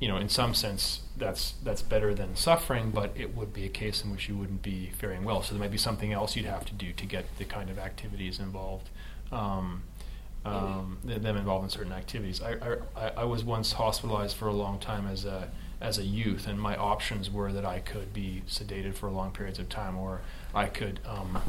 you 0.01 0.09
know, 0.09 0.17
in 0.17 0.31
some 0.31 0.55
sense, 0.55 1.03
that's 1.17 1.53
that's 1.63 1.83
better 1.83 2.15
than 2.15 2.35
suffering, 2.35 2.91
but 2.91 3.13
it 3.15 3.37
would 3.37 3.53
be 3.53 3.67
a 3.67 3.69
case 3.69 4.03
in 4.03 4.11
which 4.11 4.29
you 4.29 4.37
wouldn't 4.37 4.63
be 4.63 4.91
faring 4.99 5.25
well. 5.25 5.43
So 5.43 5.53
there 5.53 5.61
might 5.61 5.71
be 5.71 5.77
something 5.79 6.13
else 6.13 6.35
you'd 6.35 6.47
have 6.47 6.65
to 6.67 6.75
do 6.75 6.93
to 6.93 7.07
get 7.07 7.27
the 7.37 7.45
kind 7.45 7.69
of 7.69 7.79
activities 7.79 8.39
involved. 8.39 8.89
Um, 9.31 9.83
um, 10.45 10.99
them 11.05 11.37
involved 11.37 11.65
in 11.65 11.71
certain 11.71 11.93
activities. 11.93 12.43
I, 12.43 12.79
I, 12.97 13.09
I 13.19 13.25
was 13.25 13.45
once 13.45 13.73
hospitalized 13.73 14.37
for 14.37 14.49
a 14.49 14.53
long 14.53 14.81
time 14.81 15.07
as 15.07 15.25
a 15.25 15.49
as 15.83 15.99
a 15.99 16.05
youth, 16.05 16.47
and 16.47 16.61
my 16.61 16.77
options 16.77 17.31
were 17.31 17.53
that 17.53 17.67
I 17.67 17.81
could 17.81 18.15
be 18.15 18.43
sedated 18.49 18.95
for 18.95 19.11
long 19.11 19.33
periods 19.33 19.59
of 19.59 19.69
time, 19.69 19.99
or 19.99 20.21
I 20.55 20.67
could 20.67 21.01
um, 21.05 21.43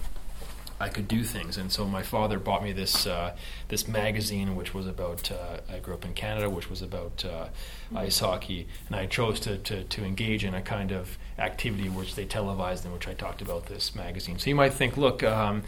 I 0.80 0.90
could 0.90 1.08
do 1.08 1.24
things. 1.24 1.58
And 1.58 1.72
so 1.72 1.86
my 1.86 2.02
father 2.02 2.40
bought 2.40 2.64
me 2.64 2.74
this 2.74 3.06
uh, 3.06 3.36
this 3.68 3.88
magazine, 3.88 4.56
which 4.56 4.74
was 4.74 4.88
about. 4.88 5.32
Uh, 5.32 5.58
I 5.72 5.80
grew 5.80 5.94
up 5.94 6.04
in 6.04 6.14
Canada, 6.14 6.50
which 6.50 6.70
was 6.70 6.82
about 6.82 7.24
uh, 7.24 7.48
ice 7.96 8.20
hockey, 8.20 8.68
and 8.88 8.96
I 8.96 9.06
chose 9.06 9.40
to, 9.42 9.58
to 9.58 9.84
to 9.84 10.04
engage 10.04 10.44
in 10.44 10.54
a 10.54 10.62
kind 10.62 10.92
of 10.92 11.18
activity 11.38 11.88
which 11.88 12.16
they 12.16 12.26
televised, 12.26 12.86
in 12.86 12.92
which 12.92 13.08
I 13.08 13.14
talked 13.14 13.42
about 13.42 13.68
this 13.68 13.96
magazine. 13.96 14.40
So 14.40 14.50
you 14.50 14.56
might 14.56 14.74
think, 14.74 14.98
look. 14.98 15.24
Um, 15.24 15.64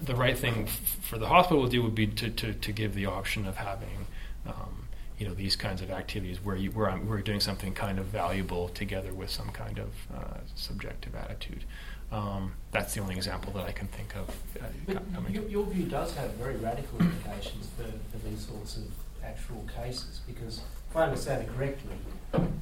the 0.00 0.14
right 0.14 0.38
thing 0.38 0.64
f- 0.66 0.98
for 1.02 1.18
the 1.18 1.26
hospital 1.26 1.64
to 1.64 1.70
do 1.70 1.82
would 1.82 1.94
be 1.94 2.06
to, 2.06 2.30
to, 2.30 2.54
to 2.54 2.72
give 2.72 2.94
the 2.94 3.04
option 3.04 3.46
of 3.46 3.56
having 3.56 4.06
um, 4.46 4.75
you 5.18 5.26
know 5.26 5.34
these 5.34 5.56
kinds 5.56 5.82
of 5.82 5.90
activities 5.90 6.44
where 6.44 6.56
you 6.56 6.70
where 6.70 6.90
I'm, 6.90 7.08
we're 7.08 7.22
doing 7.22 7.40
something 7.40 7.72
kind 7.74 7.98
of 7.98 8.06
valuable 8.06 8.68
together 8.68 9.12
with 9.12 9.30
some 9.30 9.50
kind 9.50 9.78
of 9.78 9.88
uh, 10.14 10.38
subjective 10.54 11.14
attitude. 11.14 11.64
Um, 12.12 12.52
that's 12.70 12.94
the 12.94 13.00
only 13.00 13.16
example 13.16 13.52
that 13.54 13.66
I 13.66 13.72
can 13.72 13.88
think 13.88 14.14
of. 14.14 14.28
Uh, 14.60 15.00
but 15.20 15.30
your, 15.30 15.48
your, 15.48 15.66
view 15.66 15.86
does 15.86 16.14
have 16.14 16.30
very 16.34 16.54
radical 16.56 17.00
implications 17.00 17.68
for, 17.76 17.82
for 17.82 18.28
these 18.28 18.46
sorts 18.46 18.76
of 18.76 18.84
actual 19.24 19.66
cases 19.76 20.20
because, 20.26 20.60
if 20.88 20.96
I 20.96 21.04
understand 21.04 21.42
it 21.42 21.48
correctly, 21.56 21.96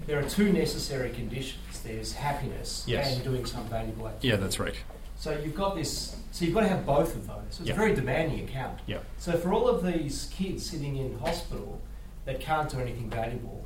there 0.07 0.19
are 0.19 0.29
two 0.29 0.51
necessary 0.51 1.11
conditions. 1.11 1.81
There's 1.83 2.15
happiness 2.15 2.85
yes. 2.87 3.15
and 3.15 3.25
doing 3.25 3.45
some 3.45 3.65
valuable 3.65 4.07
activity. 4.07 4.29
Yeah, 4.29 4.37
that's 4.37 4.59
right. 4.59 4.77
So 5.19 5.39
you've 5.45 5.55
got 5.55 5.75
this. 5.75 6.17
So 6.33 6.45
you've 6.45 6.55
got 6.55 6.63
to 6.63 6.69
have 6.69 6.87
both 6.87 7.15
of 7.15 7.27
those. 7.27 7.43
So 7.51 7.61
it's 7.61 7.69
yeah. 7.69 7.75
a 7.75 7.77
very 7.77 7.95
demanding 7.95 8.49
account. 8.49 8.81
Yeah. 8.87 8.99
So 9.19 9.33
for 9.33 9.53
all 9.53 9.69
of 9.69 9.85
these 9.85 10.31
kids 10.35 10.69
sitting 10.69 10.97
in 10.97 11.19
hospital 11.19 11.81
that 12.25 12.41
can't 12.41 12.71
do 12.71 12.79
anything 12.79 13.11
valuable, 13.11 13.65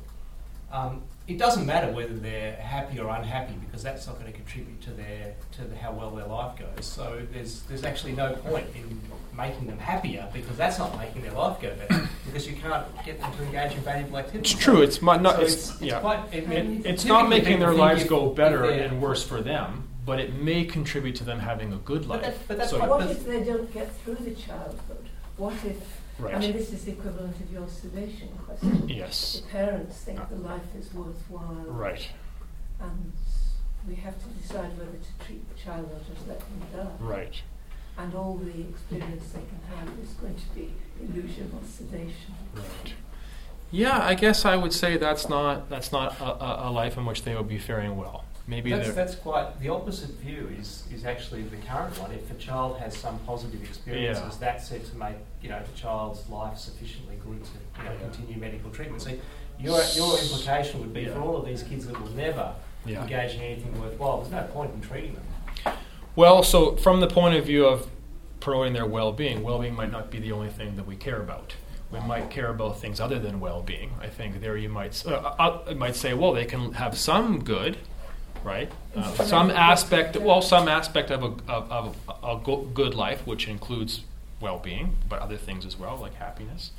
um, 0.71 1.01
it 1.27 1.37
doesn't 1.37 1.65
matter 1.65 1.91
whether 1.91 2.13
they're 2.13 2.55
happy 2.55 2.99
or 2.99 3.09
unhappy 3.09 3.53
because 3.53 3.83
that's 3.83 4.07
not 4.07 4.19
going 4.19 4.31
to 4.31 4.37
contribute 4.37 4.81
to 4.81 4.91
their 4.91 5.35
to 5.53 5.63
the, 5.63 5.75
how 5.75 5.91
well 5.91 6.11
their 6.11 6.25
life 6.25 6.57
goes. 6.57 6.85
So 6.85 7.21
there's 7.31 7.61
there's 7.61 7.83
actually 7.83 8.13
no 8.13 8.33
point 8.33 8.65
in 8.75 8.99
making 9.35 9.67
them 9.67 9.77
happier 9.77 10.27
because 10.33 10.57
that's 10.57 10.79
not 10.79 10.97
making 10.97 11.21
their 11.21 11.31
life 11.31 11.61
go 11.61 11.73
better 11.75 12.09
because 12.25 12.47
you 12.47 12.55
can't 12.55 12.85
get 13.05 13.19
them 13.19 13.31
to 13.37 13.43
engage 13.43 13.73
in 13.73 13.81
valuable 13.81 14.17
activities. 14.17 14.53
It's 14.53 14.61
true. 14.61 14.81
It's 14.81 15.01
not. 15.01 15.23
So 15.23 15.41
it's, 15.41 15.53
it's, 15.53 15.69
it's, 15.71 15.81
yeah. 15.81 15.99
quite, 15.99 16.33
it, 16.33 16.51
it, 16.51 16.85
it's 16.85 17.05
not 17.05 17.29
making 17.29 17.59
their 17.59 17.73
lives 17.73 18.03
go 18.03 18.29
better 18.29 18.65
and 18.65 19.01
worse 19.01 19.23
for 19.23 19.41
them, 19.41 19.87
but 20.05 20.19
it 20.19 20.33
may 20.33 20.65
contribute 20.65 21.15
to 21.17 21.23
them 21.23 21.39
having 21.39 21.73
a 21.73 21.77
good 21.77 22.07
life. 22.07 22.21
But, 22.21 22.31
that, 22.31 22.47
but 22.47 22.57
that's 22.57 22.69
so 22.71 22.85
what 22.85 23.09
if 23.09 23.25
they 23.25 23.43
don't 23.43 23.71
get 23.71 23.95
through 23.97 24.15
the 24.15 24.31
childhood? 24.31 25.05
What 25.37 25.53
if 25.63 25.98
Right. 26.19 26.35
I 26.35 26.39
mean, 26.39 26.53
this 26.53 26.73
is 26.73 26.83
the 26.85 26.91
equivalent 26.91 27.39
of 27.39 27.51
your 27.51 27.67
sedation 27.67 28.29
question. 28.45 28.89
Yes. 28.99 29.41
The 29.45 29.51
parents 29.51 29.97
think 30.01 30.19
uh, 30.19 30.25
the 30.29 30.35
life 30.37 30.75
is 30.77 30.93
worthwhile. 30.93 31.65
Right. 31.67 32.09
And 32.81 33.13
we 33.87 33.95
have 33.95 34.21
to 34.21 34.29
decide 34.41 34.77
whether 34.77 34.91
to 34.91 35.25
treat 35.25 35.47
the 35.49 35.59
child 35.59 35.85
or 35.91 36.13
just 36.13 36.27
let 36.27 36.39
them 36.39 36.61
die. 36.75 36.87
Right. 36.99 37.41
And 37.97 38.13
all 38.15 38.35
the 38.35 38.61
experience 38.69 39.31
they 39.31 39.39
can 39.41 39.77
have 39.77 39.87
is 40.03 40.11
going 40.13 40.35
to 40.35 40.55
be 40.55 40.73
illusion 41.01 41.51
or 41.53 41.65
sedation. 41.67 42.33
Right. 42.53 42.93
Yeah, 43.71 43.99
I 44.01 44.15
guess 44.15 44.45
I 44.45 44.55
would 44.55 44.73
say 44.73 44.97
that's 44.97 45.29
not 45.29 45.69
that's 45.69 45.91
not 45.91 46.19
a, 46.19 46.67
a 46.67 46.71
life 46.71 46.97
in 46.97 47.05
which 47.05 47.23
they 47.23 47.35
would 47.35 47.47
be 47.47 47.59
faring 47.59 47.97
well. 47.97 48.25
Maybe 48.47 48.71
that's, 48.71 48.93
that's 48.93 49.15
quite 49.15 49.59
the 49.59 49.69
opposite 49.69 50.09
view 50.15 50.49
is, 50.59 50.83
is 50.91 51.05
actually 51.05 51.43
the 51.43 51.57
current 51.57 51.95
one. 51.99 52.11
If 52.11 52.31
a 52.31 52.33
child 52.35 52.79
has 52.79 52.97
some 52.97 53.19
positive 53.19 53.61
experiences, 53.63 54.23
Yeah. 54.23 54.37
that's 54.39 54.69
said 54.69 54.85
to 54.85 54.97
make 54.97 55.15
you 55.41 55.49
know 55.49 55.61
the 55.61 55.79
child's 55.79 56.27
life 56.29 56.57
sufficiently 56.57 57.15
good 57.23 57.43
to 57.43 57.83
you 57.83 57.89
know, 57.89 57.95
continue 57.97 58.37
medical 58.37 58.69
treatment. 58.71 59.01
So 59.01 59.11
your 59.59 59.81
your 59.95 60.19
implication 60.19 60.79
would 60.81 60.93
be 60.93 61.05
for 61.05 61.19
all 61.19 61.37
of 61.37 61.45
these 61.45 61.63
kids 61.63 61.85
that 61.87 61.99
will 61.99 62.11
never 62.11 62.53
yeah. 62.85 63.01
engage 63.01 63.35
in 63.35 63.41
anything 63.41 63.79
worthwhile. 63.79 64.21
There's 64.21 64.31
no 64.31 64.43
point 64.53 64.73
in 64.73 64.81
treating 64.81 65.15
them. 65.15 65.75
Well, 66.15 66.43
so 66.43 66.75
from 66.75 66.99
the 66.99 67.07
point 67.07 67.35
of 67.35 67.45
view 67.45 67.65
of 67.65 67.87
promoting 68.39 68.73
their 68.73 68.85
well-being, 68.85 69.43
well-being 69.43 69.75
might 69.75 69.91
not 69.91 70.09
be 70.09 70.19
the 70.19 70.31
only 70.31 70.49
thing 70.49 70.75
that 70.75 70.85
we 70.85 70.95
care 70.95 71.21
about. 71.21 71.55
We 71.91 71.99
might 71.99 72.29
care 72.29 72.49
about 72.49 72.79
things 72.79 72.99
other 72.99 73.19
than 73.19 73.39
well-being. 73.39 73.91
I 73.99 74.07
think 74.07 74.41
there 74.41 74.55
you 74.57 74.69
might 74.69 75.03
uh, 75.05 75.33
uh, 75.39 75.63
uh, 75.67 75.73
might 75.73 75.95
say, 75.95 76.13
well, 76.13 76.33
they 76.33 76.45
can 76.45 76.73
have 76.73 76.97
some 76.97 77.43
good, 77.43 77.77
right? 78.43 78.71
Uh, 78.95 79.11
some 79.25 79.49
aspect, 79.49 80.15
well, 80.15 80.41
some 80.41 80.67
aspect 80.67 81.09
of 81.09 81.23
a 81.23 81.51
of, 81.51 81.71
of 81.71 81.95
a, 82.23 82.35
a 82.35 82.65
good 82.73 82.93
life, 82.93 83.25
which 83.25 83.47
includes 83.47 84.01
well-being, 84.41 84.97
but 85.07 85.19
other 85.19 85.37
things 85.37 85.65
as 85.65 85.77
well, 85.77 85.97
like 85.97 86.15
happiness. 86.15 86.71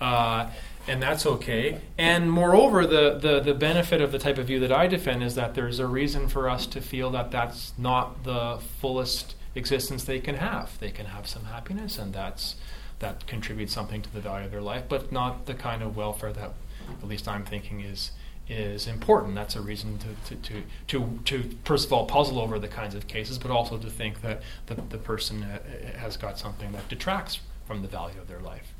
Uh, 0.00 0.50
and 0.86 1.02
that's 1.02 1.26
okay. 1.26 1.80
And 1.96 2.30
moreover, 2.30 2.86
the, 2.86 3.18
the, 3.18 3.40
the 3.40 3.54
benefit 3.54 4.00
of 4.00 4.12
the 4.12 4.18
type 4.18 4.38
of 4.38 4.46
view 4.46 4.60
that 4.60 4.72
I 4.72 4.86
defend 4.86 5.22
is 5.22 5.34
that 5.34 5.54
there's 5.54 5.78
a 5.78 5.86
reason 5.86 6.28
for 6.28 6.48
us 6.48 6.66
to 6.66 6.80
feel 6.80 7.10
that 7.10 7.30
that's 7.30 7.72
not 7.78 8.24
the 8.24 8.58
fullest 8.80 9.34
existence 9.54 10.04
they 10.04 10.20
can 10.20 10.36
have. 10.36 10.78
They 10.78 10.90
can 10.90 11.06
have 11.06 11.26
some 11.26 11.44
happiness, 11.44 11.98
and 11.98 12.12
that's 12.14 12.56
that 13.00 13.26
contributes 13.26 13.72
something 13.72 14.02
to 14.02 14.12
the 14.12 14.20
value 14.20 14.46
of 14.46 14.50
their 14.50 14.60
life, 14.60 14.84
but 14.88 15.12
not 15.12 15.46
the 15.46 15.54
kind 15.54 15.82
of 15.82 15.96
welfare 15.96 16.32
that, 16.32 16.52
at 17.00 17.08
least 17.08 17.28
I'm 17.28 17.44
thinking, 17.44 17.80
is 17.80 18.10
is 18.48 18.86
important. 18.86 19.34
That's 19.34 19.56
a 19.56 19.60
reason 19.60 19.98
to, 19.98 20.34
to, 20.34 20.42
to, 20.42 20.62
to, 20.88 21.18
to 21.24 21.56
first 21.64 21.86
of 21.86 21.92
all 21.92 22.06
puzzle 22.06 22.40
over 22.40 22.58
the 22.58 22.68
kinds 22.68 22.94
of 22.94 23.06
cases, 23.06 23.38
but 23.38 23.50
also 23.50 23.76
to 23.78 23.90
think 23.90 24.22
that 24.22 24.42
the, 24.66 24.74
the 24.74 24.98
person 24.98 25.42
uh, 25.42 25.58
has 25.98 26.16
got 26.16 26.38
something 26.38 26.72
that 26.72 26.88
detracts 26.88 27.40
from 27.66 27.82
the 27.82 27.88
value 27.88 28.18
of 28.20 28.28
their 28.28 28.40
life. 28.40 28.72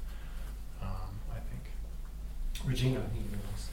Um, 0.82 1.20
I 1.30 1.40
think. 1.40 1.62
Regina, 2.64 3.00
I 3.00 3.02
think 3.12 3.26
it 3.32 3.38
was. 3.52 3.68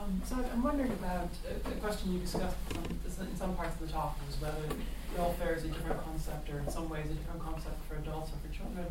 Um, 0.00 0.22
so 0.24 0.36
I'm 0.52 0.62
wondering 0.62 0.92
about 0.92 1.28
a, 1.46 1.68
a 1.68 1.72
question 1.80 2.12
you 2.12 2.18
discussed 2.20 2.56
in 2.74 3.10
some, 3.10 3.26
in 3.26 3.36
some 3.36 3.56
parts 3.56 3.80
of 3.80 3.86
the 3.86 3.92
talk 3.92 4.18
was 4.26 4.40
whether 4.40 4.76
welfare 5.16 5.54
is 5.54 5.64
a 5.64 5.68
different 5.68 6.02
concept 6.04 6.50
or 6.50 6.58
in 6.58 6.70
some 6.70 6.88
ways 6.88 7.06
a 7.06 7.14
different 7.14 7.42
concept 7.42 7.76
for 7.88 7.96
adults 7.96 8.30
or 8.30 8.48
for 8.48 8.54
children. 8.56 8.86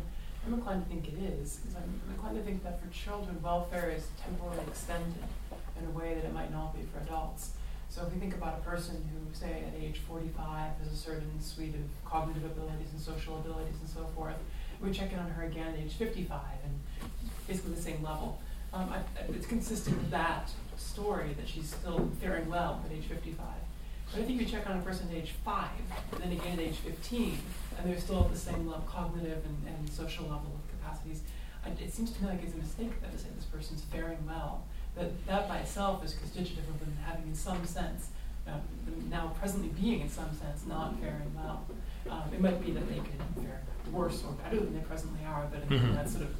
I'm 0.46 0.54
inclined 0.54 0.82
to 0.84 0.88
think 0.88 1.06
it 1.06 1.22
is, 1.22 1.60
because 1.62 1.76
I'm 1.76 2.00
inclined 2.10 2.36
to 2.36 2.42
think 2.42 2.64
that 2.64 2.82
for 2.82 2.92
children, 2.92 3.40
welfare 3.42 3.90
is 3.96 4.08
temporally 4.20 4.58
extended 4.66 5.22
in 5.82 5.88
a 5.88 5.98
way 5.98 6.14
that 6.14 6.24
it 6.24 6.32
might 6.32 6.52
not 6.52 6.74
be 6.74 6.80
for 6.92 7.00
adults. 7.00 7.50
So 7.88 8.02
if 8.06 8.12
we 8.12 8.18
think 8.18 8.34
about 8.34 8.58
a 8.58 8.62
person 8.62 8.96
who, 9.12 9.34
say, 9.34 9.64
at 9.66 9.74
age 9.78 10.00
45 10.08 10.78
has 10.82 10.92
a 10.92 10.96
certain 10.96 11.40
suite 11.40 11.74
of 11.74 12.10
cognitive 12.10 12.44
abilities 12.44 12.88
and 12.92 13.00
social 13.00 13.36
abilities 13.38 13.74
and 13.80 13.88
so 13.88 14.04
forth, 14.14 14.36
we 14.80 14.90
check 14.90 15.12
in 15.12 15.18
on 15.18 15.30
her 15.30 15.44
again 15.44 15.68
at 15.68 15.78
age 15.78 15.92
55 15.94 16.40
and 16.64 17.10
basically 17.46 17.74
the 17.74 17.82
same 17.82 18.02
level. 18.02 18.40
Um, 18.72 18.90
I, 18.90 19.02
it's 19.32 19.46
consistent 19.46 19.98
with 19.98 20.10
that 20.10 20.50
story 20.78 21.34
that 21.38 21.46
she's 21.46 21.68
still 21.68 22.10
faring 22.20 22.48
well 22.48 22.82
at 22.86 22.92
age 22.96 23.04
55. 23.04 23.36
But 24.10 24.20
I 24.20 24.24
think 24.24 24.40
you 24.40 24.46
check 24.46 24.68
on 24.68 24.78
a 24.78 24.82
person 24.82 25.08
at 25.10 25.16
age 25.16 25.32
5, 25.44 25.68
and 26.12 26.22
then 26.22 26.32
again 26.32 26.54
at 26.54 26.60
age 26.60 26.76
15, 26.76 27.38
and 27.78 27.90
they're 27.90 28.00
still 28.00 28.20
at 28.20 28.30
the 28.30 28.38
same 28.38 28.66
level, 28.66 28.84
cognitive 28.86 29.44
and, 29.44 29.74
and 29.74 29.90
social 29.90 30.24
level 30.24 30.52
of 30.54 30.80
capacities. 30.80 31.20
I, 31.64 31.70
it 31.82 31.92
seems 31.92 32.10
to 32.12 32.22
me 32.22 32.30
like 32.30 32.42
it's 32.42 32.54
a 32.54 32.58
mistake 32.58 33.00
that 33.02 33.12
to 33.12 33.18
say 33.18 33.28
this 33.36 33.44
person's 33.44 33.82
faring 33.82 34.18
well. 34.26 34.64
That 34.96 35.26
that 35.26 35.48
by 35.48 35.58
itself 35.58 36.04
is 36.04 36.14
constitutive 36.14 36.68
of 36.68 36.80
them 36.80 36.96
having, 37.04 37.26
in 37.28 37.34
some 37.34 37.64
sense, 37.64 38.08
uh, 38.46 38.52
now 39.10 39.32
presently 39.38 39.68
being, 39.80 40.00
in 40.02 40.08
some 40.10 40.28
sense, 40.36 40.66
not 40.66 40.98
faring 41.00 41.32
well. 41.34 41.64
Um, 42.10 42.22
it 42.32 42.40
might 42.40 42.64
be 42.64 42.72
that 42.72 42.86
they 42.88 42.96
could 42.96 43.42
fare 43.42 43.62
worse 43.90 44.22
or 44.24 44.32
better 44.32 44.56
than 44.56 44.74
they 44.74 44.80
presently 44.84 45.24
are, 45.26 45.46
but 45.52 45.62
in 45.62 45.68
Mhm. 45.80 45.94
that 45.94 46.08
sort 46.10 46.24
of 46.24 46.34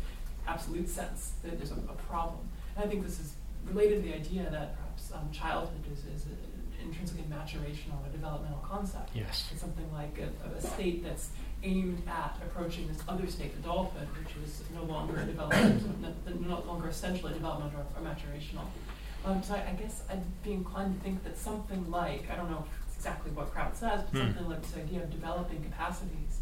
absolute 0.46 0.88
sense, 0.88 1.32
that 1.42 1.56
there's 1.56 1.70
a, 1.70 1.76
a 1.76 1.96
problem. 2.10 2.40
And 2.76 2.84
I 2.84 2.88
think 2.88 3.04
this 3.04 3.20
is 3.20 3.34
related 3.64 4.02
to 4.02 4.08
the 4.08 4.14
idea 4.16 4.42
that 4.50 4.76
perhaps 4.76 5.12
um, 5.14 5.30
childhood 5.30 5.84
is, 5.90 6.00
is 6.04 6.26
a, 6.26 6.82
intrinsically 6.84 7.22
maturational 7.30 8.04
or 8.04 8.10
developmental 8.10 8.58
concept. 8.68 9.10
Yes. 9.14 9.48
It's 9.52 9.60
something 9.60 9.90
like 9.92 10.18
a, 10.18 10.56
a 10.56 10.60
state 10.60 11.04
that's 11.04 11.30
aimed 11.62 12.02
at 12.08 12.36
approaching 12.44 12.88
this 12.88 12.98
other 13.08 13.26
state, 13.26 13.52
adulthood, 13.60 14.08
which 14.18 14.34
is 14.44 14.62
no 14.74 14.82
longer 14.84 15.20
a 15.20 15.24
development, 15.24 16.02
no, 16.26 16.56
no 16.56 16.60
longer 16.66 16.88
essentially 16.88 17.32
developmental 17.32 17.80
or, 17.96 18.02
or 18.02 18.04
maturational. 18.06 18.64
Um, 19.24 19.42
so 19.42 19.54
I, 19.54 19.70
I 19.70 19.72
guess 19.80 20.02
I'd 20.10 20.22
be 20.42 20.52
inclined 20.52 20.96
to 20.98 21.04
think 21.04 21.22
that 21.24 21.38
something 21.38 21.90
like, 21.90 22.28
I 22.30 22.34
don't 22.36 22.50
know 22.50 22.64
exactly 22.96 23.30
what 23.32 23.52
Kraut 23.52 23.76
says, 23.76 24.02
but 24.10 24.18
Hmm. 24.20 24.26
something 24.28 24.48
like 24.48 24.62
this 24.62 24.76
idea 24.76 25.02
of 25.02 25.10
developing 25.10 25.62
capacities 25.62 26.40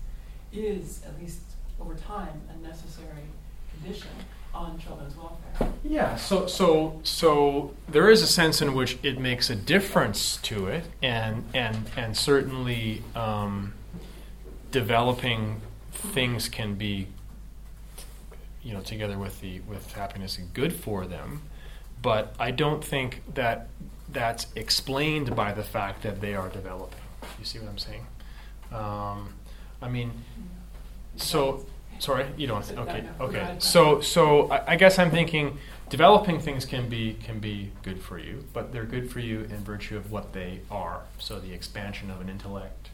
is, 0.53 1.03
at 1.07 1.19
least 1.21 1.41
over 1.81 1.95
time, 1.95 2.41
a 2.53 2.57
necessary 2.67 3.25
condition 3.73 4.11
on 4.53 4.79
children's 4.79 5.15
welfare. 5.17 5.71
Yeah, 5.85 6.17
so 6.17 6.47
so 6.49 7.01
so 7.05 7.73
there 7.89 8.11
is 8.11 8.21
a 8.21 8.27
sense 8.27 8.61
in 8.61 8.75
which 8.75 8.99
it 9.03 9.19
makes 9.19 9.49
a 9.49 9.55
difference 9.55 10.39
to 10.39 10.67
it, 10.67 10.85
and 11.03 11.45
and 11.55 11.89
and 11.97 12.17
certainly 12.17 13.03
um, 13.15 13.73
developing 14.71 15.61
things 15.93 16.49
can 16.49 16.75
be, 16.75 17.09
you 18.63 18.73
know, 18.73 18.81
together 18.81 19.19
with 19.19 19.41
the 19.41 19.61
with 19.61 19.93
happiness 19.93 20.39
and 20.39 20.53
good 20.55 20.73
for 20.73 21.07
them, 21.07 21.43
but 22.03 22.35
I 22.39 22.51
don't 22.51 22.85
think 22.85 23.23
that 23.35 23.69
that's 24.09 24.47
explained 24.57 25.37
by 25.37 25.53
the 25.53 25.63
fact 25.63 26.03
that 26.03 26.21
they 26.21 26.35
are 26.35 26.49
developing. 26.49 26.99
You 27.39 27.45
see 27.45 27.59
what 27.59 27.69
I'm 27.69 27.79
saying? 27.79 28.07
Um, 28.73 29.35
I 29.83 29.89
mean, 29.89 30.13
so 31.17 31.65
sorry, 31.99 32.27
you 32.37 32.47
don't. 32.47 32.71
Okay, 32.79 33.05
okay. 33.21 33.57
So 33.59 34.01
so 34.01 34.51
I, 34.51 34.73
I 34.73 34.77
guess 34.77 34.99
I'm 34.99 35.11
thinking 35.11 35.59
developing 35.89 36.41
things 36.41 36.65
can 36.65 36.89
be 36.89 37.15
can 37.15 37.39
be 37.39 37.73
good 37.83 38.01
for 38.01 38.19
you, 38.19 38.45
but 38.53 38.73
they're 38.73 38.85
good 38.85 39.11
for 39.11 39.21
you 39.21 39.41
in 39.41 39.59
virtue 39.59 39.97
of 39.97 40.11
what 40.11 40.33
they 40.33 40.61
are. 40.71 41.03
So 41.19 41.39
the 41.39 41.53
expansion 41.53 42.11
of 42.11 42.21
an 42.21 42.29
intellect, 42.29 42.91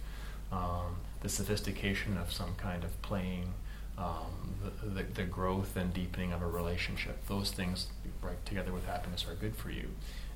um, 0.53 0.97
the 1.21 1.29
sophistication 1.29 2.17
of 2.17 2.33
some 2.33 2.55
kind 2.57 2.85
of 2.85 3.01
playing, 3.03 3.55
um, 3.99 4.55
the, 4.63 4.89
the, 4.89 5.03
the 5.03 5.23
growth 5.25 5.77
and 5.77 5.93
deepening 5.93 6.33
of 6.33 6.43
a 6.43 6.47
relationship. 6.47 7.27
Those 7.27 7.51
things, 7.51 7.89
right, 8.23 8.45
together 8.47 8.73
with 8.73 8.87
happiness, 8.87 9.27
are 9.29 9.35
good 9.35 9.57
for 9.57 9.71
you. 9.71 9.89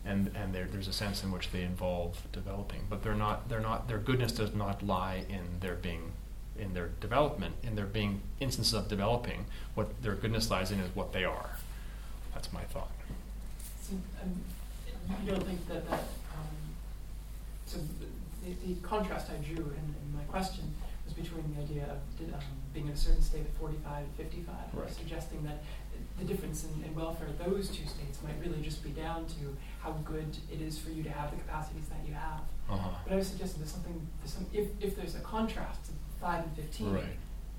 And, 0.04 0.30
and 0.34 0.54
there, 0.54 0.66
there's 0.70 0.88
a 0.88 0.92
sense 0.92 1.22
in 1.22 1.30
which 1.30 1.50
they 1.50 1.62
involve 1.62 2.22
developing, 2.32 2.86
but 2.88 3.02
they're 3.02 3.14
not, 3.14 3.48
they're 3.48 3.60
not, 3.60 3.86
their 3.86 3.98
goodness 3.98 4.32
does 4.32 4.54
not 4.54 4.82
lie 4.82 5.24
in 5.28 5.60
their 5.60 5.74
being, 5.74 6.12
in 6.58 6.72
their 6.72 6.88
development, 7.00 7.54
in 7.62 7.76
their 7.76 7.84
being 7.86 8.22
instances 8.40 8.72
of 8.72 8.88
developing. 8.88 9.44
What 9.74 10.02
their 10.02 10.14
goodness 10.14 10.50
lies 10.50 10.70
in 10.70 10.80
is 10.80 10.94
what 10.96 11.12
they 11.12 11.24
are. 11.24 11.50
That's 12.32 12.50
my 12.52 12.62
thought. 12.62 12.90
So, 13.82 13.96
um, 14.22 14.40
you 15.24 15.32
don't 15.32 15.44
think 15.44 15.68
that 15.68 15.88
that, 15.90 16.00
um, 16.00 16.46
so 17.66 17.78
the, 18.44 18.54
the 18.66 18.80
contrast 18.80 19.28
I 19.30 19.36
drew 19.42 19.64
in, 19.64 19.94
in 20.02 20.14
my 20.16 20.22
question 20.28 20.72
was 21.04 21.14
between 21.14 21.54
the 21.54 21.62
idea 21.62 21.84
of 21.84 22.34
um, 22.34 22.40
being 22.72 22.86
in 22.86 22.92
a 22.92 22.96
certain 22.96 23.22
state 23.22 23.42
at 23.42 23.52
45 23.58 24.04
and 24.04 24.14
55, 24.16 24.54
Right. 24.74 24.90
suggesting 24.90 25.42
that 25.44 25.62
the 26.18 26.24
difference 26.24 26.64
in, 26.64 26.84
in 26.84 26.94
welfare 26.94 27.28
of 27.28 27.38
those 27.38 27.68
two 27.68 27.86
states 27.86 28.18
might 28.22 28.34
really 28.40 28.60
just 28.62 28.82
be 28.84 28.90
down 28.90 29.26
to 29.26 29.56
how 29.80 29.92
good 30.04 30.36
it 30.52 30.60
is 30.60 30.78
for 30.78 30.90
you 30.90 31.02
to 31.02 31.10
have 31.10 31.30
the 31.30 31.36
capacities 31.36 31.86
that 31.88 32.06
you 32.06 32.12
have. 32.14 32.40
Uh-huh. 32.68 32.90
But 33.04 33.12
I 33.14 33.16
was 33.16 33.28
suggesting 33.28 33.60
there's 33.60 33.72
something, 33.72 34.06
there's 34.20 34.34
some, 34.34 34.46
if, 34.52 34.68
if 34.80 34.96
there's 34.96 35.14
a 35.14 35.20
contrast 35.20 35.88
of 35.88 35.94
5 36.20 36.44
and 36.44 36.56
15, 36.56 36.92
Right. 36.92 37.04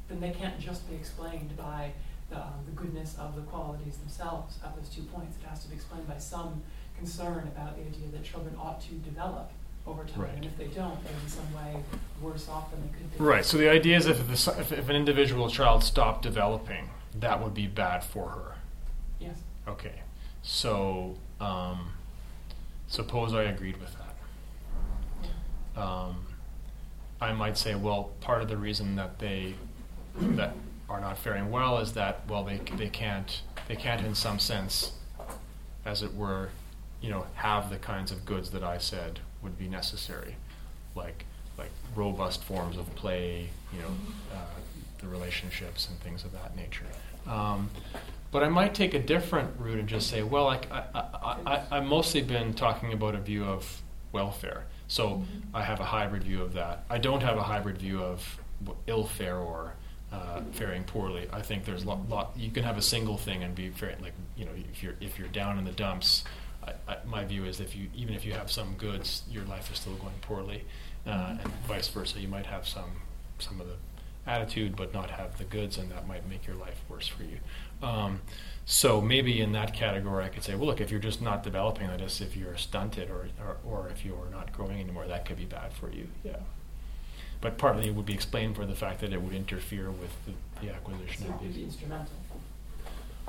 then 0.09 0.19
they 0.19 0.31
can't 0.31 0.59
just 0.59 0.87
be 0.89 0.95
explained 0.95 1.55
by 1.57 1.91
the, 2.29 2.37
um, 2.37 2.53
the 2.65 2.71
goodness 2.71 3.15
of 3.19 3.35
the 3.35 3.41
qualities 3.41 3.97
themselves 3.97 4.57
at 4.63 4.75
those 4.75 4.87
two 4.89 5.03
points. 5.03 5.35
It 5.41 5.47
has 5.49 5.63
to 5.63 5.69
be 5.69 5.75
explained 5.75 6.07
by 6.07 6.17
some 6.17 6.61
concern 6.97 7.49
about 7.53 7.75
the 7.75 7.81
idea 7.83 8.07
that 8.13 8.23
children 8.23 8.55
ought 8.59 8.79
to 8.81 8.93
develop 8.95 9.51
over 9.87 10.03
time. 10.03 10.21
Right. 10.21 10.35
And 10.35 10.45
if 10.45 10.57
they 10.57 10.67
don't, 10.67 11.03
they're 11.03 11.13
in 11.13 11.29
some 11.29 11.53
way 11.53 11.77
worse 12.21 12.47
off 12.49 12.71
than 12.71 12.81
they 12.81 12.97
could 12.97 13.17
be. 13.17 13.23
Right. 13.23 13.45
So 13.45 13.57
the 13.57 13.69
idea 13.69 13.97
is 13.97 14.05
if, 14.05 14.47
if, 14.47 14.71
if 14.71 14.89
an 14.89 14.95
individual 14.95 15.49
child 15.49 15.83
stopped 15.83 16.21
developing, 16.21 16.89
that 17.19 17.43
would 17.43 17.53
be 17.53 17.67
bad 17.67 18.03
for 18.03 18.29
her. 18.29 18.55
Yes. 19.19 19.37
Okay. 19.67 20.01
So 20.43 21.15
um, 21.39 21.93
suppose 22.87 23.33
I 23.33 23.43
agreed 23.43 23.77
with 23.77 23.95
that. 25.75 25.81
Um, 25.81 26.25
I 27.19 27.33
might 27.33 27.57
say, 27.57 27.75
well, 27.75 28.11
part 28.21 28.41
of 28.41 28.49
the 28.49 28.57
reason 28.57 28.95
that 28.95 29.19
they 29.19 29.55
that 30.19 30.53
are 30.89 30.99
not 30.99 31.17
faring 31.17 31.49
well 31.49 31.77
is 31.77 31.93
that 31.93 32.21
well 32.27 32.43
they 32.43 32.57
they 32.75 32.89
can't 32.89 33.41
they 33.69 33.75
can't 33.77 34.05
in 34.05 34.13
some 34.13 34.39
sense, 34.39 34.93
as 35.85 36.03
it 36.03 36.13
were, 36.13 36.49
you 36.99 37.09
know, 37.09 37.25
have 37.35 37.69
the 37.69 37.77
kinds 37.77 38.11
of 38.11 38.25
goods 38.25 38.49
that 38.51 38.63
I 38.63 38.77
said 38.77 39.19
would 39.43 39.57
be 39.57 39.67
necessary. 39.67 40.35
like 40.95 41.25
like 41.57 41.69
robust 41.95 42.43
forms 42.43 42.77
of 42.77 42.93
play, 42.95 43.49
you 43.73 43.79
know, 43.79 43.93
uh, 44.33 44.37
the 44.99 45.07
relationships 45.07 45.87
and 45.89 45.99
things 45.99 46.23
of 46.23 46.31
that 46.31 46.55
nature. 46.55 46.85
Um, 47.27 47.69
but 48.31 48.43
I 48.43 48.49
might 48.49 48.73
take 48.73 48.93
a 48.93 48.99
different 48.99 49.59
route 49.59 49.77
and 49.77 49.87
just 49.87 50.09
say, 50.09 50.23
well, 50.23 50.45
like 50.45 50.71
I, 50.71 50.83
I, 50.95 51.37
I, 51.45 51.63
I've 51.71 51.85
mostly 51.85 52.21
been 52.21 52.53
talking 52.53 52.93
about 52.93 53.15
a 53.15 53.19
view 53.19 53.43
of 53.43 53.81
welfare. 54.11 54.63
So 54.87 55.23
I 55.53 55.63
have 55.63 55.79
a 55.79 55.85
hybrid 55.85 56.23
view 56.23 56.41
of 56.41 56.53
that. 56.53 56.85
I 56.89 56.97
don't 56.97 57.21
have 57.21 57.37
a 57.37 57.43
hybrid 57.43 57.77
view 57.77 58.01
of 58.01 58.39
ill 58.87 59.05
fare 59.05 59.37
or 59.37 59.73
uh, 60.11 60.41
faring 60.51 60.83
poorly. 60.83 61.27
I 61.31 61.41
think 61.41 61.65
there's 61.65 61.85
lot, 61.85 62.09
lot. 62.09 62.31
You 62.35 62.51
can 62.51 62.63
have 62.63 62.77
a 62.77 62.81
single 62.81 63.17
thing 63.17 63.43
and 63.43 63.55
be 63.55 63.69
very 63.69 63.95
like 64.01 64.13
you 64.35 64.45
know 64.45 64.51
if 64.71 64.83
you're 64.83 64.95
if 64.99 65.17
you're 65.17 65.29
down 65.29 65.57
in 65.57 65.63
the 65.65 65.71
dumps. 65.71 66.23
I, 66.67 66.73
I, 66.91 66.97
my 67.05 67.23
view 67.25 67.45
is 67.45 67.59
if 67.59 67.75
you 67.75 67.87
even 67.95 68.13
if 68.13 68.25
you 68.25 68.33
have 68.33 68.51
some 68.51 68.75
goods, 68.77 69.23
your 69.29 69.43
life 69.45 69.71
is 69.71 69.79
still 69.79 69.95
going 69.95 70.13
poorly, 70.21 70.63
uh, 71.07 71.37
and 71.41 71.51
vice 71.67 71.87
versa. 71.87 72.19
You 72.19 72.27
might 72.27 72.45
have 72.45 72.67
some 72.67 72.91
some 73.39 73.59
of 73.61 73.67
the 73.67 73.75
attitude, 74.27 74.75
but 74.75 74.93
not 74.93 75.09
have 75.09 75.37
the 75.37 75.43
goods, 75.43 75.77
and 75.77 75.89
that 75.91 76.07
might 76.07 76.27
make 76.29 76.45
your 76.45 76.55
life 76.55 76.79
worse 76.87 77.07
for 77.07 77.23
you. 77.23 77.39
Um, 77.81 78.21
so 78.65 79.01
maybe 79.01 79.41
in 79.41 79.51
that 79.53 79.73
category, 79.73 80.23
I 80.23 80.29
could 80.29 80.43
say, 80.43 80.53
well, 80.53 80.67
look, 80.67 80.79
if 80.79 80.91
you're 80.91 80.99
just 80.99 81.21
not 81.21 81.41
developing, 81.43 81.87
that 81.87 81.99
is, 82.01 82.21
if 82.21 82.37
you're 82.37 82.55
stunted 82.55 83.09
or, 83.09 83.27
or, 83.43 83.57
or 83.65 83.89
if 83.89 84.05
you're 84.05 84.29
not 84.31 84.53
growing 84.53 84.79
anymore, 84.79 85.07
that 85.07 85.25
could 85.25 85.37
be 85.37 85.45
bad 85.45 85.73
for 85.73 85.89
you. 85.91 86.07
Yeah. 86.23 86.37
But 87.41 87.57
partly 87.57 87.87
it 87.87 87.95
would 87.95 88.05
be 88.05 88.13
explained 88.13 88.55
for 88.55 88.67
the 88.67 88.75
fact 88.75 89.01
that 89.01 89.11
it 89.11 89.19
would 89.23 89.33
interfere 89.33 89.89
with 89.89 90.11
the, 90.27 90.33
the 90.67 90.71
acquisition 90.71 91.23
So 91.25 91.29
of 91.29 91.35
it 91.35 91.39
could 91.39 91.47
be 91.47 91.53
these. 91.63 91.73
instrumental. 91.73 92.13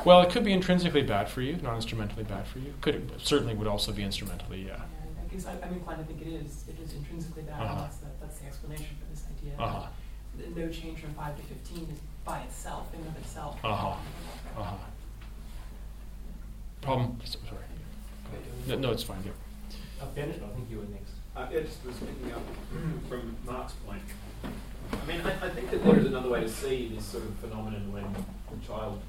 Well, 0.04 0.22
it 0.22 0.30
could 0.30 0.44
be 0.44 0.52
intrinsically 0.52 1.02
bad 1.02 1.28
for 1.28 1.42
you, 1.42 1.56
not 1.62 1.76
instrumentally 1.76 2.24
bad 2.24 2.46
for 2.46 2.58
you. 2.58 2.74
Could 2.80 2.94
it 2.96 3.10
certainly 3.18 3.54
would 3.54 3.68
also 3.68 3.92
be 3.92 4.02
instrumentally, 4.02 4.66
yeah. 4.66 4.74
And 5.02 5.16
I 5.20 5.32
guess 5.32 5.46
I, 5.46 5.52
I'm 5.64 5.74
inclined 5.74 6.00
to 6.00 6.04
think 6.04 6.22
it 6.22 6.28
is. 6.28 6.64
It 6.68 6.76
is 6.82 6.94
intrinsically 6.94 7.42
bad. 7.42 7.60
Uh-huh. 7.60 7.82
That's, 7.82 7.96
the, 7.98 8.06
that's 8.20 8.38
the 8.38 8.46
explanation 8.46 8.96
for 9.00 9.10
this 9.14 9.24
idea. 9.38 9.54
Uh 9.58 9.68
huh. 9.68 9.86
No 10.56 10.68
change 10.68 10.98
from 11.00 11.14
5 11.14 11.36
to 11.36 11.42
15 11.42 11.88
is 11.92 11.98
by 12.24 12.40
itself, 12.40 12.88
in 12.94 13.00
of 13.06 13.16
itself. 13.18 13.58
Uh-huh. 13.62 13.88
Uh 14.58 14.62
huh. 14.62 14.74
Problem. 16.80 17.18
Sorry. 17.24 17.38
No, 18.66 18.76
no, 18.76 18.90
it's 18.90 19.02
fine. 19.02 19.22
Yeah. 19.24 19.32
Uh, 20.00 20.06
Bennett, 20.14 20.42
I 20.42 20.54
think 20.54 20.70
you 20.70 20.78
were 20.78 20.84
next. 20.84 21.12
Uh, 21.36 21.46
yeah, 21.52 21.60
just 21.60 21.84
was 21.86 21.96
picking 21.96 22.32
up 22.32 22.42
from 23.08 23.36
Mark's 23.46 23.74
point. 23.86 24.02
I 24.44 25.06
mean, 25.06 25.20
I, 25.20 25.46
I 25.46 25.50
think 25.50 25.70
that 25.70 25.84
there 25.84 25.98
is 25.98 26.06
another 26.06 26.28
way 26.28 26.40
to 26.40 26.48
see 26.48 26.92
this 26.94 27.04
sort 27.04 27.24
of 27.24 27.34
phenomenon 27.36 27.92
when 27.92 28.04
a 28.04 28.66
child 28.66 29.00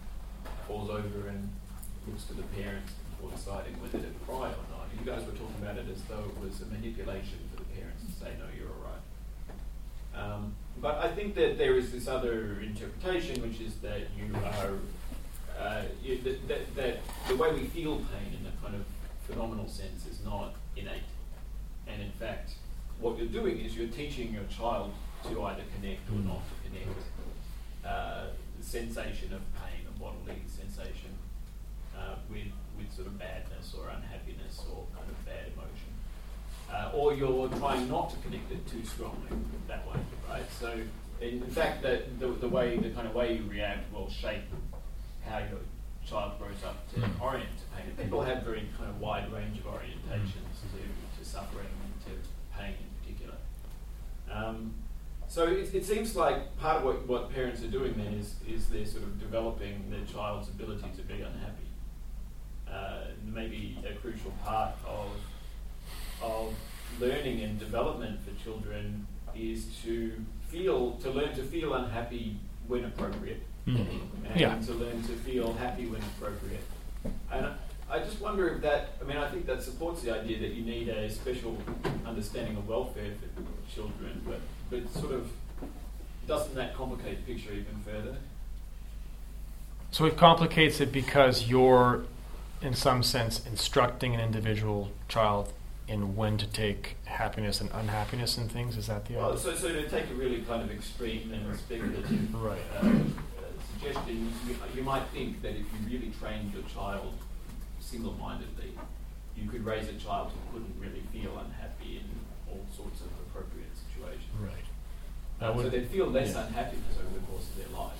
falls 0.68 0.90
over 0.90 1.28
and 1.28 1.50
looks 2.08 2.24
to 2.26 2.34
the 2.34 2.44
parents 2.44 2.94
before 3.12 3.32
deciding 3.36 3.74
whether 3.82 4.00
to 4.00 4.14
cry 4.26 4.50
or 4.50 4.66
not. 4.72 4.88
You 5.00 5.06
guys 5.06 5.26
were 5.26 5.32
talking 5.32 5.56
about 5.62 5.78
it 5.78 5.86
as 5.92 6.02
though 6.04 6.24
it 6.24 6.38
was 6.44 6.62
a 6.62 6.66
manipulation 6.66 7.40
for 7.52 7.64
the 7.64 7.70
parents 7.80 8.04
to 8.06 8.12
say, 8.12 8.32
no, 8.38 8.46
you're 8.58 8.70
all 8.70 8.84
right. 8.84 9.04
Um, 10.16 10.56
but 10.82 10.98
I 10.98 11.10
think 11.10 11.36
that 11.36 11.58
there 11.58 11.76
is 11.76 11.92
this 11.92 12.08
other 12.08 12.60
interpretation, 12.62 13.42
which 13.42 13.60
is 13.60 13.76
that 13.78 14.02
you 14.18 14.36
are, 14.36 14.74
uh, 15.60 15.82
you, 16.04 16.22
that, 16.22 16.48
that, 16.48 16.76
that 16.76 16.98
the 17.28 17.36
way 17.36 17.52
we 17.54 17.66
feel 17.66 17.96
pain 17.96 18.40
in 18.40 18.46
a 18.46 18.52
kind 18.62 18.76
of 18.76 18.86
phenomenal 19.28 19.68
sense 19.68 20.06
is 20.06 20.24
not 20.24 20.56
innate. 20.76 21.10
And 21.88 22.02
in 22.02 22.12
fact, 22.12 22.52
what 23.00 23.18
you're 23.18 23.28
doing 23.28 23.60
is 23.60 23.76
you're 23.76 23.88
teaching 23.88 24.34
your 24.34 24.44
child 24.46 24.94
to 25.30 25.44
either 25.44 25.64
connect 25.76 26.10
or 26.10 26.20
not 26.20 26.42
connect. 26.64 27.00
Uh, 27.86 28.28
the 28.58 28.66
sensation 28.66 29.34
of 29.34 29.42
pain, 29.56 29.86
a 29.88 30.00
bodily 30.00 30.42
uh, 32.04 32.16
with, 32.30 32.52
with 32.78 32.92
sort 32.94 33.08
of 33.08 33.18
badness 33.18 33.74
or 33.78 33.90
unhappiness 33.90 34.60
or 34.72 34.86
kind 34.96 35.10
of 35.10 35.26
bad 35.26 35.46
emotion. 35.54 35.92
Uh, 36.72 36.92
or 36.94 37.14
you're 37.14 37.48
trying 37.60 37.88
not 37.90 38.10
to 38.10 38.18
connect 38.18 38.52
it 38.52 38.68
too 38.68 38.84
strongly 38.84 39.30
that 39.68 39.88
way, 39.88 40.00
right? 40.30 40.44
So, 40.60 40.80
in, 41.22 41.42
fact, 41.48 41.84
that 41.84 42.20
the, 42.20 42.28
the 42.28 42.50
way, 42.50 42.78
the 42.78 42.90
kind 42.90 43.08
of 43.08 43.14
way 43.14 43.38
you 43.38 43.44
react 43.50 43.94
will 43.94 44.10
shape 44.10 44.44
how 45.26 45.38
your 45.38 45.60
child 46.06 46.34
grows 46.40 46.64
up 46.66 46.92
to 46.94 47.00
Mm. 47.00 47.22
orient 47.22 47.50
to 47.58 47.66
pain. 47.78 47.96
People 47.96 48.22
have 48.24 48.44
very 48.44 48.68
kind 48.78 48.90
of 48.90 49.00
wide 49.00 49.32
range 49.32 49.58
of 49.60 49.66
orientations 49.66 50.58
to, 50.72 51.20
to 51.20 51.26
suffering 51.26 51.68
and 51.84 51.94
to 52.06 52.58
pain 52.58 52.74
in 52.74 52.90
particular. 53.02 53.36
Um, 54.32 54.74
so 55.28 55.48
it, 55.48 55.74
it 55.74 55.86
seems 55.86 56.16
like 56.16 56.58
part 56.58 56.78
of 56.78 56.84
what, 56.84 57.08
what 57.08 57.34
parents 57.34 57.62
are 57.64 57.68
doing 57.68 57.94
then 57.98 58.14
is, 58.16 58.36
is 58.48 58.68
they're 58.68 58.86
sort 58.86 59.04
of 59.04 59.20
developing 59.20 59.90
their 59.90 60.06
child's 60.06 60.50
ability 60.50 60.90
to 60.98 61.04
be 61.04 61.16
unhappy. 61.22 61.63
Uh, 62.74 63.06
maybe 63.32 63.78
a 63.88 63.94
crucial 63.96 64.32
part 64.44 64.74
of, 64.88 65.10
of 66.22 66.54
learning 67.00 67.42
and 67.42 67.60
development 67.60 68.20
for 68.24 68.44
children 68.44 69.06
is 69.36 69.66
to 69.84 70.14
feel, 70.50 70.94
to 70.98 71.10
learn 71.12 71.34
to 71.36 71.44
feel 71.44 71.74
unhappy 71.76 72.38
when 72.68 72.86
appropriate 72.86 73.42
Mm. 73.68 73.88
and 74.30 74.40
Yeah. 74.40 74.60
to 74.60 74.74
learn 74.74 75.02
to 75.04 75.14
feel 75.14 75.54
happy 75.54 75.86
when 75.86 76.02
appropriate. 76.02 76.64
And 77.32 77.46
I- 77.46 77.56
I 77.90 78.00
just 78.00 78.20
wonder 78.20 78.50
if 78.50 78.62
that, 78.62 78.90
I 79.02 79.06
mean, 79.06 79.16
I 79.18 79.30
think 79.30 79.46
that 79.46 79.62
supports 79.64 80.02
the 80.02 80.12
idea 80.20 80.40
that 80.40 80.52
you 80.54 80.64
need 80.66 80.90
a 80.90 81.10
special 81.10 81.58
understanding 82.06 82.58
of 82.58 82.68
welfare 82.68 83.12
for 83.22 83.74
children, 83.74 84.22
but, 84.26 84.40
but 84.70 84.90
sort 84.94 85.14
of, 85.14 85.32
doesn't 86.28 86.56
that 86.56 86.76
complicate 86.76 87.26
the 87.26 87.34
picture 87.34 87.54
even 87.54 87.78
further? 87.86 88.18
So 89.92 90.06
it 90.06 90.18
complicates 90.18 90.82
it 90.82 90.92
because 90.92 91.48
you're, 91.48 92.04
in 92.64 92.74
some 92.74 93.04
sense, 93.04 93.46
instructing 93.46 94.16
an 94.16 94.22
individual 94.22 94.90
child 95.10 95.52
in 95.88 96.16
when 96.16 96.38
to 96.38 96.48
take 96.48 96.96
happiness 97.06 97.60
and 97.60 97.70
unhappiness 97.74 98.38
and 98.38 98.50
things. 98.50 98.78
Is 98.78 98.88
that 98.88 99.06
the 99.06 99.16
Well, 99.16 99.32
idea? 99.32 99.40
so, 99.40 99.54
so 99.56 99.68
to 99.74 99.90
take 99.90 100.10
a 100.10 100.14
really 100.14 100.42
kind 100.44 100.62
of 100.64 100.72
extreme 100.72 101.34
and 101.34 101.56
speculative 101.58 102.34
Right. 102.42 102.62
uh, 102.82 102.88
uh, 102.88 102.92
suggestion, 103.74 104.32
you, 104.48 104.56
you 104.76 104.82
might 104.84 105.04
think 105.14 105.42
that 105.42 105.52
if 105.52 105.58
you 105.58 105.98
really 105.98 106.12
trained 106.20 106.54
your 106.54 106.64
child 106.64 107.14
single-mindedly, 107.82 108.72
you 109.36 109.50
could 109.50 109.66
raise 109.66 109.90
a 109.90 109.94
child 109.94 110.32
who 110.32 110.60
couldn't 110.60 110.76
really 110.80 111.04
feel 111.12 111.38
unhappy 111.38 111.98
in 111.98 112.08
all 112.50 112.66
sorts 112.76 113.02
of 113.02 113.08
appropriate 113.28 113.76
situations. 113.76 114.32
Right. 114.40 114.52
Uh, 115.42 115.54
so 115.62 115.70
they'd 115.70 115.90
feel 115.90 116.08
less 116.08 116.34
yeah. 116.34 116.48
unhappiness 116.48 116.96
over 116.98 117.20
the 117.20 117.26
course 117.26 117.44
of 117.50 117.58
their 117.58 117.78
life. 117.78 118.00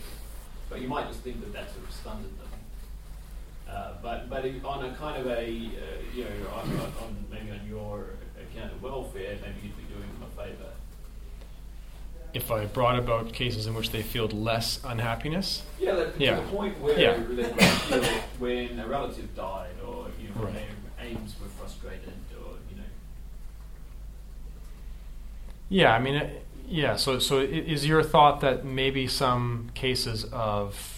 But 0.70 0.80
you 0.80 0.88
might 0.88 1.08
just 1.08 1.20
think 1.20 1.42
that 1.42 1.52
that 1.52 1.70
sort 1.74 1.84
of 1.84 1.92
stunted 1.92 2.40
them. 2.40 2.48
Uh, 3.74 3.94
but 4.04 4.30
but 4.30 4.46
on 4.66 4.86
a 4.86 4.94
kind 4.96 5.20
of 5.20 5.28
a, 5.28 5.32
uh, 5.32 5.46
you 6.14 6.24
know, 6.24 6.30
on, 6.56 6.70
on, 7.04 7.26
maybe 7.32 7.50
on 7.52 7.60
your 7.68 8.06
account 8.40 8.72
of 8.72 8.82
welfare, 8.84 9.36
maybe 9.42 9.56
you'd 9.64 9.78
be 9.78 9.84
doing 9.84 10.08
them 10.20 10.24
a 10.32 10.42
favour. 10.42 10.70
If 12.36 12.52
I 12.52 12.66
brought 12.66 12.98
about 13.00 13.32
cases 13.34 13.66
in 13.68 13.74
which 13.74 13.92
they 13.92 14.02
feel 14.04 14.28
less 14.28 14.80
unhappiness, 14.84 15.64
Yeah, 15.80 15.96
that, 15.96 16.20
Yeah. 16.20 16.36
to 16.36 16.42
the 16.42 16.48
point 16.50 16.80
where 16.80 17.00
Yeah. 17.00 17.18
they 17.18 17.44
feel 17.46 18.04
when 18.40 18.80
a 18.80 18.88
relative 18.88 19.36
died, 19.36 19.76
or 19.86 20.08
you 20.22 20.30
know, 20.30 20.46
Right. 20.46 20.54
their 20.54 21.06
aims 21.08 21.36
were 21.42 21.48
frustrated, 21.48 22.14
or 22.40 22.54
you 22.70 22.78
know. 22.78 22.84
yeah, 25.70 25.94
I 25.96 26.00
mean, 26.00 26.16
uh, 26.16 26.30
yeah. 26.68 26.96
So, 26.96 27.18
so 27.20 27.40
is 27.40 27.86
your 27.88 28.04
thought 28.04 28.40
that 28.42 28.66
maybe 28.66 29.08
some 29.08 29.70
cases 29.74 30.26
of 30.32 30.93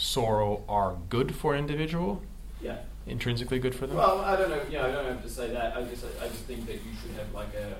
sorrow 0.00 0.64
are 0.68 0.96
good 1.10 1.34
for 1.34 1.54
an 1.54 1.60
individual, 1.60 2.22
Yeah. 2.62 2.78
intrinsically 3.06 3.58
good 3.58 3.74
for 3.74 3.86
them? 3.86 3.96
Well, 3.98 4.20
I 4.22 4.34
don't 4.36 4.48
know. 4.48 4.56
Know, 4.56 4.86
I 4.88 4.90
don't 4.92 5.04
have 5.06 5.22
to 5.22 5.28
say 5.28 5.50
that. 5.52 5.76
I 5.76 5.82
just, 5.82 6.04
I 6.22 6.28
just 6.28 6.44
think 6.44 6.66
that 6.66 6.76
you 6.76 6.92
should 7.02 7.10
have 7.12 7.32
like 7.34 7.54
a 7.54 7.76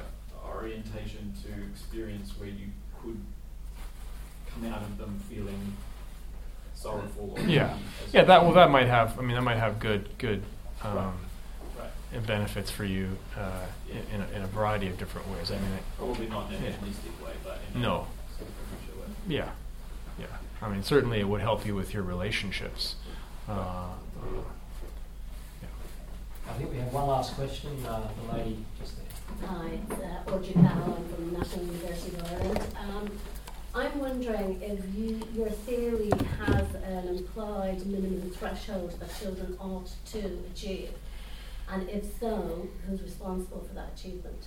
orientation 0.47 1.32
to 1.44 1.48
experience 1.72 2.32
where 2.38 2.48
you 2.48 2.68
could 3.02 3.18
come 4.52 4.70
out 4.72 4.82
of 4.82 4.98
them 4.98 5.18
feeling 5.30 5.74
sorrowful. 6.74 7.34
Or 7.36 7.40
Yeah. 7.40 7.76
yeah, 8.12 8.24
that 8.24 8.42
well, 8.42 8.52
that 8.52 8.70
might 8.70 8.86
have. 8.88 9.18
I 9.18 9.22
mean, 9.22 9.36
that 9.36 9.42
might 9.42 9.56
have 9.59 9.78
good, 9.80 10.09
good 10.18 10.42
um, 10.82 11.14
Right. 11.78 11.88
right. 12.12 12.26
benefits 12.26 12.70
for 12.70 12.84
you 12.84 13.16
uh, 13.38 13.64
in, 13.90 14.14
in, 14.14 14.20
a, 14.20 14.36
in 14.36 14.42
a 14.42 14.47
variety 14.48 14.88
of 14.88 14.98
different 14.98 15.28
ways. 15.30 15.51
I 15.51 15.55
mean, 15.55 15.72
it, 15.72 15.82
Probably 15.97 16.28
not 16.28 16.51
in 16.52 16.56
a 16.62 16.66
Yeah. 16.66 16.70
way, 17.24 17.32
but 17.44 17.60
in 17.74 17.80
No. 17.80 18.06
a 18.06 18.38
superficial 18.38 19.01
way. 19.01 19.06
yeah, 19.28 19.44
yeah. 19.44 19.51
I 20.62 20.68
mean, 20.68 20.82
certainly 20.82 21.20
it 21.20 21.28
would 21.28 21.40
help 21.40 21.64
you 21.64 21.74
with 21.74 21.94
your 21.94 22.02
relationships. 22.02 22.96
Uh, 23.48 23.52
uh, 23.52 23.94
I 26.48 26.52
think 26.54 26.70
we 26.70 26.78
have 26.78 26.92
one 26.92 27.06
last 27.06 27.34
question. 27.34 27.70
Uh, 27.86 28.08
the 28.26 28.36
lady 28.36 28.64
just 28.78 28.96
there. 28.96 29.48
Hi, 29.48 29.78
it's 29.88 30.00
uh, 30.00 30.30
Audrey 30.30 30.52
Powell. 30.52 30.98
I'm 30.98 31.14
from 31.14 31.32
National 31.32 31.64
University 31.64 32.16
of 32.16 32.32
Ireland. 32.32 32.66
Um, 32.78 33.10
I'm 33.74 33.98
wondering 34.00 34.60
if 34.60 34.80
you, 34.94 35.22
your 35.34 35.48
theory 35.48 36.10
has 36.44 36.74
an 36.74 37.08
implied 37.08 37.86
minimum 37.86 38.30
threshold 38.30 38.92
that 38.98 39.10
children 39.18 39.56
ought 39.60 39.90
to 40.06 40.38
achieve, 40.52 40.90
and 41.70 41.88
if 41.88 42.04
so, 42.18 42.68
who's 42.86 43.00
responsible 43.00 43.64
for 43.66 43.74
that 43.74 43.92
achievement? 43.96 44.44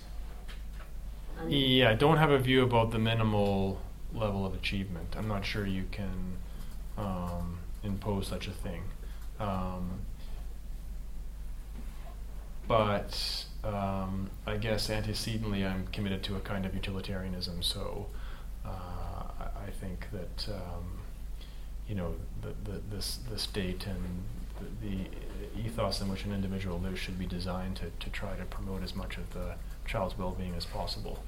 And 1.40 1.50
yeah, 1.50 1.90
I 1.90 1.94
don't 1.94 2.18
have 2.18 2.30
a 2.30 2.38
view 2.38 2.62
about 2.62 2.90
the 2.90 2.98
minimal 2.98 3.80
level 4.14 4.46
of 4.46 4.54
achievement. 4.54 5.14
I'm 5.16 5.28
not 5.28 5.44
sure 5.44 5.66
you 5.66 5.84
can 5.90 6.36
um, 6.96 7.58
impose 7.82 8.28
such 8.28 8.46
a 8.46 8.52
thing. 8.52 8.82
Um, 9.40 10.00
but 12.66 13.44
um, 13.62 14.30
I 14.46 14.56
guess 14.56 14.88
antecedently, 14.88 15.64
I'm 15.64 15.86
committed 15.88 16.22
to 16.24 16.36
a 16.36 16.40
kind 16.40 16.64
of 16.64 16.74
utilitarianism. 16.74 17.62
So 17.62 18.06
uh, 18.64 18.68
I, 19.40 19.70
think 19.80 20.06
that 20.12 20.48
um, 20.54 21.00
you 21.88 21.94
know 21.94 22.14
the, 22.40 22.70
the 22.70 22.80
this 22.90 23.18
the 23.30 23.38
state 23.38 23.86
and 23.86 24.22
the, 24.80 24.88
the 24.88 25.60
ethos 25.60 26.00
in 26.00 26.08
which 26.08 26.24
an 26.24 26.32
individual 26.32 26.78
lives 26.78 26.98
should 26.98 27.18
be 27.18 27.26
designed 27.26 27.76
to, 27.76 27.90
to 28.00 28.10
try 28.10 28.36
to 28.36 28.44
promote 28.44 28.82
as 28.82 28.94
much 28.94 29.18
of 29.18 29.32
the 29.34 29.54
child's 29.86 30.16
well-being 30.16 30.54
as 30.54 30.64
possible. 30.64 31.22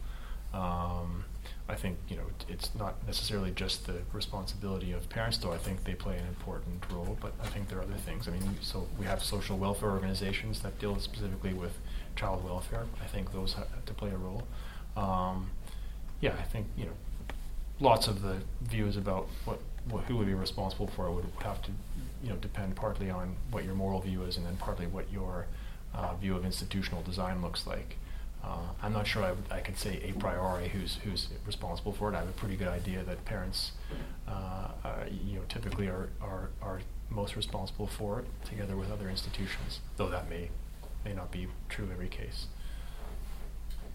Um, 0.54 1.24
I 1.68 1.74
think 1.74 1.98
you 2.08 2.16
know 2.16 2.22
it's 2.48 2.70
not 2.74 2.94
necessarily 3.06 3.50
just 3.50 3.86
the 3.86 3.98
responsibility 4.12 4.92
of 4.92 5.08
parents, 5.08 5.38
though 5.38 5.52
I 5.52 5.58
think 5.58 5.84
they 5.84 5.94
play 5.94 6.16
an 6.16 6.26
important 6.26 6.84
role. 6.92 7.16
But 7.20 7.32
I 7.42 7.46
think 7.46 7.68
there 7.68 7.78
are 7.78 7.82
other 7.82 7.94
things. 7.94 8.28
I 8.28 8.30
mean, 8.30 8.56
so 8.60 8.86
we 8.98 9.04
have 9.06 9.22
social 9.22 9.58
welfare 9.58 9.90
organizations 9.90 10.60
that 10.60 10.78
deal 10.78 10.98
specifically 11.00 11.54
with 11.54 11.78
child 12.14 12.44
welfare. 12.44 12.86
I 13.02 13.06
think 13.06 13.32
those 13.32 13.54
have 13.54 13.84
to 13.84 13.94
play 13.94 14.10
a 14.10 14.16
role. 14.16 14.46
Um, 14.96 15.50
yeah, 16.20 16.34
I 16.38 16.44
think 16.44 16.68
you 16.76 16.86
know 16.86 16.92
lots 17.80 18.06
of 18.06 18.22
the 18.22 18.36
views 18.62 18.96
about 18.96 19.28
what, 19.44 19.60
what 19.90 20.04
who 20.04 20.16
would 20.16 20.26
be 20.26 20.34
responsible 20.34 20.86
for 20.86 21.08
it 21.08 21.12
would 21.12 21.26
have 21.42 21.60
to 21.62 21.70
you 22.22 22.30
know 22.30 22.36
depend 22.36 22.74
partly 22.74 23.10
on 23.10 23.36
what 23.50 23.64
your 23.64 23.74
moral 23.74 24.00
view 24.00 24.22
is, 24.22 24.36
and 24.36 24.46
then 24.46 24.56
partly 24.56 24.86
what 24.86 25.10
your 25.12 25.46
uh, 25.94 26.14
view 26.14 26.36
of 26.36 26.44
institutional 26.44 27.02
design 27.02 27.42
looks 27.42 27.66
like. 27.66 27.96
Uh, 28.46 28.58
I'm 28.82 28.92
not 28.92 29.06
sure 29.06 29.24
I, 29.24 29.34
I 29.54 29.60
could 29.60 29.76
say 29.76 30.00
a 30.04 30.12
priori 30.12 30.68
who's 30.68 30.98
who's 31.04 31.28
responsible 31.44 31.92
for 31.92 32.12
it. 32.12 32.14
I 32.14 32.20
have 32.20 32.28
a 32.28 32.32
pretty 32.32 32.56
good 32.56 32.68
idea 32.68 33.02
that 33.02 33.24
parents, 33.24 33.72
uh, 34.28 34.68
uh, 34.84 35.04
you 35.10 35.36
know, 35.36 35.42
typically 35.48 35.88
are, 35.88 36.10
are 36.20 36.50
are 36.62 36.80
most 37.10 37.34
responsible 37.36 37.86
for 37.86 38.20
it, 38.20 38.26
together 38.44 38.76
with 38.76 38.90
other 38.90 39.08
institutions. 39.08 39.80
Though 39.96 40.08
that 40.10 40.28
may 40.30 40.50
may 41.04 41.12
not 41.12 41.30
be 41.32 41.48
true 41.68 41.86
in 41.86 41.92
every 41.92 42.08
case. 42.08 42.46